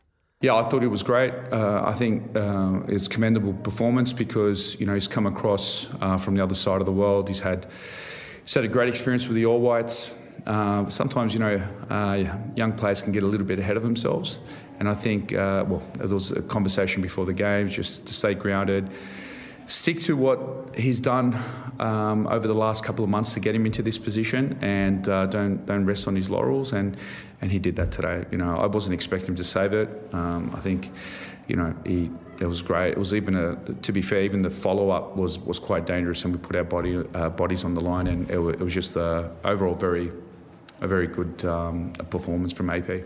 Yeah, 0.42 0.56
I 0.56 0.64
thought 0.64 0.84
it 0.84 0.88
was 0.88 1.02
great. 1.02 1.34
Uh, 1.52 1.84
I 1.86 1.94
think 1.94 2.36
uh, 2.36 2.82
it's 2.88 3.08
commendable 3.08 3.54
performance 3.54 4.12
because 4.12 4.80
you 4.80 4.86
know 4.86 4.94
he's 4.94 5.08
come 5.08 5.26
across 5.26 5.88
uh, 6.02 6.18
from 6.18 6.36
the 6.36 6.44
other 6.44 6.56
side 6.56 6.82
of 6.82 6.86
the 6.86 6.92
world. 6.92 7.28
He's 7.28 7.40
had 7.40 7.68
he's 8.44 8.54
had 8.54 8.66
a 8.66 8.68
great 8.68 8.90
experience 8.90 9.28
with 9.28 9.36
the 9.36 9.46
All 9.46 9.62
Whites. 9.62 10.14
Uh, 10.46 10.90
sometimes 10.90 11.34
you 11.34 11.40
know 11.40 11.56
uh, 11.90 12.38
young 12.56 12.74
players 12.74 13.02
can 13.02 13.14
get 13.14 13.24
a 13.24 13.26
little 13.26 13.48
bit 13.48 13.60
ahead 13.60 13.78
of 13.78 13.84
themselves, 13.84 14.40
and 14.80 14.90
I 14.90 14.94
think 14.94 15.34
uh, 15.34 15.66
well 15.68 15.84
there 15.98 16.08
was 16.08 16.32
a 16.32 16.42
conversation 16.42 17.02
before 17.02 17.26
the 17.26 17.34
game 17.34 17.70
just 17.70 18.08
to 18.08 18.14
stay 18.14 18.34
grounded. 18.34 18.90
Stick 19.68 20.00
to 20.02 20.16
what 20.16 20.78
he's 20.78 21.00
done 21.00 21.36
um, 21.80 22.28
over 22.28 22.48
the 22.48 22.54
last 22.54 22.84
couple 22.84 23.04
of 23.04 23.10
months 23.10 23.34
to 23.34 23.40
get 23.40 23.56
him 23.56 23.66
into 23.66 23.82
this 23.82 23.98
position, 23.98 24.60
and 24.62 25.10
uh, 25.10 25.26
don't 25.26 25.66
don't 25.66 25.86
rest 25.86 26.08
on 26.08 26.16
his 26.16 26.30
laurels. 26.30 26.72
And 26.72 26.96
and 27.42 27.52
he 27.52 27.60
did 27.60 27.76
that 27.78 27.92
today. 27.92 28.26
You 28.32 28.38
know, 28.38 28.58
I 28.58 28.68
wasn't 28.68 28.94
expecting 28.94 29.30
him 29.30 29.36
to 29.36 29.44
save 29.44 29.74
it. 29.74 29.90
Um, 30.14 30.52
I 30.56 30.60
think, 30.60 30.92
you 31.48 31.56
know, 31.56 31.76
he 31.86 32.12
it 32.40 32.46
was 32.46 32.62
great. 32.62 32.92
It 32.92 32.98
was 32.98 33.14
even 33.14 33.36
a 33.36 33.56
to 33.56 33.92
be 33.92 34.02
fair, 34.02 34.22
even 34.22 34.42
the 34.44 34.50
follow 34.50 34.92
up 34.92 35.16
was 35.16 35.40
was 35.40 35.60
quite 35.60 35.86
dangerous, 35.86 36.24
and 36.26 36.34
we 36.36 36.40
put 36.40 36.56
our 36.56 36.64
body 36.64 37.04
uh, 37.14 37.30
bodies 37.30 37.64
on 37.64 37.74
the 37.74 37.82
line, 37.82 38.08
and 38.08 38.30
it, 38.30 38.38
wa- 38.38 38.50
it 38.50 38.60
was 38.60 38.74
just 38.74 38.96
a 38.96 39.32
overall 39.44 39.76
very 39.76 40.12
a 40.82 40.88
very 40.88 41.08
good 41.08 41.44
um, 41.46 41.92
performance 42.10 42.54
from 42.54 42.70
AP. 42.70 43.04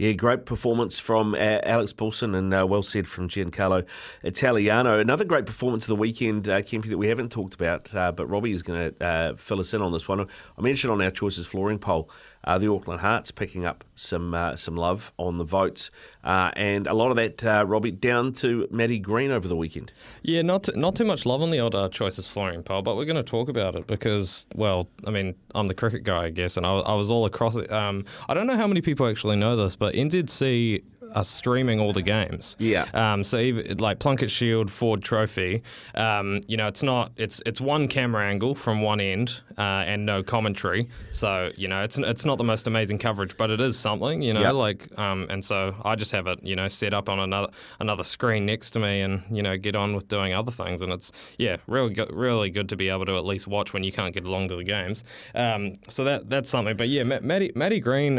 Yeah, 0.00 0.12
great 0.12 0.46
performance 0.46 0.98
from 0.98 1.34
uh, 1.34 1.58
Alex 1.62 1.92
Paulsen 1.92 2.34
and 2.34 2.54
uh, 2.54 2.66
well 2.66 2.82
said 2.82 3.06
from 3.06 3.28
Giancarlo 3.28 3.84
Italiano. 4.22 4.98
Another 4.98 5.26
great 5.26 5.44
performance 5.44 5.84
of 5.84 5.88
the 5.88 5.96
weekend, 5.96 6.48
uh, 6.48 6.62
Kempy, 6.62 6.88
that 6.88 6.96
we 6.96 7.08
haven't 7.08 7.30
talked 7.30 7.54
about, 7.54 7.94
uh, 7.94 8.10
but 8.10 8.26
Robbie 8.26 8.52
is 8.52 8.62
going 8.62 8.94
to 8.94 9.04
uh, 9.04 9.34
fill 9.36 9.60
us 9.60 9.74
in 9.74 9.82
on 9.82 9.92
this 9.92 10.08
one. 10.08 10.20
I 10.20 10.62
mentioned 10.62 10.90
on 10.90 11.02
our 11.02 11.10
Choices 11.10 11.46
Flooring 11.46 11.78
poll 11.78 12.10
uh, 12.44 12.58
the 12.58 12.70
Auckland 12.70 13.00
Hearts 13.00 13.30
picking 13.30 13.66
up 13.66 13.84
some 13.94 14.34
uh, 14.34 14.56
some 14.56 14.76
love 14.76 15.12
on 15.18 15.36
the 15.36 15.44
votes, 15.44 15.90
uh, 16.24 16.50
and 16.56 16.86
a 16.86 16.94
lot 16.94 17.10
of 17.10 17.16
that, 17.16 17.44
uh, 17.44 17.64
Robbie, 17.66 17.90
down 17.90 18.32
to 18.32 18.66
Maddie 18.70 18.98
Green 18.98 19.30
over 19.30 19.46
the 19.46 19.56
weekend. 19.56 19.92
Yeah, 20.22 20.42
not 20.42 20.74
not 20.76 20.96
too 20.96 21.04
much 21.04 21.26
love 21.26 21.42
on 21.42 21.50
the 21.50 21.60
old 21.60 21.74
uh, 21.74 21.88
choices 21.88 22.30
flooring 22.30 22.62
poll, 22.62 22.82
but 22.82 22.96
we're 22.96 23.04
going 23.04 23.16
to 23.16 23.22
talk 23.22 23.48
about 23.48 23.74
it 23.74 23.86
because, 23.86 24.46
well, 24.54 24.88
I 25.06 25.10
mean, 25.10 25.34
I'm 25.54 25.66
the 25.66 25.74
cricket 25.74 26.02
guy, 26.02 26.24
I 26.24 26.30
guess, 26.30 26.56
and 26.56 26.64
I, 26.64 26.78
I 26.78 26.94
was 26.94 27.10
all 27.10 27.26
across 27.26 27.56
it. 27.56 27.70
Um, 27.70 28.04
I 28.28 28.34
don't 28.34 28.46
know 28.46 28.56
how 28.56 28.66
many 28.66 28.80
people 28.80 29.06
actually 29.08 29.36
know 29.36 29.56
this, 29.56 29.76
but 29.76 29.94
NZC 29.94 30.82
are 31.14 31.24
streaming 31.24 31.80
all 31.80 31.92
the 31.92 32.02
games. 32.02 32.56
Yeah. 32.58 32.86
Um, 32.94 33.24
so 33.24 33.38
even 33.38 33.78
like 33.78 33.98
Plunkett 33.98 34.30
Shield, 34.30 34.70
Ford 34.70 35.02
Trophy, 35.02 35.62
um, 35.94 36.40
you 36.46 36.56
know, 36.56 36.66
it's 36.66 36.82
not 36.82 37.12
it's 37.16 37.42
it's 37.46 37.60
one 37.60 37.88
camera 37.88 38.26
angle 38.26 38.54
from 38.54 38.82
one 38.82 39.00
end 39.00 39.40
uh, 39.58 39.84
and 39.86 40.06
no 40.06 40.22
commentary. 40.22 40.88
So 41.10 41.50
you 41.56 41.68
know, 41.68 41.82
it's 41.82 41.98
it's 41.98 42.24
not 42.24 42.38
the 42.38 42.44
most 42.44 42.66
amazing 42.66 42.98
coverage, 42.98 43.36
but 43.36 43.50
it 43.50 43.60
is 43.60 43.78
something. 43.78 44.22
You 44.22 44.34
know, 44.34 44.40
Yep. 44.40 44.54
like 44.54 44.98
um, 44.98 45.26
and 45.30 45.44
so 45.44 45.74
I 45.84 45.94
just 45.96 46.12
have 46.12 46.26
it 46.26 46.40
you 46.42 46.56
know 46.56 46.68
set 46.68 46.94
up 46.94 47.08
on 47.08 47.18
another 47.20 47.52
another 47.80 48.04
screen 48.04 48.46
next 48.46 48.70
to 48.72 48.78
me 48.80 49.00
and 49.00 49.22
you 49.30 49.42
know 49.42 49.56
get 49.56 49.76
on 49.76 49.94
with 49.94 50.08
doing 50.08 50.32
other 50.34 50.50
things. 50.52 50.82
And 50.82 50.92
it's 50.92 51.12
yeah, 51.38 51.56
really 51.66 51.92
good, 51.94 52.12
really 52.12 52.50
good 52.50 52.68
to 52.70 52.76
be 52.76 52.88
able 52.88 53.06
to 53.06 53.16
at 53.16 53.24
least 53.24 53.46
watch 53.46 53.72
when 53.72 53.84
you 53.84 53.92
can't 53.92 54.14
get 54.14 54.24
along 54.24 54.48
to 54.48 54.56
the 54.56 54.64
games. 54.64 55.04
Um, 55.34 55.74
so 55.88 56.04
that 56.04 56.28
that's 56.30 56.50
something. 56.50 56.76
But 56.76 56.88
yeah, 56.88 57.02
Ma- 57.02 57.20
Maddie 57.20 57.52
Maddie 57.54 57.80
Green. 57.80 58.18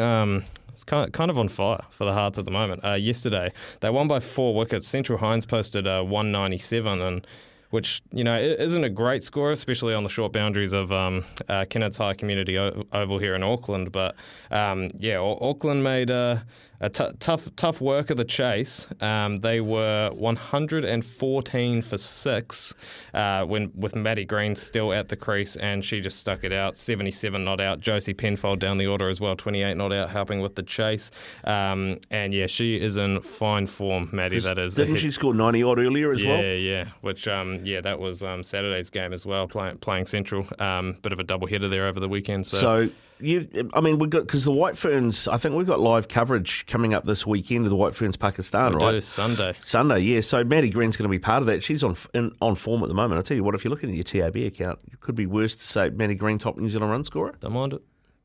It's 0.82 1.12
kind 1.12 1.30
of, 1.30 1.38
on 1.38 1.48
fire 1.48 1.82
for 1.92 2.06
the 2.06 2.14
Hearts 2.14 2.40
at 2.40 2.46
the 2.46 2.52
moment. 2.52 2.84
Uh, 2.84 2.94
yesterday, 2.94 3.54
they 3.82 3.90
won 3.92 4.08
by 4.08 4.20
four 4.20 4.56
wickets. 4.56 4.88
Central 4.88 5.20
Hinds 5.20 5.46
posted 5.46 5.86
uh, 5.86 6.02
197, 6.02 7.02
and 7.02 7.28
which 7.70 8.02
you 8.12 8.24
know 8.24 8.36
isn't 8.38 8.84
a 8.84 8.90
great 8.90 9.24
score, 9.24 9.52
especially 9.52 9.94
on 9.94 10.04
the 10.04 10.10
short 10.10 10.34
boundaries 10.34 10.74
of 10.74 10.92
um, 10.92 11.24
uh, 11.48 11.66
High 11.72 12.16
Community 12.16 12.58
o- 12.58 12.84
Oval 12.94 13.20
here 13.20 13.36
in 13.36 13.44
Auckland. 13.44 13.92
But 13.92 14.16
um, 14.50 14.90
yeah, 14.98 15.18
Au- 15.18 15.38
Auckland 15.40 15.84
made 15.84 16.10
uh, 16.10 16.38
a 16.82 16.90
t- 16.90 17.06
tough 17.20 17.48
tough 17.56 17.80
work 17.80 18.10
of 18.10 18.18
the 18.18 18.26
chase. 18.26 18.88
Um, 19.00 19.38
they 19.38 19.62
were 19.62 20.10
114 20.14 21.82
for 21.82 21.98
six 21.98 22.74
uh, 23.14 23.46
when 23.46 23.72
with 23.76 23.96
Maddie 23.96 24.26
Green 24.26 24.56
still 24.56 24.92
at 24.92 25.08
the 25.08 25.16
crease, 25.16 25.56
and 25.58 25.86
she 25.86 26.02
just 26.02 26.20
stuck 26.20 26.44
it 26.44 26.52
out. 26.52 26.76
77 26.76 27.44
not 27.44 27.62
out. 27.62 27.80
Josie 27.80 28.14
Penfold 28.14 28.60
down 28.60 28.78
the 28.78 28.88
order 28.88 29.10
as 29.10 29.22
well, 29.22 29.36
28 29.36 29.78
not 29.78 29.94
out, 29.94 30.10
helping 30.10 30.42
with 30.42 30.56
the 30.56 30.64
chase. 30.64 31.12
Um, 31.44 32.00
and 32.10 32.34
yeah, 32.34 32.48
she 32.48 32.82
is 32.82 32.98
in 32.98 33.22
fine 33.22 33.68
form, 33.68 34.10
Maddie. 34.12 34.40
That 34.40 34.58
is. 34.58 34.76
Didn't 34.76 34.98
she 34.98 35.12
score 35.12 35.34
90 35.34 35.64
odd 35.64 35.80
earlier 35.80 36.12
as 36.12 36.24
yeah, 36.24 36.30
well? 36.30 36.44
Yeah, 36.44 36.54
yeah. 36.54 36.86
Which, 37.02 37.28
um, 37.28 37.64
yeah, 37.64 37.82
that 37.82 38.00
was 38.00 38.24
um, 38.24 38.44
Saturday's 38.44 38.90
game 38.90 39.14
as 39.14 39.26
well, 39.26 39.48
playing 39.48 39.78
playing 39.78 40.08
Central. 40.08 40.48
Um, 40.58 40.98
bit 41.04 41.14
of 41.14 41.20
a 41.20 41.24
double 41.24 41.48
header 41.48 41.70
there 41.70 41.86
over 41.86 42.00
the 42.00 42.10
weekend. 42.10 42.48
So, 42.48 42.58
So 42.58 42.90
you, 43.22 43.70
I 43.74 43.82
mean, 43.82 44.00
we've 44.00 44.10
got 44.10 44.22
because 44.22 44.44
the 44.46 44.52
White 44.52 44.78
Ferns. 44.78 45.28
I 45.28 45.38
think 45.38 45.56
we've 45.56 45.68
got 45.68 45.80
live 45.80 46.08
coverage 46.08 46.66
coming 46.66 46.94
up 46.94 47.06
this 47.06 47.26
weekend 47.26 47.66
of 47.66 47.70
the 47.70 47.76
White 47.76 47.96
Ferns 47.96 48.18
Pakistan, 48.18 48.78
We 48.78 48.84
right? 48.84 48.92
do, 48.94 49.02
Sunday. 49.02 49.56
Sunday, 49.62 50.00
yeah. 50.00 50.22
So 50.22 50.44
Maddie 50.44 50.70
Green's 50.70 50.98
going 50.98 51.10
to 51.10 51.10
be 51.10 51.20
part 51.20 51.42
of 51.42 51.48
that. 51.48 51.64
She's 51.64 51.84
on 51.84 51.96
in, 52.14 52.36
on 52.42 52.56
form 52.56 52.84
at 52.84 52.90
the 52.90 52.96
moment. 52.96 53.20
I 53.20 53.22
tell 53.22 53.38
you 53.38 53.44
what, 53.44 53.56
if 53.56 53.64
you're 53.64 53.70
looking 53.72 53.90
at 53.90 53.96
your 53.96 54.04
TAB 54.32 54.36
account, 54.38 54.80
it 54.92 55.00
could 55.00 55.16
be 55.16 55.26
worse 55.26 55.56
to 55.56 55.64
say 55.64 55.90
Maddie 55.90 56.16
Green 56.16 56.38
top 56.38 56.58
New 56.58 56.70
Zealand 56.70 56.92
run 56.92 57.04
scorer. 57.04 57.36
Don't 57.40 57.54
mind 57.54 57.74
it. 57.74 57.82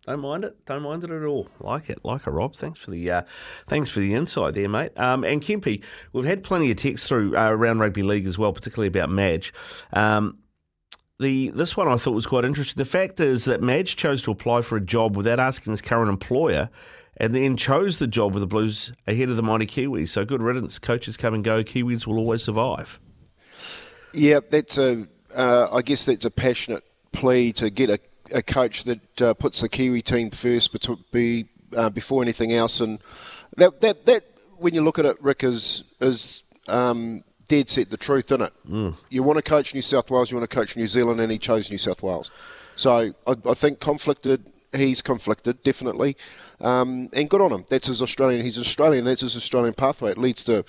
Don't 0.07 0.21
mind 0.21 0.45
it. 0.45 0.65
Don't 0.67 0.83
mind 0.83 1.03
it 1.03 1.11
at 1.11 1.25
all. 1.25 1.49
Like 1.59 1.91
it. 1.91 2.05
Like 2.05 2.27
it, 2.29 2.31
Rob. 2.31 2.55
Thanks 2.55 2.79
for 2.79 2.93
the 2.93 3.11
uh, 3.11 3.23
thanks 3.67 3.91
for 3.91 3.99
the 3.99 4.15
insight 4.15 4.55
there, 4.55 4.69
mate. 4.69 4.93
Um, 4.97 5.25
and 5.25 5.43
Kempy, 5.43 5.83
we've 6.13 6.25
had 6.25 6.45
plenty 6.45 6.71
of 6.71 6.77
texts 6.77 7.09
through 7.09 7.37
uh, 7.37 7.49
around 7.51 7.81
rugby 7.81 8.05
league 8.05 8.27
as 8.27 8.39
well, 8.39 8.53
particularly 8.53 8.87
about 8.87 9.11
Madge. 9.11 9.53
Um, 9.93 10.39
the 11.19 11.51
this 11.51 11.77
one 11.77 11.89
I 11.89 11.97
thought 11.97 12.13
was 12.13 12.27
quite 12.27 12.45
interesting. 12.45 12.77
The 12.77 12.89
fact 12.89 13.21
is 13.21 13.45
that 13.47 13.63
Madge 13.63 13.97
chose 13.97 14.23
to 14.23 14.31
apply 14.31 14.63
for 14.63 14.77
a 14.77 14.81
job 14.81 15.17
without 15.17 15.41
asking 15.41 15.73
his 15.73 15.83
current 15.83 16.11
employer, 16.11 16.69
and 17.17 17.35
then 17.35 17.57
chose 17.57 17.99
the 17.99 18.07
job 18.07 18.35
with 18.35 18.43
the 18.43 18.47
Blues 18.47 18.93
ahead 19.07 19.29
of 19.29 19.37
the 19.37 19.43
mighty 19.43 19.67
Kiwis. 19.67 20.09
So 20.11 20.25
good 20.25 20.43
riddance. 20.43 20.79
Coaches 20.79 21.17
come 21.17 21.35
and 21.35 21.43
go. 21.43 21.63
Kiwis 21.65 22.07
will 22.07 22.19
always 22.19 22.43
survive. 22.43 23.01
Yeah, 24.13 24.41
that's 24.49 24.79
a. 24.79 25.07
Uh, 25.35 25.69
I 25.73 25.83
guess 25.83 26.07
that's 26.07 26.25
a 26.25 26.31
passionate 26.31 26.85
plea 27.13 27.53
to 27.55 27.69
get 27.69 27.91
a, 27.91 27.99
a 28.33 28.43
coach 28.43 28.85
that 28.85 29.23
uh, 29.23 29.35
puts 29.35 29.61
the 29.61 29.69
Kiwi 29.69 30.03
team 30.03 30.31
first, 30.31 30.73
but 30.73 30.89
be 31.13 31.47
uh, 31.75 31.91
before 31.91 32.23
anything 32.23 32.53
else. 32.53 32.81
And 32.81 33.01
that 33.57 33.81
that 33.81 34.07
that 34.07 34.25
when 34.59 34.75
you 34.75 34.83
look 34.83 34.99
at 34.99 35.05
it, 35.05 35.21
Rick 35.23 35.45
is 35.45 35.85
is 36.01 36.43
um, 36.69 37.25
dead 37.49 37.69
set 37.71 37.91
the 37.91 37.97
truth 37.97 38.33
in 38.33 38.43
it. 38.43 38.53
You 39.09 39.23
want 39.23 39.39
to 39.39 39.43
coach 39.43 39.75
New 39.75 39.83
South 39.83 40.11
Wales, 40.11 40.31
you 40.31 40.37
want 40.37 40.49
to 40.49 40.55
coach 40.55 40.77
New 40.77 40.87
Zealand, 40.87 41.21
and 41.21 41.31
he 41.31 41.39
chose 41.39 41.71
New 41.71 41.79
South 41.79 42.03
Wales. 42.03 42.31
So 42.77 43.15
I, 43.27 43.37
I 43.45 43.55
think 43.55 43.81
conflicted. 43.81 44.53
He's 44.73 45.01
conflicted, 45.01 45.63
definitely, 45.63 46.17
um, 46.61 47.09
and 47.13 47.31
good 47.31 47.41
on 47.41 47.53
him. 47.53 47.65
That's 47.69 47.87
his 47.87 48.03
Australian. 48.03 48.45
He's 48.45 48.59
Australian. 48.59 49.05
That's 49.07 49.23
his 49.23 49.37
Australian 49.37 49.75
pathway. 49.75 50.11
It 50.11 50.19
leads 50.19 50.45
to 50.45 50.65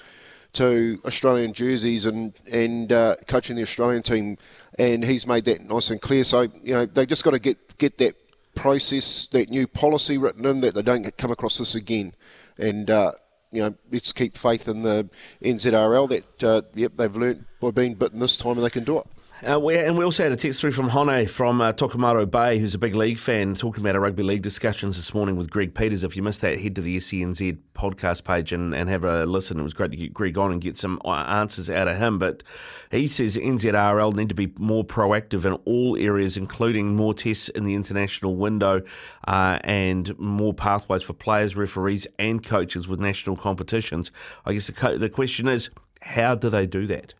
to 0.53 0.99
Australian 1.03 1.51
jerseys 1.51 2.05
and 2.05 2.33
and 2.49 2.91
uh, 2.91 3.15
coaching 3.27 3.57
the 3.57 3.63
Australian 3.63 4.03
team, 4.03 4.37
and 4.79 5.03
he's 5.03 5.27
made 5.27 5.45
that 5.45 5.61
nice 5.61 5.89
and 5.89 6.01
clear. 6.01 6.23
So 6.23 6.41
you 6.63 6.73
know 6.73 6.85
they 6.85 7.05
just 7.05 7.23
got 7.23 7.31
to 7.31 7.39
get 7.39 7.77
get 7.77 7.97
that 7.97 8.15
process, 8.55 9.27
that 9.31 9.49
new 9.49 9.67
policy 9.67 10.17
written 10.17 10.45
in 10.45 10.61
that 10.61 10.73
they 10.73 10.81
don't 10.81 11.17
come 11.17 11.31
across 11.31 11.57
this 11.57 11.75
again, 11.75 12.13
and. 12.57 12.89
Uh, 12.89 13.11
you 13.51 13.61
know, 13.61 13.73
let's 13.91 14.11
keep 14.11 14.37
faith 14.37 14.67
in 14.67 14.81
the 14.81 15.09
NZRL 15.41 16.09
that, 16.09 16.43
uh, 16.43 16.61
yep, 16.75 16.93
they've 16.95 17.15
learnt 17.15 17.45
by 17.59 17.71
being 17.71 17.95
bitten 17.95 18.19
this 18.19 18.37
time 18.37 18.53
and 18.53 18.63
they 18.63 18.69
can 18.69 18.83
do 18.83 18.99
it. 18.99 19.07
Uh, 19.45 19.59
we, 19.59 19.77
and 19.77 19.95
we 19.95 20.03
also 20.03 20.23
had 20.23 20.31
a 20.31 20.35
text 20.35 20.59
through 20.59 20.71
from 20.71 20.89
Hone 20.89 21.27
from 21.27 21.61
uh, 21.61 21.71
Tokomaru 21.71 22.29
Bay, 22.29 22.57
who's 22.57 22.73
a 22.73 22.79
big 22.79 22.95
league 22.95 23.19
fan, 23.19 23.53
talking 23.53 23.83
about 23.83 23.93
our 23.93 24.01
rugby 24.01 24.23
league 24.23 24.41
discussions 24.41 24.95
this 24.95 25.13
morning 25.13 25.35
with 25.35 25.51
Greg 25.51 25.75
Peters. 25.75 26.03
If 26.03 26.17
you 26.17 26.23
missed 26.23 26.41
that, 26.41 26.59
head 26.59 26.73
to 26.75 26.81
the 26.81 26.97
SENZ 26.97 27.59
podcast 27.75 28.23
page 28.23 28.51
and, 28.51 28.73
and 28.73 28.89
have 28.89 29.03
a 29.03 29.27
listen. 29.27 29.59
It 29.59 29.63
was 29.63 29.75
great 29.75 29.91
to 29.91 29.97
get 29.97 30.11
Greg 30.11 30.39
on 30.39 30.51
and 30.51 30.59
get 30.59 30.79
some 30.79 30.99
uh, 31.05 31.09
answers 31.27 31.69
out 31.69 31.87
of 31.87 31.97
him. 31.97 32.17
But 32.17 32.41
he 32.89 33.05
says 33.05 33.37
NZRL 33.37 34.15
need 34.15 34.29
to 34.29 34.35
be 34.35 34.51
more 34.57 34.83
proactive 34.83 35.45
in 35.45 35.53
all 35.65 35.95
areas, 35.97 36.35
including 36.35 36.95
more 36.95 37.13
tests 37.13 37.47
in 37.49 37.63
the 37.63 37.75
international 37.75 38.37
window 38.37 38.81
uh, 39.27 39.59
and 39.63 40.17
more 40.17 40.55
pathways 40.55 41.03
for 41.03 41.13
players, 41.13 41.55
referees, 41.55 42.07
and 42.17 42.43
coaches 42.43 42.87
with 42.87 42.99
national 42.99 43.35
competitions. 43.35 44.11
I 44.47 44.53
guess 44.53 44.65
the, 44.65 44.73
co- 44.73 44.97
the 44.97 45.09
question 45.09 45.47
is, 45.47 45.69
how 46.01 46.33
do 46.33 46.49
they 46.49 46.65
do 46.65 46.87
that? 46.87 47.13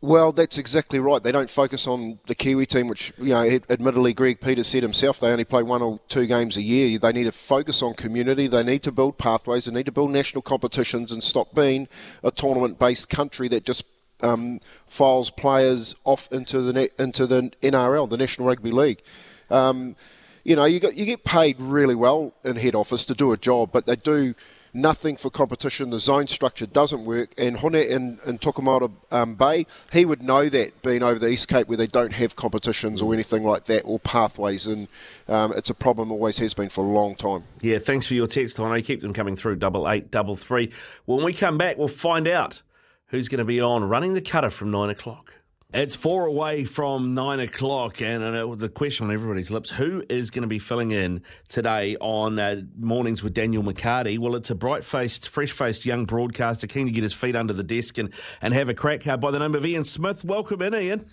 Well, 0.00 0.30
that's 0.30 0.58
exactly 0.58 1.00
right. 1.00 1.20
They 1.20 1.32
don't 1.32 1.50
focus 1.50 1.88
on 1.88 2.20
the 2.28 2.34
Kiwi 2.36 2.66
team, 2.66 2.86
which, 2.86 3.12
you 3.18 3.30
know, 3.30 3.42
admittedly, 3.68 4.12
Greg 4.12 4.40
Peters 4.40 4.68
said 4.68 4.84
himself, 4.84 5.18
they 5.18 5.28
only 5.28 5.44
play 5.44 5.64
one 5.64 5.82
or 5.82 5.98
two 6.08 6.26
games 6.26 6.56
a 6.56 6.62
year. 6.62 7.00
They 7.00 7.12
need 7.12 7.24
to 7.24 7.32
focus 7.32 7.82
on 7.82 7.94
community. 7.94 8.46
They 8.46 8.62
need 8.62 8.84
to 8.84 8.92
build 8.92 9.18
pathways. 9.18 9.64
They 9.64 9.72
need 9.72 9.86
to 9.86 9.92
build 9.92 10.12
national 10.12 10.42
competitions 10.42 11.10
and 11.10 11.22
stop 11.24 11.52
being 11.52 11.88
a 12.22 12.30
tournament 12.30 12.78
based 12.78 13.08
country 13.08 13.48
that 13.48 13.64
just 13.64 13.84
um, 14.20 14.60
files 14.86 15.30
players 15.30 15.96
off 16.04 16.30
into 16.30 16.60
the 16.60 16.90
into 17.02 17.26
the 17.26 17.50
NRL, 17.62 18.08
the 18.08 18.16
National 18.16 18.46
Rugby 18.46 18.70
League. 18.70 19.02
Um, 19.50 19.96
you 20.44 20.54
know, 20.54 20.64
you, 20.64 20.80
got, 20.80 20.96
you 20.96 21.04
get 21.04 21.24
paid 21.24 21.60
really 21.60 21.94
well 21.94 22.32
in 22.44 22.56
head 22.56 22.74
office 22.74 23.04
to 23.06 23.14
do 23.14 23.32
a 23.32 23.36
job, 23.36 23.70
but 23.72 23.86
they 23.86 23.96
do 23.96 24.34
nothing 24.80 25.16
for 25.16 25.30
competition. 25.30 25.90
The 25.90 25.98
zone 25.98 26.28
structure 26.28 26.66
doesn't 26.66 27.04
work. 27.04 27.34
And 27.36 27.58
Hone 27.58 27.74
in, 27.74 28.18
in 28.24 28.38
Tokomaru 28.38 28.92
um, 29.10 29.34
Bay, 29.34 29.66
he 29.92 30.04
would 30.04 30.22
know 30.22 30.48
that 30.48 30.82
being 30.82 31.02
over 31.02 31.18
the 31.18 31.28
East 31.28 31.48
Cape 31.48 31.68
where 31.68 31.76
they 31.76 31.86
don't 31.86 32.12
have 32.14 32.36
competitions 32.36 33.02
or 33.02 33.12
anything 33.12 33.44
like 33.44 33.64
that 33.64 33.82
or 33.82 33.98
pathways. 33.98 34.66
And 34.66 34.88
um, 35.28 35.52
it's 35.56 35.70
a 35.70 35.74
problem, 35.74 36.10
always 36.10 36.38
has 36.38 36.54
been 36.54 36.68
for 36.68 36.84
a 36.84 36.88
long 36.88 37.14
time. 37.14 37.44
Yeah, 37.60 37.78
thanks 37.78 38.06
for 38.06 38.14
your 38.14 38.26
text, 38.26 38.56
Tono. 38.56 38.80
Keep 38.80 39.00
them 39.00 39.12
coming 39.12 39.36
through, 39.36 39.56
double 39.56 39.88
eight, 39.88 40.10
double 40.10 40.36
three. 40.36 40.70
When 41.04 41.24
we 41.24 41.32
come 41.32 41.58
back, 41.58 41.76
we'll 41.76 41.88
find 41.88 42.28
out 42.28 42.62
who's 43.08 43.28
going 43.28 43.38
to 43.38 43.44
be 43.44 43.60
on 43.60 43.84
running 43.84 44.14
the 44.14 44.20
cutter 44.20 44.50
from 44.50 44.70
nine 44.70 44.90
o'clock. 44.90 45.34
It's 45.74 45.94
four 45.94 46.24
away 46.24 46.64
from 46.64 47.12
nine 47.12 47.40
o'clock, 47.40 48.00
and 48.00 48.58
the 48.58 48.70
question 48.70 49.06
on 49.06 49.12
everybody's 49.12 49.50
lips: 49.50 49.68
Who 49.68 50.02
is 50.08 50.30
going 50.30 50.40
to 50.40 50.48
be 50.48 50.58
filling 50.58 50.92
in 50.92 51.20
today 51.46 51.94
on 52.00 52.38
uh, 52.38 52.62
mornings 52.78 53.22
with 53.22 53.34
Daniel 53.34 53.62
McCarty? 53.62 54.18
Well, 54.18 54.34
it's 54.34 54.48
a 54.48 54.54
bright-faced, 54.54 55.28
fresh-faced 55.28 55.84
young 55.84 56.06
broadcaster 56.06 56.66
keen 56.66 56.86
to 56.86 56.92
get 56.92 57.02
his 57.02 57.12
feet 57.12 57.36
under 57.36 57.52
the 57.52 57.62
desk 57.62 57.98
and, 57.98 58.14
and 58.40 58.54
have 58.54 58.70
a 58.70 58.74
crack 58.74 59.06
uh, 59.06 59.18
by 59.18 59.30
the 59.30 59.38
name 59.38 59.54
of 59.54 59.66
Ian 59.66 59.84
Smith. 59.84 60.24
Welcome 60.24 60.62
in, 60.62 60.74
Ian. 60.74 61.06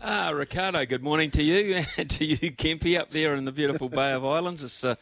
Ah, 0.00 0.30
Riccardo, 0.30 0.86
good 0.86 1.02
morning 1.02 1.30
to 1.32 1.42
you 1.42 1.84
and 1.98 2.08
to 2.08 2.24
you, 2.24 2.38
Kempy, 2.52 2.98
up 2.98 3.10
there 3.10 3.34
in 3.34 3.44
the 3.44 3.52
beautiful 3.52 3.90
Bay 3.90 4.12
of 4.12 4.24
Islands. 4.24 4.62
It's 4.62 4.82
uh, 4.82 4.94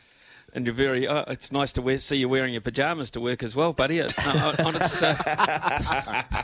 and 0.52 0.66
you're 0.66 0.74
very. 0.74 1.06
Uh, 1.06 1.24
it's 1.28 1.50
nice 1.52 1.72
to 1.74 1.82
wear, 1.82 1.98
see 1.98 2.16
you 2.16 2.28
wearing 2.28 2.52
your 2.52 2.60
pajamas 2.60 3.10
to 3.12 3.20
work 3.20 3.42
as 3.42 3.56
well, 3.56 3.72
buddy. 3.72 4.00
Uh, 4.00 4.08
uh, 4.18 4.54
and 4.58 4.76
it's, 4.76 5.02
uh, 5.02 5.14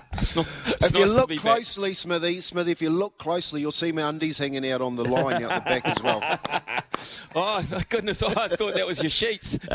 it's 0.15 0.35
not, 0.37 0.47
it's 0.67 0.87
if 0.87 0.95
you 0.95 1.01
nice 1.01 1.11
to 1.11 1.17
look 1.17 1.29
be 1.29 1.37
back. 1.37 1.43
closely, 1.43 1.95
Smithy, 1.95 2.41
Smithy, 2.41 2.71
if 2.73 2.81
you 2.83 2.91
look 2.91 3.19
closely, 3.19 3.61
you'll 3.61 3.73
see 3.73 3.93
my 3.93 4.09
undies 4.09 4.39
hanging 4.39 4.69
out 4.71 4.81
on 4.81 4.97
the 4.97 5.05
line 5.05 5.43
out 5.45 5.65
the 5.65 5.69
back 5.69 5.87
as 5.87 6.03
well. 6.03 6.23
Oh 7.33 7.65
my 7.71 7.85
goodness! 7.89 8.25
Oh, 8.25 8.35
I 8.37 8.49
thought 8.49 8.75
that 8.75 8.85
was 8.87 9.01
your 9.03 9.11
sheets. 9.11 9.57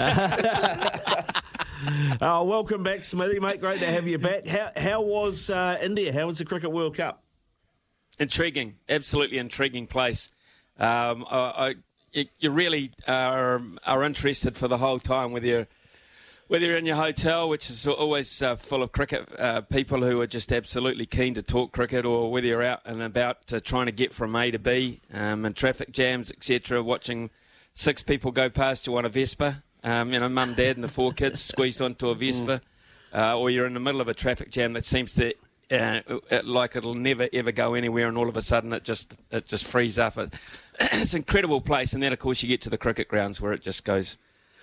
Oh, 2.21 2.43
welcome 2.43 2.81
back, 2.83 3.03
Smithy, 3.03 3.39
mate. 3.39 3.59
Great 3.59 3.79
to 3.79 3.85
have 3.85 4.07
you 4.07 4.17
back. 4.17 4.47
How, 4.47 4.71
how 4.75 5.01
was 5.01 5.49
uh, 5.49 5.77
India? 5.81 6.13
How 6.13 6.27
was 6.27 6.37
the 6.39 6.45
Cricket 6.45 6.71
World 6.71 6.95
Cup? 6.95 7.23
intriguing, 8.19 8.75
absolutely 8.87 9.37
intriguing 9.37 9.87
place. 9.87 10.29
Um, 10.77 11.25
I, 11.29 11.37
I, 11.37 11.75
you, 12.13 12.25
you 12.39 12.51
really 12.51 12.91
are, 13.07 13.61
are 13.85 14.03
interested 14.03 14.55
for 14.55 14.67
the 14.67 14.77
whole 14.77 14.99
time, 14.99 15.31
whether 15.31 15.47
you're, 15.47 15.67
whether 16.47 16.65
you're 16.65 16.77
in 16.77 16.85
your 16.85 16.95
hotel, 16.95 17.49
which 17.49 17.69
is 17.69 17.87
always 17.87 18.41
uh, 18.41 18.55
full 18.55 18.83
of 18.83 18.91
cricket 18.91 19.27
uh, 19.39 19.61
people 19.61 20.03
who 20.03 20.21
are 20.21 20.27
just 20.27 20.51
absolutely 20.51 21.05
keen 21.05 21.33
to 21.33 21.41
talk 21.41 21.71
cricket, 21.71 22.05
or 22.05 22.31
whether 22.31 22.47
you're 22.47 22.63
out 22.63 22.81
and 22.85 23.01
about 23.01 23.51
uh, 23.51 23.59
trying 23.59 23.87
to 23.87 23.91
get 23.91 24.13
from 24.13 24.35
A 24.35 24.51
to 24.51 24.59
B 24.59 25.01
um, 25.13 25.45
and 25.45 25.55
traffic 25.55 25.91
jams, 25.91 26.31
etc., 26.31 26.81
watching 26.83 27.29
six 27.73 28.03
people 28.03 28.31
go 28.31 28.49
past 28.49 28.87
you 28.87 28.95
on 28.97 29.05
a 29.05 29.09
Vespa. 29.09 29.63
Um, 29.83 30.13
you 30.13 30.19
know, 30.19 30.29
mum, 30.29 30.53
dad, 30.53 30.77
and 30.77 30.83
the 30.83 30.87
four 30.87 31.11
kids 31.11 31.41
squeezed 31.43 31.81
onto 31.81 32.09
a 32.09 32.15
Vespa, 32.15 32.61
uh, 33.13 33.37
or 33.37 33.49
you're 33.49 33.65
in 33.65 33.73
the 33.73 33.79
middle 33.79 33.99
of 33.99 34.07
a 34.07 34.13
traffic 34.13 34.49
jam 34.49 34.73
that 34.73 34.85
seems 34.85 35.13
to 35.15 35.33
uh, 35.73 36.01
it, 36.29 36.45
like 36.45 36.75
it'll 36.75 36.93
never 36.93 37.27
ever 37.33 37.51
go 37.51 37.73
anywhere, 37.73 38.07
and 38.07 38.17
all 38.17 38.29
of 38.29 38.37
a 38.37 38.41
sudden 38.41 38.73
it 38.73 38.83
just 38.83 39.13
it 39.31 39.47
just 39.47 39.65
frees 39.65 39.97
up. 39.97 40.17
It, 40.17 40.33
it's 40.79 41.13
an 41.13 41.19
incredible 41.19 41.61
place, 41.61 41.93
and 41.93 42.03
then 42.03 42.13
of 42.13 42.19
course 42.19 42.43
you 42.43 42.49
get 42.49 42.61
to 42.61 42.69
the 42.69 42.77
cricket 42.77 43.07
grounds 43.07 43.41
where 43.41 43.53
it 43.53 43.61
just 43.61 43.83
goes 43.83 44.17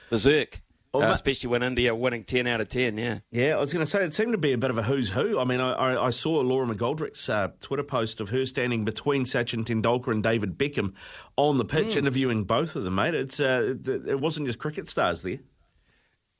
berserk. 0.09 0.61
Well, 0.93 1.09
uh, 1.09 1.13
especially 1.13 1.51
when 1.51 1.63
India 1.63 1.93
are 1.93 1.95
winning 1.95 2.25
10 2.25 2.49
out 2.49 2.61
of 2.61 2.69
10, 2.69 2.99
yeah. 2.99 3.19
Yeah, 3.31 3.57
I 3.57 3.61
was 3.61 3.73
going 3.73 3.85
to 3.85 3.89
say 3.89 4.03
it 4.03 4.13
seemed 4.13 4.33
to 4.33 4.39
be 4.39 4.53
a 4.53 4.59
bit 4.59 4.71
of 4.71 4.79
a 4.79 4.83
who's 4.83 5.13
who. 5.13 5.39
I 5.39 5.45
mean, 5.45 5.61
I, 5.61 5.73
I, 5.73 6.07
I 6.07 6.11
saw 6.11 6.41
Laura 6.41 6.67
McGoldrick's 6.67 7.29
uh, 7.29 7.51
Twitter 7.61 7.85
post 7.85 8.21
of 8.21 8.31
her 8.31 8.45
standing 8.45 8.85
between 8.85 9.23
Sachin 9.23 9.65
Tendulkar 9.65 10.11
and 10.11 10.21
David 10.21 10.59
Beckham 10.59 10.95
on 11.37 11.59
the 11.59 11.65
pitch, 11.65 11.95
interviewing 11.95 12.43
both 12.43 12.75
of 12.75 12.83
them, 12.83 12.97
mate. 12.97 13.15
It's 13.15 13.39
uh, 13.39 13.75
th- 13.85 14.03
it 14.05 14.21
wasn't 14.21 14.49
just 14.49 14.59
cricket 14.59 14.91
stars 14.91 15.23
there. 15.23 15.39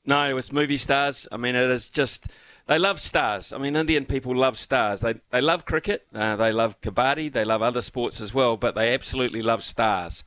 No, 0.05 0.35
it's 0.35 0.51
movie 0.51 0.77
stars. 0.77 1.29
I 1.31 1.37
mean, 1.37 1.55
it 1.55 1.69
is 1.69 1.87
just 1.87 2.27
they 2.67 2.79
love 2.79 2.99
stars. 2.99 3.51
I 3.53 3.57
mean, 3.57 3.75
Indian 3.75 4.05
people 4.05 4.35
love 4.35 4.57
stars. 4.57 5.01
They 5.01 5.15
they 5.31 5.41
love 5.41 5.65
cricket. 5.65 6.05
Uh, 6.13 6.35
they 6.35 6.51
love 6.51 6.79
kabaddi. 6.81 7.31
They 7.31 7.45
love 7.45 7.61
other 7.61 7.81
sports 7.81 8.21
as 8.21 8.33
well. 8.33 8.57
But 8.57 8.75
they 8.75 8.93
absolutely 8.93 9.41
love 9.41 9.63
stars. 9.63 10.23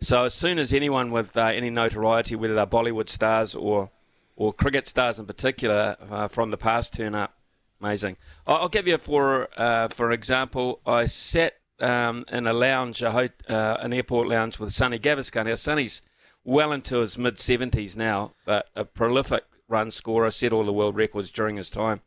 So 0.00 0.24
as 0.24 0.34
soon 0.34 0.58
as 0.58 0.72
anyone 0.72 1.10
with 1.10 1.36
uh, 1.36 1.42
any 1.42 1.70
notoriety, 1.70 2.36
whether 2.36 2.54
they're 2.54 2.66
Bollywood 2.66 3.08
stars 3.08 3.54
or 3.54 3.90
or 4.36 4.52
cricket 4.52 4.86
stars 4.86 5.18
in 5.18 5.26
particular 5.26 5.96
uh, 6.08 6.28
from 6.28 6.50
the 6.50 6.56
past, 6.56 6.94
turn 6.94 7.14
up. 7.14 7.34
Amazing. 7.80 8.16
I'll, 8.46 8.68
give 8.68 8.86
you 8.86 8.98
for 8.98 9.48
uh, 9.56 9.88
for 9.88 10.12
example. 10.12 10.80
I 10.86 11.06
sat 11.06 11.54
um, 11.80 12.24
in 12.30 12.46
a 12.46 12.52
lounge, 12.52 13.02
a 13.02 13.10
ho- 13.12 13.28
uh, 13.48 13.76
an 13.80 13.92
airport 13.92 14.28
lounge 14.28 14.58
with 14.58 14.72
Sonny 14.72 14.98
Gavaskar. 14.98 15.44
Now 15.44 15.54
Sonny's 15.54 16.02
well 16.44 16.72
into 16.72 16.98
his 16.98 17.18
mid 17.18 17.36
70s 17.36 17.96
now, 17.96 18.32
but 18.44 18.68
a 18.74 18.84
prolific 18.84 19.44
run 19.68 19.90
scorer, 19.90 20.30
set 20.30 20.52
all 20.52 20.64
the 20.64 20.72
world 20.72 20.96
records 20.96 21.30
during 21.30 21.56
his 21.56 21.70
time. 21.70 22.00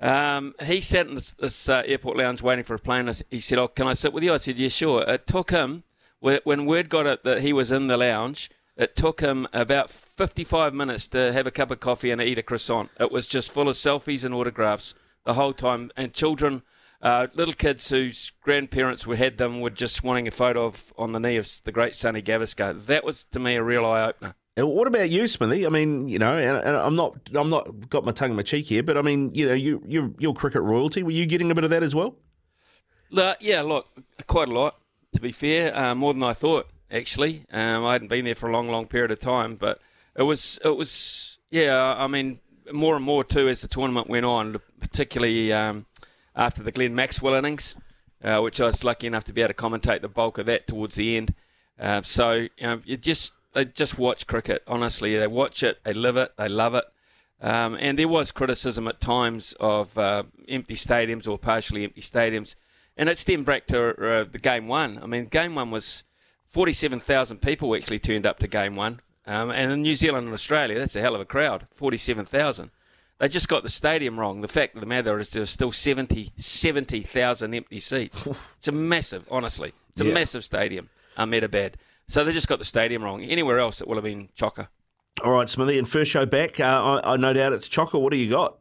Um, 0.00 0.54
he 0.62 0.80
sat 0.80 1.08
in 1.08 1.16
this, 1.16 1.32
this 1.32 1.68
uh, 1.68 1.82
airport 1.84 2.16
lounge 2.16 2.40
waiting 2.40 2.64
for 2.64 2.74
a 2.74 2.78
plane. 2.78 3.10
He 3.30 3.40
said, 3.40 3.58
"Oh, 3.58 3.68
can 3.68 3.88
I 3.88 3.94
sit 3.94 4.12
with 4.12 4.22
you?" 4.22 4.32
I 4.32 4.36
said, 4.36 4.58
"Yeah, 4.58 4.68
sure." 4.68 5.02
It 5.02 5.26
took 5.26 5.50
him 5.50 5.82
when 6.20 6.66
word 6.66 6.88
got 6.88 7.06
it 7.06 7.24
that 7.24 7.42
he 7.42 7.52
was 7.52 7.72
in 7.72 7.88
the 7.88 7.96
lounge. 7.96 8.50
It 8.76 8.94
took 8.94 9.20
him 9.20 9.48
about 9.52 9.90
55 9.90 10.72
minutes 10.72 11.08
to 11.08 11.32
have 11.32 11.48
a 11.48 11.50
cup 11.50 11.72
of 11.72 11.80
coffee 11.80 12.12
and 12.12 12.22
eat 12.22 12.38
a 12.38 12.44
croissant. 12.44 12.90
It 13.00 13.10
was 13.10 13.26
just 13.26 13.50
full 13.50 13.68
of 13.68 13.74
selfies 13.74 14.24
and 14.24 14.32
autographs 14.32 14.94
the 15.24 15.34
whole 15.34 15.52
time, 15.52 15.90
and 15.96 16.14
children. 16.14 16.62
Uh, 17.00 17.28
little 17.34 17.54
kids 17.54 17.90
whose 17.90 18.32
grandparents 18.42 19.06
were 19.06 19.14
had 19.14 19.38
them 19.38 19.60
were 19.60 19.70
just 19.70 20.02
wanting 20.02 20.26
a 20.26 20.32
photo 20.32 20.64
of 20.64 20.92
on 20.96 21.12
the 21.12 21.20
knee 21.20 21.36
of 21.36 21.48
the 21.64 21.70
great 21.70 21.94
Sonny 21.94 22.22
Gavaskar. 22.22 22.86
That 22.86 23.04
was 23.04 23.24
to 23.24 23.38
me 23.38 23.54
a 23.54 23.62
real 23.62 23.84
eye 23.84 24.02
opener. 24.02 24.34
What 24.66 24.88
about 24.88 25.10
you, 25.10 25.26
Smithy? 25.26 25.66
I 25.66 25.68
mean, 25.68 26.08
you 26.08 26.18
know, 26.18 26.36
and, 26.36 26.64
and 26.64 26.76
I'm 26.76 26.96
not, 26.96 27.16
I'm 27.34 27.50
not 27.50 27.88
got 27.88 28.04
my 28.04 28.12
tongue 28.12 28.30
in 28.30 28.36
my 28.36 28.42
cheek 28.42 28.66
here, 28.66 28.82
but 28.82 28.96
I 28.96 29.02
mean, 29.02 29.30
you 29.34 29.46
know, 29.46 29.54
you, 29.54 29.82
you, 29.86 30.14
you're 30.18 30.34
cricket 30.34 30.62
royalty. 30.62 31.02
Were 31.02 31.10
you 31.10 31.26
getting 31.26 31.50
a 31.50 31.54
bit 31.54 31.64
of 31.64 31.70
that 31.70 31.82
as 31.82 31.94
well? 31.94 32.16
Uh, 33.16 33.34
yeah, 33.40 33.62
look, 33.62 33.86
quite 34.26 34.48
a 34.48 34.52
lot. 34.52 34.76
To 35.14 35.20
be 35.20 35.32
fair, 35.32 35.76
uh, 35.76 35.94
more 35.94 36.12
than 36.12 36.22
I 36.22 36.32
thought. 36.32 36.68
Actually, 36.90 37.44
um, 37.52 37.84
I 37.84 37.92
hadn't 37.92 38.08
been 38.08 38.24
there 38.24 38.34
for 38.34 38.48
a 38.48 38.52
long, 38.52 38.68
long 38.68 38.86
period 38.86 39.10
of 39.10 39.20
time, 39.20 39.56
but 39.56 39.80
it 40.16 40.22
was, 40.22 40.58
it 40.64 40.76
was, 40.76 41.38
yeah. 41.50 41.94
I 41.96 42.06
mean, 42.06 42.40
more 42.72 42.96
and 42.96 43.04
more 43.04 43.24
too 43.24 43.48
as 43.48 43.60
the 43.60 43.68
tournament 43.68 44.08
went 44.08 44.24
on, 44.24 44.56
particularly 44.80 45.52
um, 45.52 45.86
after 46.34 46.62
the 46.62 46.72
Glenn 46.72 46.94
Maxwell 46.94 47.34
innings, 47.34 47.74
uh, 48.22 48.40
which 48.40 48.60
I 48.60 48.66
was 48.66 48.84
lucky 48.84 49.06
enough 49.06 49.24
to 49.24 49.32
be 49.32 49.42
able 49.42 49.54
to 49.54 49.54
commentate 49.54 50.00
the 50.00 50.08
bulk 50.08 50.38
of 50.38 50.46
that 50.46 50.66
towards 50.66 50.94
the 50.96 51.16
end. 51.16 51.34
Uh, 51.78 52.02
so 52.02 52.32
you 52.32 52.48
know, 52.60 52.80
you 52.84 52.96
just 52.96 53.34
they 53.58 53.64
just 53.64 53.98
watch 53.98 54.26
cricket. 54.26 54.62
Honestly, 54.66 55.16
they 55.18 55.26
watch 55.26 55.62
it, 55.62 55.80
they 55.84 55.92
live 55.92 56.16
it, 56.16 56.32
they 56.38 56.48
love 56.48 56.74
it. 56.74 56.84
Um, 57.40 57.76
and 57.80 57.98
there 57.98 58.08
was 58.08 58.30
criticism 58.32 58.88
at 58.88 59.00
times 59.00 59.54
of 59.60 59.96
uh, 59.98 60.22
empty 60.48 60.74
stadiums 60.74 61.28
or 61.28 61.38
partially 61.38 61.84
empty 61.84 62.00
stadiums, 62.00 62.54
and 62.96 63.08
it 63.08 63.18
stemmed 63.18 63.46
back 63.46 63.66
to 63.68 63.78
uh, 63.90 64.24
the 64.30 64.38
game 64.38 64.66
one. 64.68 64.98
I 65.02 65.06
mean, 65.06 65.26
game 65.26 65.54
one 65.54 65.70
was 65.70 66.04
forty-seven 66.46 67.00
thousand 67.00 67.40
people 67.42 67.74
actually 67.74 67.98
turned 68.00 68.26
up 68.26 68.38
to 68.40 68.48
game 68.48 68.74
one, 68.76 69.00
um, 69.26 69.50
and 69.50 69.70
in 69.72 69.82
New 69.82 69.94
Zealand 69.94 70.26
and 70.26 70.34
Australia, 70.34 70.78
that's 70.78 70.96
a 70.96 71.00
hell 71.00 71.14
of 71.14 71.20
a 71.20 71.24
crowd, 71.24 71.66
forty-seven 71.70 72.26
thousand. 72.26 72.70
They 73.18 73.28
just 73.28 73.48
got 73.48 73.64
the 73.64 73.68
stadium 73.68 74.18
wrong. 74.18 74.42
The 74.42 74.48
fact 74.48 74.74
of 74.76 74.80
the 74.80 74.86
matter 74.86 75.18
is 75.18 75.30
there's 75.30 75.50
still 75.50 75.72
70 75.72 76.32
70,000 76.36 77.52
empty 77.54 77.80
seats. 77.80 78.24
it's 78.58 78.68
a 78.68 78.72
massive, 78.72 79.26
honestly, 79.28 79.72
it's 79.90 80.00
a 80.00 80.04
Yeah. 80.06 80.14
massive 80.14 80.44
stadium, 80.44 80.88
Ahmedabad. 81.16 81.76
So 82.08 82.24
they 82.24 82.32
just 82.32 82.48
got 82.48 82.58
the 82.58 82.64
stadium 82.64 83.04
wrong. 83.04 83.22
Anywhere 83.22 83.58
else, 83.58 83.80
it 83.80 83.86
would 83.86 83.96
have 83.96 84.04
been 84.04 84.30
chocker. 84.36 84.68
All 85.22 85.32
right, 85.32 85.48
Smithy, 85.48 85.78
and 85.78 85.88
first 85.88 86.10
show 86.10 86.26
back, 86.26 86.58
uh, 86.58 86.64
I, 87.02 87.12
I 87.12 87.16
no 87.16 87.32
doubt 87.32 87.52
it's 87.52 87.68
chocker. 87.68 88.00
What 88.00 88.12
do 88.12 88.16
you 88.18 88.30
got? 88.30 88.58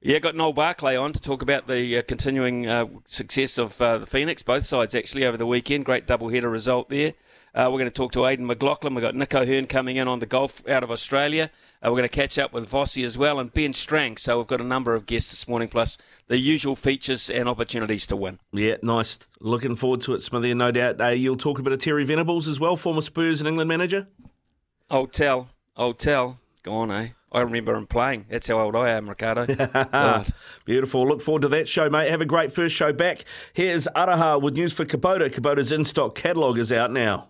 Yeah, 0.00 0.18
got 0.18 0.34
Noel 0.34 0.52
Barclay 0.52 0.96
on 0.96 1.12
to 1.12 1.20
talk 1.20 1.42
about 1.42 1.66
the 1.66 1.98
uh, 1.98 2.02
continuing 2.02 2.66
uh, 2.66 2.86
success 3.06 3.58
of 3.58 3.80
uh, 3.80 3.98
the 3.98 4.06
Phoenix, 4.06 4.42
both 4.42 4.64
sides 4.64 4.94
actually, 4.94 5.24
over 5.24 5.36
the 5.36 5.46
weekend. 5.46 5.84
Great 5.84 6.06
double-header 6.06 6.48
result 6.48 6.90
there. 6.90 7.14
Uh, 7.56 7.70
we're 7.70 7.78
going 7.78 7.84
to 7.84 7.90
talk 7.90 8.12
to 8.12 8.26
Aidan 8.26 8.44
McLaughlin. 8.44 8.94
We've 8.94 9.02
got 9.02 9.14
Nick 9.14 9.34
O'Hern 9.34 9.66
coming 9.66 9.96
in 9.96 10.06
on 10.08 10.18
the 10.18 10.26
golf 10.26 10.66
out 10.68 10.84
of 10.84 10.90
Australia. 10.90 11.50
Uh, 11.82 11.90
we're 11.90 11.96
going 11.96 12.02
to 12.02 12.08
catch 12.10 12.38
up 12.38 12.52
with 12.52 12.70
Vossi 12.70 13.02
as 13.02 13.16
well 13.16 13.40
and 13.40 13.50
Ben 13.50 13.72
Strang. 13.72 14.18
So 14.18 14.36
we've 14.36 14.46
got 14.46 14.60
a 14.60 14.64
number 14.64 14.94
of 14.94 15.06
guests 15.06 15.30
this 15.30 15.48
morning, 15.48 15.68
plus 15.68 15.96
the 16.26 16.36
usual 16.36 16.76
features 16.76 17.30
and 17.30 17.48
opportunities 17.48 18.06
to 18.08 18.16
win. 18.16 18.40
Yeah, 18.52 18.76
nice. 18.82 19.30
Looking 19.40 19.74
forward 19.74 20.02
to 20.02 20.12
it, 20.12 20.22
Smithy, 20.22 20.50
and 20.50 20.58
no 20.58 20.70
doubt 20.70 21.00
uh, 21.00 21.06
you'll 21.08 21.38
talk 21.38 21.58
a 21.58 21.62
bit 21.62 21.72
of 21.72 21.78
Terry 21.78 22.04
Venables 22.04 22.46
as 22.46 22.60
well, 22.60 22.76
former 22.76 23.00
Spurs 23.00 23.40
and 23.40 23.48
England 23.48 23.68
manager. 23.68 24.06
Old 24.90 25.14
Tell, 25.14 25.48
old 25.78 25.98
Tell. 25.98 26.38
Go 26.62 26.74
on, 26.74 26.90
eh? 26.90 27.08
I 27.32 27.40
remember 27.40 27.74
him 27.74 27.86
playing. 27.86 28.26
That's 28.28 28.48
how 28.48 28.60
old 28.60 28.76
I 28.76 28.90
am, 28.90 29.08
Riccardo. 29.08 29.46
Beautiful. 30.64 31.08
Look 31.08 31.22
forward 31.22 31.42
to 31.42 31.48
that 31.48 31.68
show, 31.68 31.88
mate. 31.88 32.10
Have 32.10 32.20
a 32.20 32.26
great 32.26 32.52
first 32.52 32.76
show 32.76 32.92
back. 32.92 33.24
Here's 33.52 33.88
Araha 33.96 34.40
with 34.40 34.54
news 34.54 34.72
for 34.72 34.84
Kubota. 34.84 35.30
Kubota's 35.30 35.72
in 35.72 35.84
stock 35.84 36.14
catalogue 36.14 36.58
is 36.58 36.70
out 36.70 36.92
now. 36.92 37.28